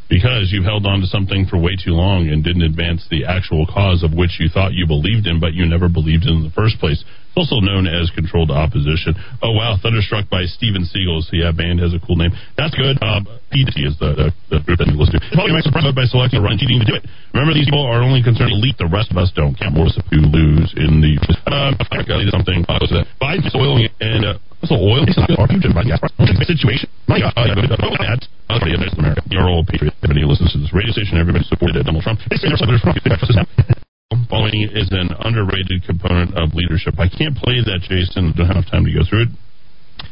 because 0.09 0.49
you 0.51 0.63
held 0.63 0.87
on 0.87 1.01
to 1.01 1.07
something 1.07 1.45
for 1.47 1.59
way 1.61 1.77
too 1.77 1.93
long 1.93 2.29
and 2.29 2.43
didn't 2.43 2.63
advance 2.63 3.07
the 3.11 3.27
actual 3.27 3.67
cause 3.67 4.03
of 4.03 4.15
which 4.15 4.41
you 4.41 4.49
thought 4.49 4.73
you 4.73 4.87
believed 4.87 5.27
in, 5.27 5.39
but 5.39 5.53
you 5.53 5.69
never 5.69 5.89
believed 5.89 6.25
in 6.25 6.37
in 6.37 6.43
the 6.43 6.51
first 6.57 6.81
place. 6.81 7.05
Also 7.39 7.63
known 7.63 7.87
as 7.87 8.11
controlled 8.19 8.51
opposition. 8.51 9.15
Oh 9.47 9.55
wow, 9.55 9.79
Thunderstruck 9.79 10.27
by 10.27 10.43
Steve'n'Seagulls. 10.43 11.31
Yeah, 11.31 11.55
band 11.55 11.79
has 11.79 11.95
a 11.95 12.03
cool 12.03 12.19
name. 12.19 12.35
That's 12.59 12.75
good. 12.75 12.99
Um, 12.99 13.31
PT 13.55 13.87
is 13.87 13.95
the, 14.03 14.11
the, 14.19 14.27
the 14.51 14.59
group 14.67 14.83
that 14.83 14.91
you 14.91 14.99
listen 14.99 15.23
to. 15.23 15.23
Probably 15.39 15.55
a 15.55 15.63
vote 15.63 15.95
by 15.95 16.11
selecting 16.11 16.43
a 16.43 16.45
run 16.45 16.59
cheating 16.59 16.83
to 16.83 16.89
do 16.91 16.99
it. 16.99 17.07
Remember, 17.31 17.55
these 17.55 17.71
people 17.71 17.87
are 17.87 18.03
only 18.03 18.27
concerned 18.27 18.51
elite. 18.51 18.75
The 18.83 18.91
rest 18.91 19.15
of 19.15 19.23
us 19.23 19.31
don't. 19.39 19.55
Count 19.55 19.79
more 19.79 19.87
who 20.11 20.19
lose 20.19 20.75
in 20.75 20.99
the. 20.99 21.15
Um, 21.47 21.79
I 21.95 22.03
got 22.03 22.27
something. 22.35 22.67
Uh, 22.67 22.83
Biden 23.23 23.47
soiling 23.55 23.87
and 24.03 24.27
uh, 24.27 24.43
So 24.67 24.75
oil 24.75 25.07
is 25.07 25.15
not 25.15 25.31
our 25.39 25.47
future 25.47 25.71
gas 25.71 26.03
situation. 26.43 26.91
My 27.07 27.23
God, 27.23 27.39
uh, 27.39 27.55
that's 27.55 28.27
uh, 28.51 28.59
the 28.59 28.75
America. 28.75 29.23
Your 29.31 29.47
old 29.47 29.71
patriot. 29.71 29.95
Everybody 30.03 30.27
listens 30.27 30.51
to 30.53 30.59
this 30.59 30.75
radio 30.75 30.91
station. 30.91 31.23
Everybody 31.23 31.47
supported 31.47 31.87
Donald 31.87 32.03
Trump. 32.03 32.19
They 32.27 32.37
say 32.37 32.51
there's 32.51 33.87
Following 34.19 34.69
is 34.73 34.89
an 34.91 35.11
underrated 35.21 35.85
component 35.85 36.33
of 36.33 36.55
leadership. 36.55 36.97
I 36.99 37.09
can't 37.13 37.37
play 37.37 37.61
that, 37.61 37.85
Jason. 37.85 38.33
I 38.33 38.37
Don't 38.37 38.57
have 38.57 38.65
time 38.73 38.85
to 38.89 38.93
go 38.93 39.05
through 39.05 39.29
it. 39.29 39.33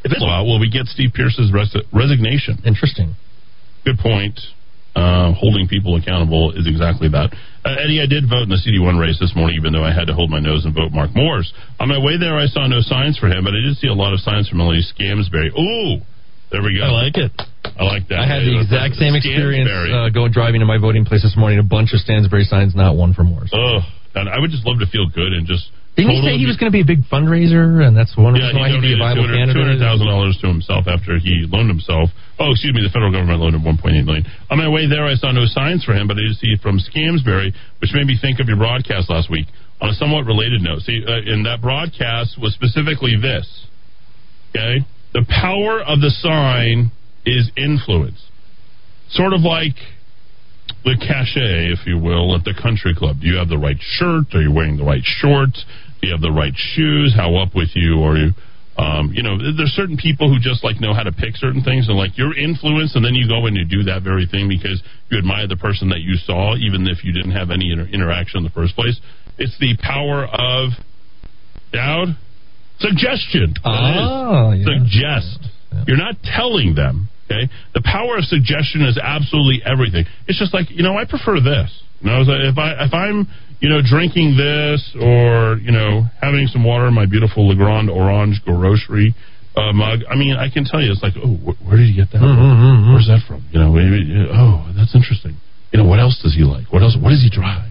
If 0.05 0.13
it's 0.13 0.21
a 0.21 0.27
while, 0.27 0.45
will 0.45 0.61
we 0.61 0.69
get 0.69 0.85
Steve 0.87 1.17
Pearce's 1.17 1.49
res- 1.49 1.73
resignation? 1.97 2.61
Interesting. 2.67 3.17
Good 3.89 3.97
point. 3.97 4.37
Uh, 4.95 5.33
holding 5.33 5.69
people 5.69 5.97
accountable 5.97 6.53
is 6.53 6.69
exactly 6.69 7.09
that. 7.09 7.33
Uh, 7.65 7.77
Eddy, 7.81 8.01
I 8.01 8.07
did 8.07 8.29
vote 8.29 8.45
in 8.45 8.53
the 8.53 8.61
CD1 8.61 9.01
race 9.01 9.17
this 9.21 9.33
morning, 9.37 9.57
even 9.57 9.73
though 9.73 9.85
I 9.85 9.93
had 9.93 10.09
to 10.09 10.15
hold 10.15 10.29
my 10.29 10.41
nose 10.41 10.65
and 10.65 10.75
vote 10.75 10.93
Mark 10.93 11.17
Moores. 11.17 11.53
On 11.81 11.89
my 11.89 11.99
way 11.99 12.17
there, 12.21 12.37
I 12.37 12.47
saw 12.47 12.67
no 12.67 12.81
signs 12.81 13.17
for 13.17 13.29
him, 13.29 13.45
but 13.45 13.57
I 13.57 13.61
did 13.65 13.77
see 13.77 13.89
a 13.89 13.97
lot 13.97 14.13
of 14.13 14.21
signs 14.21 14.49
for 14.49 14.57
Melanie 14.57 14.85
Stansbury. 14.85 15.53
Ooh, 15.57 16.05
there 16.53 16.61
we 16.61 16.77
go. 16.77 16.85
I 16.85 16.93
like 16.93 17.17
it. 17.17 17.33
I 17.79 17.85
like 17.85 18.09
that. 18.09 18.21
I 18.21 18.27
had 18.27 18.41
the 18.41 18.57
exact 18.57 18.97
same 18.97 19.15
experience 19.15 19.69
uh, 19.69 20.09
going 20.09 20.33
driving 20.33 20.61
to 20.61 20.67
my 20.67 20.79
voting 20.81 21.05
place 21.05 21.23
this 21.23 21.37
morning. 21.37 21.59
A 21.59 21.67
bunch 21.67 21.93
of 21.93 22.01
Stansbury 22.01 22.45
signs, 22.45 22.75
not 22.75 22.97
one 22.97 23.13
for 23.13 23.23
Moores. 23.23 23.53
And 24.17 24.33
I 24.33 24.41
would 24.41 24.49
just 24.51 24.65
love 24.65 24.81
to 24.81 24.89
feel 24.89 25.09
good 25.13 25.37
and 25.37 25.45
just. 25.47 25.69
Didn't 25.93 26.13
he 26.13 26.21
say 26.25 26.37
he 26.37 26.45
was 26.45 26.57
going 26.61 26.69
to 26.69 26.77
be 26.77 26.85
a 26.85 26.89
big 26.89 27.09
fundraiser, 27.09 27.81
and 27.81 27.97
that's 27.97 28.13
one 28.17 28.37
Yeah, 28.37 28.53
reason 28.53 28.61
why 28.61 28.69
he 28.69 28.77
he'd 28.77 28.85
be 28.85 28.97
a 28.97 29.01
viable 29.01 29.29
candidate? 29.33 29.57
two 29.57 29.65
hundred 29.65 29.81
thousand 29.81 30.09
dollars 30.09 30.37
to 30.45 30.49
himself 30.49 30.85
after 30.89 31.17
he 31.17 31.49
loaned 31.49 31.73
himself. 31.73 32.13
Oh, 32.37 32.53
excuse 32.53 32.73
me, 32.77 32.85
the 32.85 32.93
federal 32.93 33.13
government 33.13 33.41
loaned 33.41 33.57
him 33.57 33.65
one 33.65 33.77
point 33.81 33.97
eight 33.97 34.05
million. 34.05 34.25
On 34.53 34.57
my 34.61 34.69
way 34.69 34.85
there, 34.89 35.05
I 35.09 35.17
saw 35.17 35.33
no 35.33 35.49
signs 35.49 35.85
for 35.85 35.93
him, 35.97 36.05
but 36.09 36.17
I 36.21 36.29
did 36.29 36.37
see 36.37 36.57
from 36.61 36.81
Scamsbury, 36.81 37.53
which 37.81 37.93
made 37.97 38.05
me 38.09 38.17
think 38.21 38.41
of 38.41 38.49
your 38.49 38.61
broadcast 38.61 39.09
last 39.09 39.29
week. 39.33 39.49
On 39.81 39.89
a 39.89 39.97
somewhat 39.97 40.25
related 40.29 40.61
note, 40.61 40.81
see, 40.85 41.01
uh, 41.05 41.21
in 41.33 41.45
that 41.45 41.61
broadcast 41.65 42.37
was 42.41 42.53
specifically 42.53 43.17
this. 43.17 43.45
Okay, 44.53 44.85
the 45.13 45.25
power 45.29 45.81
of 45.81 46.01
the 46.05 46.13
sign 46.21 46.93
is 47.27 47.51
influence, 47.57 48.23
sort 49.11 49.33
of 49.35 49.41
like 49.43 49.75
the 50.85 50.97
cachet, 50.97 51.73
if 51.75 51.85
you 51.87 51.99
will, 51.99 52.35
at 52.37 52.45
the 52.45 52.55
country 52.55 52.95
club. 52.95 53.21
Do 53.21 53.27
you 53.27 53.37
have 53.37 53.49
the 53.49 53.59
right 53.59 53.77
shirt? 53.81 54.27
Are 54.35 54.41
you 54.43 54.53
wearing 54.53 54.77
the 54.79 54.85
right 54.85 55.03
shorts? 55.03 55.65
Do 56.01 56.07
you 56.09 56.13
have 56.15 56.23
the 56.23 56.31
right 56.33 56.55
shoes? 56.55 57.13
How 57.17 57.35
up 57.37 57.55
with 57.55 57.71
you? 57.75 57.99
Or 57.99 58.17
you, 58.17 58.31
um, 58.79 59.11
you 59.13 59.23
know, 59.23 59.37
there's 59.39 59.73
certain 59.75 59.97
people 59.97 60.29
who 60.33 60.39
just 60.39 60.63
like 60.63 60.81
know 60.81 60.95
how 60.95 61.03
to 61.03 61.11
pick 61.13 61.35
certain 61.37 61.63
things 61.63 61.89
and 61.89 61.97
like 61.99 62.17
your 62.17 62.37
influence, 62.37 62.95
and 62.95 63.05
then 63.05 63.15
you 63.15 63.27
go 63.27 63.47
and 63.47 63.57
you 63.57 63.65
do 63.67 63.83
that 63.91 64.03
very 64.03 64.27
thing 64.31 64.49
because 64.49 64.83
you 65.11 65.19
admire 65.19 65.49
the 65.49 65.57
person 65.57 65.89
that 65.91 66.01
you 66.01 66.15
saw, 66.15 66.55
even 66.57 66.87
if 66.87 67.03
you 67.03 67.13
didn't 67.13 67.33
have 67.33 67.51
any 67.51 67.73
inter- 67.73 67.89
interaction 67.91 68.39
in 68.39 68.45
the 68.45 68.51
first 68.55 68.75
place. 68.77 68.99
It's 69.39 69.57
the 69.59 69.77
power 69.83 70.25
of 70.31 70.71
doubt, 71.73 72.09
suggestion. 72.79 73.55
Oh, 73.65 74.51
That 74.51 74.59
is. 74.59 74.67
Suggest. 74.67 75.39
You're 75.87 75.99
not 75.99 76.17
telling 76.23 76.75
them. 76.75 77.09
Okay, 77.31 77.51
the 77.75 77.83
power 77.83 78.17
of 78.19 78.25
suggestion 78.25 78.83
is 78.83 78.99
absolutely 79.03 79.61
everything. 79.67 80.05
It's 80.29 80.39
just 80.39 80.55
like 80.55 80.71
you 80.71 80.83
know, 80.83 80.97
I 80.97 81.05
prefer 81.05 81.41
this. 81.41 81.71
You 82.01 82.11
know, 82.11 82.23
if 82.23 82.57
I 82.59 82.85
if 82.87 82.95
I'm 82.95 83.27
you 83.61 83.69
know 83.69 83.81
drinking 83.83 84.37
this 84.37 84.95
or 85.01 85.59
you 85.59 85.73
know 85.73 86.07
having 86.23 86.47
some 86.47 86.63
water 86.63 86.87
in 86.87 86.95
my 86.95 87.07
beautiful 87.07 87.49
Legrand 87.49 87.91
Orange 87.91 88.41
grocery 88.45 89.15
uh, 89.57 89.73
mug, 89.73 90.01
I 90.09 90.15
mean, 90.15 90.37
I 90.37 90.51
can 90.51 90.65
tell 90.65 90.81
you, 90.83 90.93
it's 90.93 91.03
like, 91.03 91.15
oh, 91.17 91.35
wh- 91.41 91.57
where 91.67 91.77
did 91.79 91.89
you 91.89 91.97
get 91.97 92.13
that? 92.13 92.21
Mhm, 92.21 92.37
from? 92.37 92.85
mhm. 92.85 92.93
Where's 92.93 93.09
that 93.09 93.25
from? 93.27 93.43
You 93.51 93.59
know, 93.59 93.73
maybe, 93.73 94.05
oh, 94.31 94.71
that's 94.77 94.95
interesting. 94.95 95.35
You 95.73 95.81
know, 95.83 95.89
what 95.89 95.99
else 95.99 96.21
does 96.23 96.35
he 96.37 96.45
like? 96.45 96.71
What 96.71 96.83
else? 96.83 96.95
What 97.01 97.11
does 97.11 97.23
he 97.25 97.31
drive? 97.31 97.65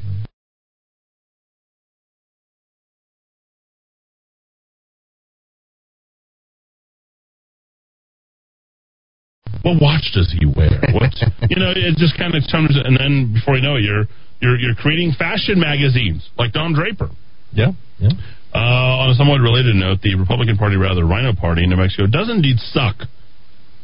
What 9.63 9.81
watch 9.81 10.11
does 10.13 10.33
he 10.33 10.45
wear? 10.45 10.81
What 10.93 11.13
you 11.49 11.57
know? 11.57 11.71
It 11.75 11.97
just 11.97 12.17
kind 12.17 12.35
of 12.35 12.43
comes, 12.51 12.75
and 12.75 12.97
then 12.97 13.33
before 13.33 13.55
you 13.55 13.61
know 13.61 13.75
it, 13.75 13.83
you're 13.83 14.05
you're 14.41 14.57
you're 14.59 14.75
creating 14.75 15.13
fashion 15.17 15.59
magazines 15.59 16.27
like 16.37 16.51
Don 16.53 16.73
Draper. 16.73 17.09
Yeah, 17.51 17.71
yeah. 17.99 18.09
Uh, 18.53 19.03
on 19.03 19.11
a 19.11 19.15
somewhat 19.15 19.43
related 19.43 19.75
note, 19.75 19.99
the 20.01 20.15
Republican 20.15 20.55
Party, 20.55 20.77
rather 20.77 21.03
RINO 21.03 21.35
Party 21.35 21.63
in 21.63 21.69
New 21.69 21.75
Mexico, 21.75 22.07
does 22.07 22.29
indeed 22.29 22.57
suck. 22.71 22.95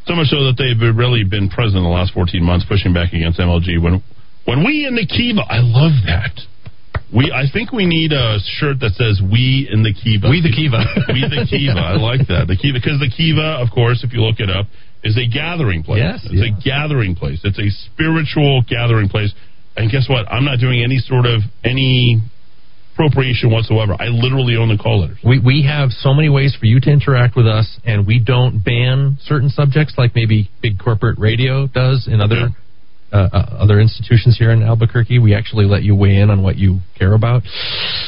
So 0.07 0.15
much 0.15 0.27
so 0.27 0.48
that 0.49 0.56
they've 0.57 0.80
really 0.80 1.23
been 1.23 1.49
present 1.49 1.77
in 1.77 1.84
the 1.84 1.93
last 1.93 2.14
14 2.14 2.41
months, 2.41 2.65
pushing 2.68 2.93
back 2.93 3.14
against 3.14 3.38
MLG. 3.38 3.77
When 3.84 4.02
when 4.45 4.65
we 4.65 4.88
in 4.88 4.95
the 4.95 5.06
Kiva, 5.06 5.41
I 5.45 5.60
love 5.61 5.93
that. 6.07 6.34
We, 7.14 7.27
I 7.27 7.43
think 7.52 7.72
we 7.72 7.85
need 7.85 8.14
a 8.14 8.39
shirt 8.60 8.80
that 8.80 8.95
says 8.95 9.19
"We 9.22 9.68
in 9.69 9.84
the 9.84 9.93
Kiva." 9.93 10.31
We 10.31 10.39
the 10.39 10.56
Kiva. 10.56 10.80
we 11.11 11.22
the 11.27 11.43
Kiva. 11.43 11.77
I 11.77 11.99
like 11.99 12.27
that. 12.31 12.48
The 12.48 12.56
Kiva, 12.56 12.80
because 12.80 13.03
the 13.03 13.11
Kiva, 13.11 13.60
of 13.60 13.69
course, 13.69 14.03
if 14.07 14.14
you 14.15 14.23
look 14.23 14.39
it 14.39 14.49
up, 14.49 14.65
is 15.03 15.18
a 15.18 15.28
gathering 15.28 15.84
place. 15.84 16.02
Yes, 16.02 16.22
it's 16.23 16.41
a 16.41 16.53
gathering 16.64 17.15
place. 17.15 17.41
It's 17.44 17.60
a 17.60 17.69
spiritual 17.91 18.64
gathering 18.68 19.10
place. 19.10 19.34
And 19.76 19.91
guess 19.91 20.07
what? 20.10 20.32
I'm 20.32 20.45
not 20.45 20.60
doing 20.60 20.84
any 20.84 20.98
sort 20.99 21.26
of 21.26 21.41
any 21.64 22.22
appropriation 22.94 23.52
whatsoever. 23.52 23.95
I 23.99 24.07
literally 24.07 24.56
own 24.57 24.69
the 24.69 24.82
call 24.82 25.02
letters. 25.02 25.18
We 25.23 25.40
we 25.40 25.65
have 25.68 25.90
so 25.91 26.14
many 26.14 26.30
ways 26.30 26.56
for 26.60 26.65
you 26.65 26.80
to 26.82 26.90
interact 26.90 27.36
with 27.36 27.48
us, 27.48 27.80
and 27.86 28.06
we 28.06 28.19
don't 28.23 28.64
ban 28.64 29.18
certain 29.22 29.49
subjects 29.49 29.95
like 29.98 30.14
maybe 30.15 30.49
big 30.61 30.80
corporate 30.80 31.18
radio 31.18 31.68
does 31.68 32.07
in 32.11 32.22
other 32.22 32.36
uh, 32.36 32.49
uh, 33.12 33.28
other 33.60 33.80
institutions 33.80 34.38
here 34.38 34.52
in 34.52 34.64
Albuquerque. 34.64 35.20
We 35.20 35.36
actually 35.36 35.66
let 35.66 35.84
you 35.84 35.96
weigh 35.96 36.18
in 36.18 36.30
on 36.30 36.42
what 36.44 36.58
you 36.58 36.80
care 36.98 37.14
about. 37.14 37.44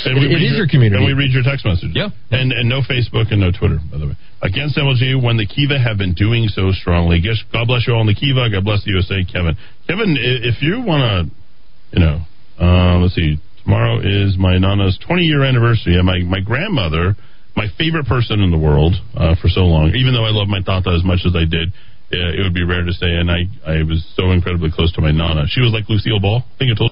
And 0.06 0.18
It- 0.18 0.22
we 0.22 0.28
it 0.28 0.36
read 0.36 0.52
is 0.52 0.58
your 0.58 0.68
community. 0.68 1.04
And 1.04 1.06
we 1.06 1.14
read 1.14 1.32
your 1.32 1.44
text 1.44 1.66
messages. 1.66 1.92
Yeah. 1.96 2.10
And 2.32 2.52
and 2.52 2.70
no 2.70 2.82
Facebook 2.82 3.32
and 3.32 3.42
no 3.42 3.52
Twitter, 3.52 3.80
by 3.92 3.98
the 3.98 4.08
way. 4.08 4.16
Against 4.42 4.78
MLG, 4.78 5.22
when 5.22 5.38
the 5.38 5.46
Kiva 5.46 5.80
have 5.80 5.98
been 5.98 6.14
doing 6.14 6.48
so 6.50 6.72
strongly. 6.72 7.22
God 7.52 7.68
bless 7.68 7.88
you 7.88 7.94
all 7.94 8.02
in 8.02 8.08
the 8.08 8.16
Kiva. 8.16 8.50
God 8.50 8.64
bless 8.66 8.84
the 8.84 8.92
USA, 8.92 9.24
Kevin. 9.24 9.56
Kevin, 9.88 10.18
if 10.20 10.62
you 10.62 10.82
want 10.82 11.30
to, 11.30 11.98
you 11.98 12.06
know, 12.06 12.22
uh, 12.60 12.98
let's 13.00 13.16
see. 13.16 13.38
Tomorrow 13.64 14.00
is 14.04 14.38
my 14.38 14.58
Nana's 14.58 14.98
20 15.08 15.24
year 15.24 15.44
anniversary. 15.44 15.96
And 15.96 16.06
my, 16.06 16.20
my 16.20 16.42
grandmother, 16.42 17.16
my 17.56 17.68
favorite 17.78 18.06
person 18.08 18.42
in 18.42 18.52
the 18.52 18.58
world 18.58 18.96
uh, 19.16 19.36
for 19.42 19.48
so 19.48 19.62
long, 19.62 19.94
even 19.96 20.14
though 20.14 20.26
I 20.26 20.32
love 20.32 20.50
my 20.50 20.62
Tata 20.62 20.90
as 20.92 21.04
much 21.06 21.20
as 21.26 21.34
I 21.36 21.46
did, 21.46 21.70
uh, 21.70 21.74
it 22.18 22.44
would 22.44 22.53
be 22.53 22.64
rare 22.64 22.84
to 22.84 22.94
say. 22.94 23.07
And 23.07 23.30
I, 23.30 23.45
I 23.65 23.84
was 23.84 24.06
so 24.15 24.31
incredibly 24.31 24.72
close 24.72 24.91
to 24.94 25.02
my 25.02 25.11
Nana. 25.11 25.45
She 25.48 25.61
was 25.61 25.72
like 25.73 25.90
Lucille 25.90 26.19
Ball. 26.19 26.44
I 26.44 26.57
think 26.57 26.72
I 26.72 26.77
told 26.77 26.91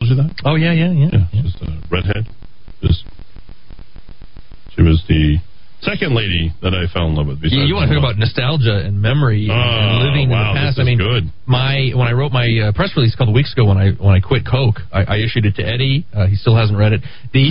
you 0.00 0.16
that. 0.16 0.34
Oh 0.44 0.54
yeah, 0.56 0.72
yeah, 0.72 0.92
yeah. 0.92 1.08
Yeah, 1.32 1.42
just 1.42 1.62
a 1.62 1.80
redhead. 1.90 2.26
Just 2.82 3.04
she 4.76 4.82
was 4.82 5.02
the 5.08 5.38
second 5.84 6.14
lady 6.16 6.52
that 6.62 6.72
I 6.74 6.88
fell 6.92 7.06
in 7.06 7.14
love 7.14 7.28
with. 7.28 7.38
You, 7.44 7.50
besides 7.52 7.68
you 7.68 7.74
want 7.76 7.88
to 7.88 7.94
talk 7.94 8.02
about 8.02 8.16
nostalgia 8.18 8.82
and 8.84 9.00
memory 9.00 9.48
and- 9.48 9.52
Oh, 9.52 9.62
and 9.62 10.08
living 10.08 10.28
wow, 10.32 10.50
in 10.50 10.54
the 10.54 10.60
past? 10.60 10.78
I 10.80 10.84
mean, 10.84 10.98
good. 10.98 11.30
my 11.46 11.92
when 11.94 12.08
I 12.08 12.12
wrote 12.12 12.32
my 12.32 12.48
uh, 12.48 12.72
press 12.72 12.90
release 12.96 13.14
a 13.14 13.18
couple 13.18 13.32
weeks 13.34 13.52
ago 13.52 13.64
when 13.68 13.76
I 13.78 13.92
when 14.00 14.14
I 14.16 14.20
quit 14.20 14.42
Coke, 14.48 14.80
I, 14.92 15.04
I 15.04 15.16
issued 15.22 15.44
it 15.46 15.54
to 15.56 15.62
Eddy. 15.62 16.06
Uh, 16.12 16.26
he 16.26 16.36
still 16.36 16.56
hasn't 16.56 16.78
read 16.78 16.92
it. 16.92 17.02
The, 17.34 17.50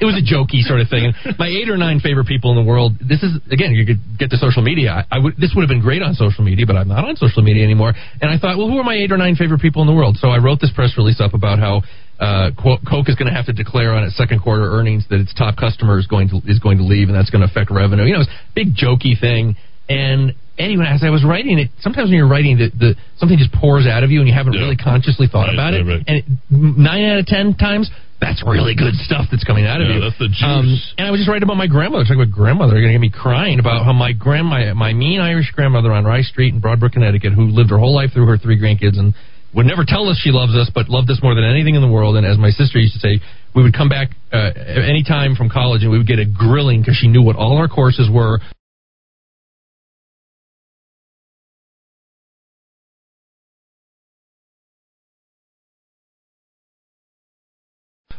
it 0.00 0.04
was 0.04 0.12
a 0.20 0.24
jokey 0.24 0.60
sort 0.68 0.80
of 0.84 0.88
thing. 0.92 1.08
And 1.08 1.38
my 1.40 1.48
eight 1.48 1.70
or 1.72 1.78
nine 1.80 1.98
favorite 2.00 2.26
people 2.28 2.50
in 2.52 2.56
the 2.60 2.68
world. 2.68 2.92
This 3.00 3.22
is 3.22 3.32
again, 3.50 3.72
you 3.72 3.86
could 3.88 3.98
get 4.20 4.28
to 4.30 4.36
social 4.36 4.60
media. 4.62 4.92
I, 5.10 5.16
I 5.16 5.18
would 5.18 5.36
this 5.40 5.52
would 5.56 5.62
have 5.62 5.72
been 5.72 5.80
great 5.80 6.02
on 6.02 6.12
social 6.14 6.44
media, 6.44 6.66
but 6.66 6.76
I'm 6.76 6.88
not 6.88 7.04
on 7.08 7.16
social 7.16 7.42
media 7.42 7.64
anymore. 7.64 7.94
And 8.20 8.30
I 8.30 8.36
thought, 8.38 8.58
well, 8.58 8.68
who 8.68 8.76
are 8.78 8.84
my 8.84 8.94
eight 8.94 9.10
or 9.10 9.16
nine 9.16 9.34
favorite 9.34 9.60
people 9.60 9.80
in 9.82 9.88
the 9.88 9.94
world? 9.94 10.18
So 10.20 10.28
I 10.28 10.38
wrote 10.38 10.60
this 10.60 10.70
press 10.74 10.92
release 10.98 11.20
up 11.20 11.32
about 11.34 11.58
how 11.58 11.82
uh, 12.20 12.50
Coke 12.58 13.08
is 13.08 13.14
going 13.14 13.28
to 13.30 13.34
have 13.34 13.46
to 13.46 13.52
declare 13.52 13.92
on 13.94 14.02
its 14.04 14.16
second 14.16 14.40
quarter 14.42 14.64
earnings 14.70 15.06
that 15.10 15.20
its 15.20 15.32
top 15.34 15.56
customer 15.56 15.98
is 15.98 16.06
going 16.06 16.28
to 16.30 16.40
is 16.46 16.58
going 16.58 16.78
to 16.78 16.84
leave, 16.84 17.08
and 17.08 17.16
that's 17.16 17.30
going 17.30 17.42
to 17.42 17.48
affect 17.50 17.70
revenue. 17.70 18.04
You 18.04 18.14
know, 18.14 18.20
it's 18.20 18.30
a 18.30 18.54
big 18.54 18.74
jokey 18.74 19.18
thing. 19.18 19.54
And 19.88 20.34
anyway, 20.58 20.84
as 20.86 21.00
I 21.02 21.10
was 21.10 21.24
writing 21.24 21.58
it, 21.58 21.70
sometimes 21.80 22.10
when 22.10 22.18
you're 22.18 22.28
writing, 22.28 22.58
the, 22.58 22.68
the 22.76 22.94
something 23.16 23.38
just 23.38 23.52
pours 23.52 23.86
out 23.86 24.02
of 24.04 24.10
you, 24.10 24.18
and 24.20 24.28
you 24.28 24.34
haven't 24.34 24.52
really 24.52 24.76
consciously 24.76 25.26
thought 25.30 25.46
Right, 25.48 25.54
about 25.54 25.72
it. 25.74 25.86
right, 25.86 26.02
right. 26.02 26.04
And 26.06 26.16
it, 26.18 26.24
nine 26.50 27.04
out 27.08 27.18
of 27.20 27.26
ten 27.26 27.54
times, 27.56 27.88
that's 28.20 28.42
really 28.44 28.74
good 28.74 28.92
stuff 29.06 29.26
that's 29.30 29.44
coming 29.44 29.64
out 29.64 29.80
of 29.80 29.86
Yeah, 29.88 29.94
you. 29.94 30.00
that's 30.02 30.18
the 30.18 30.26
juice. 30.28 30.42
Um, 30.44 30.66
and 30.98 31.06
I 31.06 31.10
was 31.14 31.20
just 31.22 31.30
writing 31.30 31.44
about 31.46 31.56
my 31.56 31.70
grandmother. 31.70 32.04
Talking 32.04 32.20
about 32.20 32.34
grandmother, 32.34 32.74
are 32.76 32.82
going 32.82 32.92
to 32.92 32.98
get 32.98 33.00
me 33.00 33.14
crying 33.14 33.60
about 33.62 33.86
how 33.86 33.94
my 33.94 34.12
grandma, 34.12 34.74
my 34.74 34.92
mean 34.92 35.20
Irish 35.22 35.52
grandmother 35.54 35.92
on 35.94 36.04
Rice 36.04 36.28
Street 36.28 36.52
in 36.52 36.60
Broadbrook, 36.60 36.92
Connecticut, 36.92 37.32
who 37.32 37.46
lived 37.48 37.70
her 37.70 37.78
whole 37.78 37.94
life 37.94 38.10
through 38.12 38.26
her 38.26 38.36
three 38.36 38.58
grandkids 38.60 38.98
and 38.98 39.14
would 39.54 39.66
never 39.66 39.84
tell 39.86 40.08
us 40.08 40.20
she 40.22 40.30
loves 40.30 40.54
us, 40.54 40.70
but 40.74 40.88
loved 40.88 41.10
us 41.10 41.20
more 41.22 41.34
than 41.34 41.44
anything 41.44 41.74
in 41.74 41.82
the 41.82 41.88
world. 41.88 42.16
And 42.16 42.26
as 42.26 42.36
my 42.36 42.50
sister 42.50 42.78
used 42.78 42.94
to 42.94 43.00
say, 43.00 43.20
we 43.54 43.62
would 43.62 43.74
come 43.74 43.88
back 43.88 44.10
uh, 44.32 44.50
any 44.54 45.02
time 45.02 45.34
from 45.34 45.48
college 45.48 45.82
and 45.82 45.90
we 45.90 45.98
would 45.98 46.06
get 46.06 46.18
a 46.18 46.26
grilling 46.26 46.80
because 46.80 46.96
she 46.96 47.08
knew 47.08 47.22
what 47.22 47.36
all 47.36 47.56
our 47.56 47.68
courses 47.68 48.08
were. 48.12 48.40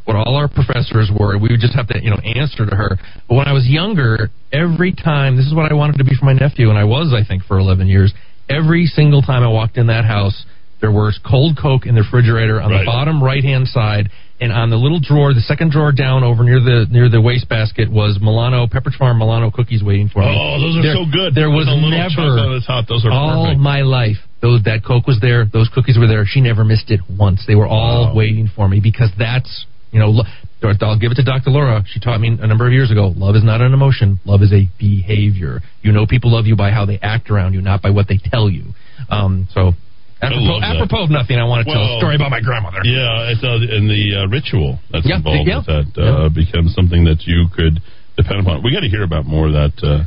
what 0.10 0.26
all 0.26 0.35
our 0.35 0.47
professors 0.47 1.11
were. 1.14 1.38
We 1.38 1.49
would 1.49 1.60
just 1.60 1.76
have 1.76 1.85
to, 1.89 2.01
you 2.01 2.10
know, 2.10 2.18
answer 2.18 2.65
to 2.65 2.76
her. 2.76 2.97
But 3.27 3.35
when 3.35 3.47
I 3.47 3.53
was 3.53 3.68
younger, 3.68 4.31
every 4.51 4.91
time, 4.91 5.38
this 5.38 5.45
is 5.45 5.53
what 5.53 5.72
I 5.72 5.76
wanted 5.76 5.99
to 5.99 6.03
be 6.03 6.15
for 6.15 6.26
my 6.26 6.34
nephew, 6.34 6.72
and 6.72 6.80
I 6.80 6.84
was, 6.84 7.14
I 7.14 7.23
think, 7.23 7.43
for 7.43 7.60
11 7.60 7.85
years. 7.85 8.11
Every 8.49 8.88
single 8.88 9.22
time 9.22 9.43
I 9.43 9.47
walked 9.49 9.77
in 9.77 9.85
that 9.85 10.06
house, 10.06 10.45
there 10.81 10.91
was 10.91 11.19
cold 11.30 11.57
Coke 11.57 11.85
in 11.85 11.95
the 11.95 12.01
refrigerator 12.01 12.61
on 12.61 12.72
Right. 12.72 12.80
the 12.80 12.85
bottom 12.85 13.23
right 13.23 13.43
hand 13.43 13.68
side, 13.68 14.10
and 14.41 14.51
on 14.51 14.69
the 14.69 14.77
little 14.77 14.99
drawer, 14.99 15.34
the 15.34 15.41
second 15.41 15.72
drawer 15.72 15.91
down 15.91 16.23
over 16.23 16.43
near 16.43 16.60
the 16.61 16.88
near 16.89 17.10
the 17.10 17.19
wastebasket 17.22 17.89
was 17.91 18.18
Milano 18.22 18.65
Pepperidge 18.68 18.95
Farm 18.95 19.18
Milano 19.19 19.51
cookies 19.51 19.84
waiting 19.84 20.07
for 20.07 20.19
me. 20.22 20.27
Oh, 20.39 20.60
those 20.61 20.77
are 20.77 20.81
There- 20.81 20.95
so 20.95 21.06
good. 21.06 21.35
There 21.35 21.49
was 21.49 21.68
a 21.68 21.72
little 21.72 21.89
never 21.89 22.39
on 22.39 22.51
the 22.53 22.61
top. 22.65 22.88
Those 22.88 23.03
are 23.06 23.11
all 23.11 23.45
perfect. 23.45 23.60
my 23.61 23.81
life. 23.81 24.18
Those 24.41 24.61
that 24.64 24.84
Coke 24.85 25.06
was 25.06 25.19
there, 25.19 25.43
those 25.45 25.68
cookies 25.69 25.97
were 25.97 26.07
there. 26.07 26.26
She 26.26 26.39
never 26.39 26.64
missed 26.64 26.91
it 26.91 27.01
once. 27.10 27.45
They 27.45 27.56
were 27.56 27.68
all 27.68 28.14
waiting 28.15 28.47
for 28.47 28.69
me 28.69 28.80
because 28.80 29.11
that's 29.18 29.65
you 29.91 29.99
know. 29.99 30.23
I'll 30.61 30.97
give 30.99 31.11
it 31.14 31.15
to 31.15 31.23
Dr. 31.23 31.51
Laura. 31.51 31.85
She 31.88 32.01
taught 32.01 32.19
me 32.19 32.38
a 32.41 32.45
number 32.45 32.68
of 32.68 32.73
years 32.73 32.91
ago. 32.91 33.14
Love 33.15 33.38
is 33.38 33.43
not 33.45 33.61
an 33.61 33.73
emotion. 33.73 34.19
Love 34.26 34.41
is 34.43 34.51
a 34.51 34.68
behavior. 34.77 35.61
You 35.81 35.93
know 35.93 36.06
people 36.06 36.31
love 36.34 36.47
you 36.47 36.56
by 36.57 36.72
how 36.72 36.84
they 36.85 36.99
act 37.01 37.30
around 37.31 37.53
you, 37.53 37.61
not 37.61 37.81
by 37.81 37.91
what 37.91 38.10
they 38.10 38.18
tell 38.18 38.49
you. 38.49 38.64
Um, 39.10 39.47
so, 39.53 39.73
apropos, 40.22 40.60
apropos 40.64 41.04
of 41.04 41.12
nothing, 41.12 41.38
I 41.38 41.46
want 41.46 41.66
to 41.66 41.72
tell 41.72 41.82
a 41.82 42.00
story 42.00 42.16
about 42.16 42.32
my 42.32 42.41
grandmother. 42.41 42.84
Yeah, 42.84 43.32
it's, 43.32 43.44
uh, 43.44 43.56
and 43.56 43.90
the 43.90 44.24
uh, 44.24 44.28
ritual 44.28 44.80
that's 44.91 45.08
Yeah, 45.08 45.18
involved 45.18 45.48
yeah, 45.48 45.64
with 45.64 45.68
that 45.68 45.90
uh, 45.96 46.30
becomes 46.30 46.76
something 46.76 47.06
that 47.06 47.24
you 47.24 47.48
could 47.56 47.80
depend 48.20 48.41
upon. 48.44 48.64
We 48.64 48.74
got 48.76 48.82
to 48.82 48.91
hear 48.91 49.04
about 49.04 49.26
more 49.26 49.48
of 49.48 49.54
that 49.54 49.76
uh, 49.80 50.04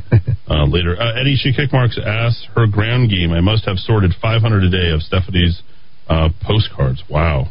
uh, 0.53 0.65
later. 0.69 0.93
Uh, 0.93 1.19
Eddy, 1.19 1.35
she 1.35 1.53
kick 1.53 1.73
marks 1.73 1.97
asks 1.97 2.45
her 2.55 2.67
ground 2.67 3.09
game. 3.09 3.33
I 3.33 3.41
must 3.41 3.65
have 3.65 3.77
sorted 3.77 4.13
500 4.21 4.63
a 4.63 4.69
day 4.69 4.89
of 4.93 5.01
Stefani's 5.01 5.61
uh, 6.07 6.29
postcards. 6.41 7.01
Wow. 7.09 7.49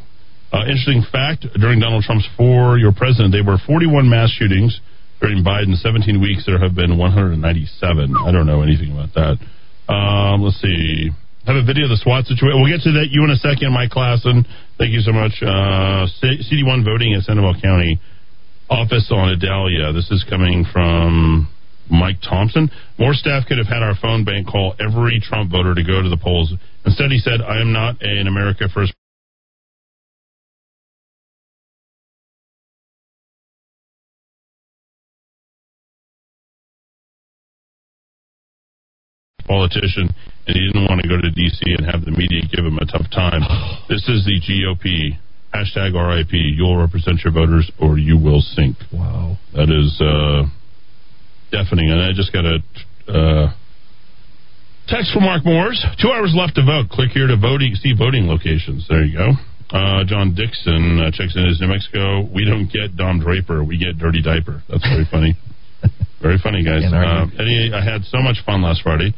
Uh, 0.52 0.68
interesting 0.68 1.02
fact: 1.10 1.46
during 1.58 1.80
Donald 1.80 2.04
Trump's 2.04 2.28
four 2.36 2.78
year 2.78 2.92
president, 2.94 3.32
there 3.32 3.44
were 3.44 3.58
41 3.66 4.08
mass 4.08 4.30
shootings. 4.30 4.80
During 5.20 5.44
Biden's 5.44 5.80
17 5.82 6.20
weeks, 6.20 6.44
there 6.46 6.58
have 6.58 6.74
been 6.74 6.98
197. 6.98 8.14
I 8.26 8.32
don't 8.32 8.44
know 8.44 8.60
anything 8.62 8.90
about 8.90 9.14
that. 9.14 9.38
Um, 9.92 10.42
let's 10.42 10.60
see. 10.60 11.10
Have 11.46 11.56
a 11.56 11.66
video 11.66 11.90
of 11.90 11.90
the 11.90 11.98
SWAT 11.98 12.22
situation. 12.30 12.62
We'll 12.62 12.70
get 12.70 12.86
to 12.86 12.94
that 13.02 13.10
you 13.10 13.24
in 13.26 13.30
a 13.34 13.40
second, 13.42 13.74
Mike 13.74 13.90
Klassen. 13.90 14.46
Thank 14.78 14.94
you 14.94 15.02
so 15.02 15.10
much. 15.10 15.34
Uh, 15.42 16.06
C- 16.22 16.38
CD1 16.46 16.86
voting 16.86 17.12
in 17.12 17.20
Sandoval 17.20 17.58
County 17.60 17.98
office 18.70 19.10
on 19.10 19.34
Idalia. 19.34 19.92
This 19.92 20.06
is 20.14 20.22
coming 20.30 20.64
from 20.72 21.50
Mike 21.90 22.22
Thompson. 22.22 22.70
More 22.96 23.12
staff 23.12 23.44
could 23.50 23.58
have 23.58 23.66
had 23.66 23.82
our 23.82 23.98
phone 23.98 24.24
bank 24.24 24.46
call 24.46 24.78
every 24.78 25.18
Trump 25.18 25.50
voter 25.50 25.74
to 25.74 25.82
go 25.82 26.00
to 26.00 26.08
the 26.08 26.16
polls. 26.16 26.54
Instead, 26.86 27.10
he 27.10 27.18
said, 27.18 27.42
I 27.42 27.60
am 27.60 27.72
not 27.72 27.98
an 28.00 28.28
America 28.28 28.70
First 28.72 28.94
politician, 39.52 40.08
and 40.48 40.52
he 40.56 40.64
didn't 40.72 40.88
want 40.88 41.04
to 41.04 41.08
go 41.08 41.20
to 41.20 41.28
D.C. 41.28 41.60
and 41.76 41.84
have 41.84 42.08
the 42.08 42.10
media 42.16 42.40
give 42.48 42.64
him 42.64 42.80
a 42.80 42.86
tough 42.88 43.08
time. 43.12 43.44
This 43.92 44.08
is 44.08 44.24
the 44.24 44.40
GOP. 44.40 45.20
Hashtag 45.52 45.92
RIP. 45.92 46.32
You'll 46.32 46.78
represent 46.80 47.20
your 47.20 47.32
voters 47.32 47.70
or 47.78 47.98
you 47.98 48.16
will 48.16 48.40
sink. 48.40 48.76
Wow. 48.90 49.36
That 49.52 49.68
is 49.68 50.00
uh, 50.00 50.48
deafening. 51.52 51.90
And 51.92 52.00
I 52.00 52.16
just 52.16 52.32
got 52.32 52.48
a 52.48 52.56
uh, 53.04 53.52
text 54.88 55.12
from 55.12 55.24
Mark 55.24 55.44
Moores. 55.44 55.76
Two 56.00 56.08
hours 56.08 56.32
left 56.32 56.56
to 56.56 56.64
vote. 56.64 56.88
Click 56.88 57.10
here 57.10 57.26
to 57.26 57.36
voting, 57.36 57.74
see 57.74 57.92
voting 57.92 58.32
locations. 58.32 58.88
There 58.88 59.04
you 59.04 59.12
go. 59.12 59.28
Uh, 59.68 60.04
John 60.08 60.32
Dixon 60.32 61.04
uh, 61.04 61.10
checks 61.12 61.36
in 61.36 61.44
as 61.44 61.60
New 61.60 61.68
Mexico. 61.68 62.24
We 62.32 62.48
don't 62.48 62.72
get 62.72 62.96
Don 62.96 63.20
Draper. 63.20 63.62
We 63.62 63.76
get 63.76 63.98
Dirty 63.98 64.22
Diaper. 64.22 64.62
That's 64.72 64.88
very 64.88 65.04
funny. 65.10 65.36
very 66.22 66.38
funny, 66.40 66.64
guys. 66.64 66.88
Uh. 66.88 67.28
Eddy, 67.36 67.72
I 67.76 67.84
had 67.84 68.04
so 68.08 68.24
much 68.24 68.40
fun 68.46 68.62
last 68.62 68.80
Friday. 68.80 69.12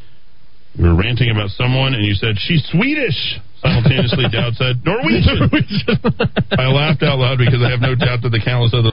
We 0.79 0.89
were 0.89 0.97
ranting 0.97 1.31
about 1.31 1.51
someone, 1.51 1.95
and 1.95 2.05
you 2.05 2.15
said, 2.15 2.35
she's 2.39 2.65
Swedish. 2.71 3.39
Simultaneously, 3.63 4.25
Dowd 4.31 4.55
said, 4.57 4.83
Norwegian. 4.85 5.47
I 6.59 6.67
laughed 6.67 7.03
out 7.03 7.19
loud 7.19 7.39
because 7.39 7.63
I 7.63 7.71
have 7.71 7.81
no 7.81 7.95
doubt 7.95 8.23
that 8.23 8.31
the 8.31 8.43
countless 8.45 8.75
other 8.75 8.91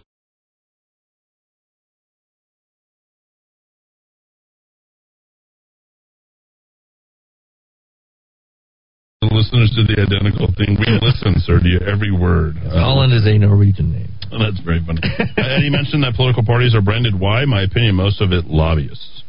listeners 9.42 9.74
did 9.76 9.88
the 9.88 10.02
identical 10.02 10.48
thing. 10.58 10.78
We 10.78 10.86
listen, 11.02 11.40
sir, 11.42 11.60
to 11.60 11.68
you 11.68 11.80
every 11.88 12.12
word. 12.12 12.58
Uh, 12.62 12.78
Haaland 12.78 13.18
is 13.18 13.26
a 13.26 13.38
Norwegian 13.38 13.92
name. 13.92 14.10
That's 14.30 14.60
very 14.64 14.80
funny. 14.86 15.02
uh, 15.04 15.26
Eddy 15.38 15.70
mentioned 15.70 16.04
that 16.04 16.16
political 16.16 16.44
parties 16.46 16.76
are 16.76 16.82
branded. 16.82 17.20
Why? 17.20 17.46
My 17.46 17.64
opinion, 17.64 17.96
most 17.96 18.22
of 18.22 18.32
it 18.32 18.46
lobbyists. 18.46 19.21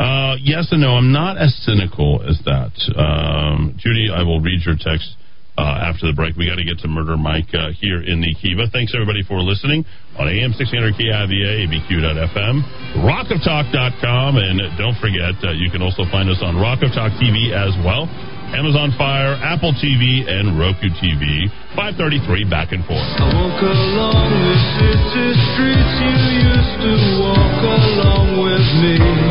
Uh, 0.00 0.36
yes 0.40 0.68
and 0.72 0.80
no. 0.80 0.96
I'm 0.96 1.12
not 1.12 1.36
as 1.36 1.52
cynical 1.60 2.24
as 2.24 2.40
that. 2.48 2.72
Um, 2.96 3.76
Judy, 3.76 4.08
I 4.08 4.22
will 4.22 4.40
read 4.40 4.64
your 4.64 4.76
text 4.80 5.12
uh, 5.60 5.92
after 5.92 6.08
the 6.08 6.16
break. 6.16 6.40
We 6.40 6.48
got 6.48 6.56
to 6.56 6.64
get 6.64 6.80
to 6.80 6.88
Murder 6.88 7.20
Mike 7.20 7.52
uh, 7.52 7.76
here 7.76 8.00
in 8.00 8.24
the 8.24 8.32
Kiva. 8.40 8.72
Thanks 8.72 8.96
everybody 8.96 9.20
for 9.20 9.44
listening 9.44 9.84
on 10.16 10.24
AM 10.24 10.56
1600 10.56 10.96
KIVA, 10.96 11.68
ABQ.FM, 11.68 13.04
rockoftalk.com, 13.04 14.40
and 14.40 14.56
don't 14.80 14.96
forget 15.04 15.36
uh, 15.44 15.52
you 15.52 15.68
can 15.68 15.84
also 15.84 16.08
find 16.08 16.32
us 16.32 16.40
on 16.40 16.56
Rock 16.56 16.80
of 16.80 16.96
Talk 16.96 17.12
TV 17.20 17.52
as 17.52 17.76
well. 17.84 18.08
Amazon 18.50 18.90
Fire, 18.98 19.38
Apple 19.38 19.70
TV, 19.78 20.26
and 20.26 20.58
Roku 20.58 20.90
TV. 20.98 21.46
533 21.76 22.50
back 22.50 22.72
and 22.72 22.82
forth. 22.82 22.98
I 22.98 23.30
walk 23.30 23.62
along 23.62 24.26
the 24.26 24.58
city 24.74 25.28
streets 25.54 25.94
you 26.02 26.14
used 26.50 26.76
to 26.82 26.92
walk 27.22 27.62
along 27.62 28.42
with 28.42 28.66
me. 28.82 29.29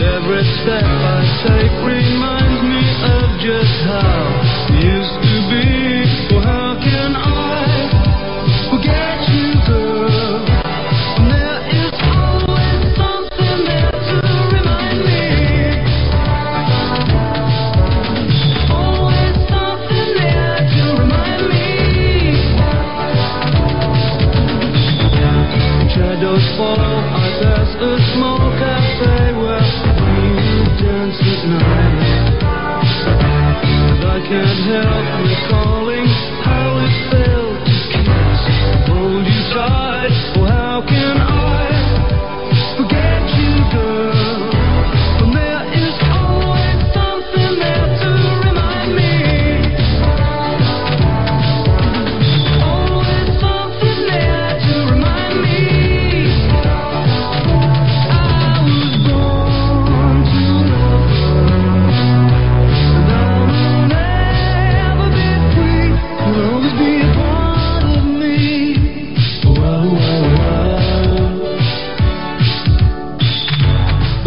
Every 0.00 0.44
step 0.64 0.82
I 0.82 1.20
take 1.44 1.76
reminds 1.84 2.62
me 2.64 2.80
of 3.04 3.36
just 3.44 3.76
how 3.84 4.19
Can't 34.30 34.46
help 34.46 35.09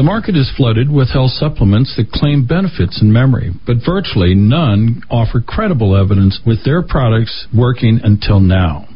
The 0.03 0.11
market 0.11 0.35
is 0.35 0.51
flooded 0.57 0.91
with 0.91 1.11
health 1.11 1.31
supplements 1.31 1.95
that 1.95 2.11
claim 2.11 2.45
benefits 2.45 3.01
in 3.01 3.13
memory, 3.13 3.53
but 3.65 3.77
virtually 3.85 4.35
none 4.35 5.01
offer 5.09 5.39
credible 5.39 5.95
evidence 5.95 6.41
with 6.45 6.65
their 6.65 6.81
products 6.81 7.47
working 7.55 8.01
until 8.03 8.41
now. 8.41 8.92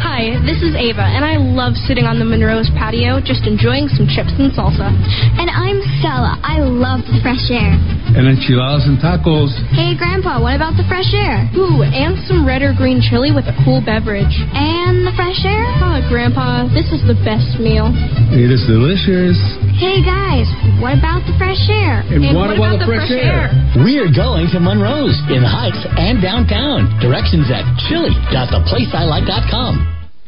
Hi, 0.00 0.38
this 0.46 0.62
is 0.64 0.72
Ava, 0.74 1.04
and 1.04 1.24
I 1.24 1.36
love 1.36 1.74
sitting 1.88 2.04
on 2.08 2.18
the 2.18 2.24
Monroe's 2.24 2.70
patio 2.76 3.20
just 3.20 3.44
enjoying 3.44 3.88
some 3.92 4.08
chips 4.08 4.32
and 4.40 4.48
salsa. 4.52 4.88
And 5.36 5.50
I'm 5.50 5.80
Stella. 6.00 6.38
I 6.40 6.60
love 6.64 7.04
the 7.08 7.20
fresh 7.20 7.50
air. 7.52 7.76
And 8.12 8.28
enchiladas 8.28 8.84
and 8.88 8.98
tacos. 9.00 9.52
Hey, 9.72 9.96
Grandpa, 9.96 10.36
what 10.40 10.56
about 10.56 10.76
the 10.76 10.84
fresh 10.84 11.08
air? 11.16 11.48
Ooh, 11.56 11.80
and 11.84 12.16
some 12.28 12.44
red 12.44 12.60
or 12.60 12.76
green 12.76 13.00
chili 13.00 13.32
with 13.32 13.48
a 13.48 13.56
cool 13.64 13.80
beverage. 13.80 14.36
And 14.52 15.00
the 15.04 15.12
fresh 15.16 15.40
air? 15.48 15.64
Oh, 15.80 15.96
Grandpa, 16.12 16.68
this 16.76 16.92
is 16.92 17.00
the 17.08 17.16
best 17.24 17.56
meal. 17.56 17.88
It 18.36 18.52
is 18.52 18.60
delicious. 18.68 19.38
Hey, 19.80 20.04
guys, 20.04 20.44
what 20.78 20.92
about 20.98 21.24
the 21.24 21.32
fresh 21.40 21.64
air? 21.72 22.04
And, 22.12 22.20
and 22.20 22.36
what, 22.36 22.52
what, 22.60 22.76
about, 22.76 22.84
about 22.84 22.84
the, 22.84 22.88
fresh, 22.90 23.08
fresh 23.08 23.24
air? 23.24 23.48
air? 23.48 23.80
We 23.80 23.96
are 23.96 24.12
going 24.12 24.52
to 24.52 24.60
Monroe's 24.60 25.16
in 25.32 25.40
the 25.40 25.48
Heights 25.48 25.80
and 25.96 26.20
downtown. 26.20 26.92
Directions 27.00 27.48
at 27.48 27.64
chili.theplaceilike.com. 27.88 29.81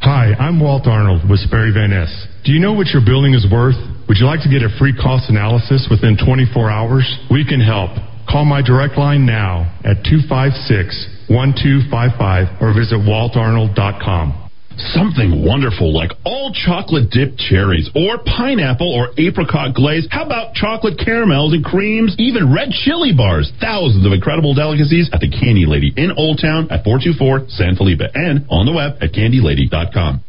Hi, 0.05 0.37
I'm 0.39 0.61
Walt 0.61 0.87
Arnold 0.87 1.25
with 1.31 1.41
Sperry 1.41 1.73
Van 1.73 1.89
Ness. 1.89 2.13
Do 2.45 2.53
you 2.53 2.61
know 2.61 2.75
what 2.75 2.89
your 2.89 3.01
building 3.01 3.33
is 3.33 3.49
worth? 3.51 3.81
Would 4.07 4.19
you 4.19 4.27
like 4.27 4.45
to 4.45 4.51
get 4.53 4.61
a 4.61 4.69
free 4.79 4.93
cost 4.93 5.31
analysis 5.31 5.89
within 5.89 6.19
24 6.21 6.69
hours? 6.69 7.09
We 7.31 7.41
can 7.41 7.59
help. 7.59 7.89
Call 8.29 8.45
my 8.45 8.61
direct 8.61 8.99
line 8.99 9.25
now 9.25 9.65
at 9.81 10.05
256 10.05 11.25
1255 11.33 12.61
or 12.61 12.77
visit 12.77 13.01
waltarnold.com. 13.01 14.44
Something 14.77 15.45
wonderful 15.47 15.95
like 15.95 16.11
all 16.25 16.53
chocolate 16.53 17.11
dipped 17.11 17.39
cherries 17.39 17.89
or 17.95 18.19
pineapple 18.19 18.91
or 18.93 19.11
apricot 19.19 19.75
glaze. 19.75 20.07
How 20.11 20.25
about 20.25 20.55
chocolate 20.55 20.99
caramels 20.99 21.53
and 21.53 21.65
creams? 21.65 22.15
Even 22.19 22.53
red 22.53 22.71
chili 22.71 23.13
bars. 23.17 23.53
Thousands 23.61 24.05
of 24.05 24.13
incredible 24.13 24.55
delicacies 24.55 25.09
at 25.13 25.21
the 25.21 25.31
Candy 25.31 25.67
Lady 25.67 25.93
in 25.97 26.11
Old 26.17 26.41
Town 26.41 26.67
at 26.71 26.83
424 26.83 27.49
San 27.51 27.77
Felipe 27.77 28.03
and 28.15 28.47
on 28.51 28.67
the 28.67 28.73
web 28.73 28.99
at 29.01 29.13
candylady.com. 29.13 30.25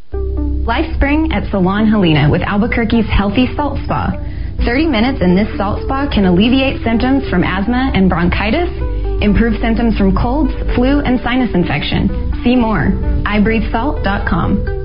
Life 0.65 0.95
Spring 0.95 1.31
at 1.31 1.49
Salon 1.51 1.87
Helena 1.87 2.29
with 2.29 2.41
Albuquerque's 2.41 3.09
Healthy 3.09 3.53
Salt 3.55 3.79
Spa. 3.85 4.13
30 4.63 4.87
minutes 4.87 5.19
in 5.21 5.35
this 5.35 5.49
salt 5.57 5.83
spa 5.83 6.09
can 6.09 6.25
alleviate 6.25 6.81
symptoms 6.81 7.29
from 7.29 7.43
asthma 7.43 7.91
and 7.93 8.09
bronchitis, 8.09 8.69
improve 9.21 9.59
symptoms 9.61 9.97
from 9.97 10.15
colds, 10.15 10.51
flu, 10.75 10.99
and 10.99 11.19
sinus 11.23 11.53
infection. 11.53 12.09
See 12.43 12.55
more. 12.55 12.91
IBreatheSalt.com. 13.25 14.84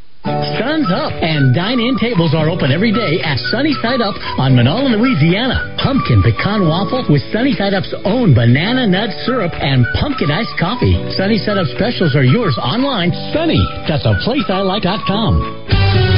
Sun's 0.23 0.85
up, 0.93 1.13
and 1.17 1.55
dine-in 1.55 1.97
tables 1.97 2.35
are 2.37 2.49
open 2.49 2.71
every 2.71 2.93
day 2.93 3.21
at 3.25 3.37
Sunny 3.49 3.73
Side 3.81 4.01
Up 4.01 4.13
on 4.37 4.53
Manola, 4.53 4.93
Louisiana. 4.93 5.75
Pumpkin 5.81 6.21
pecan 6.21 6.67
waffle 6.67 7.05
with 7.09 7.21
Sunny 7.33 7.53
Side 7.53 7.73
Up's 7.73 7.93
own 8.05 8.35
banana 8.35 8.85
nut 8.85 9.09
syrup 9.25 9.51
and 9.57 9.85
pumpkin 9.99 10.29
iced 10.29 10.53
coffee. 10.59 10.93
Sunny 11.17 11.37
Side 11.41 11.57
Up 11.57 11.67
specials 11.73 12.15
are 12.15 12.23
yours 12.23 12.57
online. 12.61 13.11
Sunny, 13.33 13.61
that's 13.89 14.05
a 14.05 14.13
place 14.23 14.45
I 14.47 14.61
like.com. 14.61 16.10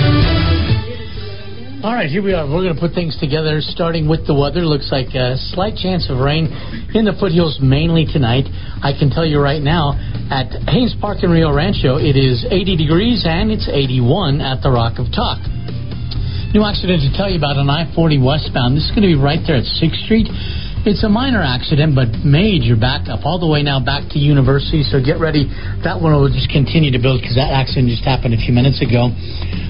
All 1.84 1.92
right, 1.92 2.08
here 2.08 2.24
we 2.24 2.32
are. 2.32 2.48
We're 2.48 2.64
going 2.64 2.76
to 2.76 2.80
put 2.80 2.96
things 2.96 3.12
together, 3.20 3.60
starting 3.60 4.08
with 4.08 4.24
the 4.24 4.32
weather. 4.32 4.64
Looks 4.64 4.88
like 4.88 5.12
a 5.20 5.36
slight 5.52 5.76
chance 5.76 6.08
of 6.08 6.16
rain 6.16 6.48
in 6.96 7.04
the 7.04 7.12
foothills 7.20 7.60
mainly 7.60 8.08
tonight. 8.08 8.48
I 8.80 8.96
can 8.96 9.12
tell 9.12 9.28
you 9.28 9.44
right 9.44 9.60
now 9.60 10.00
at 10.32 10.48
Haynes 10.72 10.96
Park 11.04 11.28
in 11.28 11.30
Rio 11.36 11.52
Rancho, 11.52 12.00
it 12.00 12.16
is 12.16 12.48
80 12.48 12.80
degrees 12.80 13.28
and 13.28 13.52
it's 13.52 13.68
81 13.68 14.40
at 14.40 14.64
the 14.64 14.72
Rock 14.72 14.96
of 14.96 15.12
Talk. 15.12 15.44
New 16.56 16.64
accident 16.64 17.04
to 17.04 17.12
tell 17.20 17.28
you 17.28 17.36
about 17.36 17.60
on 17.60 17.68
I 17.68 17.92
40 17.92 18.16
westbound. 18.16 18.80
This 18.80 18.88
is 18.88 18.96
going 18.96 19.04
to 19.04 19.12
be 19.12 19.20
right 19.20 19.44
there 19.44 19.60
at 19.60 19.68
6th 19.68 20.08
Street. 20.08 20.32
It's 20.84 21.00
a 21.00 21.08
minor 21.08 21.40
accident, 21.40 21.96
but 21.96 22.12
major 22.28 22.76
backup 22.76 23.24
all 23.24 23.40
the 23.40 23.48
way 23.48 23.64
now 23.64 23.80
back 23.80 24.12
to 24.12 24.20
University. 24.20 24.84
So 24.84 25.00
get 25.00 25.16
ready. 25.16 25.48
That 25.80 26.04
one 26.04 26.12
will 26.12 26.28
just 26.28 26.52
continue 26.52 26.92
to 26.92 27.00
build 27.00 27.24
because 27.24 27.40
that 27.40 27.56
accident 27.56 27.88
just 27.88 28.04
happened 28.04 28.36
a 28.36 28.42
few 28.44 28.52
minutes 28.52 28.84
ago. 28.84 29.08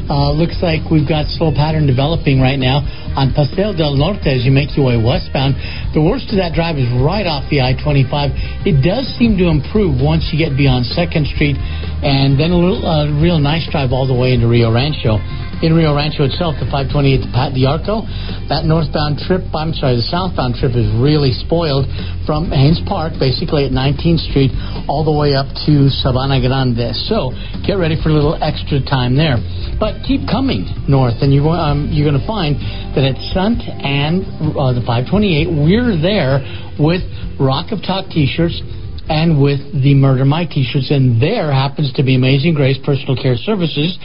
Uh, 0.09 0.33
looks 0.33 0.57
like 0.65 0.81
we've 0.89 1.05
got 1.05 1.29
slow 1.37 1.53
pattern 1.53 1.85
developing 1.85 2.41
right 2.41 2.57
now 2.57 2.81
on 3.13 3.29
Paseo 3.29 3.77
del 3.77 3.93
Norte 3.93 4.25
as 4.25 4.41
you 4.41 4.49
make 4.49 4.73
your 4.73 4.89
way 4.89 4.97
westbound. 4.97 5.53
The 5.93 6.01
worst 6.01 6.33
of 6.33 6.41
that 6.41 6.57
drive 6.57 6.81
is 6.81 6.89
right 6.97 7.29
off 7.29 7.45
the 7.53 7.61
I-25. 7.61 8.65
It 8.65 8.81
does 8.81 9.05
seem 9.21 9.37
to 9.37 9.53
improve 9.53 10.01
once 10.01 10.33
you 10.33 10.41
get 10.41 10.57
beyond 10.57 10.89
Second 10.97 11.29
Street, 11.29 11.61
and 12.01 12.41
then 12.41 12.49
a 12.49 12.57
little, 12.57 12.81
uh, 12.81 13.13
real 13.21 13.37
nice 13.37 13.69
drive 13.69 13.93
all 13.93 14.09
the 14.09 14.17
way 14.17 14.33
into 14.33 14.49
Rio 14.49 14.73
Rancho 14.73 15.21
in 15.63 15.71
Rio 15.71 15.95
Rancho 15.95 16.27
itself, 16.27 16.59
the 16.59 16.67
528 16.67 17.23
to 17.23 17.29
Pat 17.31 17.55
the 17.55 17.63
Arco. 17.63 18.03
That 18.51 18.67
northbound 18.67 19.23
trip, 19.23 19.47
I'm 19.55 19.71
sorry, 19.71 19.95
the 19.95 20.03
southbound 20.11 20.59
trip 20.59 20.75
is 20.75 20.91
really 20.99 21.31
spoiled 21.31 21.87
from 22.27 22.51
Haynes 22.51 22.83
Park, 22.83 23.15
basically 23.15 23.63
at 23.63 23.71
19th 23.71 24.27
Street, 24.27 24.51
all 24.91 25.07
the 25.07 25.15
way 25.15 25.31
up 25.31 25.47
to 25.63 25.87
Sabana 26.03 26.43
Grande. 26.43 26.91
So 27.07 27.31
get 27.63 27.79
ready 27.79 27.95
for 27.95 28.11
a 28.11 28.15
little 28.15 28.35
extra 28.43 28.83
time 28.83 29.15
there. 29.15 29.39
But 29.79 30.03
keep 30.03 30.27
coming 30.27 30.67
north, 30.91 31.23
and 31.23 31.31
you're, 31.31 31.47
um, 31.47 31.87
you're 31.95 32.11
going 32.11 32.19
to 32.19 32.27
find 32.27 32.59
that 32.99 33.07
at 33.07 33.15
Sundt 33.31 33.63
and 33.63 34.27
uh, 34.59 34.75
the 34.75 34.83
528, 34.83 35.47
we're 35.47 35.95
there 35.95 36.43
with 36.75 37.07
Rock 37.39 37.71
of 37.71 37.79
Talk 37.87 38.11
t-shirts 38.11 38.59
and 39.07 39.39
with 39.39 39.63
the 39.79 39.95
Murder 39.95 40.27
Mike 40.27 40.51
t-shirts, 40.51 40.91
and 40.91 41.23
there 41.23 41.55
happens 41.55 41.95
to 41.95 42.03
be 42.03 42.19
Amazing 42.19 42.53
Grace 42.53 42.79
Personal 42.83 43.15
Care 43.15 43.39
Services 43.39 43.95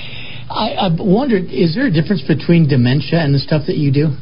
I, 0.51 0.89
I 0.89 0.89
wondered, 0.99 1.45
is 1.51 1.75
there 1.75 1.87
a 1.87 1.91
difference 1.91 2.23
between 2.23 2.69
dementia 2.69 3.21
and 3.21 3.35
the 3.35 3.39
stuff 3.39 3.67
that 3.67 3.77
you 3.77 3.93
do? 3.93 4.17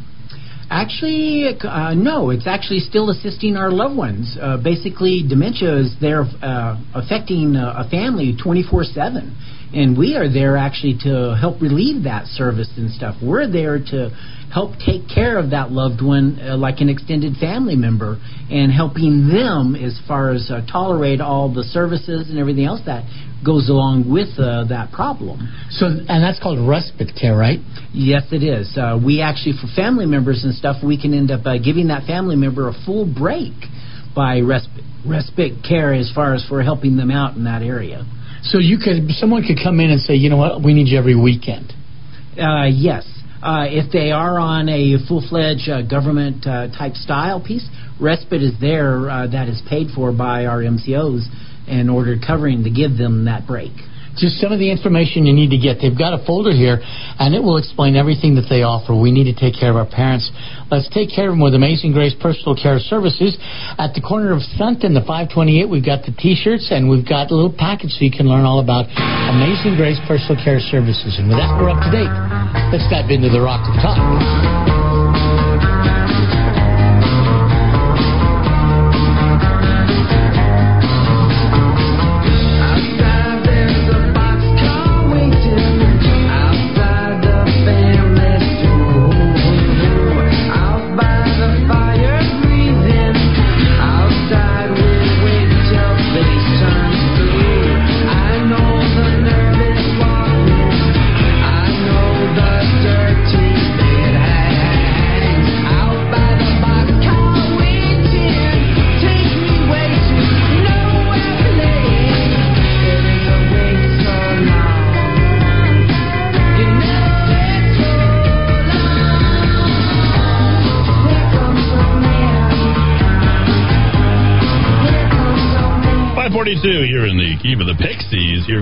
Actually, 0.68 1.46
uh, 1.62 1.94
no. 1.94 2.30
It's 2.30 2.46
actually 2.46 2.80
still 2.80 3.10
assisting 3.10 3.56
our 3.56 3.70
loved 3.70 3.96
ones. 3.96 4.36
Uh, 4.40 4.56
basically, 4.56 5.22
dementia 5.26 5.78
is 5.78 5.94
there 6.00 6.22
uh, 6.42 6.82
affecting 6.92 7.54
uh, 7.54 7.84
a 7.86 7.88
family 7.88 8.36
24 8.42 8.84
7 8.84 9.36
and 9.74 9.98
we 9.98 10.16
are 10.16 10.32
there 10.32 10.56
actually 10.56 10.96
to 11.02 11.36
help 11.38 11.60
relieve 11.60 12.04
that 12.04 12.26
service 12.26 12.70
and 12.76 12.90
stuff. 12.90 13.16
We're 13.22 13.50
there 13.50 13.78
to 13.78 14.10
help 14.52 14.78
take 14.78 15.08
care 15.12 15.38
of 15.38 15.50
that 15.50 15.72
loved 15.72 16.00
one 16.00 16.38
uh, 16.40 16.56
like 16.56 16.80
an 16.80 16.88
extended 16.88 17.36
family 17.36 17.74
member 17.74 18.18
and 18.48 18.70
helping 18.70 19.28
them 19.28 19.74
as 19.74 19.98
far 20.06 20.30
as 20.30 20.50
uh, 20.50 20.64
tolerate 20.70 21.20
all 21.20 21.52
the 21.52 21.64
services 21.64 22.30
and 22.30 22.38
everything 22.38 22.64
else 22.64 22.80
that 22.86 23.04
goes 23.46 23.70
along 23.70 24.10
with 24.10 24.34
uh, 24.36 24.66
that 24.66 24.90
problem. 24.90 25.38
So, 25.70 25.86
and 25.86 26.18
that's 26.18 26.42
called 26.42 26.58
respite 26.58 27.14
care, 27.14 27.36
right? 27.38 27.60
Yes, 27.94 28.26
it 28.32 28.42
is. 28.42 28.74
Uh, 28.76 28.98
we 28.98 29.22
actually, 29.22 29.54
for 29.62 29.70
family 29.74 30.04
members 30.04 30.42
and 30.42 30.52
stuff, 30.52 30.82
we 30.82 31.00
can 31.00 31.14
end 31.14 31.30
up 31.30 31.46
uh, 31.46 31.56
giving 31.62 31.86
that 31.88 32.04
family 32.04 32.34
member 32.34 32.68
a 32.68 32.74
full 32.84 33.06
break 33.06 33.54
by 34.14 34.40
respite, 34.40 34.82
respite 35.06 35.62
care 35.62 35.94
as 35.94 36.10
far 36.12 36.34
as 36.34 36.44
for 36.48 36.62
helping 36.62 36.96
them 36.96 37.12
out 37.12 37.36
in 37.36 37.44
that 37.44 37.62
area. 37.62 38.04
So 38.42 38.58
you 38.58 38.78
could, 38.82 39.08
someone 39.12 39.46
could 39.46 39.58
come 39.62 39.78
in 39.78 39.90
and 39.90 40.00
say, 40.00 40.14
you 40.14 40.28
know 40.28 40.36
what, 40.36 40.62
we 40.62 40.74
need 40.74 40.88
you 40.88 40.98
every 40.98 41.14
weekend. 41.14 41.72
Uh, 42.36 42.66
yes. 42.66 43.06
Uh, 43.42 43.66
if 43.68 43.92
they 43.92 44.10
are 44.10 44.38
on 44.40 44.68
a 44.68 44.96
full-fledged 45.06 45.68
uh, 45.68 45.82
government 45.82 46.44
uh, 46.46 46.66
type 46.76 46.94
style 46.94 47.40
piece, 47.40 47.68
respite 48.00 48.42
is 48.42 48.52
there 48.60 49.08
uh, 49.08 49.26
that 49.26 49.48
is 49.48 49.62
paid 49.68 49.88
for 49.94 50.10
by 50.10 50.46
our 50.46 50.62
MCOs 50.62 51.22
in 51.68 51.88
order 51.88 52.16
covering 52.18 52.64
to 52.64 52.70
give 52.70 52.96
them 52.96 53.24
that 53.26 53.46
break. 53.46 53.72
Just 54.16 54.40
some 54.40 54.48
of 54.48 54.58
the 54.58 54.72
information 54.72 55.28
you 55.28 55.36
need 55.36 55.52
to 55.52 55.60
get. 55.60 55.76
They've 55.76 55.96
got 55.96 56.16
a 56.16 56.24
folder 56.24 56.56
here, 56.56 56.80
and 56.80 57.36
it 57.36 57.42
will 57.42 57.60
explain 57.60 58.00
everything 58.00 58.34
that 58.40 58.48
they 58.48 58.64
offer. 58.64 58.96
We 58.96 59.12
need 59.12 59.28
to 59.28 59.36
take 59.36 59.52
care 59.52 59.68
of 59.68 59.76
our 59.76 59.84
parents. 59.84 60.32
Let's 60.72 60.88
take 60.88 61.12
care 61.12 61.28
of 61.28 61.36
them 61.36 61.44
with 61.44 61.52
Amazing 61.52 61.92
Grace 61.92 62.16
Personal 62.16 62.56
Care 62.56 62.80
Services. 62.80 63.36
At 63.76 63.92
the 63.92 64.00
corner 64.00 64.32
of 64.32 64.40
Front 64.56 64.88
and 64.88 64.96
the 64.96 65.04
528, 65.04 65.68
we've 65.68 65.84
got 65.84 66.00
the 66.08 66.16
T-shirts, 66.16 66.72
and 66.72 66.88
we've 66.88 67.04
got 67.04 67.28
a 67.28 67.36
little 67.36 67.52
package 67.52 67.92
so 67.92 68.08
you 68.08 68.10
can 68.10 68.24
learn 68.24 68.48
all 68.48 68.64
about 68.64 68.88
Amazing 69.36 69.76
Grace 69.76 70.00
Personal 70.08 70.40
Care 70.40 70.64
Services. 70.64 71.20
And 71.20 71.28
with 71.28 71.36
that, 71.36 71.52
we're 71.60 71.68
up 71.68 71.84
to 71.84 71.92
date. 71.92 72.08
Let's 72.72 72.88
dive 72.88 73.12
into 73.12 73.28
the 73.28 73.44
Rock 73.44 73.68
of 73.68 73.76
Talk. 73.84 74.75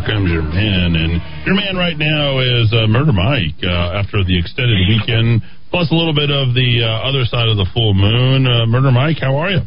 Comes 0.06 0.30
your 0.30 0.42
man, 0.42 0.96
and 0.96 1.20
your 1.46 1.56
man 1.56 1.76
right 1.76 1.96
now 1.96 2.38
is 2.40 2.72
uh, 2.72 2.86
Murder 2.86 3.12
Mike. 3.12 3.58
Uh, 3.62 4.00
after 4.00 4.24
the 4.24 4.38
extended 4.38 4.78
weekend, 4.88 5.42
plus 5.70 5.90
a 5.90 5.94
little 5.94 6.14
bit 6.14 6.30
of 6.30 6.54
the 6.54 6.84
uh, 6.84 7.08
other 7.08 7.24
side 7.24 7.48
of 7.48 7.56
the 7.56 7.66
full 7.72 7.94
moon. 7.94 8.46
Uh, 8.46 8.66
Murder 8.66 8.92
Mike, 8.92 9.18
how 9.20 9.36
are 9.36 9.50
you? 9.50 9.60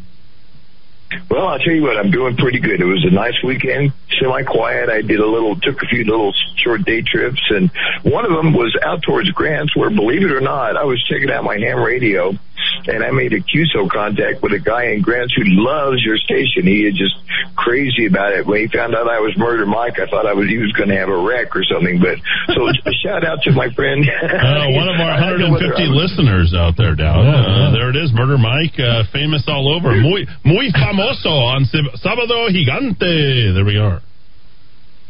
Well, 1.32 1.48
I'll 1.48 1.60
tell 1.60 1.74
you 1.74 1.84
what, 1.84 1.98
I'm 1.98 2.12
doing 2.12 2.36
pretty 2.36 2.60
good. 2.60 2.82
It 2.82 2.86
was 2.86 3.06
a 3.10 3.14
nice 3.14 3.36
weekend, 3.44 3.94
semi-quiet. 4.20 4.90
I 4.90 5.02
did 5.02 5.20
a 5.20 5.26
little, 5.26 5.56
took 5.56 5.82
a 5.82 5.88
few 5.88 6.04
little 6.04 6.34
short 6.58 6.84
day 6.84 7.02
trips, 7.02 7.42
and 7.50 7.72
one 8.04 8.26
of 8.26 8.32
them 8.32 8.54
was 8.54 8.78
out 8.84 9.02
towards 9.04 9.32
Grants, 9.32 9.76
where, 9.76 9.90
believe 9.90 10.24
it 10.24 10.32
or 10.32 10.42
not, 10.42 10.76
I 10.76 10.84
was 10.84 11.02
checking 11.08 11.32
out 11.32 11.46
my 11.46 11.58
ham 11.58 11.80
radio, 11.80 12.34
and 12.86 13.04
I 13.04 13.12
made 13.12 13.34
a 13.34 13.42
QSO 13.42 13.90
contact 13.90 14.42
with 14.42 14.54
a 14.54 14.60
guy 14.60 14.94
in 14.94 15.02
Grants 15.02 15.34
who 15.36 15.44
loves 15.46 16.04
your 16.04 16.18
station. 16.18 16.64
He 16.70 16.86
is 16.86 16.94
just 16.96 17.16
crazy 17.56 18.06
about 18.06 18.34
it. 18.34 18.46
When 18.46 18.62
he 18.62 18.68
found 18.68 18.94
out 18.96 19.10
I 19.10 19.20
was 19.20 19.34
Murder 19.38 19.66
Mike, 19.66 20.00
I 20.00 20.06
thought 20.10 20.26
I 20.26 20.34
was 20.34 20.48
he 20.48 20.58
was 20.58 20.72
going 20.74 20.90
to 20.90 20.98
have 20.98 21.10
a 21.10 21.18
wreck 21.18 21.56
or 21.56 21.64
something. 21.64 22.00
But 22.00 22.18
so 22.54 22.62
shout 23.04 23.26
out 23.26 23.42
to 23.44 23.52
my 23.52 23.70
friend. 23.74 24.06
Uh, 24.06 24.70
one 24.78 24.88
of 24.88 25.00
our 25.02 25.12
I 25.18 25.30
don't 25.30 25.40
know 25.42 25.52
150 25.52 25.58
whether 25.58 25.74
I 25.74 25.88
was- 25.90 25.98
listeners 26.12 26.54
out 26.56 26.76
there, 26.78 26.96
Dow. 26.96 27.20
Uh, 27.24 27.72
there 27.72 27.90
it 27.90 27.98
is, 27.98 28.12
Murder 28.14 28.38
Mike, 28.38 28.78
uh, 28.80 29.04
famous 29.12 29.44
all 29.48 29.68
over. 29.74 29.96
Muy, 29.98 30.26
muy 30.46 30.72
famoso 30.72 31.32
on 31.32 31.66
Sib- 31.66 31.92
Sábado 32.04 32.48
Gigante. 32.54 33.54
There 33.54 33.66
we 33.66 33.78
are. 33.78 34.02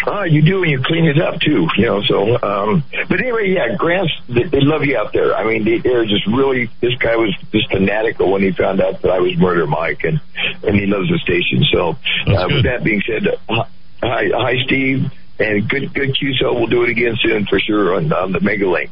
Ah, 0.05 0.23
you 0.23 0.41
do, 0.41 0.61
and 0.61 0.71
you 0.71 0.81
clean 0.83 1.05
it 1.05 1.19
up 1.19 1.39
too. 1.41 1.67
You 1.77 1.85
know, 1.85 2.01
so. 2.03 2.41
Um, 2.41 2.83
but 3.09 3.19
anyway, 3.19 3.49
yeah, 3.49 3.75
Grants, 3.75 4.13
they, 4.29 4.43
they 4.43 4.61
love 4.61 4.83
you 4.85 4.97
out 4.97 5.11
there. 5.11 5.35
I 5.35 5.43
mean, 5.43 5.65
they, 5.65 5.79
they're 5.79 6.05
just 6.05 6.25
really. 6.27 6.69
This 6.81 6.95
guy 6.95 7.15
was 7.15 7.35
just 7.51 7.69
fanatical 7.71 8.31
when 8.31 8.43
he 8.43 8.51
found 8.51 8.79
out 8.79 9.01
that 9.01 9.11
I 9.11 9.19
was 9.19 9.35
Murder 9.37 9.65
Mike, 9.65 10.03
and 10.03 10.21
and 10.63 10.75
he 10.75 10.85
loves 10.85 11.09
the 11.09 11.17
station. 11.17 11.63
So, 11.71 11.97
uh, 12.27 12.47
with 12.47 12.63
that 12.63 12.83
being 12.83 13.01
said, 13.01 13.27
uh, 13.49 13.63
hi, 14.01 14.29
hi, 14.33 14.55
Steve, 14.65 15.11
and 15.39 15.67
good, 15.69 15.93
good 15.93 16.15
QSO. 16.15 16.53
We'll 16.55 16.67
do 16.67 16.83
it 16.83 16.89
again 16.89 17.15
soon 17.21 17.45
for 17.45 17.59
sure 17.59 17.95
on, 17.95 18.11
on 18.11 18.31
the 18.31 18.39
Mega 18.39 18.67
Link. 18.67 18.91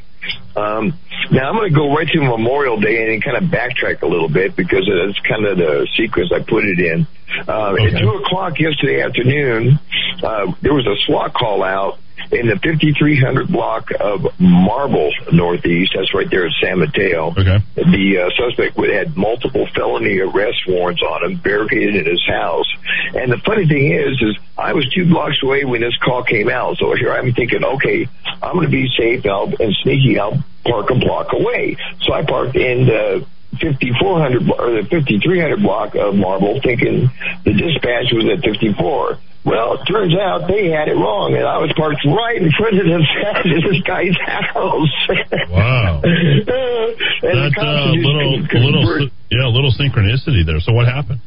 Um, 0.55 0.97
now 1.31 1.49
I'm 1.49 1.55
going 1.55 1.69
to 1.71 1.75
go 1.75 1.93
right 1.93 2.07
to 2.07 2.19
Memorial 2.21 2.79
Day 2.79 3.13
and 3.13 3.23
kind 3.23 3.37
of 3.37 3.43
backtrack 3.43 4.01
a 4.01 4.07
little 4.07 4.29
bit 4.29 4.55
because 4.55 4.89
that's 4.89 5.19
kind 5.27 5.45
of 5.45 5.57
the 5.57 5.87
sequence 5.95 6.31
I 6.33 6.39
put 6.39 6.65
it 6.65 6.79
in. 6.79 7.05
Uh, 7.47 7.75
At 7.75 7.99
two 7.99 8.09
o'clock 8.09 8.59
yesterday 8.59 9.01
afternoon, 9.01 9.79
uh, 10.23 10.51
there 10.61 10.73
was 10.73 10.87
a 10.87 10.95
SWAT 11.05 11.33
call 11.33 11.63
out 11.63 11.99
in 12.31 12.47
the 12.47 12.55
5300 12.55 13.47
block 13.47 13.89
of 13.99 14.27
Marble 14.39 15.11
Northeast. 15.31 15.93
That's 15.95 16.13
right 16.13 16.29
there 16.29 16.45
at 16.45 16.53
San 16.61 16.79
Mateo. 16.79 17.31
Okay. 17.31 17.59
The 17.75 18.17
uh, 18.19 18.29
suspect 18.35 18.77
would 18.77 18.89
had 18.89 19.15
multiple 19.15 19.67
felony 19.75 20.19
arrest 20.19 20.67
warrants 20.67 21.01
on 21.01 21.31
him, 21.31 21.37
barricaded 21.37 21.95
in 21.95 22.05
his 22.05 22.25
house. 22.27 22.71
And 23.13 23.31
the 23.31 23.37
funny 23.45 23.67
thing 23.67 23.91
is, 23.91 24.21
is 24.21 24.37
I 24.57 24.73
was 24.73 24.87
two 24.93 25.05
blocks 25.05 25.41
away 25.43 25.65
when 25.65 25.81
this 25.81 25.97
call 25.97 26.23
came 26.23 26.49
out. 26.49 26.77
So 26.77 26.93
here 26.95 27.13
I'm 27.13 27.33
thinking, 27.33 27.63
okay, 27.63 28.07
I'm 28.41 28.53
going 28.53 28.65
to 28.65 28.71
be 28.71 28.87
safe 28.97 29.25
now 29.25 29.45
and 29.45 29.75
sneaky. 29.83 30.19
I'll 30.19 30.43
park 30.65 30.89
a 30.89 30.95
block 30.95 31.33
away. 31.33 31.77
So 32.01 32.13
I 32.13 32.23
parked 32.23 32.55
in 32.55 32.85
the 32.85 33.25
5400 33.59 34.49
or 34.51 34.81
the 34.81 34.87
5300 34.89 35.61
block 35.61 35.95
of 35.95 36.15
Marble, 36.15 36.59
thinking 36.61 37.09
the 37.43 37.53
dispatch 37.53 38.11
was 38.11 38.25
at 38.31 38.43
54. 38.43 39.17
Well, 39.45 39.77
it 39.77 39.85
turns 39.85 40.15
out 40.17 40.47
they 40.47 40.73
had 40.73 40.87
it 40.89 40.97
wrong, 40.97 41.35
and 41.37 41.45
I 41.45 41.59
was 41.61 41.71
parked 41.77 42.01
right 42.03 42.41
in 42.41 42.49
front 42.57 42.81
of 42.81 42.85
this, 42.89 43.81
guy's 43.85 44.17
house. 44.17 44.89
Wow. 45.53 46.01
and 46.03 46.47
the 46.47 47.21
That 47.21 47.53
cops 47.53 47.61
uh, 47.61 47.93
little, 47.93 48.41
little, 48.41 48.47
convert- 48.49 49.11
yeah, 49.29 49.45
little 49.45 49.69
synchronicity 49.69 50.43
there. 50.45 50.59
So 50.59 50.73
what 50.73 50.87
happened? 50.87 51.21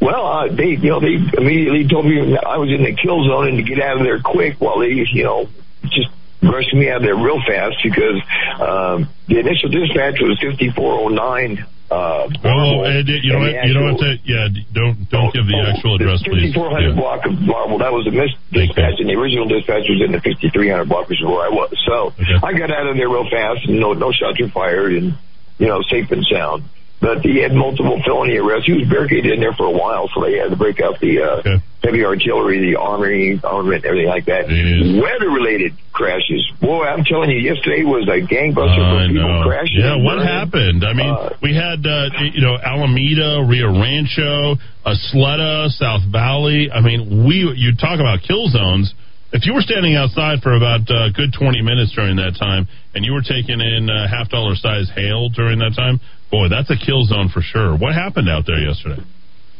Well, 0.00 0.26
uh, 0.26 0.48
they, 0.54 0.74
you 0.74 0.90
know, 0.90 1.00
they 1.00 1.18
immediately 1.38 1.86
told 1.86 2.06
me 2.06 2.18
I 2.36 2.58
was 2.58 2.70
in 2.70 2.82
the 2.82 2.94
kill 3.00 3.22
zone 3.26 3.48
and 3.48 3.58
to 3.58 3.62
get 3.62 3.82
out 3.82 3.98
of 3.98 4.02
there 4.02 4.20
quick 4.20 4.56
while 4.58 4.80
they, 4.80 4.90
you 4.90 5.24
know, 5.24 5.46
just 5.84 6.10
rushed 6.42 6.72
me 6.74 6.88
out 6.90 6.98
of 6.98 7.02
there 7.02 7.16
real 7.16 7.40
fast 7.46 7.76
because 7.82 8.18
um, 8.60 9.08
the 9.28 9.38
initial 9.40 9.68
dispatch 9.70 10.16
was 10.20 10.38
5409. 10.40 11.66
Uh, 11.90 12.28
Oh, 12.44 12.84
and, 12.84 13.08
you 13.08 13.32
what? 13.32 13.48
the 13.48 13.64
You 13.64 13.72
don't 13.72 13.88
have 13.88 13.98
to. 14.04 14.16
Yeah, 14.28 14.48
don't 14.76 15.08
don't 15.08 15.32
give 15.32 15.46
the 15.48 15.56
actual 15.72 15.96
address, 15.96 16.20
please. 16.22 16.52
5400 16.52 16.84
Yeah. 16.84 17.00
block 17.00 17.24
of 17.24 17.32
Marble. 17.40 17.78
That 17.80 17.92
was 17.96 18.06
a 18.06 18.10
missed 18.12 18.36
dispatch, 18.52 19.00
and 19.00 19.08
the 19.08 19.16
original 19.16 19.48
dispatch 19.48 19.88
was 19.88 20.02
in 20.04 20.12
the 20.12 20.20
5300 20.20 20.84
block, 20.84 21.08
which 21.08 21.16
is 21.20 21.24
where 21.24 21.46
I 21.46 21.48
was. 21.48 21.72
So 21.88 22.12
I 22.44 22.52
got 22.52 22.70
out 22.70 22.86
of 22.92 22.96
there 23.00 23.08
real 23.08 23.24
fast, 23.30 23.64
and 23.66 23.80
no 23.80 23.94
no 23.94 24.12
shots 24.12 24.36
were 24.38 24.52
fired, 24.52 24.92
and 25.00 25.16
you 25.56 25.66
know 25.66 25.80
safe 25.88 26.10
and 26.12 26.20
sound. 26.30 26.64
But 27.00 27.22
he 27.22 27.38
had 27.38 27.52
multiple 27.54 28.02
felony 28.04 28.36
arrests. 28.36 28.66
He 28.66 28.74
was 28.74 28.88
barricaded 28.88 29.32
in 29.32 29.40
there 29.40 29.52
for 29.52 29.66
a 29.66 29.76
while, 29.76 30.10
so 30.14 30.20
they 30.20 30.34
had 30.34 30.50
to 30.50 30.56
break 30.56 30.80
out 30.80 30.98
the 30.98 31.22
uh, 31.22 31.58
heavy 31.82 32.04
artillery, 32.04 32.58
the 32.58 32.78
armory, 32.78 33.38
armament, 33.42 33.84
everything 33.84 34.10
like 34.10 34.26
that. 34.26 34.50
Weather-related 34.50 35.78
crashes. 35.92 36.42
Boy, 36.60 36.84
I'm 36.84 37.04
telling 37.04 37.30
you, 37.30 37.38
yesterday 37.38 37.84
was 37.86 38.10
a 38.10 38.18
gangbuster 38.18 38.82
I 38.82 39.06
for 39.06 39.14
people 39.14 39.42
crashing. 39.46 39.78
Yeah, 39.78 40.02
what 40.02 40.18
happened? 40.26 40.82
I 40.82 40.92
mean, 40.92 41.14
we 41.42 41.54
had 41.54 41.86
uh, 41.86 42.10
you 42.34 42.42
know 42.42 42.58
Alameda, 42.58 43.46
Rio 43.46 43.70
Rancho, 43.78 44.58
Isleta, 44.82 45.70
South 45.70 46.02
Valley. 46.10 46.70
I 46.70 46.80
mean, 46.80 47.26
we 47.26 47.46
you 47.54 47.78
talk 47.78 48.00
about 48.00 48.26
kill 48.26 48.48
zones. 48.48 48.92
If 49.30 49.44
you 49.44 49.52
were 49.52 49.60
standing 49.60 49.94
outside 49.94 50.40
for 50.40 50.56
about 50.56 50.88
a 50.88 51.12
good 51.12 51.36
20 51.36 51.60
minutes 51.60 51.92
during 51.94 52.16
that 52.16 52.40
time, 52.40 52.66
and 52.94 53.04
you 53.04 53.12
were 53.12 53.20
taking 53.20 53.60
in 53.60 53.90
uh, 53.90 54.08
half 54.08 54.30
dollar 54.30 54.56
size 54.56 54.88
hail 54.96 55.28
during 55.28 55.58
that 55.58 55.76
time, 55.76 56.00
boy, 56.30 56.48
that's 56.48 56.70
a 56.70 56.76
kill 56.76 57.04
zone 57.04 57.28
for 57.28 57.42
sure. 57.42 57.76
What 57.76 57.94
happened 57.94 58.28
out 58.28 58.46
there 58.46 58.58
yesterday? 58.58 59.02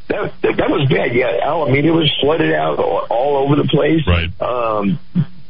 that 0.08 0.32
that, 0.42 0.70
was 0.70 0.88
bad. 0.88 1.14
Yeah, 1.14 1.38
Alameda 1.42 1.92
was 1.92 2.10
flooded 2.20 2.52
out 2.52 2.78
all, 2.78 3.06
all 3.10 3.36
over 3.44 3.56
the 3.56 3.68
place. 3.68 4.00
Right. 4.06 4.32
Um, 4.40 4.98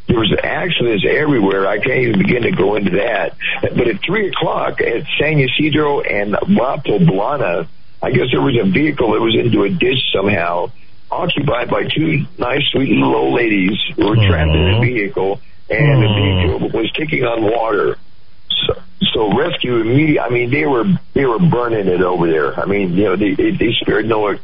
there 0.09 0.19
was 0.19 0.35
accidents 0.43 1.05
everywhere. 1.09 1.67
I 1.67 1.79
can't 1.79 2.01
even 2.01 2.19
begin 2.19 2.43
to 2.43 2.53
go 2.53 2.77
into 2.77 2.97
that. 2.97 3.37
But 3.61 3.87
at 3.87 4.01
three 4.05 4.29
o'clock 4.29 4.81
at 4.81 5.05
San 5.21 5.39
Ysidro 5.39 6.01
and 6.01 6.33
La 6.49 6.79
Poblana, 6.79 7.69
I 8.03 8.11
guess 8.11 8.33
there 8.33 8.41
was 8.41 8.57
a 8.57 8.69
vehicle 8.71 9.13
that 9.13 9.21
was 9.21 9.37
into 9.37 9.63
a 9.65 9.69
ditch 9.69 10.01
somehow, 10.15 10.73
occupied 11.11 11.69
by 11.71 11.85
two 11.85 12.25
nice, 12.39 12.63
sweet 12.73 12.89
little 12.89 13.15
old 13.15 13.35
ladies 13.35 13.77
who 13.97 14.09
were 14.09 14.17
trapped 14.17 14.51
in 14.51 14.75
a 14.75 14.81
vehicle, 14.81 15.41
and 15.69 16.03
the 16.03 16.09
vehicle 16.09 16.71
was 16.73 16.91
taking 16.97 17.25
on 17.25 17.43
water. 17.43 17.97
So, 19.15 19.31
rescue 19.37 19.77
immediately. 19.81 20.21
I 20.21 20.29
mean, 20.29 20.51
they 20.51 20.67
were 20.67 20.85
they 21.15 21.25
were 21.25 21.39
burning 21.39 21.87
it 21.87 22.03
over 22.03 22.27
there. 22.27 22.59
I 22.59 22.67
mean, 22.67 22.95
you 22.95 23.05
know, 23.05 23.17
they 23.17 23.35
they, 23.35 23.51
they 23.53 23.73
spared 23.81 24.07
no 24.07 24.37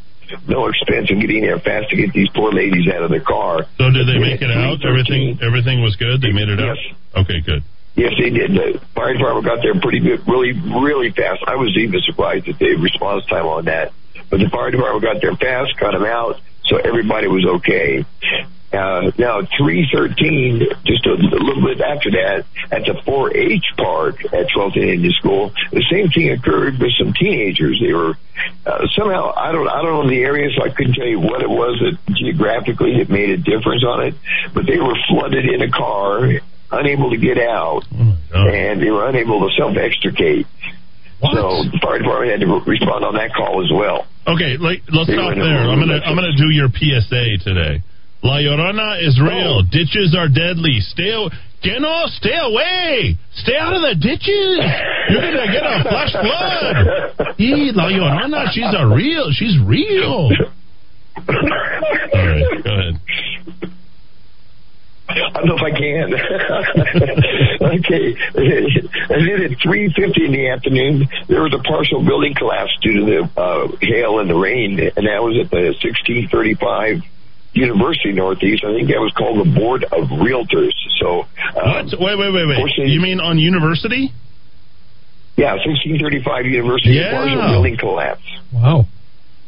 no 0.49 0.67
expense 0.67 1.11
in 1.11 1.21
getting 1.21 1.43
there 1.43 1.59
fast 1.59 1.91
to 1.91 1.97
get 1.97 2.13
these 2.13 2.29
poor 2.35 2.53
ladies 2.53 2.89
out 2.89 3.03
of 3.03 3.11
the 3.11 3.21
car. 3.21 3.67
So 3.79 3.91
did 3.91 4.07
they 4.09 4.19
make 4.19 4.41
it 4.41 4.51
out? 4.51 4.85
Everything 4.85 5.39
everything 5.43 5.83
was 5.83 5.97
good. 5.97 6.21
They 6.21 6.33
made 6.33 6.49
it 6.49 6.61
out. 6.61 6.79
Okay, 7.17 7.41
good. 7.41 7.63
Yes, 7.95 8.13
they 8.19 8.31
did. 8.31 8.51
The 8.51 8.81
fire 8.95 9.15
department 9.15 9.47
got 9.47 9.63
there 9.63 9.79
pretty 9.81 10.01
good, 10.01 10.27
really, 10.27 10.53
really 10.53 11.11
fast. 11.11 11.45
I 11.47 11.55
was 11.55 11.77
even 11.79 12.01
surprised 12.01 12.49
at 12.49 12.59
the 12.59 12.75
response 12.75 13.25
time 13.27 13.47
on 13.47 13.67
that. 13.67 13.93
But 14.31 14.41
the 14.41 14.49
fire 14.49 14.71
department 14.71 15.05
got 15.05 15.21
there 15.23 15.37
fast, 15.37 15.79
got 15.79 15.93
them 15.93 16.05
out, 16.05 16.41
so 16.67 16.77
everybody 16.79 17.29
was 17.29 17.47
okay. 17.63 18.05
Uh, 18.75 19.11
now, 19.19 19.41
313, 19.57 20.61
just 20.85 21.07
a, 21.07 21.13
a 21.13 21.43
little 21.43 21.63
bit 21.63 21.81
after 21.81 22.11
that, 22.11 22.45
at 22.73 22.83
the 22.85 22.95
4-H 23.07 23.65
park 23.77 24.25
at 24.27 24.49
12th 24.51 24.77
Indian 24.77 25.13
School, 25.13 25.53
the 25.71 25.85
same 25.91 26.09
thing 26.11 26.31
occurred 26.31 26.79
with 26.79 26.93
some 26.99 27.13
teenagers. 27.15 27.81
They 27.81 27.93
were 27.93 28.15
uh, 28.67 28.87
somehow 28.97 29.33
I 29.37 29.53
don't 29.53 29.69
I 29.69 29.81
don't 29.83 30.05
know 30.05 30.11
the 30.11 30.23
area, 30.23 30.51
so 30.57 30.65
I 30.65 30.71
couldn't 30.75 30.95
tell 30.95 31.07
you 31.07 31.21
what 31.21 31.41
it 31.43 31.49
was 31.49 31.79
that 31.81 32.15
geographically 32.17 32.99
it 33.01 33.09
made 33.09 33.31
a 33.31 33.37
difference 33.37 33.85
on 33.87 34.03
it. 34.09 34.15
But 34.53 34.67
they 34.67 34.79
were 34.79 34.97
flooded 35.09 35.45
in 35.47 35.63
a 35.63 35.71
car, 35.71 36.29
unable 36.73 37.11
to 37.11 37.17
get 37.17 37.39
out, 37.39 37.85
and 38.35 38.83
they 38.83 38.91
were 38.91 39.07
unable 39.09 39.47
to 39.49 39.55
self 39.57 39.77
extricate. 39.77 40.47
So 41.23 41.63
the 41.71 41.79
fire 41.81 41.99
department 41.99 42.33
had 42.33 42.41
to 42.41 42.51
respond 42.67 43.05
on 43.05 43.15
that 43.15 43.33
call 43.33 43.65
as 43.65 43.71
well. 43.73 44.05
Okay, 44.27 44.57
let's 44.59 44.83
They 44.91 45.15
stop 45.15 45.31
were 45.31 45.33
in 45.33 45.41
a 45.41 45.45
there. 45.45 45.63
I'm 45.69 45.79
gonna. 45.79 46.01
I'm 46.05 46.17
gonna 46.17 46.37
do 46.37 46.51
your 46.51 46.69
PSA 46.69 47.39
today. 47.45 47.83
La 48.25 48.39
Llorona 48.41 49.07
is 49.07 49.21
real. 49.21 49.63
Ditches 49.71 50.17
are 50.19 50.29
deadly. 50.29 50.81
Stay 50.81 51.11
a- 51.13 51.29
get 51.63 51.85
off. 51.85 52.09
Stay 52.11 52.33
away. 52.41 53.19
Stay 53.35 53.57
out 53.57 53.75
of 53.75 53.83
the 53.83 53.95
ditches. 54.01 54.59
You're 55.11 55.21
gonna 55.21 55.53
get 55.53 55.63
a 55.63 55.83
flash 55.85 56.13
flood. 56.13 57.37
Ee, 57.39 57.71
La 57.75 57.85
Llorona, 57.91 58.51
she's 58.51 58.65
a 58.65 58.87
real. 58.87 59.31
She's 59.31 59.59
real. 59.61 60.31
All 61.17 61.35
right, 62.15 62.65
go 62.65 62.71
ahead. 62.73 63.01
I 65.07 65.15
don't 65.35 65.47
know 65.47 65.57
if 65.57 65.63
I 65.63 65.71
can. 65.71 66.15
okay. 67.77 68.17
And 69.13 69.29
then 69.29 69.53
at 69.53 69.59
3.50 69.61 70.27
in 70.27 70.33
the 70.33 70.49
afternoon, 70.49 71.07
there 71.29 71.43
was 71.43 71.53
a 71.53 71.63
partial 71.63 72.03
building 72.03 72.35
collapse 72.35 72.73
due 72.81 73.01
to 73.01 73.05
the 73.05 73.41
uh, 73.41 73.69
hail 73.83 74.19
and 74.21 74.31
the 74.31 74.35
rain, 74.35 74.81
and 74.81 75.07
that 75.07 75.23
was 75.23 75.37
at 75.45 75.51
the 75.51 75.77
1635 75.85 77.03
University 77.55 78.13
Northeast. 78.13 78.65
I 78.65 78.75
think 78.75 78.89
that 78.89 78.99
was 79.01 79.13
called 79.17 79.39
the 79.47 79.51
Board 79.59 79.85
of 79.85 80.09
Realtors. 80.11 80.75
So, 81.01 81.23
um, 81.23 81.87
What? 81.89 82.01
Wait, 82.01 82.19
wait, 82.19 82.33
wait, 82.35 82.47
wait. 82.49 82.89
You 82.89 83.01
mean 83.01 83.21
on 83.21 83.39
university? 83.39 84.13
yeah, 85.37 85.55
1635 85.55 86.47
University, 86.47 86.95
Yeah. 86.95 87.11
partial 87.13 87.43
building 87.51 87.77
collapse. 87.77 88.23
Wow. 88.53 88.87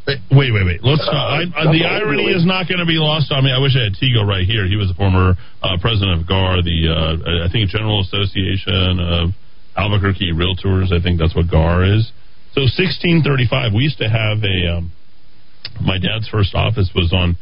Wait, 0.07 0.21
wait, 0.31 0.53
wait. 0.65 0.85
Let's 0.85 1.03
stop. 1.03 1.15
I, 1.15 1.43
I, 1.57 1.73
the 1.73 1.83
Uh, 1.85 1.89
irony 1.99 2.23
really? 2.27 2.33
is 2.39 2.47
not 2.47 2.69
going 2.69 2.79
to 2.79 2.87
be 2.87 2.95
lost 2.99 3.33
on 3.33 3.43
me. 3.45 3.51
I 3.51 3.59
wish 3.59 3.75
I 3.75 3.85
had 3.91 3.95
Tigo 3.95 4.25
right 4.25 4.47
here. 4.47 4.65
He 4.67 4.77
was 4.77 4.87
the 4.89 4.95
former 4.95 5.37
uh, 5.63 5.77
president 5.81 6.21
of 6.21 6.27
GAR, 6.29 6.63
the 6.63 6.89
uh, 6.89 7.45
I 7.47 7.49
think 7.51 7.71
General 7.71 8.01
Association 8.03 9.01
of 9.01 9.31
Albuquerque 9.77 10.31
Realtors. 10.33 10.93
I 10.93 11.03
think 11.03 11.19
that's 11.19 11.35
what 11.35 11.51
GAR 11.51 11.83
is. 11.85 12.13
So 12.55 12.63
1635. 12.63 13.75
We 13.75 13.83
used 13.83 13.99
to 13.99 14.09
have 14.09 14.43
a. 14.45 14.79
Um, 14.79 14.93
my 15.83 15.99
dad's 15.99 16.29
first 16.29 16.55
office 16.55 16.89
was 16.95 17.13
on 17.13 17.37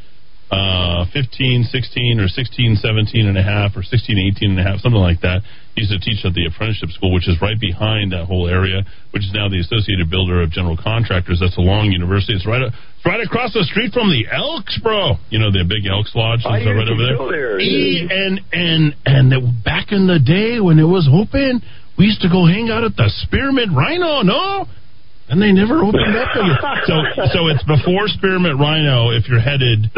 uh, 0.54 1.04
15, 1.12 1.64
16, 1.66 2.20
or 2.20 2.28
16, 2.28 2.76
17 2.76 3.26
and 3.26 3.36
a 3.36 3.42
half, 3.42 3.74
or 3.76 3.82
16, 3.82 3.98
18 4.38 4.50
and 4.54 4.60
a 4.60 4.62
half, 4.62 4.78
something 4.78 5.00
like 5.00 5.20
that. 5.22 5.42
He 5.74 5.82
used 5.82 5.90
to 5.90 5.98
teach 5.98 6.22
at 6.24 6.34
the 6.34 6.46
apprenticeship 6.46 6.90
school, 6.94 7.12
which 7.12 7.26
is 7.26 7.34
right 7.42 7.58
behind 7.58 8.12
that 8.12 8.26
whole 8.30 8.46
area, 8.46 8.86
which 9.10 9.26
is 9.26 9.32
now 9.34 9.48
the 9.50 9.58
Associated 9.58 10.06
Builder 10.08 10.42
of 10.42 10.50
General 10.54 10.78
Contractors. 10.78 11.42
That's 11.42 11.58
a 11.58 11.66
long 11.66 11.90
university. 11.90 12.34
It's 12.38 12.46
right, 12.46 12.62
it's 12.62 13.04
right 13.04 13.18
across 13.18 13.52
the 13.52 13.66
street 13.66 13.90
from 13.92 14.14
the 14.14 14.30
Elks, 14.30 14.78
bro. 14.78 15.18
You 15.34 15.42
know 15.42 15.50
the 15.50 15.66
big 15.66 15.90
Elks 15.90 16.14
Lodge 16.14 16.46
that's 16.46 16.62
right 16.62 16.86
over 16.86 16.94
there. 17.02 17.18
there. 17.26 17.58
E- 17.58 18.06
and 18.06 18.38
and 18.54 18.94
and 19.04 19.24
the, 19.34 19.42
back 19.66 19.90
in 19.90 20.06
the 20.06 20.22
day 20.22 20.62
when 20.62 20.78
it 20.78 20.86
was 20.86 21.10
open, 21.10 21.58
we 21.98 22.06
used 22.06 22.22
to 22.22 22.30
go 22.30 22.46
hang 22.46 22.70
out 22.70 22.86
at 22.86 22.94
the 22.94 23.10
Spearmint 23.26 23.74
Rhino. 23.74 24.22
No, 24.22 24.70
and 25.28 25.40
they 25.40 25.52
never 25.52 25.80
opened 25.82 26.16
up 26.16 26.30
again. 26.36 26.56
So, 26.86 26.94
so 27.32 27.38
it's 27.48 27.64
before 27.64 28.08
Spearmint 28.08 28.58
Rhino. 28.60 29.10
If 29.10 29.28
you're 29.28 29.40
headed, 29.40 29.90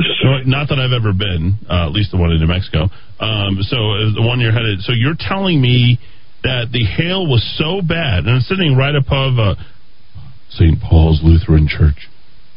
not 0.47 0.69
that 0.69 0.79
I've 0.79 0.93
ever 0.95 1.13
been, 1.13 1.57
uh, 1.69 1.87
at 1.87 1.93
least 1.93 2.11
the 2.13 2.19
one 2.19 2.31
in 2.33 2.39
New 2.41 2.47
Mexico. 2.47 2.89
Um, 3.19 3.59
so 3.63 3.77
uh, 3.77 4.15
the 4.15 4.23
one 4.23 4.41
you're 4.41 4.53
headed. 4.53 4.81
So 4.83 4.93
you're 4.93 5.19
telling 5.19 5.61
me 5.61 5.99
that 6.45 6.69
the 6.73 6.85
hail 6.85 7.27
was 7.27 7.43
so 7.59 7.83
bad, 7.83 8.25
and 8.27 8.37
it's 8.39 8.49
sitting 8.49 8.77
right 8.77 8.95
above 8.95 9.39
uh, 9.39 9.55
St. 10.51 10.79
Paul's 10.81 11.21
Lutheran 11.23 11.67
Church, 11.67 12.09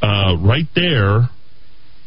uh, 0.02 0.38
right 0.40 0.68
there. 0.76 1.30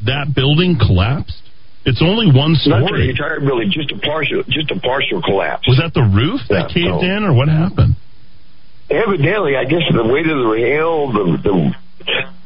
That 0.06 0.34
building 0.34 0.78
collapsed. 0.78 1.38
It's 1.84 2.02
only 2.02 2.26
one 2.26 2.54
Not 2.66 2.82
the 2.82 2.86
story. 2.86 3.10
entire 3.10 3.40
building, 3.40 3.70
just 3.70 3.90
a 3.90 3.98
partial, 3.98 4.42
just 4.48 4.70
a 4.70 4.78
partial 4.78 5.22
collapse. 5.22 5.66
Was 5.66 5.78
that 5.78 5.94
the 5.94 6.02
roof 6.06 6.40
that 6.50 6.70
Yeah, 6.70 6.74
caved 6.74 7.02
no. 7.02 7.16
in, 7.16 7.22
or 7.24 7.34
what 7.34 7.48
happened? 7.48 7.94
Evidently, 8.92 9.56
I 9.56 9.64
guess 9.64 9.82
the 9.90 10.04
weight 10.04 10.28
of 10.28 10.36
the 10.36 10.56
hail, 10.60 11.08
the, 11.12 11.24
the 11.40 11.74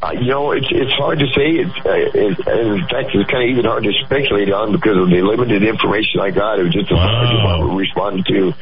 uh, 0.03 0.13
you 0.13 0.29
know, 0.29 0.53
it's 0.53 0.69
it's 0.69 0.93
hard 1.01 1.19
to 1.19 1.27
say. 1.33 1.57
It's 1.65 1.73
uh, 1.81 1.97
it, 2.13 2.37
in 2.37 2.85
fact, 2.87 3.17
it's 3.17 3.25
kind 3.33 3.43
of 3.43 3.51
even 3.51 3.65
hard 3.65 3.83
to 3.83 3.93
speculate 4.05 4.53
on 4.53 4.71
because 4.77 4.95
of 4.95 5.09
the 5.09 5.25
limited 5.25 5.65
information 5.65 6.21
I 6.21 6.31
got. 6.31 6.61
It 6.61 6.69
was 6.69 6.77
just 6.77 6.93
a 6.93 6.97
department 7.01 7.81
responding 7.81 8.23
to 8.29 8.53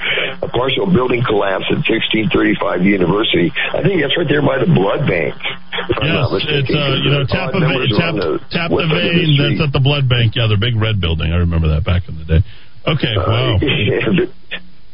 a 0.41 0.49
partial 0.49 0.87
building 0.87 1.27
collapse 1.27 1.67
at 1.75 1.83
1635 1.85 2.87
University. 2.87 3.51
I 3.51 3.83
think 3.83 3.99
that's 4.01 4.15
right 4.15 4.31
there 4.31 4.47
by 4.47 4.63
the 4.63 4.71
blood 4.71 5.05
bank. 5.11 5.35
if 5.35 5.99
I'm 5.99 6.09
not 6.15 6.31
Yes, 6.39 6.65
it's 6.65 6.71
uh, 6.71 7.03
you 7.03 7.11
know, 7.11 7.27
tap 7.27 7.51
Odd 7.51 7.61
a 7.61 7.67
vein, 7.67 7.91
tap, 7.99 8.15
the 8.15 8.31
tap 8.55 8.71
the 8.71 8.87
vein. 8.87 9.35
street. 9.35 9.59
That's 9.59 9.69
at 9.69 9.73
the 9.75 9.83
blood 9.83 10.07
bank. 10.07 10.39
Yeah, 10.39 10.47
the 10.47 10.57
big 10.57 10.79
red 10.79 11.03
building. 11.03 11.35
I 11.35 11.43
remember 11.43 11.75
that 11.75 11.83
back 11.83 12.07
in 12.07 12.15
the 12.17 12.25
day. 12.25 12.41
Okay, 12.87 13.15
wow. 13.17 13.59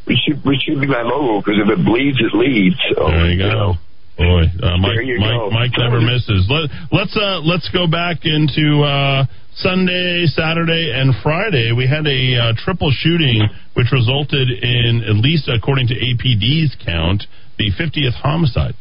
we 0.06 0.16
should 0.16 0.44
we 0.44 0.58
should 0.58 0.80
be 0.80 0.86
my 0.86 1.02
logo 1.02 1.40
because 1.40 1.60
if 1.62 1.68
it 1.68 1.84
bleeds, 1.84 2.18
it 2.20 2.34
leads. 2.34 2.76
So, 2.94 3.06
There 3.06 3.30
you 3.30 3.38
go. 3.38 3.74
Boy, 4.18 4.44
uh, 4.62 4.76
Mike, 4.76 5.00
you 5.04 5.18
Mike, 5.18 5.32
go. 5.32 5.50
Mike 5.50 5.72
never 5.78 6.00
misses. 6.00 6.44
Let, 6.50 6.68
let's 6.92 7.16
uh, 7.16 7.40
let's 7.40 7.70
go 7.72 7.86
back 7.86 8.24
into 8.24 8.82
uh, 8.84 9.24
Sunday, 9.54 10.26
Saturday, 10.26 10.92
and 10.94 11.14
Friday. 11.22 11.72
We 11.72 11.86
had 11.88 12.06
a 12.06 12.36
uh, 12.36 12.52
triple 12.62 12.90
shooting, 12.92 13.48
which 13.74 13.88
resulted 13.92 14.50
in, 14.50 15.04
at 15.08 15.16
least 15.16 15.48
according 15.48 15.88
to 15.88 15.94
APD's 15.94 16.76
count, 16.84 17.24
the 17.58 17.72
50th 17.72 18.12
homicide. 18.20 18.74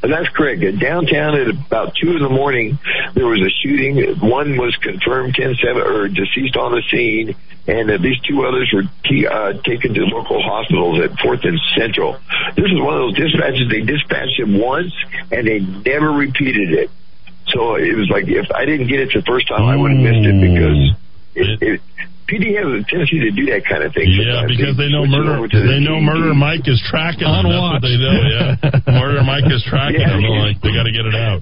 That's 0.00 0.28
correct. 0.28 0.62
Downtown 0.78 1.34
at 1.34 1.48
about 1.48 1.94
two 1.96 2.12
in 2.12 2.22
the 2.22 2.28
morning, 2.28 2.78
there 3.14 3.26
was 3.26 3.40
a 3.40 3.50
shooting. 3.50 4.18
One 4.20 4.56
was 4.56 4.76
confirmed 4.76 5.34
10 5.34 5.56
7 5.56 5.82
or 5.82 6.08
deceased 6.08 6.56
on 6.56 6.72
the 6.72 6.82
scene, 6.88 7.34
and 7.66 7.90
at 7.90 8.00
least 8.00 8.24
two 8.24 8.44
others 8.46 8.70
were 8.72 8.84
t- 9.04 9.26
uh, 9.26 9.54
taken 9.64 9.94
to 9.94 10.02
local 10.02 10.40
hospitals 10.40 11.00
at 11.00 11.18
Fourth 11.18 11.44
and 11.44 11.58
Central. 11.76 12.16
This 12.54 12.66
is 12.66 12.80
one 12.80 12.94
of 12.94 13.00
those 13.00 13.14
dispatches. 13.14 13.68
They 13.68 13.80
dispatched 13.80 14.38
him 14.38 14.58
once, 14.58 14.92
and 15.32 15.46
they 15.46 15.58
never 15.58 16.12
repeated 16.12 16.72
it. 16.74 16.90
So 17.48 17.74
it 17.74 17.96
was 17.96 18.08
like 18.08 18.28
if 18.28 18.50
I 18.54 18.66
didn't 18.66 18.86
get 18.86 19.00
it 19.00 19.10
the 19.12 19.22
first 19.22 19.48
time, 19.48 19.64
I 19.64 19.76
would 19.76 19.90
have 19.90 20.00
missed 20.00 20.26
it 20.26 20.40
because 20.40 20.94
it, 21.34 21.62
it, 21.62 21.80
PD 22.28 22.52
has 22.60 22.68
a 22.68 22.84
tendency 22.84 23.18
to 23.24 23.30
do 23.32 23.46
that 23.48 23.64
kind 23.64 23.82
of 23.82 23.92
thing. 23.96 24.04
Yeah, 24.12 24.44
sometimes. 24.44 24.52
because 24.52 24.76
they 24.76 24.88
know 24.92 25.08
switch 25.08 25.16
murder. 25.16 25.34
over 25.40 25.48
the 25.48 25.60
They 25.64 25.80
know 25.80 25.96
TV. 25.96 26.04
murder. 26.12 26.34
Mike 26.36 26.68
is 26.68 26.76
tracking 26.92 27.24
On 27.24 27.42
them. 27.42 27.52
That's 27.52 27.60
watch. 27.60 27.72
what 27.80 27.84
they 27.88 27.96
know. 27.96 28.16
Yeah, 28.28 28.92
murder. 29.00 29.20
Mike 29.24 29.48
is 29.48 29.64
tracking 29.64 30.00
Yeah. 30.04 30.12
them. 30.12 30.22
They're 30.22 30.44
like 30.52 30.60
they 30.60 30.72
got 30.76 30.84
to 30.84 30.92
get 30.92 31.06
it 31.08 31.16
out. 31.16 31.40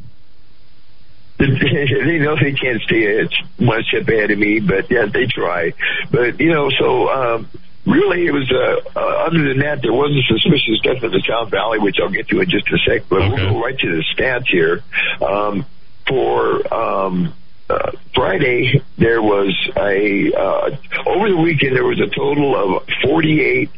they 1.39 2.19
know 2.19 2.35
they 2.41 2.53
can't 2.57 2.81
stay 2.89 3.05
it's 3.05 3.35
one 3.59 3.83
step 3.89 4.09
ahead 4.09 4.31
of 4.31 4.39
me, 4.39 4.61
but 4.61 4.91
yeah, 4.91 5.05
they 5.13 5.27
try. 5.27 5.73
But 6.11 6.41
you 6.41 6.49
know, 6.51 6.71
so 6.79 7.09
um, 7.11 7.49
really, 7.85 8.27
it 8.27 8.33
was. 8.33 8.49
Uh, 8.51 8.81
uh, 8.99 9.27
other 9.29 9.45
than 9.45 9.59
that, 9.61 9.83
there 9.83 9.93
was 9.93 10.11
a 10.17 10.23
suspicious 10.33 10.81
death 10.83 11.03
in 11.05 11.11
the 11.11 11.23
South 11.29 11.51
Valley, 11.51 11.79
which 11.79 11.97
I'll 12.01 12.09
get 12.11 12.29
to 12.29 12.41
in 12.41 12.49
just 12.49 12.67
a 12.73 12.79
sec. 12.89 13.03
But 13.11 13.21
we'll 13.29 13.37
go 13.53 13.61
right 13.61 13.79
to 13.79 13.87
the 13.97 14.05
stats 14.17 14.47
here. 14.49 14.81
Um, 15.21 15.67
for 16.09 16.73
um, 16.73 17.35
uh, 17.69 17.91
Friday, 18.15 18.81
there 18.99 19.23
was 19.23 19.53
a 19.77 20.33
uh, 20.37 21.11
over 21.11 21.29
the 21.29 21.41
weekend 21.43 21.75
there 21.75 21.85
was 21.85 22.01
a 22.01 22.09
total 22.15 22.55
of 22.55 22.83
48 23.05 23.71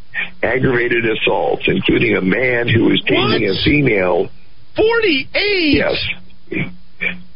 aggravated 0.43 1.05
assaults, 1.07 1.65
including 1.67 2.17
a 2.17 2.21
man 2.21 2.69
who 2.69 2.85
was 2.85 3.03
tasing 3.09 3.49
a 3.49 3.65
female. 3.65 4.29
48. 4.77 5.29
Yes. 5.75 5.97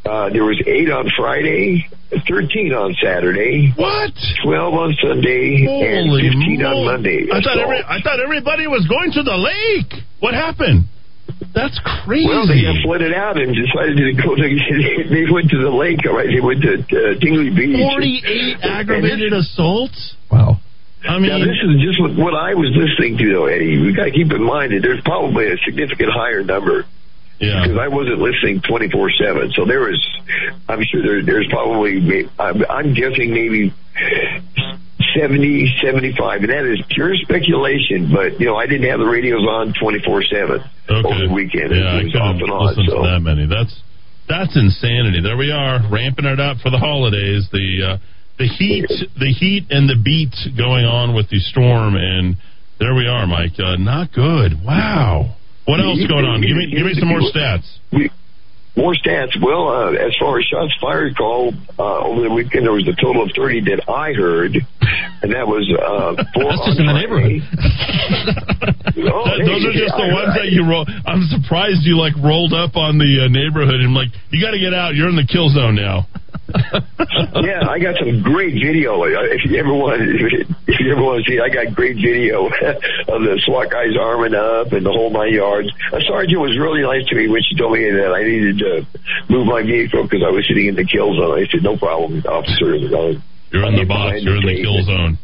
Uh, 0.04 0.30
there 0.30 0.42
was 0.44 0.60
eight 0.66 0.90
on 0.90 1.08
Friday, 1.16 1.86
thirteen 2.28 2.72
on 2.74 2.92
Saturday. 3.02 3.72
What? 3.76 4.10
Twelve 4.42 4.74
on 4.74 4.94
Sunday 5.00 5.62
and 5.62 6.10
Holy 6.10 6.22
fifteen 6.26 6.64
on. 6.64 6.84
Monday. 6.84 7.28
I 7.32 7.40
thought 7.40 7.58
every, 7.58 7.78
I 7.78 8.02
thought 8.02 8.18
everybody 8.18 8.66
was 8.66 8.84
going 8.88 9.12
to 9.12 9.22
the 9.22 9.36
lake. 9.36 10.02
What 10.18 10.34
happened? 10.34 10.86
That's 11.54 11.78
crazy. 12.04 12.28
Well, 12.28 12.46
they 12.46 12.62
got 12.62 12.80
flooded 12.82 13.12
out 13.12 13.36
and 13.36 13.54
decided 13.54 13.96
to 13.96 14.12
go 14.16 14.34
to. 14.34 14.42
They 14.42 15.30
went 15.30 15.50
to 15.50 15.58
the 15.60 15.70
lake. 15.70 16.00
All 16.06 16.16
right, 16.16 16.28
they 16.28 16.40
went 16.40 16.62
to 16.62 16.80
uh, 16.80 17.18
Dingley 17.20 17.50
Beach. 17.50 17.76
Forty-eight 17.76 18.58
aggravated 18.62 19.32
assaults. 19.32 20.16
Wow. 20.30 20.56
I 21.04 21.18
mean, 21.18 21.30
now 21.30 21.38
this 21.38 21.58
is 21.58 21.82
just 21.82 22.00
what, 22.00 22.14
what 22.14 22.34
I 22.34 22.54
was 22.54 22.70
listening 22.78 23.18
to, 23.18 23.26
though, 23.32 23.46
Eddie. 23.46 23.78
We 23.78 23.94
got 23.94 24.04
to 24.04 24.14
keep 24.14 24.30
in 24.30 24.42
mind 24.42 24.72
that 24.72 24.82
there's 24.82 25.02
probably 25.02 25.50
a 25.50 25.56
significant 25.66 26.10
higher 26.14 26.44
number. 26.44 26.86
Yeah. 27.42 27.62
Because 27.62 27.78
I 27.78 27.88
wasn't 27.88 28.22
listening 28.22 28.62
24 28.62 29.10
seven, 29.18 29.52
so 29.56 29.66
there 29.66 29.80
was. 29.80 29.98
I'm 30.68 30.82
sure 30.84 31.02
there, 31.02 31.22
there's 31.26 31.48
probably. 31.50 32.30
I'm, 32.38 32.62
I'm 32.70 32.94
guessing 32.94 33.34
maybe 33.34 33.74
70, 35.18 35.74
75, 35.84 36.42
and 36.42 36.50
that 36.50 36.64
is 36.64 36.80
pure 36.90 37.14
speculation. 37.16 38.10
But 38.12 38.40
you 38.40 38.46
know, 38.46 38.56
I 38.56 38.66
didn't 38.66 38.88
have 38.88 38.98
the 38.98 39.06
radios 39.06 39.44
on 39.46 39.74
24 39.78 40.22
seven 40.24 40.60
over 40.88 41.26
the 41.26 41.32
weekend. 41.32 41.70
Yeah, 41.70 42.00
it 42.00 42.08
was 42.08 42.12
couldn't 42.12 42.22
off 42.22 42.40
and 42.40 42.52
on. 42.52 42.74
So. 42.86 43.02
that 43.02 43.20
many. 43.20 43.46
That's 43.46 43.74
that's 44.28 44.56
insanity. 44.56 45.20
There 45.22 45.36
we 45.36 45.50
are, 45.50 45.80
ramping 45.90 46.24
it 46.24 46.40
up 46.40 46.58
for 46.58 46.70
the 46.70 46.78
holidays. 46.78 47.48
The 47.52 47.68
uh, 47.84 47.96
the 48.38 48.48
heat, 48.48 48.88
the 49.18 49.32
heat, 49.32 49.66
and 49.70 49.88
the 49.88 50.00
beat 50.00 50.34
going 50.56 50.84
on 50.84 51.14
with 51.14 51.28
the 51.28 51.38
storm, 51.38 51.94
and 51.94 52.36
there 52.78 52.94
we 52.94 53.06
are, 53.06 53.26
Mike. 53.26 53.58
Uh, 53.58 53.76
not 53.76 54.12
good. 54.12 54.58
Wow. 54.64 55.36
What 55.64 55.78
else 55.78 56.02
going 56.08 56.24
on? 56.26 56.42
Give 56.42 56.56
me 56.56 56.70
give 56.74 56.86
me 56.86 56.94
some 56.98 57.08
more 57.08 57.22
stats. 57.22 57.68
More 58.74 58.94
stats. 58.94 59.36
Well, 59.40 59.68
uh, 59.68 59.92
as 59.92 60.16
far 60.18 60.38
as 60.38 60.46
shots 60.46 60.72
fired 60.80 61.14
call 61.16 61.52
uh, 61.78 61.98
over 62.08 62.22
the 62.22 62.30
weekend, 62.32 62.64
there 62.64 62.72
was 62.72 62.88
a 62.88 62.96
total 63.00 63.22
of 63.24 63.30
30 63.36 63.60
that 63.68 63.84
I 63.88 64.12
heard, 64.14 64.56
and 65.22 65.32
that 65.32 65.46
was 65.46 65.68
uh, 65.76 66.16
four 66.34 66.48
That's 66.48 66.64
just 66.66 66.80
in 66.80 66.86
the 66.86 66.96
neighborhood. 66.96 67.42
Oh, 68.32 69.24
hey, 69.28 69.44
those 69.44 69.64
are 69.68 69.76
just 69.76 69.92
the 69.96 70.08
I- 70.08 70.14
ones 70.14 70.32
I- 70.32 70.38
that 70.44 70.48
you 70.52 70.64
roll. 70.64 70.86
I'm 71.04 71.24
surprised 71.28 71.84
you 71.84 71.98
like 71.98 72.16
rolled 72.16 72.52
up 72.54 72.76
on 72.76 72.96
the 72.96 73.24
uh, 73.24 73.28
neighborhood 73.28 73.80
and 73.80 73.92
like 73.94 74.08
you 74.30 74.40
got 74.40 74.52
to 74.52 74.58
get 74.60 74.72
out. 74.72 74.94
You're 74.94 75.08
in 75.08 75.16
the 75.16 75.26
kill 75.28 75.50
zone 75.50 75.74
now. 75.76 76.06
yeah, 77.40 77.64
I 77.68 77.78
got 77.78 77.96
some 77.96 78.20
great 78.22 78.52
video. 78.52 79.00
Uh, 79.04 79.24
If 79.32 79.44
you 79.48 79.56
ever 79.58 79.72
want, 79.72 80.02
if 80.68 80.80
you 80.80 80.92
ever 80.92 81.00
want 81.00 81.24
to 81.24 81.30
see, 81.30 81.36
it, 81.38 81.42
I 81.42 81.48
got 81.48 81.72
great 81.74 81.96
video 81.96 82.46
of 83.08 83.20
the 83.24 83.40
SWAT 83.46 83.70
guys 83.70 83.96
arming 83.96 84.34
up 84.34 84.72
and 84.72 84.84
the 84.84 84.92
whole 84.92 85.08
nine 85.08 85.32
yards. 85.32 85.68
A 85.92 86.00
sergeant 86.04 86.40
was 86.40 86.58
really 86.58 86.82
nice 86.82 87.06
to 87.08 87.14
me 87.16 87.28
when 87.28 87.40
she 87.42 87.56
told 87.56 87.72
me 87.72 87.88
that 87.88 88.12
I 88.12 88.22
needed 88.24 88.60
to 88.62 88.86
move 89.28 89.46
my 89.50 89.62
vehicle 89.62 90.06
because 90.06 90.22
I 90.22 90.30
was 90.30 90.46
sitting 90.46 90.66
in 90.70 90.76
the 90.78 90.86
kill 90.86 91.12
zone. 91.18 91.34
I 91.38 91.44
said, 91.50 91.62
"No 91.66 91.76
problem, 91.76 92.22
officer." 92.24 92.74
You're 92.78 93.66
in 93.68 93.76
the 93.76 93.84
box. 93.84 94.22
You're 94.22 94.38
in 94.40 94.46
the 94.46 94.58
kill 94.62 94.80
zone. 94.86 95.18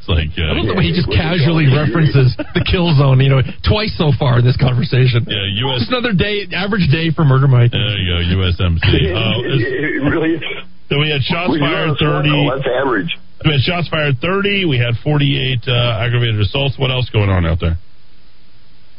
It's 0.00 0.08
like 0.08 0.32
uh, 0.40 0.48
I 0.48 0.56
love 0.56 0.72
the 0.72 0.78
way 0.78 0.88
he 0.88 0.94
just 0.96 1.10
casually 1.12 1.68
references 1.68 2.32
the 2.56 2.64
kill 2.64 2.88
zone, 2.96 3.20
you 3.20 3.28
know, 3.28 3.42
twice 3.66 3.92
so 4.00 4.08
far 4.16 4.40
in 4.40 4.44
this 4.46 4.56
conversation. 4.56 5.26
Yeah, 5.28 5.68
U.S. 5.68 5.84
Just 5.84 5.92
another 5.92 6.16
day, 6.16 6.48
average 6.54 6.88
day 6.88 7.12
for 7.12 7.28
Murder 7.28 7.44
Mike. 7.50 7.74
There 7.76 7.92
you 7.98 8.08
go, 8.08 8.40
USMC. 8.40 8.88
Uh, 8.88 10.08
really. 10.08 10.40
So 10.88 10.96
we 10.98 11.12
had 11.12 11.20
shots 11.20 11.52
Well, 11.52 11.60
fired 11.60 12.00
30. 12.00 12.30
call, 12.32 12.56
That's 12.56 12.64
average. 12.72 13.12
We 13.44 13.52
had 13.52 13.60
shots 13.60 13.88
fired 13.92 14.16
30. 14.24 14.64
We 14.64 14.78
had 14.80 14.96
48 15.04 15.68
uh, 15.68 16.00
aggravated 16.00 16.40
assaults. 16.40 16.78
What 16.80 16.90
else 16.90 17.10
going 17.12 17.28
on 17.28 17.44
out 17.44 17.60
there? 17.60 17.76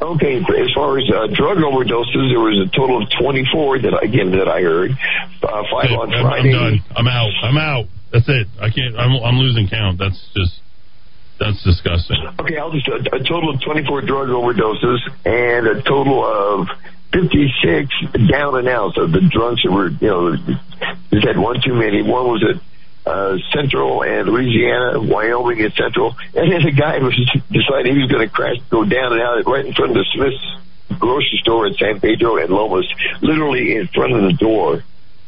Okay, 0.00 0.36
as 0.40 0.72
far 0.74 0.98
as 0.98 1.04
uh, 1.12 1.26
drug 1.34 1.58
overdoses, 1.58 2.32
there 2.32 2.40
was 2.40 2.56
a 2.64 2.74
total 2.74 3.02
of 3.02 3.08
24 3.20 3.80
that 3.80 4.00
again 4.02 4.32
that 4.32 4.48
I 4.48 4.62
heard. 4.62 4.92
Uh, 5.42 5.62
five 5.70 5.92
on 5.92 6.12
I'm, 6.14 6.26
I'm 6.26 6.50
done. 6.50 6.84
I'm 6.96 7.06
out. 7.06 7.32
I'm 7.42 7.58
out. 7.58 7.84
That's 8.12 8.28
it. 8.28 8.48
I 8.60 8.70
can't. 8.70 8.96
I'm, 8.96 9.12
I'm 9.22 9.36
losing 9.36 9.68
count. 9.68 9.98
That's 9.98 10.18
just. 10.34 10.60
That's 11.38 11.62
disgusting. 11.64 12.16
Okay, 12.38 12.58
I'll 12.58 12.70
just 12.70 12.86
a, 12.88 13.16
a 13.16 13.24
total 13.24 13.48
of 13.48 13.62
24 13.64 14.02
drug 14.02 14.28
overdoses 14.28 15.00
and 15.24 15.66
a 15.66 15.82
total 15.82 16.20
of 16.20 16.68
56 17.12 17.88
down 18.30 18.58
and 18.58 18.68
outs 18.68 18.98
of 18.98 19.10
the 19.12 19.20
drunks 19.32 19.62
that 19.64 19.72
were, 19.72 19.88
you 19.88 20.08
know, 20.08 20.36
just 21.12 21.26
had 21.26 21.38
one 21.38 21.56
too 21.64 21.72
many. 21.74 22.02
One 22.02 22.28
was 22.28 22.44
at 22.44 22.60
uh, 23.06 23.36
Central 23.52 24.02
and 24.02 24.28
Louisiana, 24.28 25.00
Wyoming 25.00 25.60
and 25.62 25.72
Central, 25.74 26.14
and 26.34 26.52
then 26.52 26.62
a 26.66 26.72
guy 26.72 26.98
was 26.98 27.14
decided 27.50 27.94
he 27.94 28.02
was 28.02 28.10
going 28.10 28.26
to 28.26 28.32
crash, 28.32 28.56
go 28.70 28.84
down 28.84 29.12
and 29.12 29.20
out 29.22 29.46
right 29.46 29.64
in 29.64 29.72
front 29.74 29.92
of 29.92 29.96
the 29.96 30.06
Smith's 30.14 30.98
grocery 30.98 31.38
store 31.42 31.66
in 31.66 31.74
San 31.74 32.00
Pedro 32.00 32.36
and 32.36 32.50
Lomas, 32.50 32.86
literally 33.22 33.76
in 33.76 33.86
front 33.88 34.12
of 34.12 34.22
the 34.22 34.32
door. 34.34 34.84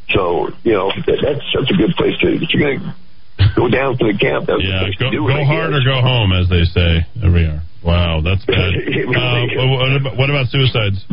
So, 0.09 0.51
you 0.63 0.73
know, 0.73 0.91
that, 0.91 1.19
that's 1.23 1.41
such 1.53 1.71
a 1.71 1.77
good 1.77 1.95
place 1.95 2.17
to, 2.19 2.27
if 2.35 2.49
you're 2.53 2.61
going 2.61 2.79
to 2.79 3.53
go 3.55 3.67
down 3.69 3.97
to 3.97 4.11
the 4.11 4.17
camp, 4.17 4.45
that's 4.45 4.61
Yeah, 4.61 4.79
the 4.79 4.85
place 4.85 4.95
go, 4.99 5.05
to 5.09 5.17
do 5.17 5.27
go 5.27 5.43
hard 5.45 5.73
or 5.73 5.81
go 5.83 6.01
home, 6.01 6.31
as 6.33 6.49
they 6.49 6.65
say. 6.65 7.07
There 7.15 7.31
we 7.31 7.45
are. 7.45 7.61
Wow, 7.81 8.21
that's 8.21 8.45
bad. 8.47 8.75
uh, 8.75 9.07
what, 9.07 9.95
about, 9.95 10.17
what 10.17 10.29
about 10.29 10.47
suicides? 10.47 11.05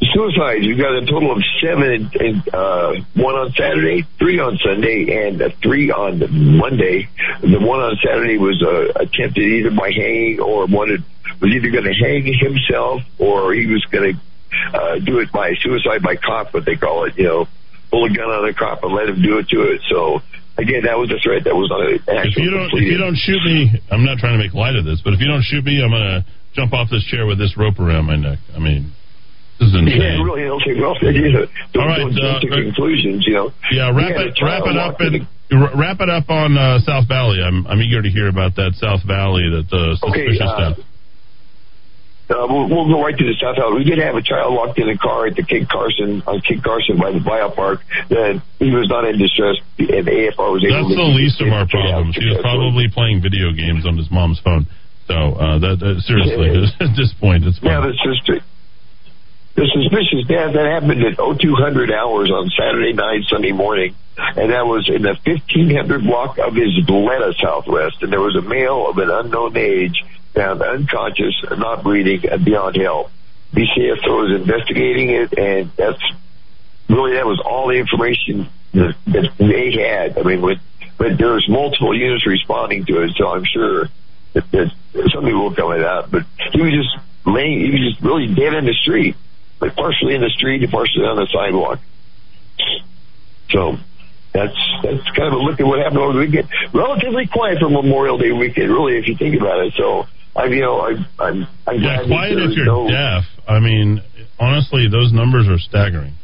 Suicides, 0.00 0.62
we 0.62 0.76
got 0.76 0.94
a 0.94 1.04
total 1.06 1.32
of 1.32 1.42
seven, 1.60 2.10
and 2.14 2.54
uh, 2.54 2.94
one 3.14 3.34
on 3.34 3.50
Saturday, 3.52 4.06
three 4.18 4.38
on 4.38 4.56
Sunday, 4.58 5.26
and 5.26 5.42
uh, 5.42 5.50
three 5.60 5.90
on 5.90 6.22
Monday. 6.56 7.08
The 7.42 7.58
one 7.58 7.80
on 7.80 7.98
Saturday 7.98 8.38
was 8.38 8.62
uh, 8.62 8.94
attempted 8.94 9.42
either 9.42 9.70
by 9.70 9.90
hanging 9.90 10.38
or 10.40 10.66
wanted 10.66 11.02
was 11.40 11.50
either 11.50 11.70
going 11.70 11.84
to 11.84 11.94
hang 11.94 12.26
himself 12.26 13.02
or 13.18 13.54
he 13.54 13.66
was 13.66 13.84
going 13.90 14.14
to 14.14 14.78
uh, 14.78 14.98
do 15.04 15.18
it 15.18 15.30
by 15.30 15.54
suicide 15.60 16.02
by 16.02 16.16
cop, 16.16 16.54
what 16.54 16.64
they 16.64 16.76
call 16.76 17.04
it. 17.04 17.18
You 17.18 17.24
know, 17.24 17.48
pull 17.90 18.04
a 18.06 18.10
gun 18.10 18.30
on 18.30 18.48
a 18.48 18.54
cop 18.54 18.82
and 18.84 18.94
let 18.94 19.08
him 19.08 19.22
do 19.22 19.38
it 19.38 19.48
to 19.50 19.62
it. 19.74 19.82
So 19.90 20.20
again, 20.56 20.82
that 20.84 20.98
was 20.98 21.10
a 21.10 21.18
threat. 21.22 21.44
That 21.44 21.54
was 21.54 21.70
not 21.70 21.82
an 21.82 21.98
If 22.26 22.36
you 22.36 22.50
don't, 22.50 22.70
if 22.70 22.86
you 22.86 22.98
don't 22.98 23.16
shoot 23.16 23.42
me, 23.44 23.82
I'm 23.90 24.04
not 24.04 24.18
trying 24.18 24.38
to 24.38 24.42
make 24.42 24.54
light 24.54 24.76
of 24.76 24.84
this, 24.84 25.00
but 25.02 25.12
if 25.14 25.20
you 25.20 25.26
don't 25.26 25.42
shoot 25.42 25.64
me, 25.64 25.82
I'm 25.82 25.90
gonna 25.90 26.24
jump 26.54 26.72
off 26.72 26.90
this 26.90 27.04
chair 27.04 27.26
with 27.26 27.38
this 27.38 27.56
rope 27.56 27.78
around 27.78 28.06
my 28.06 28.16
neck. 28.16 28.38
I 28.54 28.58
mean, 28.58 28.92
this 29.58 29.68
is 29.68 29.74
insane. 29.74 29.98
Yeah, 29.98 30.22
really, 30.22 30.46
okay, 30.62 30.74
well, 30.78 30.94
yeah, 31.02 31.46
don't, 31.74 31.82
All 31.82 31.90
right, 31.90 32.06
don't 32.06 32.14
to 32.14 32.48
uh, 32.48 32.62
conclusions, 32.62 33.26
you 33.26 33.34
know. 33.34 33.50
Yeah, 33.74 33.90
wrap 33.90 34.14
We 34.14 34.30
it, 34.30 34.38
wrap 34.38 34.62
it 34.66 34.78
up, 34.78 35.00
and 35.02 35.26
wrap 35.74 35.98
it 36.00 36.08
up 36.08 36.30
on 36.30 36.56
uh, 36.56 36.78
South 36.86 37.08
Valley. 37.08 37.42
I'm, 37.42 37.66
I'm 37.66 37.82
eager 37.82 38.02
to 38.02 38.10
hear 38.10 38.28
about 38.28 38.54
that 38.56 38.78
South 38.78 39.02
Valley, 39.02 39.50
that 39.50 39.66
uh, 39.74 39.98
Okay, 40.06 40.30
suspicious 40.30 40.46
uh, 40.46 40.74
stuff. 40.74 40.86
Uh, 42.28 42.44
we'll, 42.44 42.68
we'll 42.68 42.86
go 42.92 43.00
right 43.00 43.16
to 43.16 43.24
the 43.24 43.34
South 43.40 43.56
Valley. 43.56 43.82
We 43.82 43.88
did 43.88 43.98
have 43.98 44.14
a 44.14 44.22
child 44.22 44.52
locked 44.52 44.78
in 44.78 44.86
a 44.86 44.98
car 45.00 45.26
at 45.26 45.34
the 45.34 45.42
Kit 45.42 45.66
Carson 45.66 46.22
on 46.28 46.44
Kit 46.44 46.62
Carson 46.62 47.00
by 47.00 47.10
the 47.10 47.24
biopark. 47.24 47.80
That 48.12 48.44
he 48.60 48.68
was 48.70 48.86
not 48.86 49.08
in 49.08 49.16
distress, 49.16 49.56
and 49.80 50.04
the 50.04 50.28
AFR 50.28 50.52
was 50.52 50.60
able. 50.60 50.86
That's 50.86 51.02
the 51.02 51.12
least 51.16 51.40
of 51.40 51.48
our 51.48 51.66
problems. 51.66 52.14
He 52.14 52.28
was 52.28 52.38
probably 52.44 52.86
playing 52.92 53.24
video 53.24 53.50
games 53.56 53.88
on 53.88 53.96
his 53.96 54.12
mom's 54.12 54.38
phone. 54.44 54.68
So 55.08 55.16
uh, 55.16 55.56
that, 55.64 55.80
that 55.80 56.04
seriously, 56.04 56.52
at 56.84 56.92
this 56.92 57.16
point, 57.16 57.48
it's 57.48 57.58
fine. 57.58 57.80
the 57.80 57.96
sister. 57.96 58.44
The 59.58 59.66
suspicious 59.74 60.24
death 60.28 60.54
that 60.54 60.66
happened 60.66 61.02
at 61.02 61.16
0200 61.16 61.90
hours 61.90 62.30
on 62.30 62.48
Saturday 62.56 62.92
night, 62.92 63.24
Sunday 63.26 63.50
morning, 63.50 63.96
and 64.16 64.52
that 64.52 64.64
was 64.68 64.88
in 64.88 65.02
the 65.02 65.18
1500 65.24 66.04
block 66.04 66.38
of 66.38 66.54
Isleta 66.54 67.34
Southwest. 67.42 68.00
And 68.02 68.12
there 68.12 68.20
was 68.20 68.36
a 68.36 68.42
male 68.42 68.88
of 68.88 68.98
an 68.98 69.10
unknown 69.10 69.56
age 69.56 70.04
found 70.32 70.62
unconscious, 70.62 71.34
not 71.50 71.82
breathing, 71.82 72.30
and 72.30 72.44
beyond 72.44 72.76
help. 72.76 73.10
BCSO 73.52 74.30
is 74.30 74.40
investigating 74.42 75.10
it, 75.10 75.36
and 75.36 75.72
that's 75.74 76.04
really 76.88 77.14
that 77.14 77.26
was 77.26 77.42
all 77.44 77.66
the 77.66 77.78
information 77.78 78.48
that, 78.74 78.94
that 79.06 79.32
they 79.38 79.72
had. 79.72 80.18
I 80.18 80.22
mean, 80.22 80.40
with, 80.40 80.60
but 80.98 81.18
there 81.18 81.32
was 81.32 81.48
multiple 81.48 81.98
units 81.98 82.24
responding 82.28 82.84
to 82.84 83.02
it, 83.02 83.10
so 83.16 83.26
I'm 83.26 83.44
sure 83.44 83.88
that, 84.34 84.48
that 84.52 84.70
something 85.12 85.36
will 85.36 85.52
come 85.52 85.72
of 85.72 85.80
that. 85.80 86.12
But 86.12 86.26
he 86.52 86.62
was 86.62 86.72
just 86.72 86.96
laying, 87.26 87.58
he 87.58 87.70
was 87.72 87.90
just 87.90 88.00
really 88.02 88.32
dead 88.32 88.54
in 88.54 88.64
the 88.64 88.74
street, 88.74 89.16
like 89.60 89.74
partially 89.76 90.14
in 90.14 90.20
the 90.20 90.30
street 90.30 90.62
and 90.62 90.70
partially 90.72 91.04
on 91.04 91.16
the 91.16 91.26
sidewalk. 91.32 91.80
So 93.50 93.76
that's 94.32 94.56
that's 94.82 95.04
kind 95.16 95.28
of 95.28 95.34
a 95.34 95.42
look 95.42 95.58
at 95.60 95.66
what 95.66 95.78
happened 95.78 95.98
over 95.98 96.12
the 96.12 96.18
weekend. 96.20 96.48
Relatively 96.74 97.26
quiet 97.26 97.58
for 97.58 97.68
Memorial 97.70 98.18
Day 98.18 98.32
weekend, 98.32 98.70
really, 98.70 98.98
if 98.98 99.08
you 99.08 99.16
think 99.16 99.40
about 99.40 99.64
it. 99.64 99.72
So 99.76 100.04
I, 100.36 100.44
you 100.46 100.60
know, 100.60 100.80
I, 100.80 100.90
I'm, 101.18 101.46
I'm 101.66 101.80
Yeah, 101.80 102.04
quiet 102.06 102.38
if 102.38 102.56
you're 102.56 102.66
no- 102.66 102.88
deaf. 102.88 103.24
I 103.48 103.58
mean, 103.60 104.02
honestly, 104.38 104.88
those 104.90 105.12
numbers 105.12 105.48
are 105.48 105.58
staggering. 105.58 106.14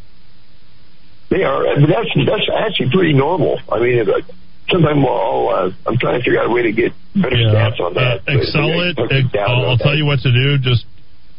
They 1.30 1.42
are, 1.42 1.64
but 1.80 1.88
that's 1.88 2.10
that's 2.28 2.48
actually 2.54 2.90
pretty 2.92 3.14
normal. 3.14 3.58
I 3.72 3.80
mean, 3.80 3.98
if, 3.98 4.08
uh, 4.08 4.20
sometimes 4.68 5.02
I'll, 5.08 5.48
uh, 5.48 5.70
I'm 5.88 5.96
trying 5.98 6.20
to 6.20 6.24
figure 6.24 6.38
out 6.38 6.46
a 6.46 6.50
way 6.52 6.62
to 6.62 6.72
get 6.72 6.92
better 7.16 7.34
stats 7.34 7.80
on 7.80 7.94
that. 7.94 8.20
Uh, 8.28 8.38
Excel 8.38 8.68
it. 8.84 8.98
I'll, 9.40 9.70
I'll 9.70 9.78
tell 9.78 9.96
you 9.96 10.04
what 10.04 10.20
to 10.20 10.30
do. 10.30 10.58
Just 10.58 10.84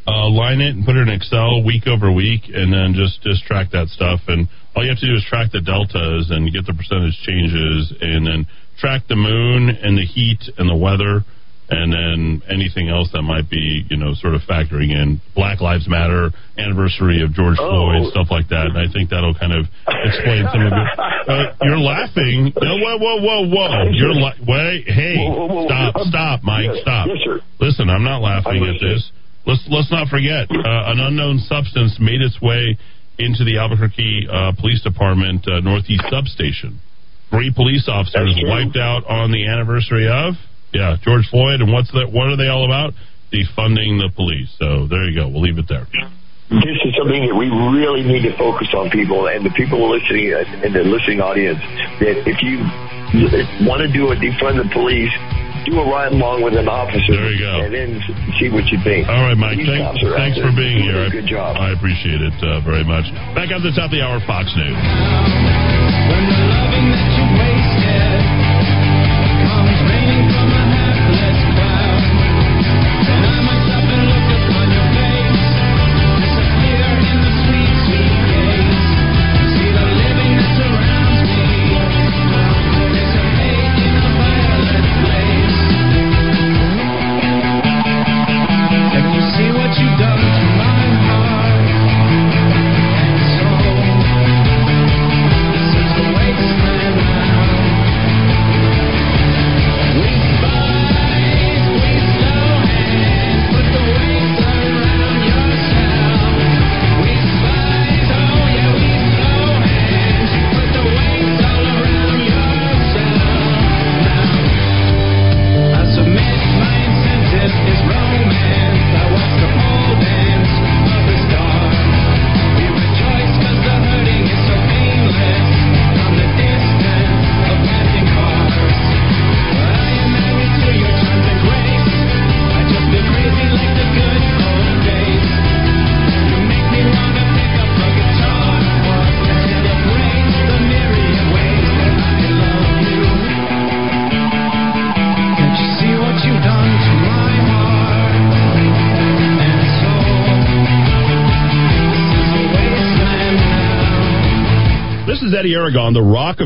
uh, 0.08 0.30
line 0.30 0.62
it 0.62 0.76
and 0.76 0.86
put 0.86 0.96
it 0.96 1.08
in 1.08 1.10
Excel 1.10 1.64
week 1.64 1.88
over 1.88 2.12
week, 2.12 2.44
and 2.54 2.72
then 2.72 2.94
just 2.94 3.22
just 3.24 3.44
track 3.46 3.72
that 3.72 3.88
stuff. 3.90 4.22
And 4.28 4.48
all 4.76 4.84
you 4.84 4.90
have 4.90 5.00
to 5.00 5.08
do 5.08 5.16
is 5.16 5.26
track 5.28 5.52
the 5.52 5.62
deltas 5.62 6.30
and 6.30 6.52
get 6.54 6.66
the 6.66 6.74
percentage 6.74 7.18
changes, 7.26 7.94
and 8.02 8.26
then 8.28 8.48
track 8.80 9.04
the 9.08 9.16
moon 9.16 9.70
and 9.70 9.98
the 9.98 10.06
heat 10.06 10.40
and 10.58 10.70
the 10.70 10.76
weather. 10.76 11.24
and 11.68 11.90
then 11.92 12.44
anything 12.48 12.90
else 12.94 13.10
that 13.12 13.24
might 13.24 13.50
be, 13.50 13.82
you 13.90 13.98
know, 13.98 14.14
sort 14.22 14.36
of 14.38 14.42
factoring 14.46 14.94
in 14.94 15.18
Black 15.34 15.62
Lives 15.66 15.90
Matter, 15.90 16.30
anniversary 16.62 17.24
of 17.26 17.34
George 17.34 17.58
Oh. 17.58 17.66
Floyd, 17.90 18.12
stuff 18.14 18.30
like 18.30 18.46
that. 18.54 18.68
And 18.70 18.78
I 18.78 18.86
think 18.94 19.10
that'll 19.10 19.34
kind 19.34 19.50
of 19.52 19.66
explain 19.90 20.46
some 20.54 20.62
of 20.62 20.74
it. 20.74 20.90
Uh, 21.26 21.50
you're 21.64 21.80
laughing. 21.82 22.54
No, 22.62 22.78
whoa, 22.78 22.98
whoa, 23.02 23.18
whoa, 23.18 23.50
whoa. 23.50 23.90
You're 23.98 24.14
la- 24.14 24.38
wait, 24.46 24.86
hey, 24.86 25.18
Whoa, 25.18 25.34
whoa, 25.34 25.48
whoa. 25.48 25.66
stop, 25.66 25.96
stop, 26.06 26.44
Mike, 26.44 26.70
yes, 26.70 26.82
stop. 26.86 27.08
yes. 27.10 27.42
Listen, 27.60 27.90
I'm 27.90 28.04
not 28.04 28.22
laughing 28.22 28.62
I'm 28.62 28.70
at 28.76 28.80
this. 28.80 29.10
Let's 29.46 29.62
let's 29.70 29.92
not 29.92 30.10
forget 30.10 30.50
uh, 30.50 30.92
an 30.92 31.00
unknown 31.00 31.38
substance 31.46 31.98
made 32.02 32.22
its 32.22 32.42
way 32.42 32.78
into 33.18 33.46
the 33.46 33.62
Albuquerque 33.62 34.28
uh, 34.28 34.52
Police 34.60 34.82
Department 34.82 35.46
uh, 35.48 35.62
Northeast 35.62 36.04
substation. 36.10 36.82
Three 37.30 37.54
police 37.54 37.88
officers 37.88 38.34
wiped 38.44 38.78
out 38.78 39.06
on 39.06 39.32
the 39.32 39.46
anniversary 39.46 40.10
of 40.10 40.34
yeah 40.74 40.98
George 41.02 41.30
Floyd, 41.30 41.62
and 41.62 41.72
what's 41.72 41.92
that? 41.94 42.10
What 42.10 42.28
are 42.28 42.38
they 42.38 42.50
all 42.50 42.66
about? 42.66 42.94
Defunding 43.30 44.02
the 44.02 44.10
police. 44.16 44.50
So 44.58 44.88
there 44.88 45.06
you 45.10 45.14
go. 45.14 45.30
We'll 45.30 45.42
leave 45.42 45.58
it 45.58 45.70
there. 45.70 45.86
this 46.50 46.80
is 46.86 46.94
something 46.98 47.26
that 47.26 47.34
we 47.34 47.50
really 47.50 48.06
need 48.06 48.26
to 48.26 48.34
focus 48.38 48.70
on 48.78 48.90
people 48.90 49.30
and 49.30 49.46
the 49.46 49.54
people 49.54 49.82
listening 49.82 50.34
and 50.34 50.74
the 50.74 50.86
listening 50.86 51.22
audience 51.22 51.62
that 52.02 52.22
if 52.26 52.38
you 52.42 52.62
want 53.66 53.82
to 53.82 53.90
do 53.90 54.10
a 54.10 54.16
defund 54.18 54.62
the 54.62 54.70
police 54.74 55.14
do 55.66 55.76
a 55.82 55.86
ride 55.90 56.14
along 56.14 56.42
with 56.46 56.54
an 56.54 56.70
officer 56.70 57.14
There 57.18 57.32
you 57.34 57.42
go. 57.42 57.66
and 57.66 57.74
then 57.74 57.90
see 58.40 58.50
what 58.54 58.66
you 58.70 58.78
think 58.86 59.10
All 59.10 59.26
right, 59.26 59.38
Mike. 59.38 59.58
Thank, 59.58 59.82
cops 59.82 60.02
are 60.06 60.14
out 60.14 60.22
thanks 60.22 60.38
for 60.38 60.54
being 60.54 60.80
here. 60.86 61.10
good 61.10 61.26
job 61.28 61.58
I 61.58 61.74
appreciate 61.74 62.22
it 62.22 62.38
uh, 62.46 62.62
very 62.62 62.84
much. 62.86 63.06
Back 63.34 63.50
up 63.50 63.66
the 63.66 63.74
top 63.74 63.90
of 63.90 63.98
the 63.98 64.02
hour, 64.06 64.22
Fox 64.30 64.48
News. 64.54 65.65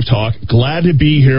Talk. 0.02 0.36
Glad 0.48 0.84
to 0.84 0.94
be 0.94 1.22
here 1.22 1.39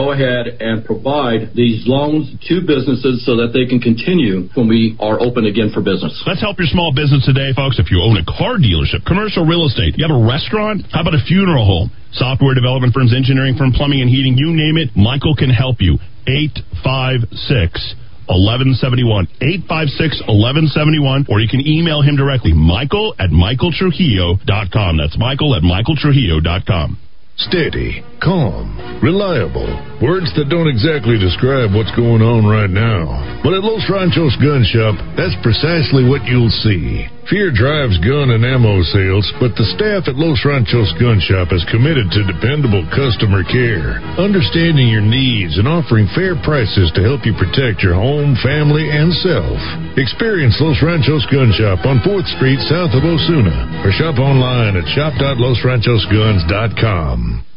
ahead 0.09 0.57
and 0.57 0.81
provide 0.81 1.53
these 1.53 1.85
loans 1.85 2.33
to 2.49 2.65
businesses 2.65 3.21
so 3.21 3.37
that 3.37 3.53
they 3.53 3.69
can 3.69 3.77
continue 3.77 4.49
when 4.57 4.65
we 4.65 4.97
are 4.97 5.21
open 5.21 5.45
again 5.45 5.69
for 5.69 5.85
business. 5.85 6.17
Let's 6.25 6.41
help 6.41 6.57
your 6.57 6.65
small 6.65 6.89
business 6.89 7.21
today, 7.21 7.53
folks. 7.53 7.77
If 7.77 7.93
you 7.93 8.01
own 8.01 8.17
a 8.17 8.25
car 8.25 8.57
dealership, 8.57 9.05
commercial 9.05 9.45
real 9.45 9.69
estate, 9.69 10.01
you 10.01 10.03
have 10.09 10.15
a 10.15 10.25
restaurant, 10.25 10.89
how 10.89 11.05
about 11.05 11.13
a 11.13 11.21
funeral 11.29 11.69
home? 11.69 11.93
Software 12.17 12.57
development 12.57 12.97
firms, 12.97 13.13
engineering 13.13 13.53
firm, 13.53 13.71
plumbing 13.71 14.01
and 14.01 14.09
heating, 14.09 14.33
you 14.33 14.49
name 14.49 14.81
it, 14.81 14.89
Michael 14.97 15.37
can 15.37 15.53
help 15.53 15.77
you. 15.77 16.01
856 16.25 18.01
1171. 18.31 19.27
856 19.41 20.23
1171. 20.27 21.27
Or 21.29 21.39
you 21.39 21.47
can 21.47 21.61
email 21.65 22.01
him 22.01 22.15
directly, 22.15 22.53
michael 22.53 23.15
at 23.19 23.29
michaeltrujillo.com. 23.29 24.97
That's 24.97 25.17
michael 25.17 25.55
at 25.55 25.63
michaeltrujillo.com. 25.63 26.99
Steady, 27.37 28.03
calm, 28.21 28.77
reliable. 29.01 29.65
Words 30.01 30.29
that 30.37 30.49
don't 30.49 30.69
exactly 30.69 31.17
describe 31.17 31.73
what's 31.73 31.93
going 31.97 32.21
on 32.21 32.45
right 32.45 32.69
now. 32.69 33.41
But 33.41 33.57
at 33.57 33.65
Los 33.65 33.89
Ranchos 33.89 34.37
Gun 34.37 34.61
Shop, 34.65 34.93
that's 35.17 35.33
precisely 35.41 36.05
what 36.05 36.25
you'll 36.29 36.53
see. 36.61 37.09
Fear 37.29 37.51
drives 37.53 37.99
gun 38.01 38.33
and 38.33 38.41
ammo 38.45 38.81
sales, 38.93 39.25
but 39.37 39.53
the 39.57 39.65
staff 39.77 40.07
at 40.09 40.15
Los 40.17 40.41
Ranchos 40.41 40.89
Gun 40.97 41.21
Shop 41.21 41.53
is 41.53 41.61
committed 41.69 42.09
to 42.13 42.25
dependable 42.29 42.81
customer 42.93 43.43
care, 43.45 44.01
understanding 44.17 44.89
your 44.89 45.05
needs 45.05 45.57
and 45.57 45.67
offering 45.69 46.07
fair 46.17 46.33
prices 46.41 46.89
to 46.97 47.05
help 47.05 47.21
you 47.25 47.33
protect 47.37 47.83
your 47.85 47.93
home, 47.93 48.33
family, 48.41 48.89
and 48.89 49.13
self. 49.21 49.61
Experience 49.97 50.57
Los 50.61 50.81
Ranchos 50.81 51.25
Gun 51.29 51.53
Shop 51.53 51.85
on 51.85 51.99
4th 52.01 52.25
Street 52.37 52.59
south 52.69 52.93
of 52.97 53.05
Osuna 53.05 53.85
or 53.85 53.91
shop 53.93 54.17
online 54.17 54.75
at 54.77 54.87
shop.losranchosguns.com. 54.97 57.50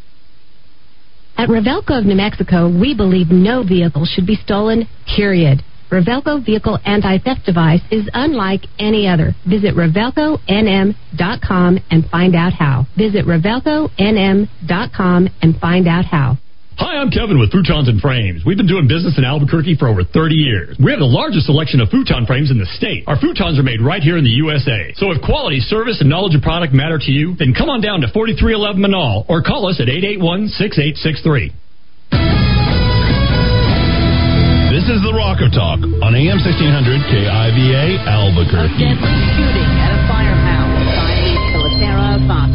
At 1.37 1.49
Revelco 1.49 1.99
of 1.99 2.07
New 2.07 2.15
Mexico, 2.15 2.69
we 2.69 2.95
believe 2.95 3.31
no 3.31 3.65
vehicle 3.65 4.05
should 4.05 4.27
be 4.27 4.37
stolen, 4.37 4.87
period. 5.17 5.65
Revelco 5.91 6.45
Vehicle 6.45 6.79
Anti-Theft 6.85 7.45
Device 7.45 7.83
is 7.91 8.09
unlike 8.15 8.63
any 8.79 9.07
other. 9.07 9.35
Visit 9.47 9.75
RevelcoNM.com 9.75 11.79
and 11.91 12.05
find 12.11 12.35
out 12.35 12.53
how. 12.53 12.87
Visit 12.97 13.27
RevelcoNM.com 13.27 15.29
and 15.43 15.61
find 15.61 15.89
out 15.89 16.05
how. 16.05 16.39
Hi, 16.77 16.99
I'm 16.99 17.11
Kevin 17.15 17.39
with 17.39 17.55
Futons 17.55 17.87
and 17.87 18.03
Frames. 18.03 18.43
We've 18.43 18.57
been 18.57 18.67
doing 18.67 18.91
business 18.91 19.15
in 19.15 19.23
Albuquerque 19.23 19.79
for 19.79 19.87
over 19.87 20.03
30 20.03 20.35
years. 20.35 20.75
We 20.83 20.91
have 20.91 20.99
the 20.99 21.07
largest 21.07 21.47
selection 21.47 21.79
of 21.79 21.87
futon 21.89 22.27
frames 22.27 22.51
in 22.51 22.59
the 22.59 22.67
state. 22.75 23.07
Our 23.07 23.15
futons 23.15 23.63
are 23.63 23.63
made 23.63 23.79
right 23.79 24.03
here 24.03 24.19
in 24.19 24.25
the 24.27 24.35
USA. 24.43 24.91
So 24.99 25.13
if 25.15 25.23
quality, 25.23 25.61
service, 25.61 26.03
and 26.03 26.11
knowledge 26.11 26.35
of 26.35 26.43
product 26.43 26.75
matter 26.75 26.99
to 26.99 27.11
you, 27.13 27.37
then 27.39 27.55
come 27.55 27.71
on 27.71 27.81
down 27.81 28.01
to 28.03 28.11
4311 28.11 28.83
Menaul 28.83 29.23
or 29.31 29.39
call 29.43 29.71
us 29.71 29.79
at 29.79 29.87
881-6863. 29.87 31.55
This 34.75 34.91
is 34.91 34.99
the 35.07 35.15
Rock 35.15 35.39
of 35.47 35.55
Talk 35.55 35.79
on 35.79 36.11
AM 36.19 36.43
1600 36.43 37.07
KIVA 37.07 38.03
Albuquerque. 38.11 39.44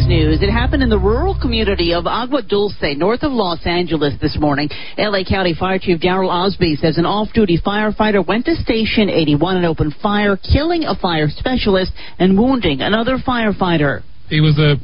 News. 0.09 0.41
It 0.41 0.49
happened 0.49 0.81
in 0.81 0.89
the 0.89 0.97
rural 0.97 1.37
community 1.39 1.93
of 1.93 2.07
Agua 2.07 2.41
Dulce, 2.41 2.97
north 2.97 3.21
of 3.21 3.31
Los 3.31 3.59
Angeles 3.63 4.15
this 4.19 4.35
morning. 4.39 4.67
LA 4.97 5.23
County 5.23 5.53
Fire 5.53 5.77
Chief 5.77 6.01
Daryl 6.01 6.31
Osby 6.31 6.77
says 6.77 6.97
an 6.97 7.05
off-duty 7.05 7.59
firefighter 7.63 8.25
went 8.25 8.45
to 8.45 8.55
Station 8.55 9.07
81 9.07 9.57
and 9.57 9.67
opened 9.67 9.93
fire, 10.01 10.35
killing 10.35 10.83
a 10.83 10.95
fire 10.95 11.27
specialist 11.29 11.91
and 12.17 12.35
wounding 12.39 12.81
another 12.81 13.19
firefighter. 13.19 14.01
He 14.29 14.41
was 14.41 14.57
a 14.57 14.77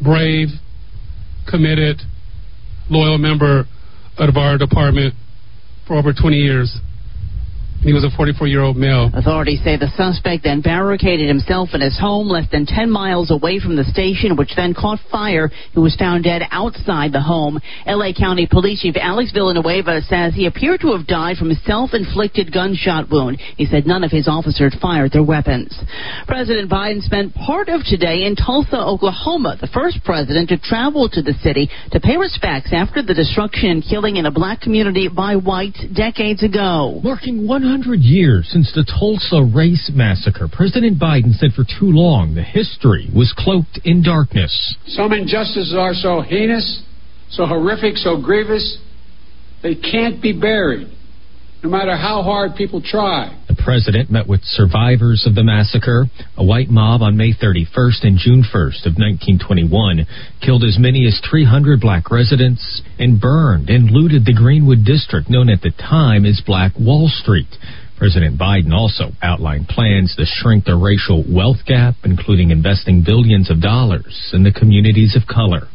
brave, 0.00 0.48
committed, 1.50 2.00
loyal 2.88 3.18
member 3.18 3.64
of 4.16 4.36
our 4.36 4.56
department 4.58 5.14
for 5.88 5.96
over 5.96 6.12
20 6.12 6.36
years. 6.36 6.78
He 7.84 7.92
was 7.92 8.02
a 8.02 8.08
44 8.16 8.48
year 8.48 8.62
old 8.62 8.78
male. 8.78 9.10
Authorities 9.12 9.60
say 9.62 9.76
the 9.76 9.92
suspect 9.94 10.44
then 10.44 10.62
barricaded 10.62 11.28
himself 11.28 11.68
in 11.74 11.82
his 11.82 12.00
home 12.00 12.28
less 12.28 12.48
than 12.50 12.64
10 12.64 12.90
miles 12.90 13.30
away 13.30 13.60
from 13.60 13.76
the 13.76 13.84
station, 13.84 14.36
which 14.36 14.56
then 14.56 14.72
caught 14.72 14.98
fire. 15.12 15.50
He 15.72 15.80
was 15.80 15.94
found 15.96 16.24
dead 16.24 16.48
outside 16.50 17.12
the 17.12 17.20
home. 17.20 17.60
LA 17.86 18.16
County 18.16 18.48
Police 18.50 18.80
Chief 18.80 18.96
Alex 18.96 19.32
Villanueva 19.32 20.00
says 20.08 20.32
he 20.32 20.46
appeared 20.46 20.80
to 20.80 20.96
have 20.96 21.06
died 21.06 21.36
from 21.36 21.50
a 21.50 21.60
self 21.68 21.92
inflicted 21.92 22.54
gunshot 22.54 23.10
wound. 23.10 23.36
He 23.58 23.66
said 23.66 23.86
none 23.86 24.02
of 24.02 24.10
his 24.10 24.28
officers 24.28 24.74
fired 24.80 25.12
their 25.12 25.22
weapons. 25.22 25.76
President 26.26 26.70
Biden 26.70 27.02
spent 27.02 27.34
part 27.34 27.68
of 27.68 27.84
today 27.84 28.24
in 28.24 28.34
Tulsa, 28.34 28.80
Oklahoma, 28.80 29.58
the 29.60 29.68
first 29.68 30.02
president 30.04 30.48
to 30.48 30.56
travel 30.56 31.10
to 31.10 31.20
the 31.20 31.34
city 31.44 31.68
to 31.92 32.00
pay 32.00 32.16
respects 32.16 32.72
after 32.72 33.02
the 33.02 33.12
destruction 33.12 33.68
and 33.68 33.84
killing 33.84 34.16
in 34.16 34.24
a 34.24 34.32
black 34.32 34.62
community 34.62 35.08
by 35.08 35.36
whites 35.36 35.84
decades 35.94 36.42
ago. 36.42 37.00
Marking 37.04 37.46
100 37.46 37.73
years 37.82 38.48
since 38.52 38.72
the 38.72 38.84
Tulsa 38.84 39.42
Race 39.42 39.90
Massacre, 39.92 40.46
President 40.46 40.96
Biden 40.98 41.34
said 41.34 41.52
for 41.54 41.64
too 41.64 41.90
long 41.90 42.34
the 42.34 42.42
history 42.42 43.10
was 43.14 43.34
cloaked 43.36 43.80
in 43.84 44.00
darkness. 44.00 44.76
Some 44.86 45.12
injustices 45.12 45.74
are 45.76 45.92
so 45.92 46.20
heinous, 46.20 46.82
so 47.30 47.46
horrific, 47.46 47.96
so 47.96 48.20
grievous, 48.20 48.78
they 49.62 49.74
can't 49.74 50.22
be 50.22 50.32
buried, 50.32 50.88
no 51.64 51.70
matter 51.70 51.96
how 51.96 52.22
hard 52.22 52.54
people 52.54 52.82
try. 52.84 53.32
The 53.48 53.56
president 53.56 54.10
met 54.10 54.28
with 54.28 54.44
survivors 54.44 55.24
of 55.26 55.34
the 55.34 55.42
massacre. 55.42 56.04
A 56.36 56.44
white 56.44 56.68
mob 56.68 57.00
on 57.00 57.16
May 57.16 57.32
31st 57.32 58.04
and 58.04 58.18
June 58.18 58.44
1st 58.44 58.84
of 58.84 59.00
1921 59.00 60.04
killed 60.44 60.62
as 60.62 60.76
many 60.78 61.06
as 61.06 61.18
300 61.28 61.80
black 61.80 62.10
residents 62.10 62.82
and 62.98 63.18
burned 63.18 63.70
and 63.70 63.90
looted 63.90 64.26
the 64.26 64.34
Greenwood 64.36 64.84
district 64.84 65.30
known 65.30 65.48
at 65.48 65.62
the 65.62 65.72
time 65.80 66.26
as 66.26 66.42
Black 66.44 66.72
Wall 66.78 67.08
Street. 67.08 67.48
President 67.96 68.38
Biden 68.38 68.74
also 68.74 69.16
outlined 69.22 69.66
plans 69.66 70.14
to 70.16 70.26
shrink 70.26 70.66
the 70.66 70.76
racial 70.76 71.24
wealth 71.26 71.64
gap, 71.64 71.94
including 72.04 72.50
investing 72.50 73.02
billions 73.02 73.50
of 73.50 73.62
dollars 73.62 74.32
in 74.34 74.42
the 74.42 74.52
communities 74.52 75.16
of 75.16 75.26
color. 75.26 75.68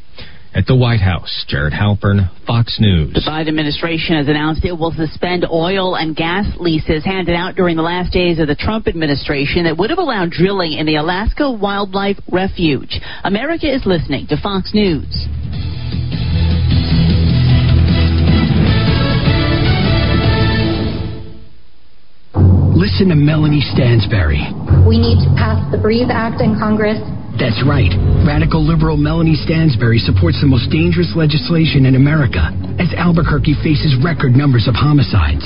At 0.55 0.65
the 0.65 0.75
White 0.75 0.99
House, 0.99 1.45
Jared 1.47 1.73
Halpern, 1.73 2.27
Fox 2.47 2.77
News. 2.79 3.13
The 3.13 3.21
Biden 3.21 3.49
administration 3.49 4.15
has 4.17 4.27
announced 4.27 4.65
it 4.65 4.73
will 4.73 4.91
suspend 4.91 5.45
oil 5.45 5.95
and 5.95 6.15
gas 6.15 6.45
leases 6.59 7.05
handed 7.05 7.35
out 7.35 7.55
during 7.55 7.75
the 7.75 7.83
last 7.83 8.11
days 8.11 8.39
of 8.39 8.47
the 8.47 8.55
Trump 8.55 8.87
administration 8.87 9.65
that 9.65 9.77
would 9.77 9.91
have 9.91 9.99
allowed 9.99 10.31
drilling 10.31 10.73
in 10.73 10.87
the 10.87 10.95
Alaska 10.95 11.51
Wildlife 11.51 12.17
Refuge. 12.31 12.99
America 13.23 13.71
is 13.71 13.85
listening 13.85 14.25
to 14.27 14.41
Fox 14.41 14.71
News. 14.73 15.27
Listen 22.79 23.09
to 23.09 23.15
Melanie 23.15 23.59
Stansbury. 23.75 24.39
We 24.87 24.95
need 24.95 25.19
to 25.27 25.29
pass 25.35 25.59
the 25.69 25.77
Breathe 25.77 26.07
Act 26.07 26.39
in 26.39 26.55
Congress. 26.55 26.95
That's 27.35 27.59
right. 27.67 27.91
Radical 28.23 28.63
liberal 28.63 28.95
Melanie 28.95 29.35
Stansbury 29.35 29.99
supports 29.99 30.39
the 30.39 30.47
most 30.47 30.71
dangerous 30.71 31.11
legislation 31.11 31.85
in 31.85 31.99
America 31.99 32.55
as 32.79 32.87
Albuquerque 32.95 33.59
faces 33.59 33.99
record 33.99 34.31
numbers 34.31 34.63
of 34.71 34.75
homicides. 34.79 35.43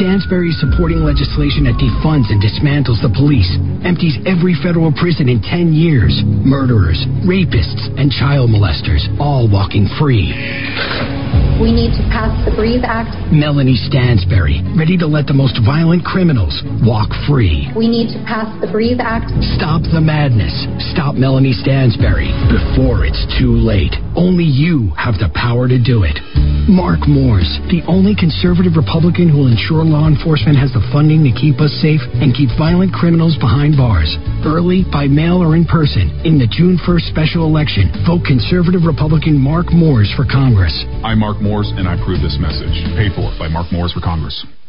Stansbury 0.00 0.48
is 0.48 0.58
supporting 0.58 1.04
legislation 1.04 1.68
that 1.68 1.76
defunds 1.76 2.32
and 2.32 2.40
dismantles 2.40 3.04
the 3.04 3.12
police, 3.12 3.52
empties 3.84 4.16
every 4.24 4.56
federal 4.64 4.88
prison 4.96 5.28
in 5.28 5.44
10 5.44 5.76
years. 5.76 6.24
Murderers, 6.24 7.04
rapists, 7.28 7.84
and 8.00 8.08
child 8.08 8.48
molesters 8.48 9.04
all 9.20 9.44
walking 9.44 9.84
free. 10.00 10.32
We 11.60 11.76
need 11.76 11.92
to 12.00 12.04
pass 12.08 12.32
the 12.48 12.56
Breathe 12.56 12.80
Act. 12.88 13.12
Melanie 13.28 13.76
Stansbury, 13.76 14.64
ready 14.72 14.96
to 14.96 15.04
let 15.04 15.28
the 15.28 15.36
most 15.36 15.60
violent 15.60 16.00
criminals 16.08 16.56
walk 16.80 17.12
free. 17.28 17.68
We 17.76 17.84
need 17.84 18.08
to 18.16 18.20
pass 18.24 18.48
the 18.64 18.72
Breathe 18.72 19.04
Act. 19.04 19.28
Stop 19.60 19.84
the 19.84 20.00
madness. 20.00 20.56
Stop 20.96 21.20
Melanie 21.20 21.52
Stansbury 21.52 22.32
before 22.48 23.04
it's 23.04 23.20
too 23.36 23.52
late. 23.52 23.92
Only 24.16 24.48
you 24.48 24.96
have 24.96 25.20
the 25.20 25.28
power 25.36 25.68
to 25.68 25.76
do 25.76 26.08
it. 26.08 26.16
Mark 26.64 27.04
Moores, 27.04 27.60
the 27.68 27.84
only 27.84 28.16
conservative 28.16 28.80
Republican 28.80 29.28
who 29.28 29.44
will 29.44 29.52
ensure 29.52 29.84
law 29.90 30.06
enforcement 30.06 30.56
has 30.56 30.70
the 30.70 30.82
funding 30.94 31.26
to 31.26 31.34
keep 31.34 31.58
us 31.58 31.74
safe 31.82 32.00
and 32.22 32.30
keep 32.30 32.48
violent 32.54 32.94
criminals 32.94 33.36
behind 33.42 33.74
bars. 33.76 34.14
Early, 34.46 34.86
by 34.86 35.10
mail, 35.10 35.42
or 35.42 35.58
in 35.58 35.66
person, 35.66 36.08
in 36.24 36.38
the 36.38 36.46
June 36.46 36.78
1st 36.86 37.10
special 37.10 37.44
election, 37.44 37.90
vote 38.06 38.22
conservative 38.22 38.86
Republican 38.86 39.34
Mark 39.34 39.74
Moores 39.74 40.08
for 40.14 40.22
Congress. 40.24 40.72
I'm 41.02 41.18
Mark 41.18 41.42
Moores, 41.42 41.68
and 41.74 41.90
I 41.90 41.98
approve 41.98 42.22
this 42.22 42.38
message. 42.38 42.72
Paid 42.94 43.18
for 43.18 43.34
by 43.36 43.50
Mark 43.50 43.74
Moores 43.74 43.92
for 43.92 44.00
Congress. 44.00 44.46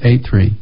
683. 0.00 0.61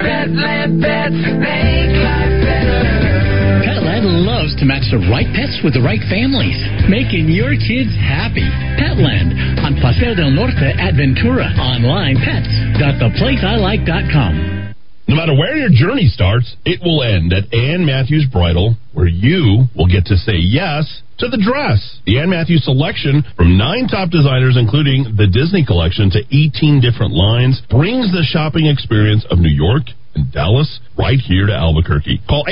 Petland 0.00 0.82
Pets 0.82 1.14
make 1.38 1.94
life 2.02 2.42
better. 2.42 3.62
Petland 3.64 4.26
loves 4.26 4.54
to 4.56 4.64
match 4.64 4.90
the 4.90 4.98
right 5.10 5.32
pets 5.34 5.60
with 5.62 5.74
the 5.74 5.80
right 5.80 6.02
families, 6.10 6.58
making 6.88 7.28
your 7.30 7.54
kids 7.56 7.94
happy. 8.02 8.48
Petland 8.76 9.58
on 9.62 9.76
Paseo 9.80 10.14
del 10.14 10.30
Norte 10.30 10.74
at 10.76 10.94
Ventura. 10.94 11.52
Online 11.56 12.16
pets.theplaceilike.com. 12.18 14.73
No 15.06 15.16
matter 15.16 15.34
where 15.34 15.56
your 15.56 15.68
journey 15.68 16.08
starts, 16.08 16.56
it 16.64 16.80
will 16.82 17.02
end 17.02 17.32
at 17.34 17.52
Ann 17.52 17.84
Matthews 17.84 18.24
Bridal, 18.32 18.76
where 18.94 19.06
you 19.06 19.68
will 19.76 19.86
get 19.86 20.06
to 20.06 20.16
say 20.16 20.36
yes 20.36 21.02
to 21.18 21.28
the 21.28 21.36
dress. 21.36 22.00
The 22.06 22.18
Ann 22.20 22.30
Matthews 22.30 22.64
selection 22.64 23.22
from 23.36 23.58
nine 23.58 23.86
top 23.86 24.08
designers, 24.08 24.56
including 24.56 25.14
the 25.16 25.26
Disney 25.26 25.64
collection, 25.64 26.08
to 26.10 26.24
18 26.32 26.80
different 26.80 27.12
lines, 27.12 27.60
brings 27.68 28.12
the 28.12 28.24
shopping 28.24 28.64
experience 28.66 29.26
of 29.30 29.38
New 29.38 29.52
York 29.52 29.84
and 30.14 30.32
Dallas 30.32 30.80
right 30.98 31.18
here 31.18 31.46
to 31.46 31.52
Albuquerque. 31.52 32.22
Call 32.28 32.44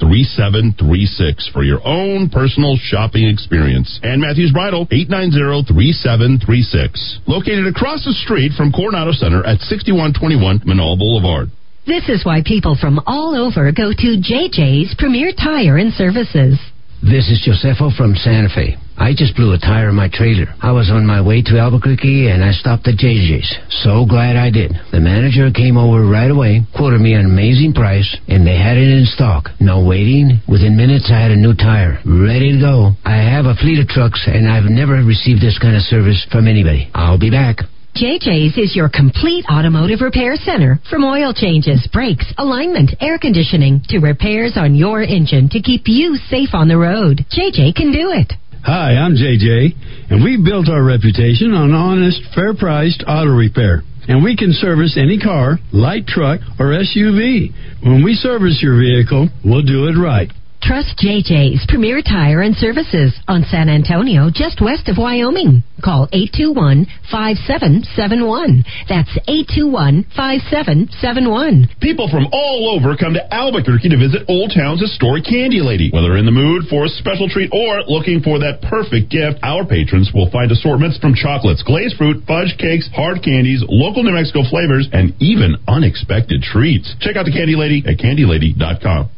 890-3736 0.00 1.52
for 1.52 1.62
your 1.64 1.80
own 1.86 2.30
personal 2.30 2.76
shopping 2.80 3.28
experience. 3.28 4.00
Ann 4.02 4.20
Matthews 4.20 4.52
Bridal, 4.52 4.86
890-3736. 4.88 7.26
Located 7.26 7.66
across 7.66 8.04
the 8.04 8.12
street 8.24 8.52
from 8.56 8.72
Coronado 8.72 9.12
Center 9.12 9.44
at 9.44 9.60
6121 9.60 10.60
Menaul 10.60 10.96
Boulevard. 10.98 11.50
This 11.86 12.08
is 12.08 12.24
why 12.24 12.42
people 12.44 12.76
from 12.78 13.00
all 13.06 13.34
over 13.34 13.72
go 13.72 13.92
to 13.92 14.20
JJ's 14.20 14.94
Premier 14.98 15.32
Tire 15.32 15.78
and 15.78 15.92
Services. 15.94 16.58
This 17.00 17.30
is 17.30 17.40
Josefo 17.46 17.96
from 17.96 18.14
Santa 18.14 18.48
Fe. 18.54 18.76
I 18.98 19.14
just 19.14 19.36
blew 19.36 19.54
a 19.54 19.58
tire 19.58 19.88
on 19.88 19.94
my 19.94 20.10
trailer. 20.12 20.50
I 20.60 20.72
was 20.72 20.90
on 20.90 21.06
my 21.06 21.22
way 21.22 21.40
to 21.42 21.58
Albuquerque 21.58 22.28
and 22.28 22.42
I 22.42 22.50
stopped 22.50 22.88
at 22.88 22.98
JJ's. 22.98 23.46
So 23.86 24.04
glad 24.04 24.34
I 24.34 24.50
did. 24.50 24.74
The 24.90 25.00
manager 25.00 25.50
came 25.54 25.78
over 25.78 26.04
right 26.04 26.30
away, 26.30 26.66
quoted 26.74 27.00
me 27.00 27.14
an 27.14 27.24
amazing 27.24 27.72
price, 27.74 28.10
and 28.26 28.44
they 28.44 28.58
had 28.58 28.76
it 28.76 28.90
in 28.90 29.06
stock. 29.06 29.54
No 29.60 29.86
waiting. 29.86 30.42
Within 30.48 30.76
minutes, 30.76 31.10
I 31.14 31.22
had 31.22 31.30
a 31.30 31.38
new 31.38 31.54
tire, 31.54 32.02
ready 32.04 32.52
to 32.52 32.60
go. 32.60 32.92
I 33.06 33.22
have 33.22 33.46
a 33.46 33.54
fleet 33.54 33.78
of 33.78 33.86
trucks 33.86 34.26
and 34.26 34.50
I've 34.50 34.68
never 34.68 34.98
received 35.00 35.40
this 35.40 35.58
kind 35.62 35.76
of 35.76 35.82
service 35.86 36.26
from 36.30 36.48
anybody. 36.48 36.90
I'll 36.92 37.18
be 37.18 37.30
back. 37.30 37.62
JJ's 37.94 38.58
is 38.58 38.76
your 38.76 38.88
complete 38.88 39.44
automotive 39.50 40.02
repair 40.02 40.36
center. 40.36 40.78
From 40.90 41.04
oil 41.04 41.32
changes, 41.32 41.88
brakes, 41.92 42.32
alignment, 42.38 42.94
air 43.00 43.18
conditioning, 43.18 43.82
to 43.88 43.98
repairs 43.98 44.52
on 44.56 44.74
your 44.74 45.02
engine 45.02 45.48
to 45.48 45.62
keep 45.62 45.82
you 45.86 46.16
safe 46.30 46.50
on 46.52 46.68
the 46.68 46.78
road. 46.78 47.24
JJ 47.30 47.74
can 47.74 47.90
do 47.90 48.10
it. 48.14 48.32
Hi, 48.64 48.96
I'm 48.96 49.14
JJ, 49.14 50.10
and 50.10 50.22
we've 50.22 50.44
built 50.44 50.68
our 50.68 50.82
reputation 50.84 51.52
on 51.54 51.72
honest, 51.72 52.20
fair 52.34 52.54
priced 52.54 53.04
auto 53.06 53.30
repair. 53.30 53.82
and 54.08 54.24
we 54.24 54.34
can 54.36 54.52
service 54.52 54.96
any 54.96 55.18
car, 55.18 55.58
light 55.70 56.06
truck, 56.06 56.40
or 56.58 56.72
SUV. 56.72 57.52
When 57.84 58.02
we 58.02 58.14
service 58.14 58.58
your 58.62 58.78
vehicle, 58.80 59.28
we'll 59.44 59.62
do 59.62 59.86
it 59.86 60.00
right. 60.00 60.30
Trust 60.60 60.98
JJ's 60.98 61.64
Premier 61.68 62.02
Tire 62.02 62.42
and 62.42 62.56
Services 62.56 63.14
on 63.28 63.44
San 63.44 63.68
Antonio, 63.68 64.28
just 64.28 64.60
west 64.60 64.88
of 64.88 64.98
Wyoming. 64.98 65.62
Call 65.82 66.08
821-5771. 66.10 68.64
That's 68.90 69.16
821-5771. 69.30 71.78
People 71.80 72.08
from 72.10 72.26
all 72.32 72.74
over 72.74 72.96
come 72.96 73.14
to 73.14 73.22
Albuquerque 73.32 73.88
to 73.88 73.96
visit 73.96 74.22
Old 74.28 74.50
Town's 74.50 74.80
historic 74.82 75.24
Candy 75.24 75.60
Lady. 75.60 75.90
Whether 75.94 76.16
in 76.16 76.26
the 76.26 76.32
mood 76.34 76.64
for 76.68 76.84
a 76.84 76.88
special 76.88 77.28
treat 77.28 77.52
or 77.54 77.82
looking 77.86 78.18
for 78.20 78.40
that 78.40 78.60
perfect 78.66 79.10
gift, 79.14 79.38
our 79.46 79.64
patrons 79.64 80.10
will 80.12 80.28
find 80.30 80.50
assortments 80.50 80.98
from 80.98 81.14
chocolates, 81.14 81.62
glazed 81.62 81.96
fruit, 81.96 82.24
fudge 82.26 82.58
cakes, 82.58 82.88
hard 82.92 83.22
candies, 83.22 83.62
local 83.68 84.02
New 84.02 84.10
Mexico 84.12 84.42
flavors, 84.50 84.88
and 84.92 85.14
even 85.22 85.54
unexpected 85.68 86.42
treats. 86.42 86.96
Check 87.00 87.14
out 87.14 87.26
the 87.26 87.32
Candy 87.32 87.54
Lady 87.54 87.84
at 87.86 87.98
candylady.com. 87.98 89.10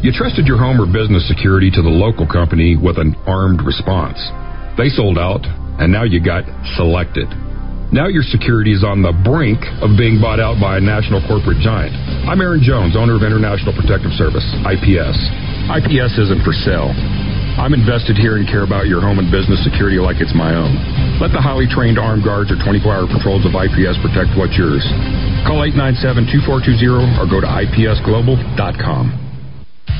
You 0.00 0.16
trusted 0.16 0.48
your 0.48 0.56
home 0.56 0.80
or 0.80 0.88
business 0.88 1.28
security 1.28 1.68
to 1.68 1.84
the 1.84 1.92
local 1.92 2.24
company 2.24 2.72
with 2.72 2.96
an 2.96 3.12
armed 3.28 3.60
response. 3.60 4.16
They 4.80 4.88
sold 4.88 5.20
out, 5.20 5.44
and 5.76 5.92
now 5.92 6.08
you 6.08 6.24
got 6.24 6.48
selected. 6.72 7.28
Now 7.92 8.08
your 8.08 8.24
security 8.24 8.72
is 8.72 8.80
on 8.80 9.04
the 9.04 9.12
brink 9.12 9.60
of 9.84 10.00
being 10.00 10.16
bought 10.16 10.40
out 10.40 10.56
by 10.56 10.80
a 10.80 10.82
national 10.82 11.20
corporate 11.28 11.60
giant. 11.60 11.92
I'm 12.24 12.40
Aaron 12.40 12.64
Jones, 12.64 12.96
owner 12.96 13.12
of 13.12 13.28
International 13.28 13.76
Protective 13.76 14.16
Service, 14.16 14.46
IPS. 14.64 15.20
IPS 15.68 16.16
isn't 16.16 16.48
for 16.48 16.56
sale. 16.56 16.96
I'm 17.60 17.76
invested 17.76 18.16
here 18.16 18.40
and 18.40 18.48
care 18.48 18.64
about 18.64 18.88
your 18.88 19.04
home 19.04 19.20
and 19.20 19.28
business 19.28 19.60
security 19.68 20.00
like 20.00 20.16
it's 20.16 20.32
my 20.32 20.56
own. 20.56 20.80
Let 21.20 21.36
the 21.36 21.44
highly 21.44 21.68
trained 21.68 22.00
armed 22.00 22.24
guards 22.24 22.48
or 22.48 22.56
24 22.56 22.88
hour 22.88 23.04
patrols 23.04 23.44
of 23.44 23.52
IPS 23.52 24.00
protect 24.00 24.32
what's 24.32 24.56
yours. 24.56 24.80
Call 25.44 25.60
897 25.60 26.24
2420 26.56 27.20
or 27.20 27.28
go 27.28 27.44
to 27.44 27.50
IPSglobal.com. 27.68 29.29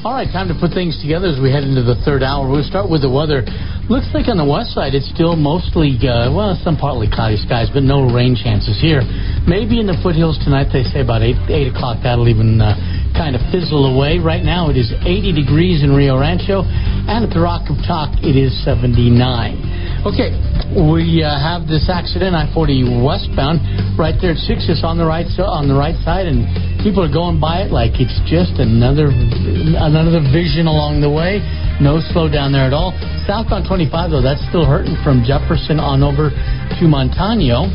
All 0.00 0.16
right, 0.16 0.32
time 0.32 0.48
to 0.48 0.56
put 0.56 0.72
things 0.72 0.96
together 1.00 1.28
as 1.28 1.36
we 1.40 1.52
head 1.52 1.62
into 1.62 1.84
the 1.84 2.00
third 2.08 2.22
hour. 2.22 2.48
We'll 2.48 2.64
start 2.64 2.88
with 2.88 3.04
the 3.04 3.12
weather. 3.12 3.44
Looks 3.92 4.08
like 4.16 4.32
on 4.32 4.40
the 4.40 4.48
west 4.48 4.72
side 4.72 4.94
it's 4.94 5.08
still 5.12 5.36
mostly, 5.36 5.98
uh, 6.00 6.32
well, 6.32 6.56
some 6.64 6.80
partly 6.80 7.04
cloudy 7.04 7.36
skies, 7.36 7.68
but 7.68 7.82
no 7.84 8.08
rain 8.08 8.32
chances 8.32 8.80
here. 8.80 9.04
Maybe 9.44 9.76
in 9.80 9.86
the 9.86 10.00
foothills 10.00 10.40
tonight, 10.40 10.72
they 10.72 10.88
say 10.88 11.04
about 11.04 11.20
8, 11.20 11.36
8 11.48 11.76
o'clock, 11.76 11.98
that'll 12.02 12.28
even 12.28 12.60
uh, 12.60 12.76
kind 13.12 13.36
of 13.36 13.42
fizzle 13.52 13.92
away. 13.92 14.16
Right 14.16 14.42
now 14.42 14.70
it 14.70 14.76
is 14.76 14.88
80 14.92 15.36
degrees 15.36 15.84
in 15.84 15.92
Rio 15.92 16.16
Rancho, 16.16 16.64
and 16.64 17.20
at 17.24 17.30
the 17.34 17.40
Rock 17.40 17.68
of 17.68 17.76
Talk 17.84 18.16
it 18.24 18.40
is 18.40 18.56
79. 18.64 19.79
Okay, 20.00 20.32
we 20.80 21.20
uh, 21.20 21.28
have 21.36 21.68
this 21.68 21.92
accident 21.92 22.32
I-40 22.32 23.04
westbound 23.04 23.60
right 24.00 24.16
there 24.16 24.32
at 24.32 24.40
Sixes 24.48 24.80
on 24.80 24.96
the 24.96 25.04
right 25.04 25.28
on 25.36 25.68
the 25.68 25.76
right 25.76 25.92
side, 26.08 26.24
and 26.24 26.48
people 26.80 27.04
are 27.04 27.12
going 27.12 27.36
by 27.36 27.68
it 27.68 27.70
like 27.70 28.00
it's 28.00 28.16
just 28.24 28.56
another 28.56 29.12
another 29.12 30.24
vision 30.32 30.64
along 30.64 31.04
the 31.04 31.12
way. 31.12 31.44
No 31.84 32.00
slowdown 32.00 32.48
there 32.48 32.64
at 32.64 32.72
all. 32.72 32.96
Southbound 33.28 33.68
25 33.68 34.08
though, 34.08 34.24
that's 34.24 34.40
still 34.48 34.64
hurting 34.64 34.96
from 35.04 35.20
Jefferson 35.20 35.76
on 35.76 36.00
over 36.00 36.32
to 36.32 36.82
Montano. 36.88 37.68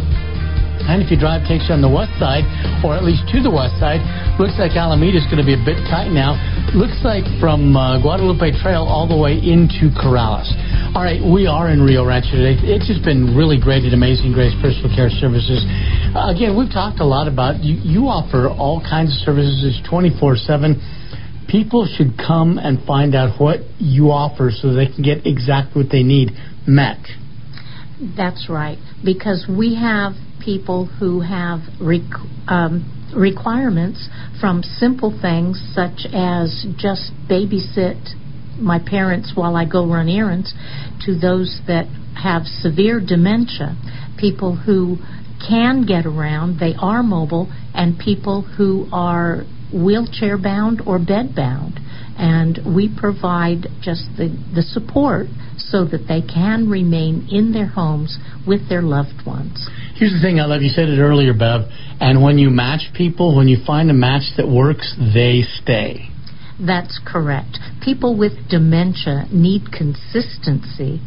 And 0.85 1.01
if 1.01 1.09
your 1.09 1.19
drive 1.19 1.47
takes 1.49 1.67
you 1.67 1.73
on 1.73 1.81
the 1.81 1.89
west 1.89 2.13
side, 2.21 2.45
or 2.85 2.93
at 2.93 3.01
least 3.01 3.25
to 3.33 3.41
the 3.41 3.49
west 3.49 3.77
side, 3.81 3.99
looks 4.37 4.53
like 4.61 4.77
Alameda 4.77 5.17
is 5.17 5.25
going 5.25 5.41
to 5.41 5.47
be 5.47 5.57
a 5.57 5.63
bit 5.65 5.81
tight 5.89 6.13
now. 6.13 6.37
Looks 6.77 7.01
like 7.01 7.25
from 7.41 7.73
uh, 7.73 7.97
Guadalupe 8.01 8.53
Trail 8.61 8.85
all 8.85 9.09
the 9.09 9.17
way 9.17 9.37
into 9.37 9.89
Corrales. 9.97 10.47
All 10.93 11.01
right, 11.01 11.19
we 11.19 11.49
are 11.49 11.73
in 11.73 11.81
Rio 11.81 12.05
Rancho 12.05 12.37
today. 12.37 12.55
It's 12.61 12.87
just 12.87 13.03
been 13.03 13.33
really 13.33 13.57
great 13.57 13.83
at 13.83 13.91
Amazing 13.91 14.31
Grace 14.31 14.53
Personal 14.61 14.93
Care 14.93 15.09
Services. 15.09 15.65
Uh, 16.13 16.31
again, 16.31 16.53
we've 16.53 16.71
talked 16.71 17.01
a 17.01 17.07
lot 17.07 17.27
about 17.27 17.65
you, 17.65 17.81
you 17.81 18.07
offer 18.07 18.47
all 18.47 18.79
kinds 18.79 19.11
of 19.11 19.19
services 19.25 19.81
24 19.89 20.37
7 20.37 20.77
people 21.47 21.85
should 21.85 22.17
come 22.17 22.57
and 22.57 22.83
find 22.85 23.13
out 23.15 23.39
what 23.39 23.59
you 23.77 24.09
offer 24.09 24.51
so 24.51 24.73
they 24.73 24.87
can 24.87 25.03
get 25.03 25.25
exactly 25.25 25.83
what 25.83 25.91
they 25.91 26.03
need 26.03 26.31
met. 26.67 26.99
That's 28.17 28.49
right, 28.49 28.77
because 29.03 29.47
we 29.49 29.75
have 29.75 30.13
people 30.43 30.85
who 30.85 31.21
have 31.21 31.61
requ- 31.81 32.51
um, 32.51 33.11
requirements 33.15 34.09
from 34.39 34.63
simple 34.63 35.17
things 35.21 35.61
such 35.73 36.05
as 36.13 36.65
just 36.77 37.11
babysit 37.29 38.15
my 38.59 38.79
parents 38.79 39.33
while 39.35 39.55
I 39.55 39.65
go 39.65 39.87
run 39.87 40.09
errands 40.09 40.53
to 41.05 41.17
those 41.17 41.61
that 41.67 41.87
have 42.21 42.43
severe 42.45 42.99
dementia, 42.99 43.77
people 44.17 44.55
who 44.55 44.97
can 45.47 45.85
get 45.85 46.05
around, 46.05 46.59
they 46.59 46.73
are 46.79 47.03
mobile, 47.03 47.51
and 47.73 47.99
people 47.99 48.41
who 48.41 48.87
are 48.91 49.43
wheelchair 49.73 50.37
bound 50.37 50.81
or 50.85 50.99
bed 50.99 51.35
bound. 51.35 51.79
And 52.17 52.59
we 52.75 52.89
provide 52.95 53.67
just 53.81 54.05
the, 54.17 54.29
the 54.53 54.61
support 54.61 55.27
so 55.69 55.85
that 55.85 56.07
they 56.07 56.21
can 56.21 56.69
remain 56.69 57.27
in 57.31 57.51
their 57.51 57.67
homes 57.67 58.17
with 58.45 58.69
their 58.69 58.81
loved 58.81 59.25
ones. 59.25 59.67
Here's 59.95 60.13
the 60.13 60.21
thing 60.21 60.39
I 60.39 60.45
love. 60.45 60.61
You 60.61 60.69
said 60.69 60.89
it 60.89 60.99
earlier, 60.99 61.33
Bev. 61.33 61.61
And 61.99 62.21
when 62.21 62.37
you 62.37 62.49
match 62.49 62.91
people, 62.93 63.35
when 63.35 63.47
you 63.47 63.57
find 63.65 63.89
a 63.89 63.93
match 63.93 64.35
that 64.37 64.47
works, 64.47 64.95
they 64.97 65.43
stay. 65.61 66.09
That's 66.59 66.99
correct. 67.05 67.59
People 67.83 68.17
with 68.17 68.49
dementia 68.49 69.25
need 69.31 69.71
consistency 69.71 71.01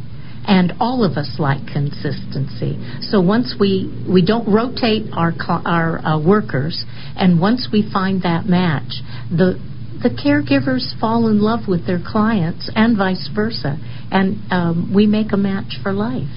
and 0.49 0.73
all 0.81 1.05
of 1.05 1.19
us 1.19 1.37
like 1.39 1.67
consistency. 1.71 2.81
So 3.03 3.21
once 3.21 3.55
we 3.61 3.93
we 4.11 4.25
don't 4.25 4.51
rotate 4.53 5.13
our 5.13 5.33
our 5.65 5.99
uh, 5.99 6.19
workers, 6.21 6.85
and 7.17 7.39
once 7.39 7.69
we 7.71 7.89
find 7.93 8.23
that 8.23 8.47
match, 8.47 9.03
the 9.31 9.61
the 10.03 10.11
caregivers 10.11 10.99
fall 11.01 11.29
in 11.29 11.41
love 11.41 11.69
with 11.69 11.87
their 11.87 12.01
clients, 12.05 12.71
and 12.75 12.97
vice 12.97 13.29
versa, 13.35 13.79
and 14.11 14.39
um, 14.51 14.93
we 14.95 15.07
make 15.07 15.33
a 15.33 15.37
match 15.37 15.79
for 15.83 15.93
life. 15.93 16.29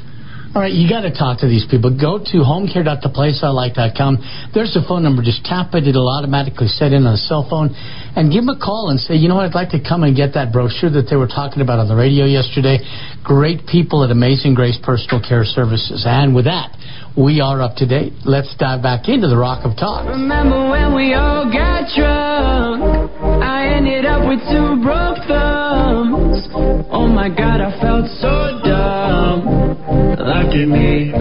All 0.51 0.59
right, 0.59 0.73
you 0.73 0.83
got 0.83 1.07
to 1.07 1.15
talk 1.15 1.39
to 1.39 1.47
these 1.47 1.63
people. 1.71 1.95
Go 1.95 2.19
to 2.19 2.37
homecare.theplaceilike.com. 2.43 4.51
There's 4.51 4.75
a 4.75 4.83
phone 4.83 4.99
number. 4.99 5.23
Just 5.23 5.47
tap 5.47 5.71
it. 5.79 5.87
It'll 5.87 6.11
automatically 6.11 6.67
set 6.67 6.91
in 6.91 7.07
on 7.07 7.15
a 7.15 7.23
cell 7.23 7.47
phone. 7.47 7.71
And 8.19 8.27
give 8.27 8.43
them 8.43 8.51
a 8.51 8.59
call 8.59 8.91
and 8.91 8.99
say, 8.99 9.15
you 9.15 9.31
know 9.31 9.39
what, 9.39 9.47
I'd 9.47 9.55
like 9.55 9.71
to 9.71 9.79
come 9.79 10.03
and 10.03 10.11
get 10.11 10.35
that 10.35 10.51
brochure 10.51 10.91
that 10.91 11.07
they 11.07 11.15
were 11.15 11.31
talking 11.31 11.63
about 11.63 11.79
on 11.79 11.87
the 11.87 11.95
radio 11.95 12.27
yesterday. 12.27 12.83
Great 13.23 13.63
people 13.63 14.03
at 14.03 14.11
Amazing 14.11 14.59
Grace 14.59 14.75
Personal 14.83 15.23
Care 15.23 15.47
Services. 15.47 16.03
And 16.03 16.35
with 16.35 16.51
that, 16.51 16.75
we 17.17 17.41
are 17.41 17.61
up 17.61 17.75
to 17.77 17.85
date. 17.85 18.13
Let's 18.25 18.55
dive 18.57 18.81
back 18.81 19.07
into 19.07 19.27
the 19.27 19.37
Rock 19.37 19.65
of 19.65 19.75
Talk. 19.77 20.07
Remember 20.07 20.69
when 20.69 20.95
we 20.95 21.13
all 21.13 21.45
got 21.51 21.89
drunk? 21.95 23.11
I 23.43 23.67
ended 23.67 24.05
up 24.05 24.27
with 24.27 24.39
two 24.49 24.81
broke 24.81 25.17
thumbs. 25.27 26.47
Oh 26.91 27.07
my 27.07 27.29
god, 27.29 27.61
I 27.61 27.71
felt 27.81 28.07
so 28.19 28.61
dumb. 28.63 29.71
Me. 30.51 31.11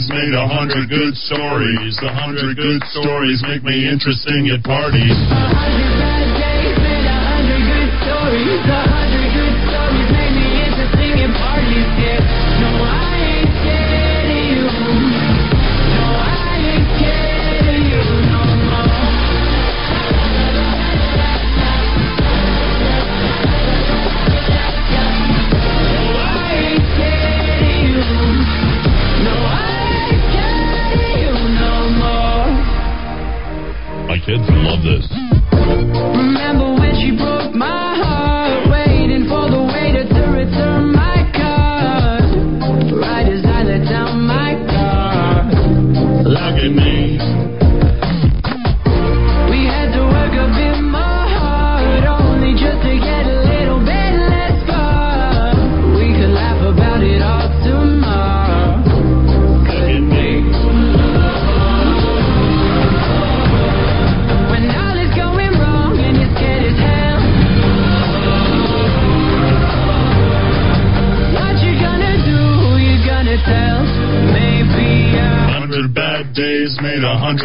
Days 0.00 0.08
made 0.10 0.34
a 0.34 0.46
hundred 0.46 0.88
good 0.88 1.14
stories. 1.14 1.98
A 2.02 2.12
hundred 2.12 2.56
good 2.56 2.82
stories 2.84 3.42
make 3.46 3.62
me 3.62 3.88
interesting 3.88 4.48
at 4.48 4.62
parties. 4.64 5.69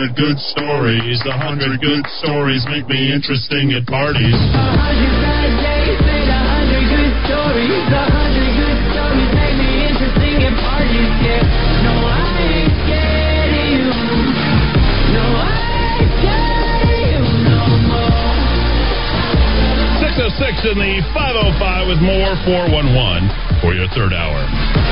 Hundred 0.05 0.21
good 0.21 0.37
stories. 0.37 1.17
A 1.25 1.33
hundred 1.33 1.81
good 1.81 2.05
stories 2.21 2.61
make 2.69 2.85
me 2.87 3.09
interesting 3.09 3.73
at 3.73 3.89
parties. 3.89 4.37
A 4.37 4.77
hundred 4.77 5.17
bad 5.17 5.49
days 5.65 5.97
a 6.29 6.41
hundred 6.45 6.85
good 6.93 7.13
stories. 7.25 7.89
A 7.89 8.05
hundred 8.13 8.51
good 8.53 8.79
stories 8.93 9.31
made 9.33 9.57
me 9.57 9.89
interesting 9.89 10.45
at 10.45 10.53
parties. 10.61 11.09
Yeah, 11.25 11.41
no, 11.89 11.93
I 12.05 12.21
ain't 12.37 12.69
scared 12.85 13.49
of 13.49 13.65
you. 13.65 13.89
No, 15.09 15.25
I 15.41 15.57
ain't 15.97 16.13
scared 16.21 16.85
of 16.85 17.01
you 17.09 17.25
no 17.49 17.65
more. 17.89 18.37
606 20.05 20.69
in 20.69 20.77
the 20.85 21.01
505 21.17 21.89
with 21.89 22.01
more 22.05 22.37
411 22.45 23.25
for 23.57 23.73
your 23.73 23.89
third 23.97 24.13
hour. 24.13 24.84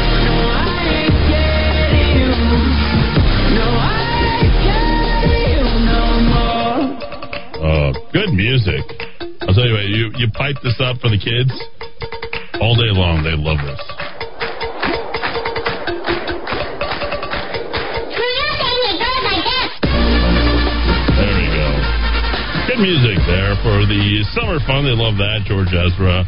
Good 8.14 8.30
music. 8.30 8.86
I'll 9.42 9.58
tell 9.58 9.66
you 9.66 9.74
what, 9.74 9.90
you, 9.90 10.14
you 10.22 10.30
pipe 10.38 10.62
this 10.62 10.78
up 10.78 11.02
for 11.02 11.10
the 11.10 11.18
kids 11.18 11.50
all 12.62 12.78
day 12.78 12.94
long. 12.94 13.26
They 13.26 13.34
love 13.34 13.58
this. 13.58 13.82
There 21.18 21.34
we 21.42 21.48
go. 21.58 21.70
Good 22.70 22.82
music 22.86 23.18
there 23.26 23.58
for 23.66 23.82
the 23.90 24.22
summer 24.38 24.62
fun. 24.62 24.86
They 24.86 24.94
love 24.94 25.18
that, 25.18 25.50
George 25.50 25.74
Ezra. 25.74 26.24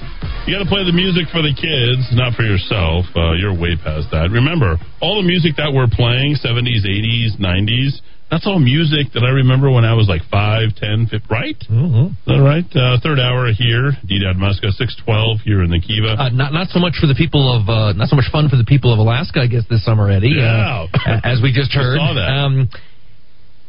You 0.49 0.57
got 0.57 0.65
to 0.65 0.69
play 0.69 0.85
the 0.85 0.93
music 0.93 1.29
for 1.29 1.41
the 1.41 1.53
kids, 1.53 2.05
not 2.17 2.33
for 2.33 2.45
yourself. 2.45 3.05
Uh, 3.13 3.33
you're 3.37 3.53
way 3.53 3.77
past 3.77 4.09
that. 4.09 4.33
Remember, 4.33 4.77
all 5.01 5.21
the 5.21 5.25
music 5.25 5.57
that 5.57 5.73
we're 5.73 5.89
playing, 5.89 6.37
70s, 6.37 6.85
80s, 6.85 7.37
90s, 7.37 8.01
that's 8.31 8.47
all 8.47 8.57
music 8.59 9.13
that 9.13 9.23
I 9.23 9.29
remember 9.29 9.69
when 9.69 9.85
I 9.85 9.93
was 9.93 10.09
like 10.09 10.21
5, 10.31 10.75
10, 10.75 11.07
15, 11.13 11.21
right? 11.29 11.59
Mm-hmm. 11.69 12.17
That 12.25 12.41
right? 12.41 12.65
Uh, 12.73 12.97
third 13.01 13.19
hour 13.19 13.51
here, 13.53 13.93
D-Dowd 14.05 14.37
Muska, 14.41 14.73
612 14.73 15.41
here 15.45 15.61
in 15.61 15.69
the 15.69 15.79
Kiva. 15.79 16.17
Uh, 16.17 16.29
not 16.29 16.51
not 16.51 16.69
so 16.73 16.79
much 16.79 16.97
for 16.99 17.05
the 17.05 17.13
people 17.13 17.45
of 17.45 17.69
uh, 17.69 17.93
not 17.93 18.09
so 18.09 18.15
much 18.15 18.25
fun 18.31 18.49
for 18.49 18.57
the 18.57 18.65
people 18.65 18.91
of 18.91 18.97
Alaska, 18.99 19.41
I 19.41 19.47
guess 19.47 19.63
this 19.69 19.85
summer, 19.85 20.09
Eddy. 20.09 20.33
Yeah. 20.35 20.87
Uh, 20.89 21.21
as 21.23 21.39
we 21.41 21.53
just 21.53 21.69
I 21.77 21.79
heard. 21.79 21.97
saw 21.97 22.13
that. 22.17 22.27
Um, 22.33 22.69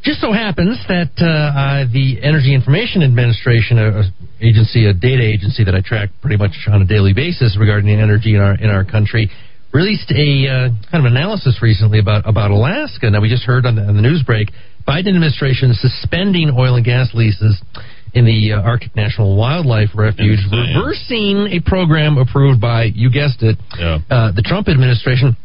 just 0.02 0.20
so 0.20 0.30
happens 0.32 0.78
that 0.86 1.10
uh, 1.18 1.26
uh, 1.26 1.92
the 1.92 2.22
Energy 2.22 2.54
Information 2.54 3.02
Administration, 3.02 3.76
a, 3.76 4.00
a 4.00 4.02
agency, 4.40 4.86
a 4.86 4.94
data 4.94 5.22
agency 5.22 5.64
that 5.64 5.74
I 5.74 5.80
track 5.82 6.10
pretty 6.22 6.36
much 6.36 6.54
on 6.70 6.80
a 6.80 6.86
daily 6.86 7.12
basis 7.12 7.56
regarding 7.58 7.90
energy 7.90 8.36
in 8.36 8.40
our 8.40 8.54
in 8.54 8.70
our 8.70 8.84
country, 8.84 9.30
released 9.76 10.08
a 10.10 10.48
uh, 10.48 10.68
kind 10.90 11.04
of 11.04 11.12
analysis 11.12 11.60
recently 11.60 11.98
about 12.00 12.24
about 12.26 12.50
Alaska. 12.50 13.10
Now 13.10 13.20
we 13.20 13.28
just 13.28 13.44
heard 13.44 13.66
on 13.66 13.76
the, 13.76 13.82
on 13.82 13.94
the 13.94 14.00
news 14.02 14.22
break, 14.24 14.48
Biden 14.88 15.12
administration 15.12 15.74
suspending 15.76 16.48
oil 16.56 16.76
and 16.76 16.84
gas 16.84 17.12
leases 17.12 17.60
in 18.14 18.24
the 18.24 18.52
uh, 18.56 18.62
Arctic 18.64 18.96
National 18.96 19.36
Wildlife 19.36 19.90
Refuge, 19.94 20.40
reversing 20.50 21.52
a 21.52 21.60
program 21.60 22.16
approved 22.16 22.60
by 22.60 22.84
you 22.84 23.10
guessed 23.12 23.42
it, 23.42 23.58
Yeah. 23.78 23.98
uh, 24.08 24.32
the 24.32 24.40
Trump 24.42 24.68
administration. 24.68 25.36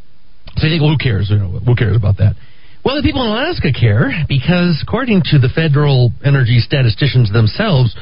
So 0.56 0.68
you 0.68 0.72
think, 0.74 0.82
well, 0.82 0.92
who 0.92 0.98
cares? 0.98 1.28
You 1.30 1.38
know, 1.40 1.60
who 1.60 1.76
cares 1.76 1.98
about 1.98 2.18
that? 2.24 2.36
Well, 2.86 2.96
the 2.96 3.04
people 3.04 3.22
in 3.24 3.30
Alaska 3.32 3.70
care 3.76 4.10
because, 4.28 4.80
according 4.82 5.22
to 5.32 5.40
the 5.40 5.50
federal 5.54 6.12
energy 6.24 6.60
statisticians 6.64 7.32
themselves, 7.32 7.94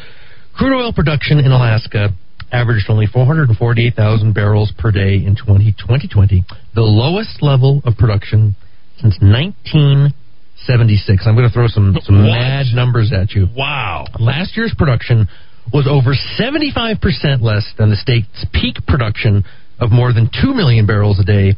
crude 0.55 0.77
oil 0.77 0.93
production 0.93 1.39
in 1.39 1.51
Alaska 1.51 2.09
averaged 2.51 2.89
only 2.89 3.05
448,000 3.05 4.33
barrels 4.33 4.71
per 4.77 4.91
day 4.91 5.15
in 5.23 5.35
20, 5.35 5.71
2020, 5.73 6.43
the 6.75 6.81
lowest 6.81 7.41
level 7.41 7.81
of 7.85 7.95
production 7.97 8.55
since 9.01 9.17
1976. 9.21 11.23
I'm 11.25 11.35
going 11.35 11.47
to 11.47 11.53
throw 11.53 11.67
some, 11.67 11.97
some 12.01 12.23
What? 12.23 12.31
mad 12.33 12.65
numbers 12.73 13.11
at 13.13 13.31
you. 13.31 13.47
Wow. 13.55 14.05
Last 14.19 14.57
year's 14.57 14.73
production 14.77 15.27
was 15.73 15.87
over 15.87 16.13
75% 16.39 17.41
less 17.41 17.65
than 17.77 17.89
the 17.89 17.95
state's 17.95 18.45
peak 18.53 18.75
production 18.87 19.43
of 19.79 19.91
more 19.91 20.13
than 20.13 20.29
2 20.41 20.53
million 20.53 20.85
barrels 20.85 21.19
a 21.19 21.23
day 21.23 21.55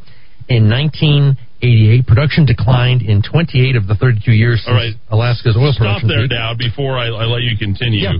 in 0.48 0.68
1988. 0.68 2.06
Production 2.06 2.44
declined 2.44 3.02
in 3.02 3.22
28 3.22 3.76
of 3.76 3.86
the 3.86 3.94
32 3.94 4.32
years 4.32 4.58
since 4.64 4.68
All 4.68 4.74
right. 4.74 4.94
Alaska's 5.10 5.56
oil 5.56 5.72
Stop 5.72 6.02
production 6.02 6.08
there, 6.08 6.22
peaked. 6.28 6.32
Dowd, 6.34 6.58
before 6.58 6.98
I, 6.98 7.06
I 7.08 7.24
let 7.24 7.42
you 7.42 7.56
continue. 7.56 8.00
Yeah. 8.04 8.12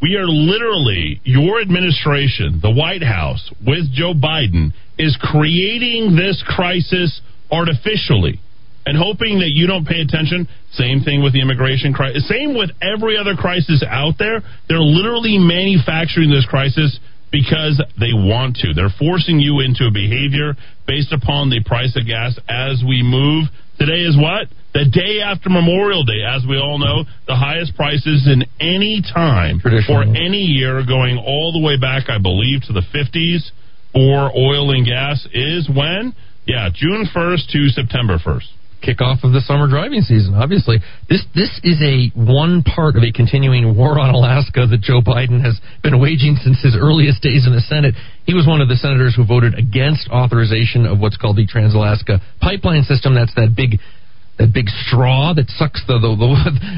We 0.00 0.16
are 0.16 0.26
literally, 0.26 1.20
your 1.24 1.60
administration, 1.60 2.60
the 2.62 2.70
White 2.70 3.02
House, 3.02 3.52
with 3.66 3.92
Joe 3.92 4.14
Biden, 4.14 4.72
is 4.98 5.16
creating 5.20 6.16
this 6.16 6.42
crisis 6.46 7.20
artificially 7.52 8.40
and 8.86 8.96
hoping 8.96 9.40
that 9.40 9.52
you 9.52 9.66
don't 9.66 9.84
pay 9.84 10.00
attention. 10.00 10.48
Same 10.72 11.00
thing 11.00 11.22
with 11.22 11.34
the 11.34 11.42
immigration 11.42 11.92
crisis. 11.92 12.26
Same 12.28 12.56
with 12.56 12.70
every 12.80 13.18
other 13.18 13.36
crisis 13.36 13.84
out 13.86 14.14
there. 14.18 14.40
They're 14.68 14.80
literally 14.80 15.36
manufacturing 15.36 16.30
this 16.30 16.46
crisis 16.48 16.98
because 17.30 17.76
they 18.00 18.16
want 18.16 18.56
to. 18.64 18.72
They're 18.72 18.94
forcing 18.98 19.38
you 19.38 19.60
into 19.60 19.84
a 19.84 19.92
behavior 19.92 20.56
based 20.86 21.12
upon 21.12 21.50
the 21.50 21.62
price 21.62 21.94
of 21.94 22.06
gas 22.06 22.38
as 22.48 22.82
we 22.86 23.02
move. 23.04 23.48
Today 23.78 24.00
is 24.00 24.16
what? 24.16 24.48
The 24.72 24.86
day 24.86 25.20
after 25.20 25.50
Memorial 25.50 26.04
Day, 26.04 26.22
as 26.22 26.46
we 26.48 26.56
all 26.56 26.78
know, 26.78 27.02
the 27.26 27.34
highest 27.34 27.74
prices 27.74 28.28
in 28.30 28.44
any 28.60 29.02
time 29.02 29.58
for 29.58 30.02
any 30.02 30.46
year, 30.46 30.86
going 30.86 31.18
all 31.18 31.50
the 31.52 31.60
way 31.60 31.76
back, 31.76 32.08
I 32.08 32.18
believe, 32.18 32.62
to 32.68 32.72
the 32.72 32.86
50s 32.94 33.50
for 33.92 34.30
oil 34.30 34.70
and 34.70 34.86
gas 34.86 35.26
is 35.34 35.68
when? 35.68 36.14
Yeah, 36.46 36.68
June 36.72 37.06
1st 37.14 37.50
to 37.50 37.68
September 37.68 38.18
1st. 38.18 38.46
kickoff 38.82 39.24
of 39.24 39.32
the 39.32 39.42
summer 39.42 39.68
driving 39.68 40.00
season. 40.00 40.34
Obviously, 40.34 40.78
this 41.08 41.22
this 41.34 41.50
is 41.62 41.82
a 41.82 42.10
one 42.14 42.62
part 42.62 42.96
of 42.96 43.02
a 43.02 43.12
continuing 43.12 43.76
war 43.76 43.98
on 43.98 44.14
Alaska 44.14 44.66
that 44.66 44.80
Joe 44.80 45.00
Biden 45.02 45.44
has 45.44 45.60
been 45.82 46.00
waging 46.00 46.36
since 46.42 46.62
his 46.62 46.76
earliest 46.78 47.22
days 47.22 47.46
in 47.46 47.52
the 47.52 47.60
Senate. 47.60 47.94
He 48.24 48.34
was 48.34 48.46
one 48.46 48.60
of 48.60 48.68
the 48.68 48.76
senators 48.76 49.14
who 49.14 49.26
voted 49.26 49.58
against 49.58 50.08
authorization 50.08 50.86
of 50.86 50.98
what's 50.98 51.16
called 51.16 51.36
the 51.36 51.46
Trans-Alaska 51.46 52.20
Pipeline 52.40 52.84
System. 52.84 53.14
That's 53.14 53.34
that 53.34 53.54
big 53.54 53.80
that 54.40 54.52
big 54.52 54.68
straw 54.88 55.34
that 55.36 55.48
sucks 55.60 55.84
the 55.86 56.00
the, 56.00 56.16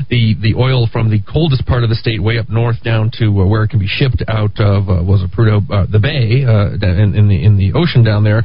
the 0.11 0.35
the 0.43 0.55
oil 0.59 0.89
from 0.91 1.11
the 1.11 1.23
coldest 1.23 1.65
part 1.65 1.85
of 1.85 1.89
the 1.89 1.95
state 1.95 2.23
way 2.23 2.37
up 2.39 2.51
north 2.51 2.83
down 2.83 3.11
to 3.19 3.31
uh, 3.41 3.47
where 3.47 3.63
it 3.63 3.69
can 3.69 3.79
be 3.79 3.87
shipped 3.89 4.23
out 4.27 4.59
of 4.59 4.91
uh, 4.91 4.99
was 5.03 5.23
it 5.23 5.31
Prudhoe 5.31 5.63
uh, 5.71 5.87
the 5.87 6.03
Bay 6.03 6.43
uh, 6.43 6.75
in, 6.75 7.15
in 7.15 7.29
the 7.29 7.39
in 7.39 7.57
the 7.57 7.73
ocean 7.79 8.03
down 8.03 8.25
there 8.25 8.43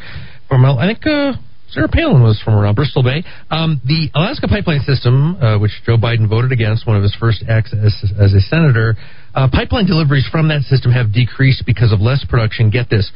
from 0.48 0.64
I 0.64 0.86
think 0.86 1.06
uh, 1.06 1.34
Sarah 1.70 1.90
Palin 1.90 2.24
was 2.24 2.40
from 2.46 2.56
around 2.56 2.76
Bristol 2.76 3.04
Bay. 3.04 3.26
Um, 3.52 3.82
the 3.84 4.08
Alaska 4.16 4.48
pipeline 4.48 4.80
system, 4.88 5.36
uh, 5.36 5.60
which 5.60 5.72
Joe 5.86 5.98
Biden 5.98 6.30
voted 6.30 6.54
against, 6.54 6.88
one 6.88 6.96
of 6.96 7.04
his 7.04 7.14
first 7.20 7.44
acts 7.50 7.74
as, 7.74 7.92
as 8.18 8.34
a 8.34 8.40
senator, 8.40 8.96
uh, 9.36 9.50
pipeline 9.52 9.86
deliveries 9.86 10.26
from 10.32 10.48
that 10.48 10.62
system 10.62 10.94
have 10.94 11.12
decreased 11.12 11.66
because 11.66 11.92
of 11.92 12.00
less 12.00 12.24
production. 12.24 12.70
Get 12.70 12.90
this, 12.90 13.12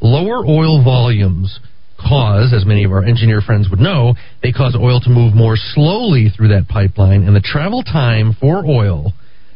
lower 0.00 0.46
oil 0.46 0.84
volumes 0.84 1.58
cause, 2.06 2.52
as 2.54 2.64
many 2.64 2.84
of 2.84 2.92
our 2.92 3.04
engineer 3.04 3.40
friends 3.40 3.68
would 3.70 3.80
know, 3.80 4.14
they 4.42 4.52
cause 4.52 4.76
oil 4.76 5.00
to 5.00 5.10
move 5.10 5.34
more 5.34 5.56
slowly 5.56 6.28
through 6.34 6.48
that 6.48 6.68
pipeline, 6.68 7.24
and 7.24 7.34
the 7.34 7.40
travel 7.40 7.82
time 7.82 8.36
for 8.40 8.64
oil 8.64 9.12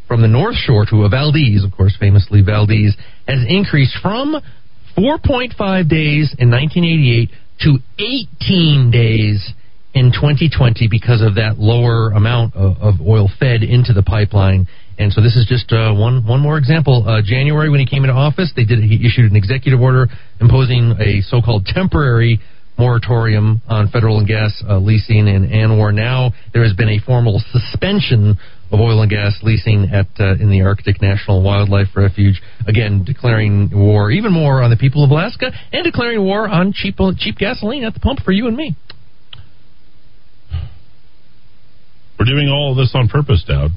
from 0.09 0.23
the 0.23 0.29
North 0.29 0.57
Shore 0.57 0.85
to 0.87 1.05
a 1.05 1.09
Valdez, 1.09 1.63
of 1.65 1.71
course, 1.77 1.97
famously 1.99 2.43
Valdez, 2.43 2.97
has 3.29 3.45
increased 3.49 3.97
from 4.03 4.35
4.5 4.99 5.89
days 5.89 6.35
in 6.39 6.51
1988 6.51 7.31
to 7.61 7.79
18 7.99 8.91
days 8.91 9.53
in 9.95 10.13
2020 10.13 10.89
because 10.89 11.23
of 11.23 11.37
that 11.37 11.59
lower 11.59 12.11
amount 12.11 12.55
of, 12.55 12.77
of 12.79 12.95
oil 13.01 13.31
fed 13.39 13.63
into 13.63 13.93
the 13.93 14.03
pipeline. 14.03 14.67
And 15.01 15.11
so 15.11 15.23
this 15.23 15.35
is 15.35 15.47
just 15.49 15.73
uh, 15.73 15.95
one 15.95 16.27
one 16.27 16.41
more 16.41 16.59
example. 16.59 17.09
Uh, 17.09 17.23
January 17.25 17.71
when 17.71 17.81
he 17.81 17.87
came 17.87 18.05
into 18.05 18.15
office, 18.15 18.53
they 18.55 18.67
did 18.67 18.85
he 18.85 19.01
issued 19.07 19.31
an 19.31 19.35
executive 19.35 19.81
order 19.81 20.09
imposing 20.43 20.95
a 21.01 21.23
so-called 21.23 21.65
temporary 21.65 22.39
moratorium 22.77 23.63
on 23.67 23.89
federal 23.89 24.19
and 24.19 24.29
gas 24.29 24.63
uh, 24.69 24.77
leasing 24.77 25.27
in 25.27 25.49
ANWR. 25.49 25.95
Now 25.95 26.33
there 26.53 26.63
has 26.63 26.75
been 26.75 26.91
a 26.91 26.99
formal 27.01 27.41
suspension 27.51 28.37
of 28.71 28.79
oil 28.79 29.01
and 29.01 29.11
gas 29.11 29.41
leasing 29.43 29.89
at 29.91 30.07
uh, 30.21 30.35
in 30.35 30.51
the 30.51 30.61
Arctic 30.61 31.01
National 31.01 31.43
Wildlife 31.43 31.97
Refuge. 31.97 32.43
Again, 32.69 33.03
declaring 33.03 33.71
war 33.73 34.11
even 34.11 34.35
more 34.35 34.63
on 34.63 34.69
the 34.69 34.77
people 34.77 35.03
of 35.03 35.11
Alaska 35.11 35.51
and 35.73 35.83
declaring 35.83 36.23
war 36.23 36.47
on 36.47 36.75
cheap 36.75 36.97
cheap 37.17 37.39
gasoline 37.39 37.85
at 37.85 37.95
the 37.95 38.01
pump 38.01 38.21
for 38.23 38.33
you 38.33 38.49
and 38.49 38.57
me. 38.57 38.77
We're 42.19 42.27
doing 42.27 42.51
all 42.51 42.73
of 42.73 42.77
this 42.77 42.91
on 42.95 43.09
purpose, 43.09 43.43
Dowd. 43.49 43.71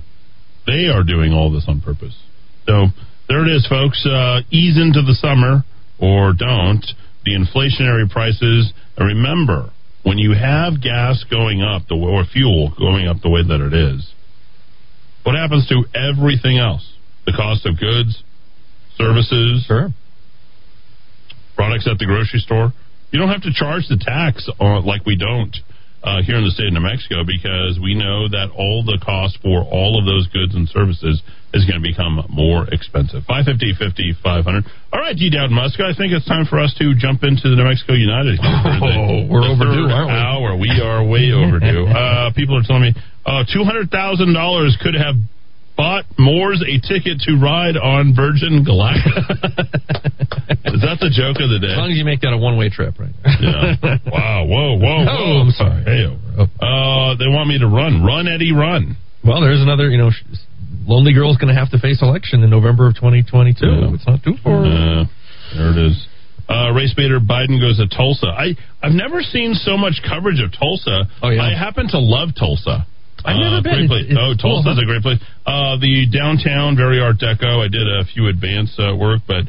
They 0.65 0.87
are 0.87 1.03
doing 1.03 1.33
all 1.33 1.51
this 1.51 1.65
on 1.67 1.81
purpose. 1.81 2.17
So 2.65 2.87
there 3.27 3.45
it 3.45 3.51
is, 3.51 3.67
folks. 3.67 4.05
Uh, 4.05 4.41
ease 4.49 4.77
into 4.77 5.01
the 5.01 5.15
summer 5.15 5.63
or 5.99 6.33
don't. 6.33 6.85
The 7.25 7.31
inflationary 7.31 8.09
prices. 8.09 8.73
And 8.97 9.07
remember, 9.07 9.71
when 10.03 10.17
you 10.17 10.33
have 10.33 10.81
gas 10.81 11.23
going 11.29 11.61
up, 11.61 11.83
the 11.87 11.95
or 11.95 12.25
fuel 12.25 12.73
going 12.77 13.07
up 13.07 13.17
the 13.21 13.29
way 13.29 13.43
that 13.43 13.61
it 13.61 13.73
is, 13.73 14.11
what 15.23 15.35
happens 15.35 15.67
to 15.69 15.83
everything 15.97 16.57
else? 16.57 16.85
The 17.25 17.31
cost 17.31 17.65
of 17.65 17.79
goods, 17.79 18.21
services, 18.97 19.63
sure. 19.65 19.89
products 21.55 21.87
at 21.89 21.97
the 21.97 22.05
grocery 22.05 22.39
store. 22.39 22.73
You 23.11 23.19
don't 23.19 23.29
have 23.29 23.43
to 23.43 23.53
charge 23.53 23.87
the 23.87 23.97
tax 23.97 24.49
on, 24.59 24.85
like 24.85 25.05
we 25.05 25.15
don't 25.15 25.55
uh, 26.03 26.21
here 26.21 26.35
in 26.35 26.43
the 26.43 26.51
state 26.51 26.67
of 26.67 26.75
New 26.75 26.83
Mexico 26.83 27.23
because 27.23 27.79
we 27.79 27.95
know 27.95 28.27
that 28.27 28.51
all 28.51 28.83
the 28.83 28.99
cost 28.99 29.39
for 29.39 29.63
all 29.63 29.95
of 29.95 30.03
those 30.03 30.27
goods 30.35 30.51
and 30.53 30.67
services 30.67 31.23
is 31.55 31.63
going 31.63 31.79
to 31.79 31.85
become 31.85 32.19
more 32.27 32.67
expensive. 32.75 33.23
550, 33.23 33.79
50, 33.79 34.19
500. 34.19 34.65
All 34.91 34.99
right, 34.99 35.15
G. 35.15 35.31
Dowd 35.31 35.53
Musk, 35.53 35.79
I 35.79 35.95
think 35.95 36.11
it's 36.11 36.27
time 36.27 36.43
for 36.43 36.59
us 36.59 36.75
to 36.81 36.91
jump 36.97 37.23
into 37.23 37.47
the 37.47 37.55
New 37.55 37.63
Mexico 37.65 37.95
United. 37.95 38.37
Oh, 38.83 39.25
we're 39.29 39.47
overdue, 39.47 39.87
aren't 39.87 40.11
we? 40.11 40.17
Hour. 40.17 40.57
We 40.57 40.69
are 40.81 41.05
way 41.05 41.31
overdue. 41.31 41.85
uh, 41.87 42.33
people 42.35 42.57
are 42.57 42.65
telling 42.67 42.91
me 42.91 42.93
uh, 43.25 43.43
$200,000 43.47 43.89
could 44.81 44.95
have 44.95 45.15
bought 45.75 46.05
Moores 46.17 46.61
a 46.61 46.79
ticket 46.79 47.19
to 47.25 47.35
ride 47.37 47.77
on 47.77 48.13
Virgin 48.15 48.63
Galactic. 48.63 49.13
Is 50.73 50.81
that 50.81 50.97
the 51.01 51.09
joke 51.13 51.37
of 51.41 51.49
the 51.49 51.59
day? 51.61 51.73
As 51.73 51.77
long 51.77 51.91
as 51.91 51.97
you 51.97 52.05
make 52.05 52.21
that 52.21 52.33
a 52.33 52.37
one 52.37 52.57
way 52.57 52.69
trip, 52.69 52.97
right? 52.99 53.13
yeah. 53.41 53.97
Wow. 54.05 54.45
Whoa. 54.45 54.77
Whoa. 54.77 55.03
No, 55.03 55.13
whoa. 55.13 55.41
I'm 55.45 55.51
sorry. 55.51 55.83
Hey, 55.83 56.05
uh, 56.07 57.15
they 57.17 57.29
want 57.29 57.49
me 57.49 57.59
to 57.59 57.67
run. 57.67 58.03
Run, 58.03 58.27
Eddy, 58.27 58.51
run. 58.53 58.97
Well, 59.23 59.41
there's 59.41 59.61
another, 59.61 59.89
you 59.89 59.97
know, 59.97 60.11
Lonely 60.85 61.13
Girl's 61.13 61.37
going 61.37 61.53
to 61.53 61.59
have 61.59 61.71
to 61.71 61.79
face 61.79 62.01
election 62.01 62.43
in 62.43 62.49
November 62.49 62.87
of 62.87 62.95
2022. 62.95 63.65
Yeah. 63.65 63.93
It's 63.93 64.05
not 64.07 64.23
too 64.23 64.35
far. 64.43 64.63
There 65.55 65.71
it 65.71 65.77
is. 65.77 66.07
Uh, 66.49 66.71
race 66.75 66.93
baiter 66.93 67.19
Biden 67.19 67.61
goes 67.61 67.77
to 67.77 67.87
Tulsa. 67.87 68.27
I 68.27 68.51
I've 68.81 68.91
never 68.91 69.21
seen 69.21 69.53
so 69.53 69.77
much 69.77 70.01
coverage 70.03 70.41
of 70.43 70.51
Tulsa. 70.51 71.07
Oh, 71.21 71.29
yeah. 71.29 71.41
I 71.41 71.57
happen 71.57 71.87
to 71.89 71.99
love 71.99 72.29
Tulsa. 72.37 72.85
I've 73.25 73.37
never 73.37 73.57
Uh, 73.57 73.61
been. 73.61 73.87
Great 73.87 73.89
place. 73.89 74.05
It's- 74.05 74.17
oh, 74.19 74.31
it's 74.31 74.41
cool, 74.41 74.61
Tulsa's 74.63 74.75
huh? 74.77 74.81
a 74.83 74.85
great 74.85 75.01
place. 75.01 75.19
Uh, 75.45 75.77
the 75.77 76.05
downtown, 76.11 76.75
very 76.75 76.99
Art 76.99 77.17
Deco. 77.19 77.63
I 77.63 77.67
did 77.67 77.87
a 77.87 78.03
few 78.05 78.27
advanced 78.27 78.79
uh, 78.79 78.95
work, 78.95 79.21
but 79.27 79.45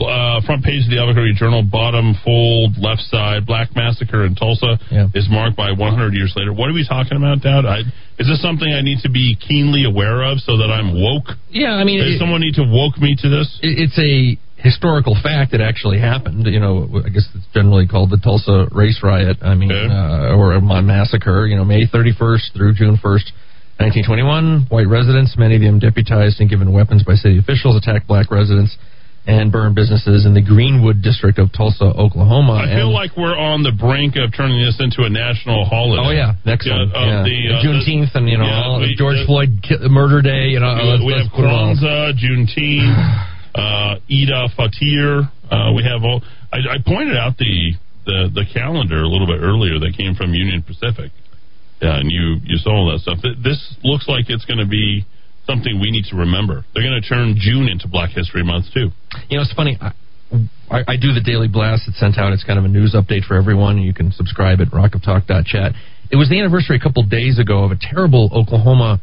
uh, 0.00 0.40
front 0.46 0.62
page 0.62 0.84
of 0.84 0.90
the 0.90 0.98
Albuquerque 0.98 1.34
Journal, 1.34 1.62
bottom 1.62 2.14
fold, 2.24 2.78
left 2.78 3.02
side, 3.02 3.44
Black 3.44 3.74
Massacre 3.74 4.24
in 4.26 4.36
Tulsa 4.36 4.78
Yeah. 4.92 5.08
is 5.14 5.26
marked 5.28 5.56
by 5.56 5.72
100 5.72 6.14
years 6.14 6.32
later. 6.36 6.52
What 6.52 6.70
are 6.70 6.72
we 6.72 6.86
talking 6.86 7.16
about, 7.16 7.42
Dowd? 7.42 7.66
I, 7.66 7.80
is 8.18 8.28
this 8.28 8.40
something 8.40 8.72
I 8.72 8.80
need 8.80 9.00
to 9.02 9.10
be 9.10 9.34
keenly 9.36 9.84
aware 9.84 10.22
of 10.22 10.38
so 10.38 10.56
that 10.58 10.70
I'm 10.70 10.94
woke? 11.02 11.34
Yeah, 11.50 11.74
I 11.74 11.82
mean, 11.84 11.98
Does 11.98 12.14
it- 12.14 12.18
someone 12.20 12.40
need 12.40 12.54
to 12.54 12.64
woke 12.64 12.96
me 13.00 13.16
to 13.16 13.28
this? 13.28 13.58
it- 13.60 13.90
it's 13.90 13.98
a 13.98 14.38
historical 14.58 15.14
fact 15.22 15.52
that 15.52 15.60
actually 15.60 15.98
happened. 15.98 16.46
You 16.46 16.60
know, 16.60 16.88
I 17.04 17.08
guess 17.10 17.26
it's 17.34 17.46
generally 17.54 17.86
called 17.86 18.10
the 18.10 18.18
Tulsa 18.18 18.66
Race 18.72 19.00
Riot. 19.02 19.38
I 19.42 19.54
mean, 19.54 19.70
uh, 19.72 20.34
or 20.36 20.52
a 20.54 20.60
massacre. 20.82 21.46
You 21.46 21.56
know, 21.56 21.64
May 21.64 21.86
31st 21.86 22.52
through 22.56 22.74
June 22.74 22.96
1st, 22.98 23.30
1921. 23.78 24.66
White 24.68 24.88
residents, 24.88 25.36
many 25.38 25.56
of 25.56 25.62
them 25.62 25.78
deputized 25.78 26.40
and 26.40 26.50
given 26.50 26.72
weapons 26.72 27.02
by 27.04 27.14
city 27.14 27.38
officials, 27.38 27.76
attacked 27.76 28.06
black 28.08 28.30
residents 28.30 28.76
and 29.26 29.52
burned 29.52 29.74
businesses 29.74 30.24
in 30.24 30.32
the 30.32 30.40
Greenwood 30.40 31.02
district 31.02 31.38
of 31.38 31.52
Tulsa, 31.52 31.84
Oklahoma. 31.84 32.54
I 32.64 32.66
feel 32.74 32.86
And- 32.88 32.92
like 32.96 33.14
we're 33.16 33.36
on 33.36 33.62
the 33.62 33.72
brink 33.72 34.16
of 34.16 34.34
turning 34.34 34.58
this 34.64 34.80
into 34.80 35.02
a 35.04 35.10
national 35.10 35.66
holiday. 35.66 36.02
Oh 36.02 36.10
yeah, 36.10 36.32
next 36.46 36.66
Yeah, 36.66 36.78
one. 36.78 36.90
of 36.94 37.06
yeah. 37.06 37.22
the, 37.22 37.38
uh, 37.54 37.62
Juneteenth 37.62 38.14
and 38.14 38.26
you 38.28 38.38
know 38.38 38.46
yeah, 38.46 38.62
all- 38.64 38.80
we- 38.80 38.94
George 38.96 39.18
uh, 39.18 39.26
Floyd 39.26 39.60
ki- 39.62 39.86
murder 39.88 40.22
day. 40.22 40.48
You 40.48 40.60
know, 40.60 40.74
we, 40.74 40.82
let's- 40.82 41.02
we 41.04 41.12
let's 41.12 41.28
have. 41.28 41.44
Kwanzaa, 41.44 42.16
Juneteenth, 42.16 43.28
uh, 43.58 43.98
Eid 44.06 44.30
al-Fitr. 44.30 45.26
Uh, 45.50 45.72
we 45.74 45.82
have 45.82 46.04
all. 46.04 46.22
I, 46.52 46.58
I 46.58 46.76
pointed 46.86 47.16
out 47.16 47.36
the, 47.36 47.72
the 48.06 48.30
the 48.32 48.44
calendar 48.54 49.02
a 49.02 49.08
little 49.08 49.26
bit 49.26 49.42
earlier 49.42 49.78
that 49.80 49.94
came 49.96 50.14
from 50.14 50.32
Union 50.32 50.62
Pacific. 50.62 51.10
Yeah, 51.82 51.98
and 51.98 52.10
you 52.10 52.38
you 52.44 52.56
saw 52.58 52.70
all 52.70 52.92
that 52.92 53.00
stuff. 53.00 53.18
This 53.42 53.58
looks 53.82 54.06
like 54.06 54.30
it's 54.30 54.44
going 54.44 54.62
to 54.62 54.66
be 54.66 55.04
something 55.46 55.80
we 55.80 55.90
need 55.90 56.04
to 56.10 56.16
remember. 56.16 56.64
They're 56.74 56.84
going 56.84 57.00
to 57.00 57.08
turn 57.08 57.34
June 57.38 57.68
into 57.68 57.88
Black 57.88 58.10
History 58.10 58.44
Month 58.44 58.66
too. 58.74 58.90
You 59.28 59.38
know, 59.38 59.42
it's 59.42 59.52
funny. 59.54 59.78
I, 59.80 59.92
I, 60.70 60.94
I 60.94 60.96
do 61.00 61.12
the 61.12 61.22
daily 61.24 61.48
blast. 61.48 61.88
It's 61.88 61.98
sent 61.98 62.18
out. 62.18 62.32
It's 62.32 62.44
kind 62.44 62.58
of 62.58 62.64
a 62.64 62.68
news 62.68 62.94
update 62.94 63.24
for 63.24 63.34
everyone. 63.34 63.78
You 63.78 63.94
can 63.94 64.12
subscribe 64.12 64.60
at 64.60 64.68
rockoftalk.chat. 64.68 65.72
It 66.10 66.16
was 66.16 66.28
the 66.28 66.38
anniversary 66.38 66.76
a 66.76 66.80
couple 66.80 67.02
days 67.04 67.38
ago 67.38 67.64
of 67.64 67.72
a 67.72 67.78
terrible 67.80 68.30
Oklahoma 68.32 69.00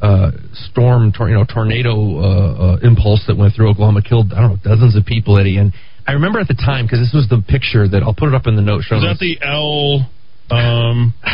uh, 0.00 0.30
storm, 0.52 1.12
tor- 1.12 1.28
you 1.28 1.34
know, 1.34 1.44
tornado 1.44 1.92
uh, 1.92 2.76
uh, 2.76 2.76
impulse 2.82 3.24
that 3.28 3.36
went 3.36 3.54
through 3.54 3.70
Oklahoma, 3.70 4.02
killed 4.02 4.32
I 4.32 4.40
don't 4.40 4.50
know 4.52 4.58
dozens 4.62 4.96
of 4.96 5.04
people, 5.06 5.38
Eddy. 5.38 5.56
And 5.58 5.72
I 6.06 6.12
remember 6.12 6.38
at 6.38 6.48
the 6.48 6.54
time 6.54 6.84
because 6.86 7.00
this 7.00 7.12
was 7.14 7.28
the 7.28 7.42
picture 7.46 7.88
that 7.88 8.02
I'll 8.02 8.14
put 8.14 8.28
it 8.28 8.34
up 8.34 8.46
in 8.46 8.56
the 8.56 8.62
note 8.62 8.82
show. 8.82 8.96
Is 8.96 9.02
that 9.02 9.18
the 9.18 9.38
El? 9.42 10.06
Um, 10.50 11.14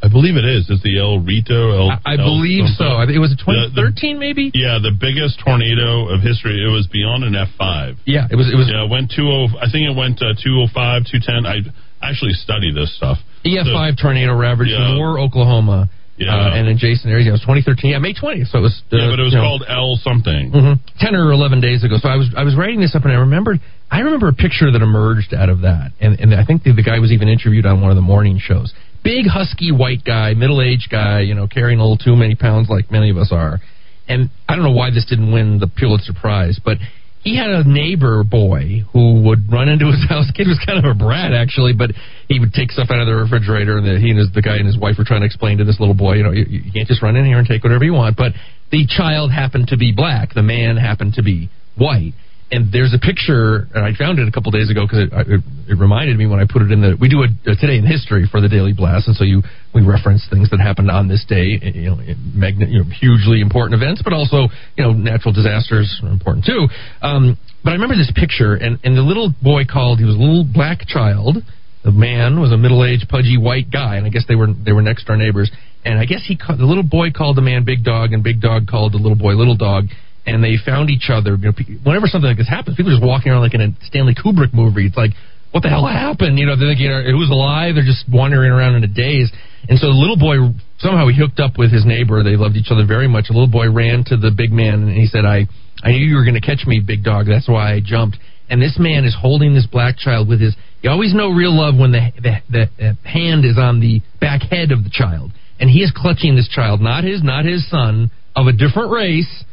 I 0.00 0.06
believe 0.06 0.36
it 0.38 0.44
is. 0.46 0.70
It's 0.70 0.82
the 0.86 0.98
El 0.98 1.18
Rito. 1.18 1.74
El, 1.74 1.90
I, 1.90 1.98
I 2.06 2.12
El 2.14 2.38
believe 2.38 2.66
so. 2.70 2.86
something. 2.86 2.98
I 3.02 3.04
think 3.06 3.16
it 3.16 3.24
was 3.24 3.34
The- 3.34 3.70
the- 3.74 3.90
2013, 3.98 4.18
maybe. 4.18 4.50
Yeah, 4.54 4.78
the 4.78 4.94
biggest 4.94 5.40
tornado 5.42 6.06
of 6.14 6.20
history. 6.22 6.62
It 6.62 6.70
was 6.70 6.86
beyond 6.86 7.24
an 7.24 7.34
F 7.34 7.48
five. 7.58 7.96
Yeah, 8.06 8.26
it 8.30 8.36
was. 8.36 8.46
It 8.46 8.54
was 8.54 8.70
Yeah, 8.70 8.86
it 8.86 8.90
went 8.90 9.10
two 9.14 9.26
oh. 9.26 9.46
I 9.58 9.66
think 9.70 9.90
it 9.90 9.94
went 9.96 10.22
uh, 10.22 10.34
two 10.38 10.54
oh 10.62 10.66
five, 10.72 11.02
two 11.10 11.18
ten. 11.18 11.46
I 11.46 11.66
actually 12.02 12.34
study 12.38 12.70
this 12.70 12.94
stuff. 12.94 13.18
EF5 13.46 13.92
E 13.92 13.96
tornado 14.00 14.34
ravaged 14.38 14.70
Yeah. 14.70 14.94
Moore, 14.94 15.18
Oklahoma, 15.18 15.90
Yeah. 16.18 16.34
uh, 16.34 16.54
and 16.58 16.66
adjacent 16.68 17.06
areas. 17.10 17.26
Yeah, 17.26 17.38
it 17.38 17.38
was 17.38 17.46
2013. 17.46 17.90
Yeah, 17.94 17.98
May 18.02 18.12
20th. 18.12 18.50
So 18.50 18.58
it 18.58 18.62
was. 18.62 18.82
Uh, 18.92 18.96
yeah, 18.98 19.10
but 19.10 19.20
it 19.20 19.22
was 19.22 19.32
you 19.32 19.38
know, 19.38 19.46
called 19.46 19.64
L 19.68 19.96
something. 20.02 20.50
hmm 20.50 20.74
ten 20.98 21.14
or 21.14 21.30
eleven 21.30 21.60
days 21.60 21.84
ago. 21.84 21.96
So 22.02 22.08
I 22.08 22.16
was 22.16 22.26
I 22.36 22.42
was 22.42 22.56
writing 22.58 22.80
this 22.80 22.94
up, 22.94 23.04
and 23.04 23.12
I 23.12 23.22
remembered 23.22 23.60
I 23.90 24.00
remember 24.00 24.28
a 24.28 24.34
picture 24.34 24.70
that 24.70 24.82
emerged 24.82 25.32
out 25.32 25.48
of 25.48 25.62
that, 25.62 25.92
and 26.00 26.18
and 26.18 26.34
I 26.34 26.44
think 26.44 26.64
the, 26.64 26.74
the 26.74 26.82
guy 26.82 26.98
was 26.98 27.12
even 27.12 27.28
interviewed 27.28 27.66
on 27.66 27.80
one 27.80 27.90
of 27.90 27.96
the 27.96 28.02
morning 28.02 28.38
shows. 28.42 28.74
Big 29.04 29.26
husky 29.30 29.70
white 29.70 30.02
guy, 30.04 30.34
middle 30.34 30.60
aged 30.60 30.90
guy, 30.90 31.20
you 31.20 31.34
know, 31.34 31.46
carrying 31.46 31.78
a 31.78 31.82
little 31.82 31.96
too 31.96 32.16
many 32.16 32.34
pounds 32.34 32.68
like 32.68 32.90
many 32.90 33.10
of 33.10 33.16
us 33.16 33.30
are. 33.30 33.60
And 34.08 34.28
I 34.48 34.56
don't 34.56 34.64
know 34.64 34.72
why 34.72 34.90
this 34.90 35.04
didn't 35.04 35.32
win 35.32 35.58
the 35.60 35.68
Pulitzer 35.68 36.12
Prize, 36.18 36.58
but 36.64 36.78
he 37.22 37.36
had 37.36 37.50
a 37.50 37.64
neighbor 37.66 38.22
boy 38.24 38.84
who 38.92 39.22
would 39.22 39.50
run 39.50 39.68
into 39.68 39.86
his 39.86 40.04
house. 40.08 40.30
Kid 40.34 40.46
was 40.46 40.60
kind 40.64 40.78
of 40.78 40.84
a 40.84 40.94
brat 40.94 41.32
actually, 41.32 41.72
but 41.72 41.90
he 42.28 42.38
would 42.38 42.52
take 42.52 42.70
stuff 42.70 42.88
out 42.90 43.00
of 43.00 43.06
the 43.06 43.14
refrigerator, 43.14 43.78
and 43.78 43.86
the, 43.86 43.98
he 43.98 44.10
and 44.10 44.18
his, 44.18 44.30
the 44.32 44.42
guy 44.42 44.56
and 44.56 44.66
his 44.66 44.78
wife 44.78 44.96
were 44.98 45.04
trying 45.04 45.20
to 45.20 45.26
explain 45.26 45.58
to 45.58 45.64
this 45.64 45.80
little 45.80 45.94
boy, 45.94 46.14
you 46.14 46.22
know, 46.22 46.32
you, 46.32 46.46
you 46.48 46.72
can't 46.72 46.88
just 46.88 47.02
run 47.02 47.16
in 47.16 47.24
here 47.24 47.38
and 47.38 47.46
take 47.46 47.64
whatever 47.64 47.84
you 47.84 47.92
want. 47.92 48.16
But 48.16 48.32
the 48.70 48.86
child 48.86 49.32
happened 49.32 49.68
to 49.68 49.76
be 49.76 49.92
black, 49.92 50.34
the 50.34 50.42
man 50.42 50.76
happened 50.76 51.14
to 51.14 51.22
be 51.22 51.50
white. 51.76 52.14
And 52.50 52.72
there's 52.72 52.94
a 52.94 52.98
picture, 52.98 53.68
and 53.74 53.84
I 53.84 53.92
found 53.92 54.18
it 54.18 54.26
a 54.26 54.32
couple 54.32 54.50
days 54.52 54.70
ago 54.70 54.86
because 54.86 55.04
it, 55.04 55.12
it, 55.12 55.40
it 55.68 55.76
reminded 55.76 56.16
me 56.16 56.24
when 56.24 56.40
I 56.40 56.46
put 56.48 56.62
it 56.62 56.72
in 56.72 56.80
the. 56.80 56.96
We 56.98 57.10
do 57.10 57.20
a, 57.20 57.28
a 57.44 57.54
today 57.60 57.76
in 57.76 57.84
history 57.84 58.24
for 58.24 58.40
the 58.40 58.48
Daily 58.48 58.72
Blast, 58.72 59.06
and 59.06 59.14
so 59.14 59.24
you 59.24 59.42
we 59.74 59.82
reference 59.84 60.26
things 60.30 60.50
that 60.50 60.60
happened 60.60 60.90
on 60.90 61.08
this 61.08 61.24
day, 61.28 61.60
you 61.60 61.90
know, 61.90 61.98
magna, 62.34 62.66
you 62.66 62.78
know, 62.80 62.88
hugely 62.88 63.40
important 63.40 63.80
events, 63.80 64.00
but 64.02 64.12
also 64.12 64.48
you 64.76 64.82
know 64.84 64.92
natural 64.92 65.32
disasters 65.32 66.00
are 66.02 66.10
important 66.10 66.44
too. 66.44 66.66
Um, 67.02 67.38
but 67.62 67.70
I 67.70 67.72
remember 67.74 67.96
this 67.96 68.12
picture, 68.14 68.54
and 68.54 68.78
and 68.84 68.96
the 68.96 69.02
little 69.02 69.32
boy 69.42 69.64
called. 69.64 69.98
He 69.98 70.04
was 70.04 70.14
a 70.14 70.18
little 70.18 70.44
black 70.44 70.86
child. 70.86 71.36
The 71.84 71.92
man 71.92 72.40
was 72.40 72.50
a 72.50 72.56
middle-aged, 72.56 73.08
pudgy 73.08 73.38
white 73.38 73.70
guy, 73.70 73.96
and 73.96 74.06
I 74.06 74.10
guess 74.10 74.24
they 74.26 74.34
were 74.34 74.48
they 74.52 74.72
were 74.72 74.82
next 74.82 75.06
door 75.06 75.16
neighbors. 75.16 75.50
And 75.84 75.98
I 75.98 76.06
guess 76.06 76.24
he 76.26 76.36
ca- 76.36 76.56
the 76.56 76.66
little 76.66 76.82
boy 76.82 77.12
called 77.12 77.36
the 77.36 77.42
man 77.42 77.64
Big 77.64 77.84
Dog, 77.84 78.12
and 78.12 78.22
Big 78.22 78.40
Dog 78.40 78.66
called 78.66 78.92
the 78.92 78.98
little 78.98 79.16
boy 79.16 79.34
Little 79.34 79.56
Dog 79.56 79.86
and 80.28 80.44
they 80.44 80.56
found 80.64 80.90
each 80.90 81.08
other. 81.08 81.36
You 81.36 81.48
know, 81.48 81.78
whenever 81.82 82.06
something 82.06 82.28
like 82.28 82.36
this 82.36 82.48
happens, 82.48 82.76
people 82.76 82.92
are 82.92 82.96
just 82.96 83.06
walking 83.06 83.32
around 83.32 83.40
like 83.40 83.54
in 83.54 83.62
a 83.62 83.70
Stanley 83.86 84.14
Kubrick 84.14 84.52
movie. 84.52 84.86
It's 84.86 84.96
like, 84.96 85.12
what 85.50 85.62
the 85.62 85.68
hell 85.68 85.86
happened? 85.86 86.38
You 86.38 86.46
know, 86.46 86.56
they're 86.56 86.68
thinking, 86.68 86.90
who's 87.10 87.30
alive? 87.30 87.74
They're 87.74 87.84
just 87.84 88.04
wandering 88.08 88.52
around 88.52 88.76
in 88.76 88.84
a 88.84 88.88
daze. 88.88 89.32
And 89.68 89.78
so 89.78 89.88
the 89.88 89.98
little 89.98 90.16
boy, 90.16 90.52
somehow 90.78 91.08
he 91.08 91.16
hooked 91.16 91.40
up 91.40 91.58
with 91.58 91.72
his 91.72 91.84
neighbor. 91.84 92.22
They 92.22 92.36
loved 92.36 92.56
each 92.56 92.70
other 92.70 92.84
very 92.86 93.08
much. 93.08 93.28
The 93.28 93.34
little 93.34 93.50
boy 93.50 93.70
ran 93.70 94.04
to 94.08 94.16
the 94.16 94.30
big 94.30 94.52
man 94.52 94.84
and 94.84 94.92
he 94.92 95.06
said, 95.06 95.24
I, 95.24 95.48
I 95.82 95.92
knew 95.92 96.04
you 96.04 96.16
were 96.16 96.24
going 96.24 96.40
to 96.40 96.44
catch 96.44 96.66
me, 96.66 96.80
big 96.80 97.02
dog. 97.02 97.26
That's 97.26 97.48
why 97.48 97.74
I 97.74 97.80
jumped. 97.80 98.18
And 98.50 98.60
this 98.60 98.76
man 98.78 99.04
is 99.04 99.16
holding 99.18 99.54
this 99.54 99.66
black 99.66 99.96
child 99.96 100.28
with 100.28 100.40
his. 100.40 100.56
You 100.82 100.90
always 100.90 101.14
know 101.14 101.30
real 101.30 101.52
love 101.52 101.76
when 101.76 101.92
the, 101.92 102.12
the, 102.16 102.36
the, 102.48 102.64
the 102.78 103.08
hand 103.08 103.44
is 103.44 103.58
on 103.58 103.80
the 103.80 104.00
back 104.20 104.42
head 104.42 104.72
of 104.72 104.84
the 104.84 104.90
child. 104.90 105.32
And 105.60 105.68
he 105.68 105.80
is 105.80 105.92
clutching 105.94 106.36
this 106.36 106.48
child, 106.48 106.80
not 106.80 107.04
his, 107.04 107.22
not 107.22 107.44
his 107.44 107.68
son, 107.68 108.10
of 108.36 108.46
a 108.46 108.52
different 108.52 108.92
race 108.92 109.44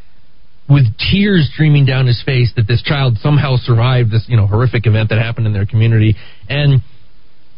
with 0.67 0.85
tears 1.11 1.49
streaming 1.53 1.85
down 1.85 2.07
his 2.07 2.21
face 2.25 2.51
that 2.55 2.67
this 2.67 2.81
child 2.81 3.17
somehow 3.21 3.55
survived 3.57 4.11
this 4.11 4.25
you 4.27 4.35
know 4.35 4.47
horrific 4.47 4.87
event 4.87 5.09
that 5.09 5.19
happened 5.19 5.45
in 5.45 5.53
their 5.53 5.65
community 5.65 6.15
and 6.49 6.81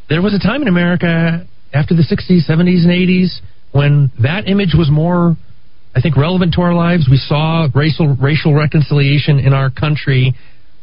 there 0.09 0.21
was 0.21 0.33
a 0.33 0.39
time 0.39 0.61
in 0.61 0.67
America 0.67 1.45
after 1.73 1.93
the 1.93 2.03
60s, 2.03 2.49
70s, 2.49 2.83
and 2.83 2.91
80s 2.91 3.39
when 3.71 4.11
that 4.23 4.47
image 4.47 4.73
was 4.73 4.89
more, 4.89 5.35
I 5.95 6.01
think, 6.01 6.15
relevant 6.15 6.53
to 6.53 6.61
our 6.61 6.73
lives. 6.73 7.07
We 7.09 7.17
saw 7.17 7.67
racial 7.75 8.15
racial 8.15 8.53
reconciliation 8.53 9.39
in 9.39 9.53
our 9.53 9.69
country. 9.69 10.33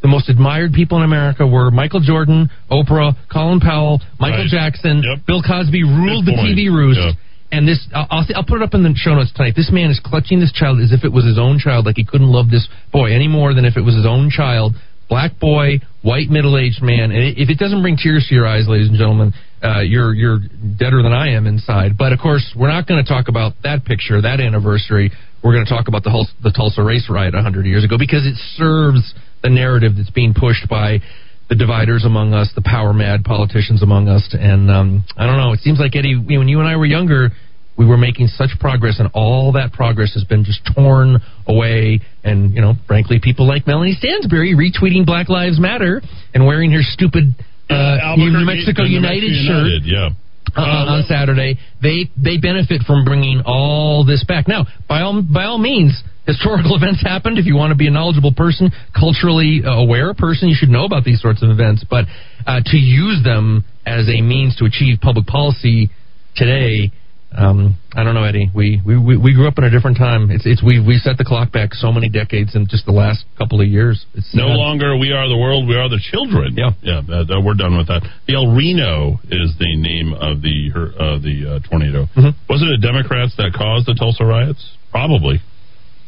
The 0.02 0.08
most 0.08 0.28
admired 0.28 0.74
people 0.74 0.98
in 0.98 1.04
America 1.04 1.46
were 1.46 1.70
Michael 1.70 2.00
Jordan, 2.00 2.50
Oprah, 2.70 3.16
Colin 3.32 3.60
Powell, 3.60 4.02
Michael 4.20 4.40
Right. 4.40 4.50
Jackson, 4.50 5.02
Bill 5.26 5.42
Cosby 5.42 5.82
ruled 5.82 6.26
the. 6.26 6.32
TV 6.32 6.68
roost. 6.68 7.00
Yep. 7.00 7.14
And 7.52 7.68
this, 7.68 7.86
I'll, 7.94 8.24
I'll, 8.34 8.44
put 8.44 8.60
it 8.60 8.62
up 8.62 8.74
in 8.74 8.82
the 8.82 8.92
show 8.96 9.14
notes 9.14 9.32
tonight. 9.32 9.54
This 9.54 9.70
man 9.70 9.90
is 9.90 10.00
clutching 10.02 10.40
this 10.40 10.52
child 10.52 10.80
as 10.80 10.92
if 10.92 11.04
it 11.04 11.12
was 11.12 11.24
his 11.24 11.38
own 11.38 11.58
child, 11.58 11.86
like 11.86 11.96
he 11.96 12.04
couldn't 12.04 12.26
love 12.26 12.50
this 12.50 12.66
boy 12.92 13.14
any 13.14 13.28
more 13.28 13.54
than 13.54 13.64
if 13.64 13.76
it 13.76 13.82
was 13.82 13.94
his 13.94 14.06
own 14.06 14.30
child. 14.30 14.74
Black 15.08 15.38
boy, 15.38 15.78
white 16.02 16.30
middle-aged 16.30 16.82
man. 16.82 17.12
And 17.12 17.38
if 17.38 17.50
it 17.50 17.58
doesn't 17.58 17.82
bring 17.82 17.96
tears 17.96 18.26
to 18.28 18.34
your 18.34 18.46
eyes, 18.46 18.66
ladies 18.66 18.88
and 18.88 18.96
gentlemen, 18.96 19.34
uh, 19.62 19.80
you're 19.80 20.12
you're 20.14 20.38
deader 20.40 21.02
than 21.02 21.12
I 21.12 21.32
am 21.36 21.46
inside. 21.46 21.96
But 21.96 22.12
of 22.12 22.18
course, 22.18 22.44
we're 22.56 22.72
not 22.72 22.86
going 22.86 23.02
to 23.02 23.08
talk 23.08 23.28
about 23.28 23.52
that 23.62 23.84
picture, 23.84 24.20
that 24.20 24.40
anniversary. 24.40 25.12
We're 25.42 25.52
going 25.52 25.64
to 25.64 25.70
talk 25.70 25.88
about 25.88 26.02
the 26.02 26.26
the 26.42 26.50
Tulsa 26.50 26.82
race 26.82 27.06
riot 27.08 27.34
100 27.34 27.66
years 27.66 27.84
ago 27.84 27.96
because 27.98 28.26
it 28.26 28.36
serves 28.56 29.14
the 29.42 29.50
narrative 29.50 29.92
that's 29.96 30.10
being 30.10 30.34
pushed 30.34 30.68
by 30.68 31.00
the 31.48 31.54
dividers 31.54 32.04
among 32.04 32.32
us, 32.32 32.50
the 32.54 32.62
power 32.62 32.92
mad 32.92 33.24
politicians 33.24 33.82
among 33.82 34.08
us, 34.08 34.34
and 34.38 34.70
um, 34.70 35.04
I 35.16 35.26
don't 35.26 35.36
know. 35.36 35.52
It 35.52 35.60
seems 35.60 35.78
like 35.78 35.94
Eddy, 35.94 36.16
when 36.16 36.48
you 36.48 36.60
and 36.60 36.68
I 36.68 36.76
were 36.76 36.86
younger, 36.86 37.30
we 37.76 37.86
were 37.86 37.96
making 37.98 38.28
such 38.28 38.50
progress, 38.60 38.96
and 38.98 39.10
all 39.14 39.52
that 39.52 39.72
progress 39.72 40.14
has 40.14 40.24
been 40.24 40.44
just 40.44 40.60
torn 40.74 41.18
away. 41.46 42.00
And 42.22 42.54
you 42.54 42.60
know, 42.60 42.74
frankly, 42.86 43.20
people 43.22 43.46
like 43.46 43.66
Melanie 43.66 43.96
Stansbury 43.98 44.54
retweeting 44.54 45.04
Black 45.04 45.28
Lives 45.28 45.60
Matter 45.60 46.00
and 46.32 46.46
wearing 46.46 46.70
her 46.72 46.82
stupid 46.82 47.34
uh, 47.68 48.14
New 48.16 48.44
Mexico 48.44 48.84
United 48.84 49.28
Mexico 49.28 49.46
shirt 49.46 49.66
United, 49.66 49.84
yeah. 49.84 50.10
uh, 50.56 50.96
on 50.96 51.04
Saturday. 51.08 51.58
They 51.82 52.10
they 52.16 52.38
benefit 52.38 52.82
from 52.86 53.04
bringing 53.04 53.42
all 53.44 54.04
this 54.04 54.24
back. 54.24 54.48
Now, 54.48 54.66
by 54.88 55.02
all 55.02 55.20
by 55.22 55.44
all 55.44 55.58
means, 55.58 56.02
historical 56.26 56.76
events 56.80 57.02
happened. 57.02 57.38
If 57.38 57.46
you 57.46 57.56
want 57.56 57.70
to 57.70 57.76
be 57.76 57.86
a 57.86 57.90
knowledgeable 57.90 58.32
person, 58.34 58.70
culturally 58.98 59.62
uh, 59.64 59.70
aware 59.70 60.14
person, 60.14 60.48
you 60.48 60.56
should 60.58 60.70
know 60.70 60.84
about 60.84 61.04
these 61.04 61.20
sorts 61.20 61.42
of 61.42 61.50
events. 61.50 61.84
But 61.88 62.06
uh, 62.46 62.60
to 62.64 62.76
use 62.76 63.22
them 63.24 63.64
as 63.86 64.08
a 64.08 64.20
means 64.20 64.56
to 64.56 64.64
achieve 64.64 64.98
public 65.00 65.26
policy 65.26 65.90
today. 66.36 66.90
Um, 67.36 67.76
I 67.92 68.04
don't 68.04 68.14
know, 68.14 68.22
Eddy. 68.22 68.48
We, 68.54 68.80
we 68.86 68.96
we 68.96 69.34
grew 69.34 69.48
up 69.48 69.58
in 69.58 69.64
a 69.64 69.70
different 69.70 69.98
time. 69.98 70.30
It's 70.30 70.46
it's 70.46 70.62
we 70.62 70.78
we 70.78 70.98
set 70.98 71.18
the 71.18 71.24
clock 71.24 71.50
back 71.50 71.74
so 71.74 71.90
many 71.90 72.08
decades 72.08 72.54
in 72.54 72.68
just 72.68 72.86
the 72.86 72.92
last 72.92 73.24
couple 73.36 73.60
of 73.60 73.66
years. 73.66 74.06
It's 74.14 74.32
No 74.36 74.54
longer 74.54 74.96
we 74.96 75.10
are 75.10 75.26
the 75.26 75.36
world, 75.36 75.66
we 75.66 75.74
are 75.74 75.88
the 75.88 75.98
children. 75.98 76.54
Yeah, 76.54 76.70
yeah. 76.80 77.02
That- 77.02 77.42
we're 77.44 77.58
done 77.58 77.76
with 77.76 77.88
that. 77.88 78.06
The 78.28 78.34
El 78.38 78.54
Reno 78.54 79.18
is 79.26 79.50
the 79.58 79.74
name 79.74 80.14
of 80.14 80.42
the 80.42 80.70
uh, 80.94 81.18
the 81.18 81.58
uh, 81.58 81.68
tornado. 81.68 82.06
Mm-hmm. 82.14 82.38
Was 82.48 82.62
it 82.62 82.70
the 82.70 82.78
Democrats 82.80 83.34
that 83.36 83.50
caused 83.52 83.86
the 83.90 83.94
Tulsa 83.98 84.24
riots? 84.24 84.62
Probably 84.92 85.42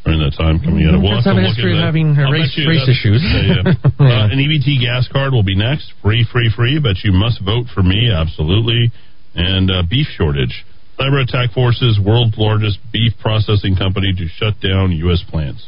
during 0.07 0.23
that 0.23 0.35
time 0.39 0.59
coming 0.63 0.87
in. 0.87 1.03
We'll 1.03 1.19
have 1.19 1.27
have 1.27 1.35
a 1.35 1.43
history 1.43 1.75
of 1.75 1.83
having, 1.83 2.15
uh, 2.15 2.31
race- 2.31 2.55
you 2.55 2.63
race 2.63 2.87
issues. 2.87 3.19
yeah, 3.19 3.75
yeah. 3.75 3.91
Uh, 4.07 4.31
an 4.31 4.39
EBT 4.39 4.79
gas 4.79 5.07
card 5.11 5.33
will 5.33 5.43
be 5.43 5.55
next. 5.55 5.91
Free, 6.01 6.25
free, 6.31 6.49
free. 6.55 6.79
But 6.79 7.03
you 7.03 7.11
must 7.11 7.43
vote 7.43 7.67
for 7.73 7.83
me, 7.83 8.09
absolutely. 8.09 8.89
And 9.35 9.69
uh, 9.69 9.83
beef 9.89 10.07
shortage. 10.15 10.63
Cyber 10.97 11.21
attack 11.21 11.51
forces, 11.53 11.99
world's 12.03 12.37
largest 12.37 12.79
beef 12.91 13.13
processing 13.19 13.75
company, 13.75 14.13
to 14.17 14.27
shut 14.39 14.55
down 14.61 14.91
U.S. 15.05 15.23
plants. 15.29 15.67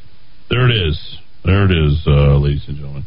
There 0.50 0.66
it 0.70 0.74
is. 0.74 0.98
There 1.44 1.66
it 1.66 1.72
is, 1.72 2.02
uh, 2.08 2.38
ladies 2.40 2.64
and 2.68 2.78
gentlemen. 2.78 3.06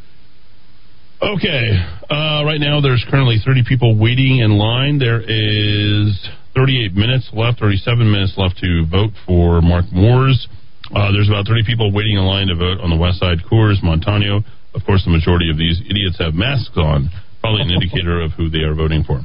Okay. 1.20 1.70
Uh, 2.10 2.42
right 2.44 2.60
now, 2.60 2.80
there's 2.80 3.04
currently 3.10 3.38
30 3.44 3.64
people 3.66 3.98
waiting 3.98 4.38
in 4.38 4.52
line. 4.58 4.98
There 4.98 5.20
is 5.20 6.28
38 6.54 6.94
minutes 6.94 7.30
left, 7.32 7.58
37 7.60 8.10
minutes 8.10 8.34
left 8.36 8.58
to 8.58 8.86
vote 8.86 9.12
for 9.26 9.60
Mark 9.62 9.86
Moores. 9.92 10.46
Uh, 10.94 11.10
there's 11.12 11.28
about 11.28 11.46
30 11.46 11.64
people 11.64 11.92
waiting 11.92 12.16
in 12.16 12.24
line 12.24 12.48
to 12.48 12.54
vote 12.54 12.80
on 12.80 12.90
the 12.90 12.96
West 12.96 13.18
Side 13.18 13.38
Coors, 13.50 13.82
Montano. 13.82 14.44
Of 14.74 14.84
course, 14.84 15.04
the 15.04 15.10
majority 15.10 15.50
of 15.50 15.56
these 15.56 15.80
idiots 15.88 16.18
have 16.18 16.34
masks 16.34 16.76
on, 16.76 17.10
probably 17.40 17.62
an 17.62 17.70
indicator 17.76 18.20
of 18.20 18.32
who 18.32 18.48
they 18.50 18.60
are 18.60 18.74
voting 18.74 19.04
for. 19.04 19.20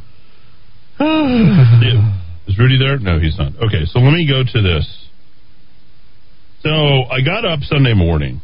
Yeah. 1.77 2.23
Is 2.47 2.57
Rudy 2.57 2.79
there? 2.79 2.97
No, 2.97 3.19
he's 3.19 3.37
not. 3.37 3.51
Okay, 3.57 3.83
so 3.85 3.99
let 3.99 4.13
me 4.13 4.25
go 4.25 4.41
to 4.41 4.61
this. 4.61 5.07
So 6.63 6.69
I 6.69 7.21
got 7.21 7.45
up 7.45 7.59
Sunday 7.61 7.93
morning. 7.93 8.41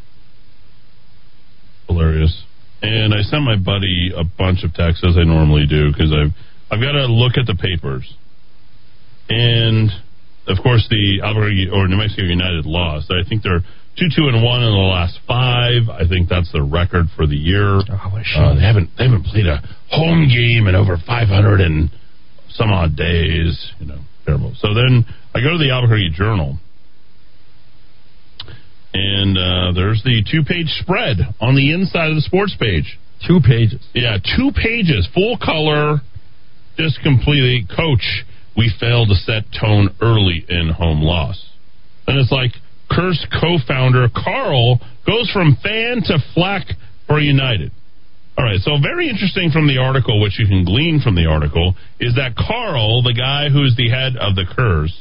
Hilarious. 1.88 2.44
And 2.82 3.14
I 3.14 3.22
sent 3.22 3.44
my 3.44 3.56
buddy 3.56 4.12
a 4.16 4.24
bunch 4.24 4.64
of 4.64 4.74
texts 4.74 5.06
as 5.08 5.16
I 5.18 5.24
normally 5.24 5.66
do 5.68 5.92
because 5.92 6.12
I've 6.12 6.36
I've 6.70 6.82
got 6.82 6.92
to 6.94 7.06
look 7.06 7.38
at 7.38 7.48
the 7.48 7.56
papers. 7.56 8.14
And 9.30 9.90
of 10.48 10.58
course 10.62 10.88
the 10.90 11.22
Albuquerque 11.24 11.70
or 11.72 11.88
New 11.88 11.98
Mexico 11.98 12.24
United 12.24 12.66
lost. 12.66 13.12
I 13.12 13.28
think 13.28 13.44
they're 13.44 13.62
two 13.98 14.10
two 14.16 14.28
and 14.28 14.44
one 14.44 14.64
in 14.64 14.72
the 14.72 14.90
last 14.92 15.20
five. 15.28 15.90
I 15.90 16.08
think 16.08 16.30
that's 16.30 16.52
their 16.52 16.66
record 16.66 17.08
for 17.16 17.28
the 17.28 17.36
year. 17.38 17.80
Uh, 18.42 18.56
they 18.56 18.66
haven't 18.66 18.90
they 18.98 19.06
haven't 19.06 19.24
played 19.26 19.46
a 19.48 19.62
home 19.90 20.28
game 20.28 20.68
in 20.68 20.76
over 20.76 20.98
five 21.06 21.28
hundred 21.28 21.62
and 21.62 21.90
some 22.50 22.72
odd 22.72 22.96
days. 22.96 23.72
You 23.80 23.88
know, 23.88 24.00
terrible. 24.26 24.54
So 24.58 24.74
then 24.74 25.06
I 25.34 25.40
go 25.42 25.58
to 25.58 25.62
the 25.62 25.72
Albuquerque 25.72 26.12
Journal, 26.14 26.58
and 28.94 29.38
uh, 29.38 29.72
there's 29.74 30.02
the 30.04 30.24
two 30.30 30.44
page 30.44 30.68
spread 30.82 31.18
on 31.42 31.56
the 31.56 31.74
inside 31.74 32.10
of 32.10 32.16
the 32.16 32.22
sports 32.22 32.56
page. 32.60 33.00
Two 33.28 33.40
pages. 33.40 33.80
Yeah, 33.94 34.18
two 34.20 34.52
pages, 34.52 35.08
full 35.14 35.38
color, 35.38 36.02
just 36.78 37.00
completely. 37.02 37.66
Coach, 37.70 38.26
we 38.56 38.72
failed 38.80 39.10
to 39.10 39.16
set 39.16 39.44
tone 39.60 39.96
early 40.02 40.46
in 40.48 40.70
home 40.70 41.02
loss. 41.02 41.44
And 42.08 42.18
it's 42.20 42.32
like 42.32 42.52
Curse 42.92 43.26
co-founder 43.40 44.10
Carl 44.14 44.80
goes 45.06 45.32
from 45.32 45.58
fan 45.64 46.04
to 46.06 46.18
flack 46.34 46.68
for 47.08 47.20
United. 47.20 47.72
All 48.38 48.44
right, 48.44 48.60
so 48.60 48.78
very 48.82 49.10
interesting 49.10 49.52
from 49.52 49.68
the 49.68 49.78
article, 49.78 50.20
which 50.20 50.40
you 50.40 50.48
can 50.48 50.66
glean 50.66 51.02
from 51.02 51.14
the 51.16 51.28
article, 51.28 51.76
is 52.00 52.16
that 52.16 52.36
Carl, 52.36 53.04
the 53.04 53.14
guy 53.14 53.50
who's 53.50 53.76
the 53.78 53.90
head 53.90 54.18
of 54.18 54.36
the 54.36 54.46
curse, 54.56 54.94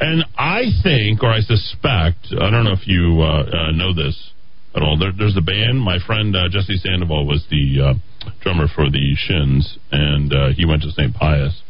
and 0.00 0.24
I 0.36 0.64
think, 0.82 1.22
or 1.22 1.30
I 1.30 1.40
suspect, 1.40 2.28
I 2.32 2.50
don't 2.50 2.64
know 2.64 2.76
if 2.76 2.86
you 2.86 3.22
uh, 3.22 3.44
uh, 3.46 3.70
know 3.72 3.94
this 3.94 4.32
at 4.74 4.82
all. 4.82 4.98
There, 4.98 5.12
there's 5.16 5.36
a 5.36 5.40
band. 5.40 5.80
My 5.80 5.98
friend 6.04 6.36
uh, 6.36 6.48
Jesse 6.50 6.76
Sandoval 6.76 7.26
was 7.26 7.46
the 7.48 7.80
uh, 7.80 8.30
drummer 8.42 8.66
for 8.68 8.90
the 8.90 9.14
Shins, 9.16 9.78
and 9.90 10.32
uh, 10.32 10.48
he 10.54 10.66
went 10.66 10.82
to 10.82 10.90
St. 10.90 11.14
Pius. 11.14 11.62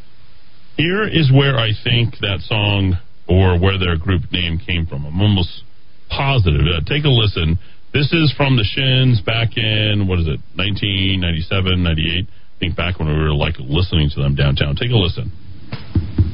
Here 0.76 1.06
is 1.06 1.30
where 1.30 1.56
I 1.56 1.70
think 1.84 2.18
that 2.20 2.42
song 2.42 2.98
or 3.28 3.58
where 3.58 3.78
their 3.78 3.96
group 3.96 4.30
name 4.32 4.58
came 4.58 4.86
from. 4.86 5.06
I'm 5.06 5.20
almost 5.20 5.62
positive. 6.10 6.66
Uh, 6.66 6.82
take 6.84 7.04
a 7.04 7.14
listen. 7.14 7.58
This 7.92 8.12
is 8.12 8.34
from 8.36 8.56
the 8.56 8.66
Shins 8.66 9.22
back 9.22 9.56
in, 9.56 10.08
what 10.08 10.18
is 10.18 10.26
it, 10.26 10.42
1997, 10.58 11.78
98? 11.82 12.26
I 12.26 12.58
think 12.58 12.76
back 12.76 12.98
when 12.98 13.06
we 13.06 13.14
were 13.14 13.32
like 13.32 13.54
listening 13.58 14.10
to 14.14 14.22
them 14.22 14.34
downtown. 14.34 14.74
Take 14.74 14.90
a 14.90 14.98
listen. 14.98 15.30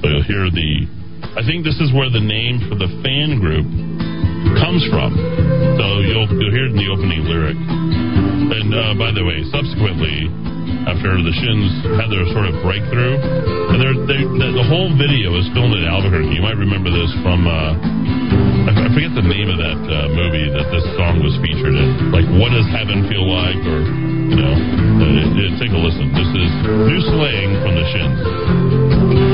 So 0.00 0.08
you'll 0.08 0.24
hear 0.24 0.48
the, 0.48 0.88
I 1.36 1.44
think 1.44 1.64
this 1.64 1.76
is 1.76 1.92
where 1.92 2.08
the 2.08 2.24
name 2.24 2.64
for 2.64 2.80
the 2.80 2.88
fan 3.04 3.44
group 3.44 3.68
comes 4.58 4.82
from. 4.88 5.14
So 5.78 5.86
you'll, 6.02 6.30
you'll 6.30 6.54
hear 6.54 6.66
it 6.66 6.74
in 6.74 6.80
the 6.80 6.90
opening 6.90 7.22
lyric. 7.26 7.58
And 7.58 8.70
uh, 8.74 8.94
by 8.98 9.14
the 9.14 9.22
way, 9.22 9.44
subsequently, 9.50 10.26
after 10.88 11.12
the 11.20 11.34
Shins 11.34 11.70
had 12.00 12.08
their 12.08 12.24
sort 12.32 12.48
of 12.48 12.56
breakthrough, 12.64 13.20
and 13.20 13.78
they, 14.08 14.20
the, 14.24 14.66
whole 14.66 14.90
video 14.96 15.36
is 15.36 15.46
filmed 15.52 15.76
in 15.76 15.84
Albuquerque. 15.84 16.32
You 16.32 16.42
might 16.42 16.56
remember 16.56 16.88
this 16.88 17.12
from, 17.20 17.44
uh, 17.44 17.76
I, 18.70 18.88
forget 18.90 19.12
the 19.14 19.26
name 19.26 19.52
of 19.52 19.58
that 19.60 19.80
uh, 19.86 20.08
movie 20.10 20.48
that 20.50 20.66
this 20.72 20.86
song 20.96 21.20
was 21.20 21.36
featured 21.44 21.76
in. 21.76 22.10
Like, 22.10 22.26
what 22.40 22.50
does 22.50 22.66
heaven 22.72 23.06
feel 23.06 23.26
like? 23.28 23.60
Or, 23.66 23.80
you 23.86 24.38
know, 24.40 24.54
uh, 24.56 25.30
take 25.60 25.70
a 25.70 25.80
listen. 25.80 26.08
This 26.16 26.30
is 26.32 26.50
new 26.88 27.00
slang 27.12 27.48
from 27.60 27.72
the 27.76 27.84
Shins. 27.92 29.29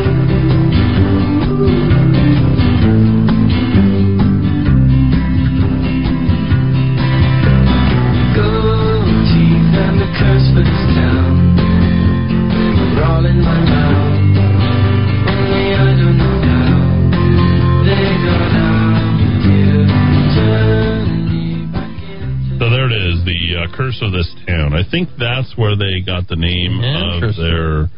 Of 24.03 24.13
this 24.13 24.29
town. 24.47 24.75
I 24.75 24.83
think 24.89 25.09
that's 25.19 25.57
where 25.57 25.77
they 25.77 26.05
got 26.05 26.29
the 26.29 26.37
name 26.37 26.81
of 26.81 27.37
their 27.37 27.89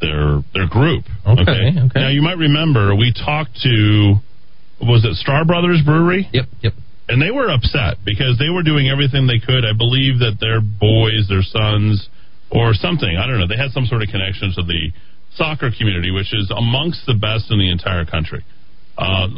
their 0.00 0.42
their 0.54 0.68
group. 0.68 1.04
Okay, 1.26 1.74
okay. 1.74 1.98
Now 1.98 2.08
you 2.08 2.22
might 2.22 2.38
remember 2.38 2.94
we 2.94 3.12
talked 3.12 3.58
to 3.62 4.16
was 4.80 5.04
it 5.04 5.14
Starr 5.18 5.44
Brothers 5.44 5.82
Brewery? 5.84 6.28
Yep, 6.32 6.46
yep. 6.62 6.72
And 7.08 7.20
they 7.20 7.30
were 7.30 7.50
upset 7.50 8.04
because 8.04 8.38
they 8.38 8.50
were 8.52 8.62
doing 8.62 8.88
everything 8.88 9.26
they 9.26 9.40
could. 9.40 9.64
I 9.64 9.72
believe 9.76 10.20
that 10.20 10.36
their 10.38 10.60
boys, 10.60 11.26
their 11.26 11.42
sons, 11.42 12.06
or 12.50 12.74
something. 12.74 13.16
I 13.16 13.26
don't 13.26 13.40
know. 13.40 13.48
They 13.48 13.56
had 13.56 13.72
some 13.72 13.86
sort 13.86 14.02
of 14.02 14.08
connection 14.08 14.52
to 14.56 14.62
the 14.62 14.92
soccer 15.34 15.70
community, 15.72 16.10
which 16.10 16.34
is 16.34 16.52
amongst 16.54 17.06
the 17.06 17.14
best 17.14 17.50
in 17.50 17.58
the 17.58 17.70
entire 17.70 18.04
country. 18.04 18.44
Uh, 18.98 19.28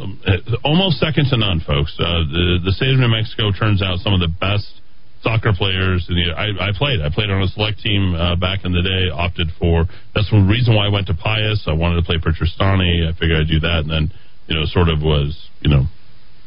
almost 0.65 0.99
second 0.99 1.29
to 1.29 1.37
none, 1.37 1.61
folks. 1.65 1.95
Uh, 1.97 2.25
the, 2.27 2.59
the 2.65 2.71
state 2.73 2.89
of 2.91 2.99
New 2.99 3.07
Mexico 3.07 3.51
turns 3.53 3.81
out 3.81 3.99
some 3.99 4.13
of 4.13 4.19
the 4.19 4.31
best 4.41 4.80
soccer 5.23 5.53
players. 5.53 6.05
In 6.09 6.15
the, 6.15 6.33
I, 6.33 6.69
I 6.69 6.71
played. 6.77 7.01
I 7.01 7.09
played 7.13 7.29
on 7.29 7.41
a 7.41 7.47
select 7.47 7.79
team 7.79 8.13
uh, 8.15 8.35
back 8.35 8.65
in 8.65 8.71
the 8.71 8.81
day. 8.81 9.09
Opted 9.13 9.49
for 9.59 9.85
that's 10.13 10.29
the 10.29 10.41
reason 10.41 10.75
why 10.75 10.87
I 10.87 10.89
went 10.89 11.07
to 11.07 11.13
Pius. 11.13 11.63
I 11.67 11.73
wanted 11.73 12.01
to 12.01 12.05
play 12.05 12.17
for 12.21 12.31
Tristani. 12.31 13.07
I 13.07 13.13
figured 13.17 13.41
I'd 13.41 13.47
do 13.49 13.59
that, 13.61 13.85
and 13.85 13.89
then 13.89 14.11
you 14.47 14.55
know, 14.55 14.65
sort 14.65 14.89
of 14.89 15.01
was 15.01 15.37
you 15.61 15.69
know 15.69 15.85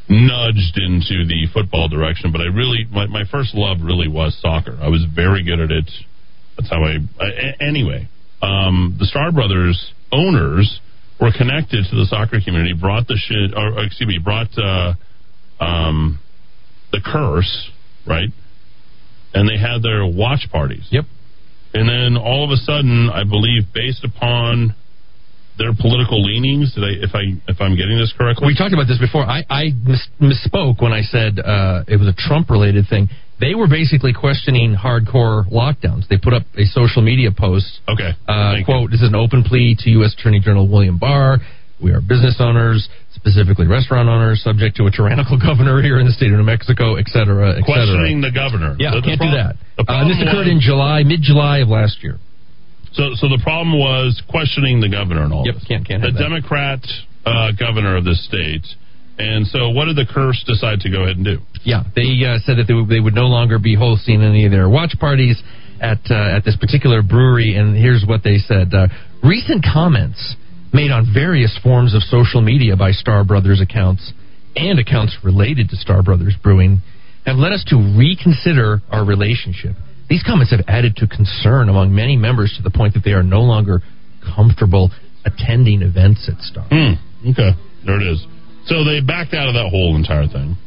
nudged 0.07 0.77
into 0.77 1.25
the 1.25 1.47
football 1.53 1.87
direction. 1.87 2.31
But 2.31 2.41
I 2.41 2.45
really, 2.45 2.85
my, 2.91 3.07
my 3.07 3.23
first 3.31 3.55
love 3.55 3.77
really 3.81 4.07
was 4.07 4.37
soccer. 4.41 4.77
I 4.79 4.89
was 4.89 5.05
very 5.13 5.43
good 5.43 5.59
at 5.59 5.71
it. 5.71 5.89
That's 6.57 6.69
how 6.69 6.83
I. 6.83 6.97
I 7.19 7.55
anyway, 7.59 8.07
um, 8.41 8.95
the 8.99 9.05
Starr 9.05 9.31
Brothers 9.31 9.93
owners 10.11 10.79
were 11.19 11.31
connected 11.35 11.85
to 11.89 11.95
the 11.95 12.05
soccer 12.05 12.39
community. 12.43 12.73
Brought 12.79 13.07
the 13.07 13.17
shit, 13.17 13.57
or 13.57 13.83
excuse 13.83 14.07
me, 14.07 14.19
brought 14.19 14.51
uh, 14.57 14.93
um, 15.63 16.19
the 16.91 17.01
curse, 17.03 17.71
right? 18.07 18.29
And 19.35 19.47
they 19.47 19.59
had 19.59 19.83
their 19.83 20.05
watch 20.07 20.47
parties. 20.51 20.87
Yep. 20.89 21.05
And 21.75 21.89
then 21.89 22.15
all 22.15 22.45
of 22.45 22.51
a 22.51 22.57
sudden, 22.57 23.09
I 23.11 23.23
believe, 23.27 23.67
based 23.73 24.05
upon 24.05 24.73
their 25.57 25.73
political 25.75 26.23
leanings, 26.23 26.73
did 26.75 26.83
I, 26.83 26.91
if 27.03 27.11
I 27.13 27.23
if 27.47 27.59
I'm 27.59 27.75
getting 27.75 27.97
this 27.97 28.13
correctly, 28.17 28.47
We 28.47 28.55
talked 28.55 28.73
about 28.73 28.87
this 28.87 28.99
before. 28.99 29.23
I, 29.23 29.43
I 29.49 29.71
mis- 29.83 30.07
misspoke 30.19 30.81
when 30.81 30.91
I 30.91 31.01
said 31.01 31.39
uh, 31.39 31.83
it 31.87 31.97
was 31.99 32.07
a 32.07 32.15
Trump 32.15 32.49
related 32.49 32.87
thing. 32.89 33.09
They 33.39 33.55
were 33.55 33.67
basically 33.67 34.13
questioning 34.13 34.75
hardcore 34.75 35.47
lockdowns. 35.51 36.07
They 36.07 36.17
put 36.17 36.33
up 36.33 36.43
a 36.57 36.63
social 36.65 37.01
media 37.01 37.31
post. 37.35 37.67
Okay. 37.87 38.11
Uh, 38.27 38.55
quote, 38.63 38.91
this 38.91 39.01
is 39.01 39.09
an 39.09 39.15
open 39.15 39.43
plea 39.43 39.75
to 39.79 39.89
U.S. 39.99 40.15
Attorney 40.17 40.39
General 40.39 40.67
William 40.67 40.97
Barr. 40.97 41.39
We 41.81 41.91
are 41.91 41.99
business 41.99 42.37
owners, 42.39 42.87
specifically 43.25 43.65
restaurant 43.65 44.07
owners, 44.07 44.43
subject 44.43 44.77
to 44.77 44.85
a 44.85 44.91
tyrannical 44.91 45.37
governor 45.49 45.81
here 45.81 45.97
in 45.99 46.05
the 46.05 46.11
state 46.13 46.29
of 46.31 46.37
New 46.37 46.45
Mexico, 46.45 46.95
et 46.95 47.07
cetera, 47.09 47.57
et 47.57 47.65
cetera. 47.65 47.65
questioning 47.65 48.21
the 48.21 48.29
governor. 48.31 48.75
Yeah, 48.77 48.91
The- 48.93 49.01
the 49.01 49.07
can't 49.17 49.21
do 49.21 49.31
that. 49.33 49.55
Uh, 49.81 50.07
this 50.07 50.21
occurred 50.21 50.45
was- 50.45 50.53
in 50.53 50.59
July, 50.61 51.01
mid 51.03 51.21
July 51.25 51.59
of 51.65 51.69
last 51.69 52.03
year. 52.03 52.19
So, 52.93 53.11
so 53.15 53.27
the 53.27 53.41
problem 53.43 53.77
was 53.77 54.21
questioning 54.29 54.79
the 54.79 54.87
governor 54.89 55.23
and 55.23 55.33
all 55.33 55.43
Yep, 55.45 55.55
this. 55.55 55.63
can't- 55.65 55.85
can't 55.87 56.01
the. 56.03 56.11
Democrat 56.11 56.85
uh, 57.25 57.51
governor 57.57 57.97
of 57.97 58.05
the 58.05 58.13
state. 58.15 58.63
And 59.17 59.47
so, 59.47 59.69
what 59.69 59.85
did 59.85 59.95
the 59.95 60.05
curse 60.05 60.43
decide 60.45 60.81
to 60.81 60.89
go 60.91 61.03
ahead 61.03 61.15
and 61.17 61.25
do? 61.25 61.39
Yeah, 61.63 61.83
they 61.95 62.21
uh, 62.27 62.37
said 62.45 62.57
that 62.59 62.67
they 62.67 62.73
would, 62.75 62.87
they 62.89 62.99
would 62.99 63.15
no 63.15 63.25
longer 63.27 63.57
be 63.57 63.73
hosting 63.73 64.21
any 64.21 64.45
of 64.45 64.51
their 64.51 64.69
watch 64.69 64.93
parties 64.99 65.41
at 65.81 65.99
uh, 66.11 66.35
at 66.35 66.43
this 66.45 66.55
particular 66.57 67.01
brewery. 67.01 67.55
And 67.55 67.75
here's 67.75 68.03
what 68.05 68.23
they 68.23 68.37
said: 68.37 68.73
uh, 68.73 68.87
recent 69.23 69.63
comments 69.65 70.35
made 70.75 70.91
on 70.91 71.07
various 71.11 71.57
forms 71.63 71.95
of 71.95 72.03
social 72.03 72.41
media 72.41 72.75
by 72.75 72.91
Starr 72.91 73.23
Brothers 73.23 73.61
accounts 73.61 74.11
and 74.57 74.77
accounts 74.77 75.17
related 75.23 75.69
to 75.69 75.77
Starr 75.77 76.03
Brothers 76.03 76.35
Brewing 76.43 76.81
have 77.25 77.37
led 77.37 77.53
us 77.53 77.63
to 77.69 77.77
reconsider 77.97 78.81
our 78.91 79.05
relationship. 79.05 79.71
These 80.09 80.21
comments 80.23 80.51
have 80.51 80.65
added 80.67 80.97
to 80.97 81.07
concern 81.07 81.69
among 81.69 81.95
many 81.95 82.17
members 82.17 82.53
to 82.57 82.61
the 82.61 82.69
point 82.69 82.93
that 82.93 83.03
they 83.03 83.13
are 83.13 83.23
no 83.23 83.41
longer 83.41 83.81
comfortable 84.35 84.91
attending 85.25 85.81
events 85.81 86.29
at 86.29 86.39
Starr. 86.41 86.67
Hmm. 86.69 86.99
Okay, 87.31 87.55
there 87.85 87.99
it 88.01 88.05
is. 88.11 88.19
So 88.65 88.83
they 88.83 88.99
backed 88.99 89.33
out 89.33 89.47
of 89.47 89.55
that 89.55 89.69
whole 89.71 89.95
entire 89.95 90.27
thing, 90.27 90.57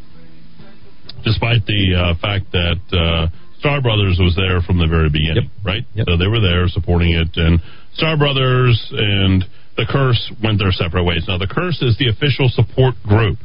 despite 1.23 1.67
the 1.67 1.95
uh, 1.95 2.15
fact 2.19 2.51
that 2.53 2.81
uh, 2.91 3.28
Starr 3.61 3.83
Brothers 3.83 4.19
was 4.19 4.35
there 4.35 4.62
from 4.62 4.78
the 4.78 4.89
very 4.89 5.11
beginning, 5.11 5.51
right? 5.62 5.85
So 5.95 6.17
they 6.17 6.27
were 6.27 6.41
there 6.41 6.67
supporting 6.69 7.12
it, 7.12 7.28
and 7.37 7.61
Starr 7.95 8.17
Brothers 8.17 8.75
and 8.97 9.45
the 9.79 9.87
Curse 9.89 10.33
went 10.43 10.59
their 10.59 10.73
separate 10.73 11.05
ways. 11.05 11.25
Now 11.27 11.39
the 11.39 11.47
Curse 11.47 11.81
is 11.81 11.97
the 11.99 12.11
official 12.11 12.51
support 12.51 12.95
group. 13.07 13.39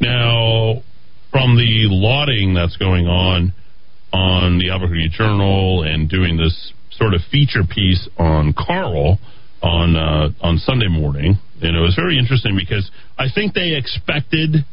Now, 0.00 0.82
from 1.30 1.56
the 1.58 1.90
lauding 1.90 2.54
that's 2.54 2.76
going 2.78 3.06
on 3.06 3.52
on 4.12 4.58
the 4.58 4.70
Albuquerque 4.70 5.10
Journal 5.10 5.82
and 5.82 6.08
doing 6.08 6.36
this 6.38 6.72
sort 6.92 7.12
of 7.12 7.20
feature 7.30 7.66
piece 7.68 8.08
on 8.18 8.54
Carl 8.54 9.18
on 9.62 9.96
uh, 9.96 10.30
on 10.40 10.58
Sunday 10.58 10.88
morning, 10.88 11.34
and 11.60 11.76
it 11.76 11.80
was 11.80 11.94
very 11.94 12.18
interesting 12.18 12.56
because 12.56 12.88
I 13.18 13.26
think 13.34 13.52
they 13.52 13.74
expected 13.76 14.64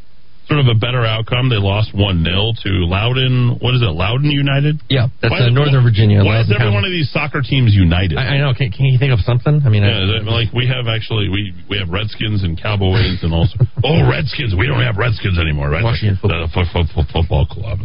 sort 0.48 0.60
of 0.64 0.68
a 0.72 0.76
better 0.80 1.04
outcome. 1.06 1.50
They 1.52 1.60
lost 1.60 1.92
one 1.94 2.24
0 2.24 2.56
to 2.64 2.72
Loudoun. 2.88 3.60
What 3.60 3.76
is 3.76 3.82
it? 3.84 3.92
Loudoun 3.92 4.32
United. 4.32 4.80
Yeah, 4.90 5.08
that's 5.22 5.32
Why- 5.32 5.48
uh, 5.48 5.50
Northern 5.52 5.84
Virginia. 5.84 6.24
Why 6.24 6.40
is 6.40 6.48
every 6.48 6.64
County. 6.64 6.74
one 6.74 6.86
of 6.88 6.92
these 6.92 7.12
soccer 7.12 7.42
teams 7.44 7.76
united? 7.76 8.18
I, 8.18 8.36
I 8.36 8.38
know. 8.40 8.54
Can, 8.56 8.72
can 8.72 8.86
you 8.88 8.98
think 8.98 9.12
of 9.12 9.20
something? 9.28 9.62
I 9.66 9.70
mean, 9.70 9.84
Yeah, 9.84 10.24
that- 10.24 10.26
like 10.26 10.52
we 10.56 10.68
have 10.68 10.88
actually 10.88 11.28
we 11.30 11.52
we 11.70 11.78
have 11.78 11.90
Redskins 11.92 12.44
and 12.48 12.56
Cowboys 12.60 13.20
and 13.24 13.34
also 13.36 13.60
oh 13.84 14.08
Redskins 14.08 14.56
we 14.56 14.68
don't 14.68 14.82
have 14.82 14.96
Redskins 14.98 15.38
anymore 15.38 15.70
right 15.70 15.84
Washington 15.84 16.18
football, 16.22 17.06
football 17.12 17.46
club 17.46 17.80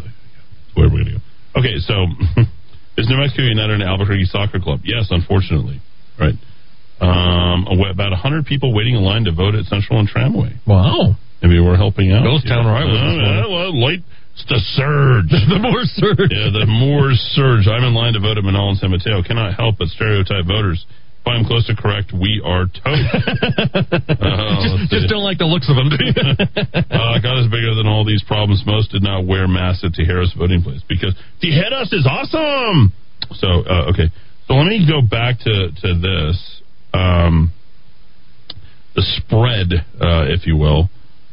where 0.74 0.86
are 0.86 0.90
we 0.90 1.02
gonna 1.04 1.18
go 1.18 1.22
okay 1.58 1.76
so 1.82 2.06
is 2.96 3.08
New 3.08 3.16
Mexico 3.18 3.42
United 3.42 3.80
an 3.80 3.82
Albuquerque 3.82 4.24
soccer 4.26 4.60
club 4.60 4.80
yes 4.84 5.08
unfortunately 5.10 5.80
right 6.18 6.34
um 7.00 7.66
about 7.90 8.12
hundred 8.12 8.46
people 8.46 8.74
waiting 8.74 8.94
in 8.94 9.02
line 9.02 9.24
to 9.24 9.32
vote 9.32 9.54
at 9.54 9.64
Central 9.66 9.98
and 9.98 10.08
Tramway 10.08 10.54
wow 10.66 11.16
maybe 11.42 11.60
we're 11.60 11.76
helping 11.76 12.12
out 12.12 12.24
Ghost 12.24 12.46
town 12.48 12.64
was 12.64 12.96
Uh, 12.96 13.50
well 13.50 13.72
late 13.74 14.02
it's 14.32 14.46
the 14.48 14.60
surge 14.78 15.28
the 15.52 15.60
more 15.60 15.84
surge 15.84 16.30
yeah 16.32 16.48
the 16.54 16.66
more 16.66 17.12
surge 17.36 17.68
I'm 17.68 17.84
in 17.84 17.94
line 17.94 18.14
to 18.14 18.20
vote 18.20 18.38
at 18.38 18.44
Menaul 18.44 18.70
and 18.70 18.78
San 18.78 18.90
Mateo 18.90 19.22
cannot 19.22 19.54
help 19.54 19.76
but 19.78 19.88
stereotype 19.88 20.46
voters 20.46 20.86
if 21.22 21.28
I'm 21.28 21.44
close 21.44 21.64
to 21.68 21.76
correct, 21.76 22.10
we 22.12 22.42
are 22.44 22.64
toast. 22.66 22.82
Uh, 24.22 24.78
just, 24.78 24.90
just 24.90 25.08
don't 25.08 25.22
like 25.22 25.38
the 25.38 25.46
looks 25.46 25.70
of 25.70 25.76
them. 25.76 25.88
do 25.90 25.98
you? 25.98 26.10
uh, 26.90 27.18
God 27.22 27.38
is 27.38 27.46
bigger 27.46 27.74
than 27.74 27.86
all 27.86 28.04
these 28.04 28.22
problems. 28.22 28.62
Most 28.66 28.90
did 28.90 29.02
not 29.02 29.26
wear 29.26 29.46
masks 29.48 29.84
at 29.84 29.92
Tijeras 29.92 30.36
voting 30.36 30.62
place 30.62 30.80
because 30.88 31.14
Tijeras 31.42 31.92
is 31.92 32.06
awesome. 32.06 32.92
So 33.34 33.62
uh, 33.66 33.90
okay, 33.90 34.10
so 34.46 34.54
let 34.54 34.66
me 34.66 34.86
go 34.86 35.00
back 35.00 35.38
to 35.40 35.70
to 35.70 35.88
this, 35.98 36.62
um, 36.94 37.52
the 38.94 39.02
spread, 39.18 39.72
uh, 40.00 40.26
if 40.26 40.46
you 40.46 40.56
will, 40.56 40.88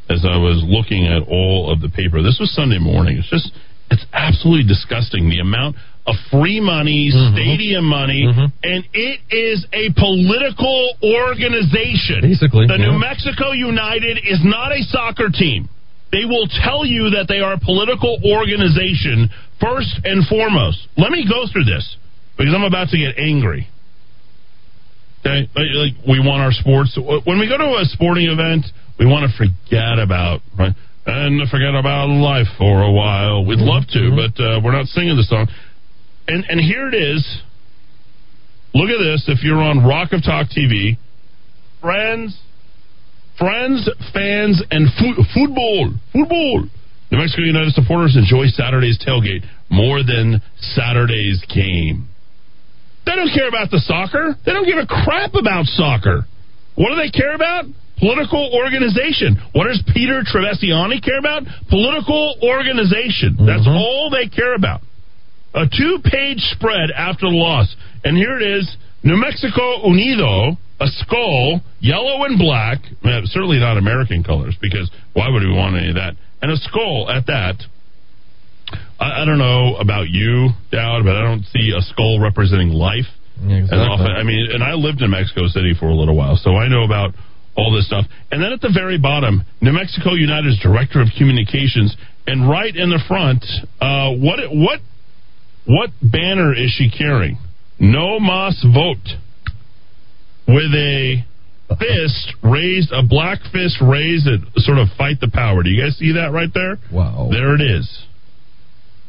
as 0.09 0.25
I 0.25 0.37
was 0.37 0.65
looking 0.65 1.05
at 1.05 1.21
all 1.29 1.71
of 1.71 1.81
the 1.81 1.89
paper. 1.89 2.21
This 2.21 2.37
was 2.39 2.51
Sunday 2.53 2.79
morning. 2.79 3.17
It's 3.17 3.29
just 3.29 3.53
it's 3.91 4.05
absolutely 4.13 4.67
disgusting 4.67 5.29
the 5.29 5.39
amount 5.39 5.75
of 6.05 6.15
free 6.31 6.59
money, 6.59 7.11
mm-hmm. 7.13 7.35
stadium 7.37 7.85
money, 7.85 8.25
mm-hmm. 8.25 8.49
and 8.63 8.81
it 8.93 9.19
is 9.29 9.65
a 9.73 9.93
political 9.93 10.97
organization. 11.03 12.21
Basically, 12.21 12.65
the 12.65 12.77
New. 12.77 12.97
Mexico 12.97 13.51
United 13.51 14.17
is 14.25 14.41
not 14.43 14.71
a 14.71 14.81
soccer 14.89 15.29
team. 15.29 15.69
They 16.11 16.25
will 16.25 16.49
tell 16.65 16.85
you 16.85 17.13
that 17.13 17.29
they 17.29 17.39
are 17.39 17.53
a 17.53 17.61
political 17.61 18.17
organization 18.25 19.29
first 19.61 19.93
and 20.03 20.25
foremost. 20.25 20.81
Let 20.97 21.11
me 21.11 21.25
go 21.29 21.45
through 21.51 21.65
this 21.69 21.85
because 22.37 22.53
I'm 22.53 22.65
about 22.65 22.89
to 22.89 22.97
get 22.97 23.21
angry. 23.21 23.69
Okay, 25.21 25.49
like 25.53 25.93
we 26.07 26.17
want 26.17 26.41
our 26.41 26.55
sports. 26.55 26.97
When 26.97 27.37
we 27.37 27.45
go 27.45 27.57
to 27.57 27.77
a 27.77 27.85
sporting 27.85 28.25
event, 28.31 28.65
we 28.99 29.05
want 29.05 29.31
to 29.31 29.37
forget 29.37 29.97
about 29.97 30.41
right 30.57 30.75
and 31.05 31.49
forget 31.49 31.73
about 31.73 32.09
life 32.09 32.47
for 32.57 32.83
a 32.83 32.91
while. 32.91 33.45
We'd 33.45 33.59
love 33.59 33.87
to, 33.93 34.11
but 34.13 34.35
uh, 34.37 34.59
we're 34.63 34.73
not 34.75 34.85
singing 34.87 35.15
the 35.15 35.23
song. 35.23 35.47
And 36.27 36.45
and 36.47 36.59
here 36.59 36.87
it 36.87 36.93
is. 36.93 37.23
Look 38.75 38.89
at 38.89 38.99
this. 39.01 39.25
If 39.27 39.43
you're 39.43 39.57
on 39.57 39.83
Rock 39.83 40.11
of 40.11 40.21
Talk 40.21 40.47
TV, 40.53 40.97
friends, 41.81 42.37
friends, 43.39 43.89
fans, 44.13 44.61
and 44.69 44.89
fo- 44.93 45.23
football, 45.33 45.93
football. 46.13 46.67
New 47.11 47.17
Mexico 47.17 47.41
United 47.41 47.73
supporters 47.73 48.15
enjoy 48.15 48.45
Saturday's 48.47 48.99
tailgate 49.01 49.43
more 49.71 50.03
than 50.03 50.41
Saturday's 50.59 51.43
game. 51.49 52.07
They 53.07 53.15
don't 53.15 53.33
care 53.33 53.47
about 53.47 53.71
the 53.71 53.79
soccer. 53.79 54.35
They 54.45 54.53
don't 54.53 54.65
give 54.65 54.77
a 54.77 54.85
crap 54.85 55.33
about 55.33 55.65
soccer. 55.65 56.27
What 56.75 56.89
do 56.89 56.95
they 57.01 57.09
care 57.09 57.33
about? 57.33 57.65
Political 57.99 58.51
organization. 58.55 59.35
What 59.51 59.67
does 59.67 59.83
Peter 59.93 60.23
Trevisani 60.23 61.03
care 61.03 61.19
about? 61.19 61.43
Political 61.69 62.35
organization. 62.43 63.35
That's 63.45 63.67
all 63.67 64.09
they 64.09 64.27
care 64.29 64.55
about. 64.55 64.81
A 65.53 65.65
two 65.65 65.99
page 66.03 66.39
spread 66.55 66.91
after 66.95 67.25
the 67.25 67.35
loss. 67.35 67.75
And 68.03 68.15
here 68.15 68.39
it 68.39 68.43
is 68.43 68.69
New 69.03 69.17
Mexico 69.17 69.87
Unido, 69.87 70.57
a 70.79 70.87
skull, 71.03 71.61
yellow 71.79 72.23
and 72.23 72.37
black. 72.39 72.79
Uh, 73.03 73.21
certainly 73.25 73.59
not 73.59 73.77
American 73.77 74.23
colors, 74.23 74.55
because 74.61 74.89
why 75.13 75.27
would 75.29 75.43
we 75.43 75.51
want 75.51 75.75
any 75.75 75.89
of 75.89 75.95
that? 75.95 76.15
And 76.41 76.51
a 76.51 76.57
skull 76.57 77.09
at 77.09 77.25
that. 77.27 77.55
I, 78.99 79.23
I 79.23 79.25
don't 79.25 79.39
know 79.39 79.75
about 79.75 80.07
you, 80.09 80.49
Dowd, 80.71 81.03
but 81.03 81.15
I 81.15 81.23
don't 81.23 81.43
see 81.45 81.73
a 81.77 81.81
skull 81.81 82.19
representing 82.21 82.69
life. 82.69 83.07
exactly. 83.41 83.77
As 83.77 83.87
often, 83.89 84.11
I 84.11 84.23
mean, 84.23 84.47
and 84.53 84.63
I 84.63 84.73
lived 84.73 85.01
in 85.01 85.11
Mexico 85.11 85.47
City 85.47 85.73
for 85.77 85.87
a 85.87 85.95
little 85.95 86.15
while, 86.15 86.37
so 86.37 86.55
I 86.55 86.67
know 86.67 86.83
about 86.83 87.11
all 87.55 87.73
this 87.73 87.87
stuff. 87.87 88.05
And 88.31 88.41
then 88.41 88.51
at 88.53 88.61
the 88.61 88.71
very 88.73 88.97
bottom, 88.97 89.43
New 89.61 89.71
Mexico 89.73 90.13
United's 90.13 90.59
director 90.61 91.01
of 91.01 91.07
communications, 91.17 91.95
and 92.27 92.49
right 92.49 92.75
in 92.75 92.89
the 92.89 92.99
front, 93.07 93.43
uh, 93.81 94.11
what 94.13 94.39
what 94.51 94.79
what 95.65 95.89
banner 96.01 96.53
is 96.53 96.71
she 96.77 96.89
carrying? 96.89 97.37
No 97.79 98.19
mas 98.19 98.63
vote. 98.73 99.07
with 100.47 100.73
a 100.73 101.23
fist 101.77 102.33
raised, 102.43 102.91
a 102.91 103.03
black 103.03 103.39
fist 103.53 103.77
raised 103.81 104.27
at 104.27 104.39
sort 104.63 104.79
of 104.79 104.87
fight 104.97 105.19
the 105.21 105.29
power. 105.31 105.61
Do 105.61 105.69
you 105.69 105.81
guys 105.83 105.95
see 105.97 106.13
that 106.13 106.31
right 106.31 106.49
there? 106.53 106.77
Wow. 106.91 107.29
There 107.31 107.53
it 107.53 107.61
is. 107.61 107.85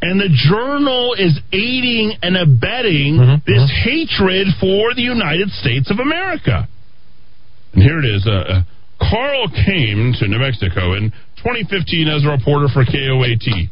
And 0.03 0.21
the 0.21 0.29
journal 0.49 1.15
is 1.15 1.39
aiding 1.53 2.13
and 2.23 2.37
abetting 2.37 3.17
Mm-hmm, 3.17 3.35
this 3.47 3.71
hatred 3.85 4.49
for 4.61 4.95
the 4.95 5.03
United 5.03 5.49
States 5.51 5.91
of 5.91 5.99
America. 5.99 6.69
And 7.75 7.83
here 7.83 7.99
it 7.99 8.05
is. 8.05 8.27
Uh, 8.27 8.31
uh, 8.31 8.63
Carl 9.11 9.49
came 9.67 10.13
to 10.19 10.29
New 10.29 10.39
Mexico 10.39 10.95
in 10.95 11.11
2015 11.43 12.09
as 12.09 12.25
a 12.25 12.29
reporter 12.29 12.69
for 12.73 12.85
KOAT. 12.85 13.71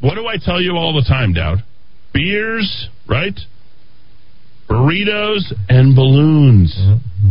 What 0.00 0.14
do 0.14 0.26
I 0.26 0.36
tell 0.42 0.60
you 0.60 0.72
all 0.76 0.92
the 0.94 1.04
time, 1.06 1.32
Dowd? 1.32 1.62
Beers, 2.12 2.88
right? 3.08 3.38
Burritos 4.68 5.46
and 5.68 5.94
balloons. 5.94 6.74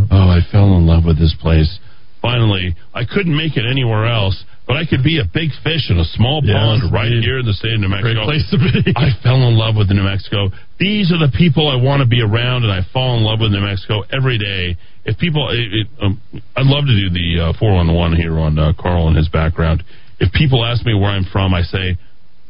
Oh, 0.10 0.30
I 0.32 0.40
fell 0.52 0.78
in 0.78 0.88
love 0.88 1.04
with 1.06 1.20
this 1.20 1.36
place. 1.42 1.80
Finally, 2.22 2.76
I 2.94 3.04
couldn't 3.06 3.36
make 3.36 3.58
it 3.58 3.66
anywhere 3.70 4.06
else, 4.06 4.46
but 4.66 4.78
I 4.78 4.86
could 4.86 5.04
be 5.04 5.20
a 5.20 5.26
big 5.32 5.50
fish 5.64 5.92
in 5.92 6.00
a 6.00 6.06
small 6.16 6.42
Yes, 6.44 6.56
pond 6.56 6.94
right 6.94 7.12
indeed. 7.12 7.24
here 7.28 7.40
in 7.40 7.46
the 7.46 7.54
state 7.54 7.74
of 7.74 7.82
New 7.82 7.90
Mexico. 7.90 8.26
Great 8.26 8.40
place 8.40 8.48
to 8.50 8.58
be. 8.58 8.94
I 8.96 9.12
fell 9.22 9.44
in 9.46 9.54
love 9.60 9.76
with 9.76 9.92
New 9.92 10.02
Mexico. 10.02 10.50
These 10.80 11.12
are 11.12 11.20
the 11.20 11.32
people 11.38 11.68
I 11.70 11.76
want 11.76 12.02
to 12.02 12.08
be 12.08 12.22
around, 12.24 12.64
and 12.64 12.72
I 12.72 12.82
fall 12.94 13.18
in 13.18 13.24
love 13.24 13.42
with 13.42 13.52
New 13.52 13.62
Mexico 13.62 14.02
every 14.16 14.40
day. 14.40 14.78
If 15.06 15.18
people, 15.18 15.50
it, 15.50 15.86
it, 15.86 15.88
um, 16.02 16.22
I'd 16.56 16.66
love 16.66 16.86
to 16.86 16.96
do 16.96 17.10
the 17.14 17.54
uh, 17.54 17.60
411 17.60 18.18
here 18.18 18.38
on 18.40 18.58
uh, 18.58 18.74
Carl 18.78 19.08
and 19.08 19.16
his 19.16 19.30
background. 19.30 19.84
If 20.20 20.34
people 20.34 20.66
ask 20.66 20.86
me 20.86 20.94
where 20.94 21.12
I'm 21.12 21.26
from, 21.32 21.54
I 21.54 21.62
say, 21.62 21.98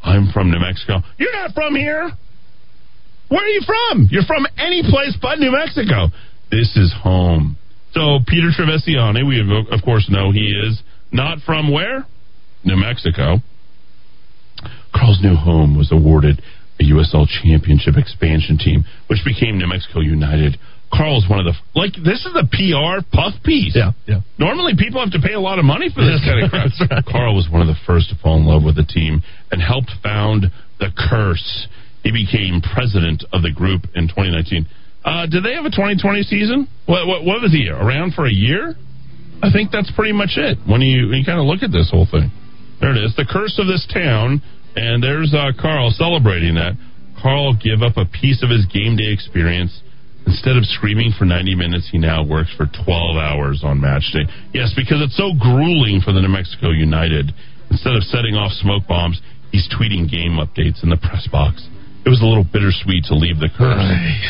I'm 0.02 0.32
from 0.32 0.50
New 0.50 0.60
Mexico. 0.60 1.00
You're 1.18 1.32
not 1.32 1.52
from 1.52 1.74
here. 1.74 2.10
Where 3.28 3.42
are 3.42 3.48
you 3.48 3.60
from? 3.66 4.08
You're 4.10 4.24
from 4.24 4.46
any 4.56 4.82
place 4.82 5.16
but 5.20 5.38
New 5.38 5.50
Mexico. 5.50 6.08
This 6.50 6.76
is 6.76 6.94
home. 7.02 7.56
So 7.92 8.20
Peter 8.26 8.48
Trevisani, 8.56 9.26
we 9.26 9.42
of 9.70 9.82
course 9.82 10.06
know 10.08 10.30
he 10.30 10.52
is 10.52 10.80
not 11.10 11.38
from 11.44 11.72
where? 11.72 12.06
New 12.64 12.76
Mexico. 12.76 13.38
Carl's 14.94 15.20
new 15.22 15.34
home 15.34 15.76
was 15.76 15.90
awarded 15.92 16.40
a 16.78 16.84
USL 16.84 17.26
Championship 17.42 17.96
expansion 17.96 18.58
team, 18.58 18.84
which 19.08 19.20
became 19.24 19.58
New 19.58 19.66
Mexico 19.66 20.00
United. 20.00 20.58
Carl's 20.92 21.26
one 21.28 21.40
of 21.40 21.46
the 21.46 21.54
like. 21.74 21.92
This 21.92 22.24
is 22.24 22.34
a 22.34 22.46
PR 22.46 23.04
puff 23.12 23.34
piece. 23.44 23.74
Yeah, 23.74 23.92
yeah. 24.06 24.20
Normally, 24.38 24.74
people 24.78 25.02
have 25.02 25.12
to 25.12 25.20
pay 25.20 25.34
a 25.34 25.40
lot 25.40 25.58
of 25.58 25.64
money 25.64 25.88
for 25.92 26.04
this 26.04 26.20
kind 26.22 26.44
of 26.44 26.50
crap. 26.52 26.70
Right. 26.90 27.04
Carl 27.04 27.34
was 27.34 27.48
one 27.50 27.60
of 27.60 27.68
the 27.68 27.78
first 27.86 28.10
to 28.10 28.16
fall 28.22 28.38
in 28.38 28.46
love 28.46 28.62
with 28.62 28.76
the 28.76 28.86
team 28.86 29.22
and 29.50 29.60
helped 29.60 29.90
found 30.02 30.46
the 30.78 30.88
Curse. 30.94 31.68
He 32.02 32.12
became 32.12 32.62
president 32.62 33.24
of 33.32 33.42
the 33.42 33.50
group 33.50 33.90
in 33.94 34.06
2019. 34.06 34.66
Uh, 35.04 35.26
did 35.26 35.42
they 35.42 35.54
have 35.54 35.66
a 35.66 35.74
2020 35.74 36.22
season? 36.22 36.68
What, 36.86 37.06
what, 37.06 37.24
what 37.24 37.42
was 37.42 37.50
he 37.50 37.68
around 37.68 38.14
for 38.14 38.26
a 38.26 38.32
year? 38.32 38.74
I 39.42 39.50
think 39.50 39.70
that's 39.70 39.90
pretty 39.94 40.12
much 40.12 40.34
it. 40.36 40.58
When 40.66 40.80
you 40.80 41.08
when 41.08 41.18
you 41.18 41.24
kind 41.24 41.38
of 41.38 41.46
look 41.46 41.62
at 41.62 41.70
this 41.70 41.90
whole 41.90 42.06
thing, 42.10 42.30
there 42.80 42.90
it 42.90 42.98
is, 43.04 43.14
the 43.16 43.26
curse 43.28 43.58
of 43.58 43.66
this 43.66 43.86
town, 43.92 44.40
and 44.74 45.02
there's 45.02 45.34
uh, 45.34 45.52
Carl 45.60 45.90
celebrating 45.90 46.54
that. 46.54 46.74
Carl 47.20 47.54
give 47.54 47.82
up 47.82 47.96
a 47.96 48.06
piece 48.06 48.42
of 48.42 48.50
his 48.50 48.66
game 48.66 48.96
day 48.96 49.12
experience. 49.12 49.72
Instead 50.26 50.56
of 50.56 50.64
screaming 50.66 51.12
for 51.16 51.24
90 51.24 51.54
minutes, 51.54 51.88
he 51.90 51.98
now 51.98 52.24
works 52.24 52.50
for 52.56 52.66
12 52.66 53.16
hours 53.16 53.62
on 53.62 53.80
match 53.80 54.10
day. 54.12 54.26
Yes, 54.52 54.74
because 54.74 54.98
it's 55.00 55.16
so 55.16 55.30
grueling 55.38 56.02
for 56.02 56.12
the 56.12 56.20
New 56.20 56.28
Mexico 56.28 56.70
United. 56.70 57.30
Instead 57.70 57.94
of 57.94 58.02
setting 58.02 58.34
off 58.34 58.50
smoke 58.58 58.86
bombs, 58.86 59.22
he's 59.52 59.68
tweeting 59.70 60.10
game 60.10 60.38
updates 60.42 60.82
in 60.82 60.90
the 60.90 60.98
press 60.98 61.26
box. 61.30 61.62
It 62.04 62.10
was 62.10 62.22
a 62.22 62.26
little 62.26 62.46
bittersweet 62.46 63.04
to 63.10 63.14
leave 63.14 63.38
the 63.38 63.50
curse, 63.50 63.82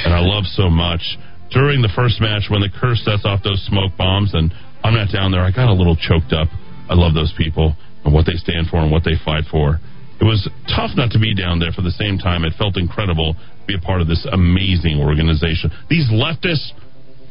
and 0.05 0.13
I 0.13 0.21
love 0.21 0.45
so 0.49 0.69
much. 0.69 1.05
During 1.51 1.81
the 1.81 1.93
first 1.93 2.21
match, 2.21 2.49
when 2.49 2.61
the 2.61 2.73
curse 2.73 3.05
sets 3.05 3.25
off 3.25 3.45
those 3.45 3.61
smoke 3.69 3.93
bombs, 3.97 4.33
and 4.33 4.53
I'm 4.85 4.95
not 4.95 5.13
down 5.13 5.33
there, 5.33 5.45
I 5.45 5.51
got 5.51 5.69
a 5.69 5.77
little 5.77 5.97
choked 5.97 6.33
up. 6.33 6.49
I 6.89 6.95
love 6.95 7.13
those 7.13 7.33
people 7.37 7.77
and 8.05 8.15
what 8.15 8.25
they 8.25 8.37
stand 8.37 8.69
for 8.69 8.79
and 8.79 8.91
what 8.91 9.05
they 9.05 9.17
fight 9.25 9.45
for. 9.51 9.81
It 10.21 10.25
was 10.25 10.49
tough 10.75 10.97
not 10.97 11.11
to 11.13 11.19
be 11.19 11.35
down 11.35 11.59
there 11.59 11.73
for 11.73 11.83
the 11.83 11.91
same 11.91 12.17
time. 12.19 12.45
It 12.45 12.55
felt 12.57 12.77
incredible 12.77 13.35
to 13.35 13.67
be 13.67 13.75
a 13.75 13.81
part 13.81 14.01
of 14.01 14.09
this 14.09 14.27
amazing 14.31 15.01
organization. 15.01 15.71
These 15.91 16.09
leftist, 16.09 16.73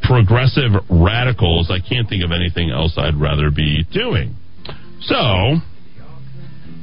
progressive 0.03 0.71
radicals, 0.89 1.71
I 1.71 1.81
can't 1.81 2.07
think 2.07 2.23
of 2.23 2.31
anything 2.31 2.69
else 2.69 2.93
I'd 2.97 3.15
rather 3.15 3.49
be 3.49 3.85
doing. 3.91 4.35
So, 5.01 5.57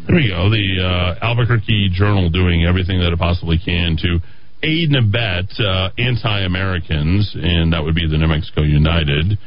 there 0.07 0.17
we 0.17 0.29
go. 0.29 0.51
The 0.51 0.83
uh, 0.83 1.25
Albuquerque 1.25 1.91
Journal 1.95 2.31
doing 2.31 2.65
everything 2.67 2.99
that 2.99 3.13
it 3.13 3.19
possibly 3.19 3.59
can 3.63 3.97
to 4.03 4.19
aid 4.63 4.91
and 4.91 5.07
abet 5.07 5.51
uh, 5.61 5.91
anti-Americans, 5.99 7.35
and 7.35 7.73
that 7.73 7.83
would 7.83 7.95
be 7.95 8.09
the 8.09 8.19
New 8.19 8.27
Mexico 8.27 8.63
United. 8.63 9.39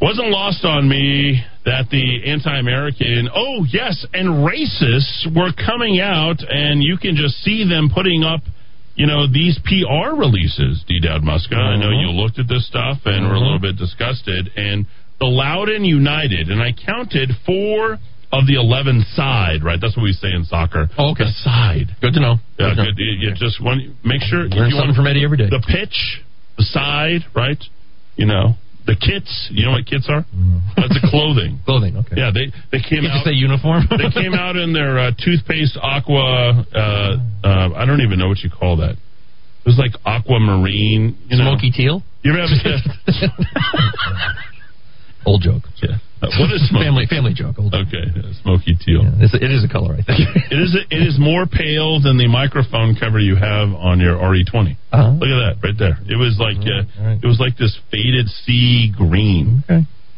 Wasn't 0.00 0.28
lost 0.28 0.64
on 0.64 0.88
me 0.88 1.42
that 1.68 1.92
the 1.92 2.24
anti-American, 2.24 3.28
oh 3.28 3.60
yes, 3.68 4.06
and 4.16 4.40
racists 4.40 5.28
were 5.36 5.52
coming 5.52 6.00
out, 6.00 6.40
and 6.40 6.82
you 6.82 6.96
can 6.96 7.14
just 7.14 7.36
see 7.44 7.68
them 7.68 7.92
putting 7.92 8.24
up, 8.24 8.40
you 8.96 9.06
know, 9.06 9.28
these 9.28 9.60
PR 9.68 10.16
releases. 10.16 10.82
D. 10.88 10.98
Dowd 10.98 11.20
Muska, 11.20 11.60
I 11.60 11.76
know 11.76 11.92
mm-hmm. 11.92 12.08
you 12.08 12.10
looked 12.16 12.38
at 12.38 12.48
this 12.48 12.66
stuff 12.66 13.04
and 13.04 13.28
were 13.28 13.36
a 13.36 13.38
little 13.38 13.60
mm-hmm. 13.60 13.76
bit 13.76 13.76
disgusted, 13.76 14.48
and 14.56 14.86
the 15.20 15.28
Loudoun 15.28 15.84
United, 15.84 16.48
and 16.48 16.62
I 16.62 16.72
counted 16.72 17.36
four 17.44 17.98
of 18.32 18.46
the 18.46 18.56
11 18.56 19.04
side, 19.12 19.60
right? 19.62 19.78
That's 19.80 19.96
what 19.96 20.04
we 20.04 20.12
say 20.12 20.32
in 20.32 20.44
soccer. 20.44 20.88
Oh, 20.96 21.12
okay. 21.12 21.24
The 21.24 21.36
side. 21.44 21.96
Good 22.00 22.14
to 22.14 22.20
know. 22.20 22.36
Yeah, 22.58 22.72
Good. 22.76 22.96
You, 22.96 23.28
you 23.28 23.34
just 23.36 23.60
want 23.62 23.80
make 24.04 24.22
sure 24.22 24.48
Learn 24.48 24.70
you 24.70 24.76
want- 24.76 24.96
from 24.96 25.06
Eddy 25.06 25.24
every 25.24 25.36
day. 25.36 25.48
The 25.48 25.64
pitch, 25.64 26.24
the 26.56 26.64
side, 26.64 27.28
right? 27.34 27.60
You 28.16 28.26
know, 28.26 28.56
the 28.88 28.96
kits. 28.96 29.28
You 29.52 29.66
know 29.68 29.72
what 29.76 29.84
kits 29.84 30.08
are? 30.08 30.24
That's 30.74 30.96
the 30.96 31.04
clothing. 31.12 31.60
Clothing. 31.68 31.98
Okay. 32.00 32.16
Yeah, 32.16 32.32
they 32.32 32.48
they 32.72 32.80
came 32.80 33.04
You 33.04 33.12
out. 33.12 33.20
just 33.20 33.26
say 33.28 33.36
uniform. 33.36 33.84
they 34.00 34.08
came 34.10 34.32
out 34.32 34.56
in 34.56 34.72
their 34.72 34.96
uh, 34.98 35.10
toothpaste 35.12 35.76
aqua. 35.76 36.64
Uh, 36.72 37.20
uh, 37.44 37.68
I 37.76 37.84
don't 37.84 38.00
even 38.00 38.18
know 38.18 38.28
what 38.28 38.40
you 38.40 38.48
call 38.48 38.78
that. 38.80 38.96
It 38.96 39.66
was 39.68 39.76
like 39.76 39.92
aquamarine. 40.08 41.18
You 41.28 41.36
know? 41.36 41.52
Smoky 41.52 41.68
teal. 41.70 42.00
You 42.24 42.32
ever 42.32 42.40
have 42.40 42.48
Old 45.26 45.42
joke. 45.42 45.64
Yeah. 45.82 45.98
Uh, 46.20 46.26
what 46.42 46.50
is 46.50 46.66
smoky? 46.68 46.84
family 46.84 47.06
family 47.06 47.34
joke? 47.34 47.54
Old. 47.58 47.74
Okay, 47.74 48.10
yeah, 48.10 48.34
smoky 48.42 48.74
teal. 48.74 49.06
It's, 49.22 49.34
it 49.34 49.50
is 49.54 49.62
a 49.62 49.70
color, 49.70 49.94
I 49.94 50.02
think. 50.02 50.18
it 50.50 50.58
is 50.58 50.74
it 50.90 51.02
is 51.02 51.14
more 51.18 51.46
pale 51.46 52.02
than 52.02 52.18
the 52.18 52.26
microphone 52.26 52.98
cover 52.98 53.20
you 53.20 53.36
have 53.36 53.70
on 53.70 54.00
your 54.00 54.18
RE20. 54.18 54.74
Uh-huh. 54.90 55.14
Look 55.14 55.30
at 55.30 55.40
that 55.46 55.54
right 55.62 55.78
there. 55.78 55.98
It 56.10 56.18
was 56.18 56.34
like 56.42 56.58
uh, 56.58 57.22
it 57.22 57.26
was 57.26 57.38
like 57.38 57.54
this 57.56 57.78
faded 57.90 58.26
sea 58.42 58.90
green 58.90 59.62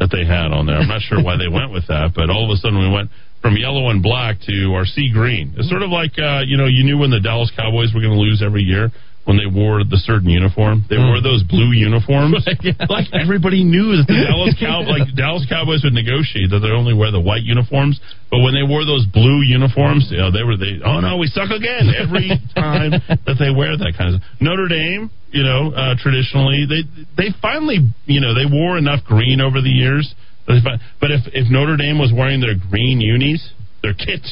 that 0.00 0.08
they 0.08 0.24
had 0.24 0.56
on 0.56 0.64
there. 0.64 0.80
I'm 0.80 0.88
not 0.88 1.04
sure 1.04 1.22
why 1.22 1.36
they 1.36 1.52
went 1.52 1.72
with 1.72 1.86
that, 1.88 2.16
but 2.16 2.30
all 2.32 2.48
of 2.48 2.50
a 2.50 2.56
sudden 2.56 2.80
we 2.80 2.88
went 2.88 3.10
from 3.44 3.56
yellow 3.56 3.88
and 3.92 4.02
black 4.02 4.40
to 4.48 4.72
our 4.72 4.84
sea 4.84 5.12
green. 5.12 5.52
It's 5.56 5.68
sort 5.68 5.82
of 5.82 5.90
like 5.90 6.16
uh, 6.16 6.40
you 6.48 6.56
know 6.56 6.64
you 6.64 6.84
knew 6.84 6.96
when 6.96 7.10
the 7.12 7.20
Dallas 7.20 7.52
Cowboys 7.52 7.92
were 7.92 8.00
going 8.00 8.16
to 8.16 8.20
lose 8.20 8.40
every 8.40 8.64
year 8.64 8.88
when 9.28 9.36
they 9.36 9.46
wore 9.46 9.84
the 9.84 10.00
certain 10.00 10.28
uniform. 10.32 10.82
They 10.88 10.96
wore 10.96 11.20
those 11.20 11.44
blue 11.44 11.70
uniforms. 11.76 12.40
Like 12.88 13.06
everybody 13.12 13.62
knew 13.62 13.94
that 14.00 14.08
the 14.08 14.16
Dallas 14.26 14.56
Cow 14.60 14.82
like 14.88 15.12
Dallas 15.14 15.44
Cowboys 15.48 15.84
would 15.84 15.92
negotiate 15.92 16.50
that 16.50 16.60
they 16.64 16.72
only 16.72 16.94
wear 16.96 17.12
the 17.12 17.20
white 17.20 17.44
uniforms, 17.44 18.00
but 18.32 18.40
when 18.40 18.54
they 18.56 18.64
wore 18.66 18.84
those 18.88 19.04
blue 19.06 19.44
uniforms, 19.44 20.08
you 20.10 20.18
know, 20.18 20.32
they 20.32 20.42
were 20.42 20.56
they 20.56 20.80
oh 20.82 20.98
no, 21.04 21.16
we 21.20 21.28
suck 21.28 21.50
again 21.52 21.92
every 21.94 22.32
time 22.56 22.92
that 23.28 23.36
they 23.38 23.52
wear 23.52 23.76
that 23.76 23.92
kind 23.96 24.14
of 24.16 24.20
stuff. 24.24 24.40
Notre 24.40 24.66
Dame, 24.68 25.10
you 25.30 25.44
know, 25.44 25.70
uh, 25.76 25.94
traditionally 26.00 26.64
they 26.66 26.82
they 27.14 27.28
finally, 27.44 27.84
you 28.08 28.20
know, 28.24 28.32
they 28.34 28.48
wore 28.50 28.78
enough 28.80 29.04
green 29.04 29.40
over 29.40 29.60
the 29.60 29.70
years. 29.70 30.08
that 30.48 30.58
they 30.58 30.62
fin- 30.64 30.80
But 30.98 31.10
if 31.12 31.22
if 31.36 31.46
Notre 31.52 31.76
Dame 31.76 32.00
was 32.00 32.10
wearing 32.10 32.40
their 32.40 32.56
green 32.56 33.00
unis, 33.00 33.44
their 33.84 33.94
kit, 33.94 34.24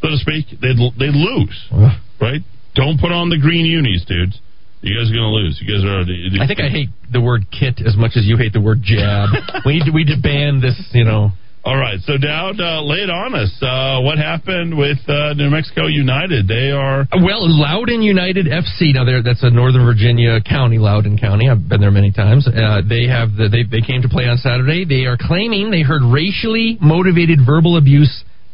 so 0.00 0.08
to 0.08 0.16
speak, 0.18 0.48
they'd 0.60 0.76
they'd 0.98 1.14
lose, 1.16 1.56
right? 2.20 2.40
Don't 2.74 3.00
put 3.00 3.12
on 3.12 3.28
the 3.30 3.38
green 3.38 3.66
unis, 3.66 4.04
dudes. 4.06 4.38
You 4.82 4.98
guys 4.98 5.10
are 5.10 5.14
gonna 5.14 5.32
lose. 5.32 5.58
You 5.62 5.66
guys 5.66 5.84
are. 5.84 6.04
I 6.42 6.46
think 6.46 6.60
I 6.60 6.68
hate 6.68 6.90
the 7.10 7.20
word 7.20 7.46
kit 7.48 7.80
as 7.80 7.96
much 7.96 8.12
as 8.16 8.26
you 8.26 8.36
hate 8.36 8.52
the 8.52 8.60
word 8.60 8.82
jab. 8.82 9.30
we 9.64 9.78
need 9.80 9.86
to, 9.86 9.92
we 9.92 10.04
need 10.04 10.14
to 10.14 10.20
ban 10.20 10.60
this, 10.60 10.76
you 10.92 11.04
know. 11.04 11.32
All 11.64 11.78
right, 11.78 11.96
so 12.04 12.18
Dowd, 12.18 12.60
uh, 12.60 12.84
lay 12.84 12.98
it 12.98 13.08
on 13.08 13.32
us. 13.32 13.48
Uh, 13.56 14.04
what 14.04 14.18
happened 14.18 14.76
with 14.76 14.98
uh, 15.08 15.32
New 15.32 15.48
Mexico 15.48 15.86
United? 15.86 16.46
They 16.46 16.68
are 16.70 17.08
Well, 17.16 17.48
Loudoun 17.48 18.02
United 18.02 18.44
FC. 18.44 18.92
Now, 18.92 19.06
there 19.06 19.22
that's 19.22 19.42
a 19.42 19.48
Northern 19.48 19.86
Virginia 19.86 20.42
county, 20.44 20.76
Loudoun 20.76 21.16
County. 21.16 21.48
I've 21.48 21.66
been 21.66 21.80
there 21.80 21.90
many 21.90 22.12
times. 22.12 22.46
Uh, 22.46 22.82
they 22.86 23.08
have 23.08 23.32
the, 23.40 23.48
they 23.48 23.64
they 23.64 23.80
came 23.80 24.02
to 24.02 24.10
play 24.10 24.28
on 24.28 24.36
Saturday. 24.36 24.84
They 24.84 25.08
are 25.08 25.16
claiming 25.16 25.70
they 25.70 25.80
heard 25.80 26.02
racially 26.04 26.76
motivated 26.82 27.38
verbal 27.40 27.78
abuse 27.78 28.12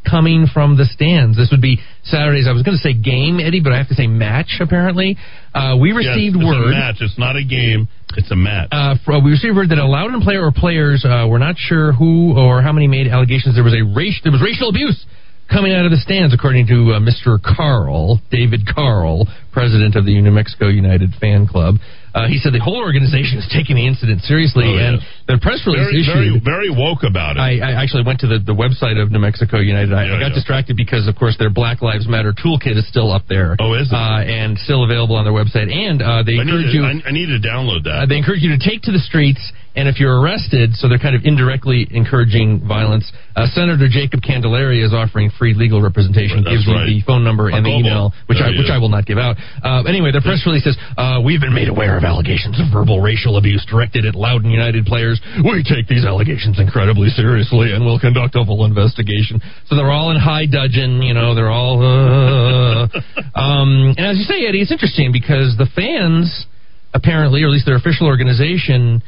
coming 0.08 0.46
from 0.52 0.76
the 0.76 0.84
stands. 0.84 1.36
This 1.36 1.48
would 1.50 1.60
be 1.60 1.78
Saturdays. 2.04 2.46
I 2.48 2.52
was 2.52 2.62
going 2.62 2.76
to 2.76 2.82
say 2.82 2.94
game, 2.94 3.38
Eddy, 3.40 3.60
but 3.60 3.72
I 3.72 3.78
have 3.78 3.88
to 3.88 3.94
say 3.94 4.06
match. 4.06 4.58
Apparently, 4.60 5.16
uh, 5.54 5.76
we 5.80 5.92
received 5.92 6.36
Yes, 6.36 6.42
it's 6.42 6.44
word. 6.44 6.68
A 6.68 6.70
match. 6.70 6.96
It's 7.00 7.18
not 7.18 7.36
a 7.36 7.44
game. 7.44 7.88
It's 8.16 8.30
a 8.30 8.36
match. 8.36 8.68
Uh, 8.72 8.96
fr- 9.04 9.22
we 9.22 9.30
received 9.30 9.54
word 9.56 9.70
that 9.70 9.78
a 9.78 9.86
Loudoun 9.86 10.22
player 10.22 10.44
or 10.44 10.52
players 10.52 11.04
uh, 11.04 11.26
were 11.28 11.38
not 11.38 11.56
sure 11.58 11.92
who 11.92 12.36
or 12.36 12.62
how 12.62 12.72
many 12.72 12.88
made 12.88 13.06
allegations 13.06 13.54
there 13.54 13.64
was 13.64 13.74
a 13.74 13.82
race 13.82 14.18
there 14.22 14.32
was 14.32 14.42
racial 14.42 14.68
abuse 14.68 15.06
coming 15.50 15.72
out 15.74 15.84
of 15.84 15.90
the 15.90 15.98
stands, 15.98 16.32
according 16.32 16.66
to 16.68 16.94
uh, 16.94 17.00
Mr. 17.02 17.36
Carl, 17.42 18.20
David 18.30 18.62
Carl, 18.72 19.26
president 19.52 19.96
of 19.96 20.06
the 20.06 20.14
New 20.20 20.30
Mexico 20.30 20.68
United 20.68 21.10
Fan 21.20 21.46
Club. 21.46 21.76
Uh, 22.10 22.26
he 22.26 22.38
said 22.42 22.50
the 22.50 22.58
whole 22.58 22.78
organization 22.82 23.38
is 23.38 23.46
taking 23.54 23.78
the 23.78 23.86
incident 23.86 24.18
seriously, 24.26 24.66
Oh, 24.66 24.78
and 24.82 24.98
the 25.30 25.38
press 25.38 25.62
release 25.62 25.86
Very, 25.94 26.02
issued. 26.02 26.42
very, 26.42 26.66
very 26.66 26.70
woke 26.74 27.06
about 27.06 27.38
it. 27.38 27.42
I, 27.42 27.62
I 27.62 27.78
actually 27.78 28.02
went 28.02 28.18
to 28.26 28.28
the, 28.30 28.42
the 28.42 28.54
website 28.54 28.98
of 28.98 29.14
New 29.14 29.22
Mexico 29.22 29.62
United. 29.62 29.94
I, 29.94 30.10
I 30.10 30.18
got 30.18 30.34
yeah. 30.34 30.34
distracted 30.34 30.74
because, 30.74 31.06
of 31.06 31.14
course, 31.14 31.38
their 31.38 31.54
Black 31.54 31.82
Lives 31.86 32.10
Matter 32.10 32.34
toolkit 32.34 32.74
is 32.74 32.82
still 32.90 33.14
up 33.14 33.30
there. 33.30 33.54
Oh, 33.62 33.78
is 33.78 33.86
it? 33.86 33.94
Uh, 33.94 34.26
and 34.26 34.58
still 34.58 34.82
available 34.82 35.14
on 35.14 35.22
their 35.22 35.34
website. 35.34 35.70
And 35.70 36.02
uh, 36.02 36.26
they 36.26 36.34
I 36.34 36.42
encourage 36.42 36.74
to, 36.74 36.78
you. 36.78 36.82
I, 36.82 36.98
I 37.06 37.12
need 37.14 37.30
to 37.30 37.38
download 37.38 37.86
Uh, 37.86 38.02
that. 38.02 38.10
they 38.10 38.18
encourage 38.18 38.42
you 38.42 38.58
to 38.58 38.62
take 38.62 38.82
to 38.90 38.92
the 38.92 38.98
streets, 39.06 39.38
and 39.80 39.88
if 39.88 39.96
you're 39.96 40.20
arrested, 40.20 40.76
so 40.76 40.92
they're 40.92 41.00
kind 41.00 41.16
of 41.16 41.24
indirectly 41.24 41.88
encouraging 41.88 42.60
violence. 42.68 43.08
Uh, 43.32 43.48
Senator 43.56 43.88
Jacob 43.88 44.20
Candelaria 44.20 44.84
is 44.84 44.92
offering 44.92 45.32
free 45.40 45.56
legal 45.56 45.80
representation. 45.80 46.44
That's 46.44 46.60
gives 46.60 46.68
you 46.68 46.76
right. 46.76 46.84
the 46.84 47.00
phone 47.08 47.24
number 47.24 47.48
and 47.48 47.64
the 47.64 47.72
email, 47.72 48.12
which 48.28 48.36
There 48.36 48.52
I 48.52 48.52
which 48.52 48.68
is. 48.68 48.70
I 48.70 48.76
will 48.76 48.92
not 48.92 49.08
give 49.08 49.16
out. 49.16 49.40
Uh, 49.64 49.88
anyway, 49.88 50.12
the 50.12 50.20
press 50.20 50.44
release 50.44 50.68
says 50.68 50.76
uh, 51.00 51.24
we've 51.24 51.40
been 51.40 51.56
made 51.56 51.72
aware 51.72 51.96
of 51.96 52.04
allegations 52.04 52.60
of 52.60 52.68
verbal 52.68 53.00
racial 53.00 53.40
abuse 53.40 53.64
directed 53.64 54.04
at 54.04 54.12
Loudoun 54.12 54.52
United 54.52 54.84
players. 54.84 55.16
We 55.40 55.64
take 55.64 55.88
these 55.88 56.04
allegations 56.04 56.60
incredibly 56.60 57.08
seriously, 57.08 57.72
and 57.72 57.80
will 57.80 57.98
conduct 57.98 58.36
a 58.36 58.44
full 58.44 58.68
investigation. 58.68 59.40
So 59.72 59.80
they're 59.80 59.90
all 59.90 60.12
in 60.12 60.20
high 60.20 60.44
dudgeon, 60.44 61.00
you 61.00 61.16
know, 61.16 61.32
they're 61.32 61.48
all. 61.48 61.80
Uh, 61.80 62.84
um, 63.32 63.96
and 63.96 64.04
as 64.04 64.20
you 64.20 64.28
say, 64.28 64.44
Eddy, 64.44 64.60
it's 64.60 64.72
interesting 64.72 65.08
because 65.08 65.56
the 65.56 65.72
fans 65.72 66.44
apparently, 66.92 67.42
or 67.42 67.46
at 67.46 67.52
least 67.52 67.66
their 67.66 67.76
official 67.76 68.06
organization, 68.06 69.02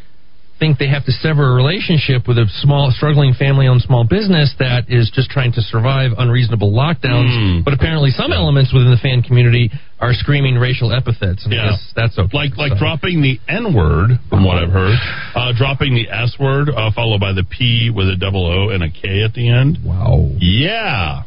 think 0.62 0.78
they 0.78 0.86
have 0.86 1.04
to 1.06 1.10
sever 1.10 1.50
a 1.50 1.54
relationship 1.58 2.28
with 2.28 2.38
a 2.38 2.46
small, 2.62 2.92
struggling 2.94 3.34
family-owned 3.34 3.82
small 3.82 4.04
business 4.04 4.54
that 4.60 4.84
is 4.86 5.10
just 5.12 5.28
trying 5.28 5.50
to 5.50 5.60
survive 5.60 6.12
unreasonable 6.16 6.70
lockdowns. 6.70 7.34
Hmm. 7.34 7.60
But 7.64 7.74
apparently, 7.74 8.10
some 8.12 8.32
elements 8.32 8.72
within 8.72 8.92
the 8.92 8.96
fan 9.02 9.22
community 9.22 9.72
are 9.98 10.14
screaming 10.14 10.54
racial 10.54 10.92
epithets, 10.92 11.42
and 11.44 11.52
Yeah. 11.52 11.70
guess 11.70 11.92
that's 11.96 12.16
okay. 12.16 12.30
like 12.36 12.56
like 12.56 12.72
So- 12.74 12.78
dropping 12.78 13.22
the 13.22 13.40
N 13.48 13.72
word, 13.74 14.20
from 14.30 14.44
what 14.44 14.62
I've 14.62 14.70
heard, 14.70 14.96
uh, 15.34 15.50
dropping 15.52 15.94
the 15.94 16.08
S 16.08 16.38
word, 16.38 16.70
uh, 16.70 16.92
followed 16.92 17.18
by 17.20 17.32
the 17.32 17.42
P 17.42 17.90
with 17.90 18.08
a 18.08 18.16
double 18.16 18.46
O 18.46 18.68
and 18.68 18.84
a 18.84 18.88
K 18.88 19.24
at 19.24 19.34
the 19.34 19.48
end. 19.48 19.78
Wow. 19.82 20.30
Yeah. 20.38 21.22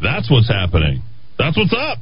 That's 0.00 0.30
what's 0.30 0.48
happening. 0.48 1.02
That's 1.38 1.56
what's 1.56 1.74
up. 1.74 1.98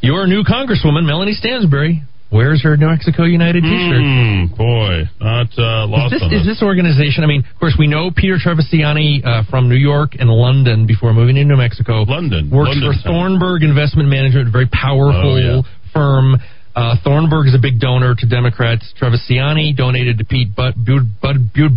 Your 0.00 0.26
new 0.26 0.42
Congresswoman, 0.42 1.04
Melanie 1.04 1.34
Stansbury, 1.34 2.02
wears 2.32 2.62
her 2.64 2.76
New 2.76 2.88
Mexico 2.88 3.24
United 3.24 3.62
T-shirt. 3.62 4.00
Mm, 4.00 4.56
boy, 4.56 5.04
not 5.20 5.46
uh, 5.58 5.84
Is 5.84 5.90
lost 5.90 6.12
this, 6.14 6.22
on 6.22 6.32
is 6.32 6.46
this 6.46 6.62
organization? 6.62 7.24
I 7.24 7.26
mean, 7.26 7.44
of 7.44 7.60
course, 7.60 7.76
we 7.78 7.86
know 7.86 8.10
Peter 8.14 8.36
Trevisani 8.40 9.20
uh, 9.24 9.42
from 9.50 9.68
New 9.68 9.76
York 9.76 10.16
and 10.18 10.30
London 10.30 10.86
before 10.86 11.12
moving 11.12 11.36
to 11.36 11.44
New 11.44 11.56
Mexico. 11.56 12.02
London 12.08 12.50
works 12.50 12.70
London 12.70 12.92
for 13.02 13.08
Thornburg 13.08 13.62
Investment 13.62 14.08
Management, 14.08 14.48
a 14.48 14.50
very 14.50 14.68
powerful 14.72 15.36
Oh, 15.36 15.62
yeah. 15.62 15.92
firm. 15.92 16.36
Uh, 16.74 16.96
Thornburg 17.04 17.46
is 17.48 17.54
a 17.54 17.60
big 17.60 17.78
donor 17.78 18.14
to 18.16 18.26
Democrats. 18.26 18.94
Trevisani 18.98 19.76
donated 19.76 20.16
to 20.18 20.24
Pete 20.24 20.56
Bud, 20.56 20.72
Bud, 20.74 21.04
Bud, 21.20 21.52
Bud 21.52 21.72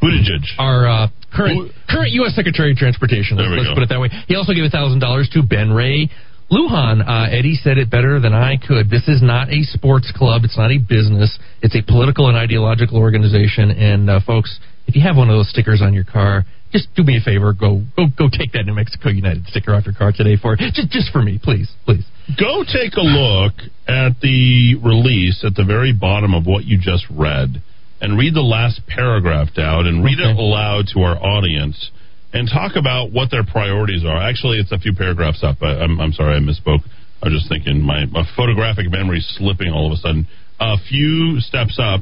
Buttigieg. 0.00 0.44
our 0.58 0.86
uh, 0.88 1.08
current 1.34 1.72
current 1.88 2.10
U.S. 2.12 2.34
Secretary 2.34 2.70
of 2.72 2.76
Transportation. 2.78 3.36
Let's, 3.36 3.48
There 3.48 3.56
we 3.56 3.64
let's 3.64 3.74
put 3.74 3.82
it 3.82 3.88
that 3.90 4.00
way. 4.00 4.08
He 4.28 4.36
also 4.36 4.52
gave 4.52 4.70
thousand 4.70 5.00
dollars 5.00 5.28
to 5.34 5.42
Ben 5.42 5.70
Ray. 5.72 6.08
Lujan, 6.50 7.02
uh, 7.02 7.26
Eddy 7.30 7.56
said 7.56 7.76
it 7.76 7.90
better 7.90 8.20
than 8.20 8.32
I 8.32 8.56
could. 8.56 8.88
This 8.88 9.08
is 9.08 9.20
not 9.20 9.50
a 9.50 9.62
sports 9.62 10.12
club. 10.14 10.42
It's 10.44 10.56
not 10.56 10.70
a 10.70 10.78
business. 10.78 11.36
It's 11.60 11.74
a 11.74 11.82
political 11.82 12.28
and 12.28 12.36
ideological 12.36 12.98
organization. 12.98 13.70
And 13.72 14.08
uh, 14.08 14.20
folks, 14.24 14.60
if 14.86 14.94
you 14.94 15.02
have 15.02 15.16
one 15.16 15.28
of 15.28 15.36
those 15.36 15.50
stickers 15.50 15.82
on 15.82 15.92
your 15.92 16.04
car, 16.04 16.44
just 16.70 16.88
do 16.94 17.02
me 17.02 17.16
a 17.16 17.20
favor. 17.20 17.52
Go 17.52 17.82
go 17.96 18.06
go 18.16 18.28
take 18.30 18.52
that 18.52 18.64
New 18.64 18.74
Mexico 18.74 19.08
United 19.08 19.46
sticker 19.46 19.74
off 19.74 19.86
your 19.86 19.94
car 19.94 20.12
today 20.12 20.36
for 20.40 20.56
just 20.56 20.76
just 20.90 21.10
for 21.12 21.22
me, 21.22 21.40
please, 21.42 21.70
please. 21.84 22.04
Go 22.38 22.62
take 22.62 22.94
a 22.94 23.02
look 23.02 23.54
at 23.88 24.20
the 24.20 24.76
release 24.82 25.44
at 25.44 25.54
the 25.54 25.64
very 25.64 25.92
bottom 25.92 26.34
of 26.34 26.46
what 26.46 26.64
you 26.64 26.78
just 26.78 27.06
read 27.10 27.62
and 28.00 28.18
read 28.18 28.34
the 28.34 28.42
last 28.42 28.82
paragraph 28.86 29.48
down 29.54 29.86
and 29.86 30.04
read 30.04 30.18
it 30.18 30.36
aloud 30.36 30.86
to 30.92 31.00
our 31.00 31.16
audience 31.16 31.90
and 32.32 32.48
talk 32.48 32.76
about 32.76 33.12
what 33.12 33.30
their 33.30 33.44
priorities 33.44 34.04
are. 34.04 34.16
Actually, 34.16 34.58
it's 34.58 34.72
a 34.72 34.78
few 34.78 34.92
paragraphs 34.94 35.42
up. 35.42 35.56
I, 35.62 35.78
I'm, 35.80 36.00
I'm 36.00 36.12
sorry, 36.12 36.36
I 36.36 36.40
misspoke. 36.40 36.80
I 37.22 37.28
was 37.28 37.38
just 37.38 37.48
thinking 37.48 37.80
my, 37.80 38.04
my 38.06 38.24
photographic 38.36 38.90
memory 38.90 39.18
is 39.18 39.36
slipping 39.38 39.72
all 39.72 39.86
of 39.86 39.92
a 39.92 39.96
sudden. 39.96 40.26
A 40.60 40.76
few 40.88 41.40
steps 41.40 41.78
up. 41.80 42.00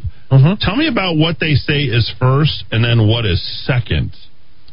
Tell 0.61 0.77
me 0.77 0.89
about 0.89 1.17
what 1.17 1.37
they 1.41 1.55
say 1.55 1.83
is 1.83 2.13
first 2.19 2.65
and 2.71 2.85
then 2.85 3.09
what 3.09 3.27
is 3.27 3.41
second. 3.67 4.13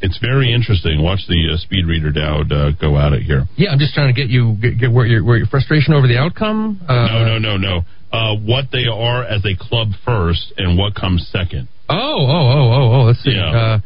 It's 0.01 0.17
very 0.17 0.51
interesting. 0.51 1.03
Watch 1.03 1.21
the 1.27 1.53
uh, 1.53 1.57
speed 1.57 1.85
reader 1.85 2.11
Dowd 2.11 2.51
uh, 2.51 2.71
go 2.71 2.97
at 2.97 3.13
it 3.13 3.21
here. 3.21 3.45
Yeah, 3.55 3.69
I'm 3.69 3.77
just 3.77 3.93
trying 3.93 4.13
to 4.13 4.19
get 4.19 4.29
you 4.29 4.57
get, 4.59 4.79
get 4.79 4.91
where 4.91 5.05
your 5.05 5.23
where 5.23 5.37
your 5.37 5.45
frustration 5.45 5.93
over 5.93 6.07
the 6.07 6.17
outcome. 6.17 6.81
Uh, 6.87 6.93
no, 6.93 7.37
no, 7.37 7.37
no, 7.37 7.57
no. 7.57 7.81
Uh, 8.11 8.35
what 8.35 8.65
they 8.71 8.85
are 8.91 9.23
as 9.23 9.45
a 9.45 9.55
club 9.57 9.89
first 10.03 10.53
and 10.57 10.77
what 10.77 10.95
comes 10.95 11.29
second. 11.31 11.67
Oh, 11.87 11.95
oh, 11.95 12.49
oh, 12.49 12.71
oh, 12.71 12.93
oh. 12.93 13.03
Let's 13.03 13.23
see. 13.23 13.31
Yeah. 13.31 13.51
Uh, 13.51 13.79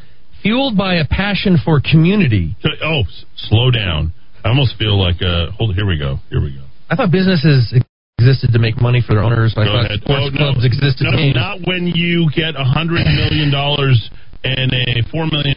fueled 0.46 0.78
by 0.78 0.96
a 1.02 1.06
passion 1.10 1.58
for 1.58 1.82
community. 1.82 2.56
Oh, 2.84 3.02
slow 3.50 3.72
down. 3.72 4.14
I 4.44 4.50
almost 4.50 4.78
feel 4.78 4.94
like, 5.02 5.18
uh, 5.26 5.50
hold, 5.58 5.74
here 5.74 5.88
we 5.88 5.98
go. 5.98 6.18
Here 6.30 6.40
we 6.42 6.54
go. 6.54 6.62
I 6.90 6.96
thought 6.96 7.10
businesses 7.12 7.74
existed 8.20 8.54
to 8.54 8.60
make 8.60 8.80
money 8.80 9.02
for 9.06 9.16
their 9.16 9.24
owners. 9.24 9.54
I 9.58 9.66
Go 9.66 9.74
thought 9.74 9.86
ahead. 9.86 10.00
sports 10.02 10.22
Oh, 10.22 10.30
no. 10.30 10.38
clubs 10.38 10.64
existed. 10.66 11.08
No, 11.10 11.18
not 11.34 11.60
when 11.66 11.88
you 11.88 12.30
get 12.30 12.54
a 12.56 12.64
hundred 12.64 13.06
million 13.10 13.52
dollars 13.52 13.98
and 14.44 14.72
a 14.72 15.02
four 15.12 15.26
million 15.26 15.54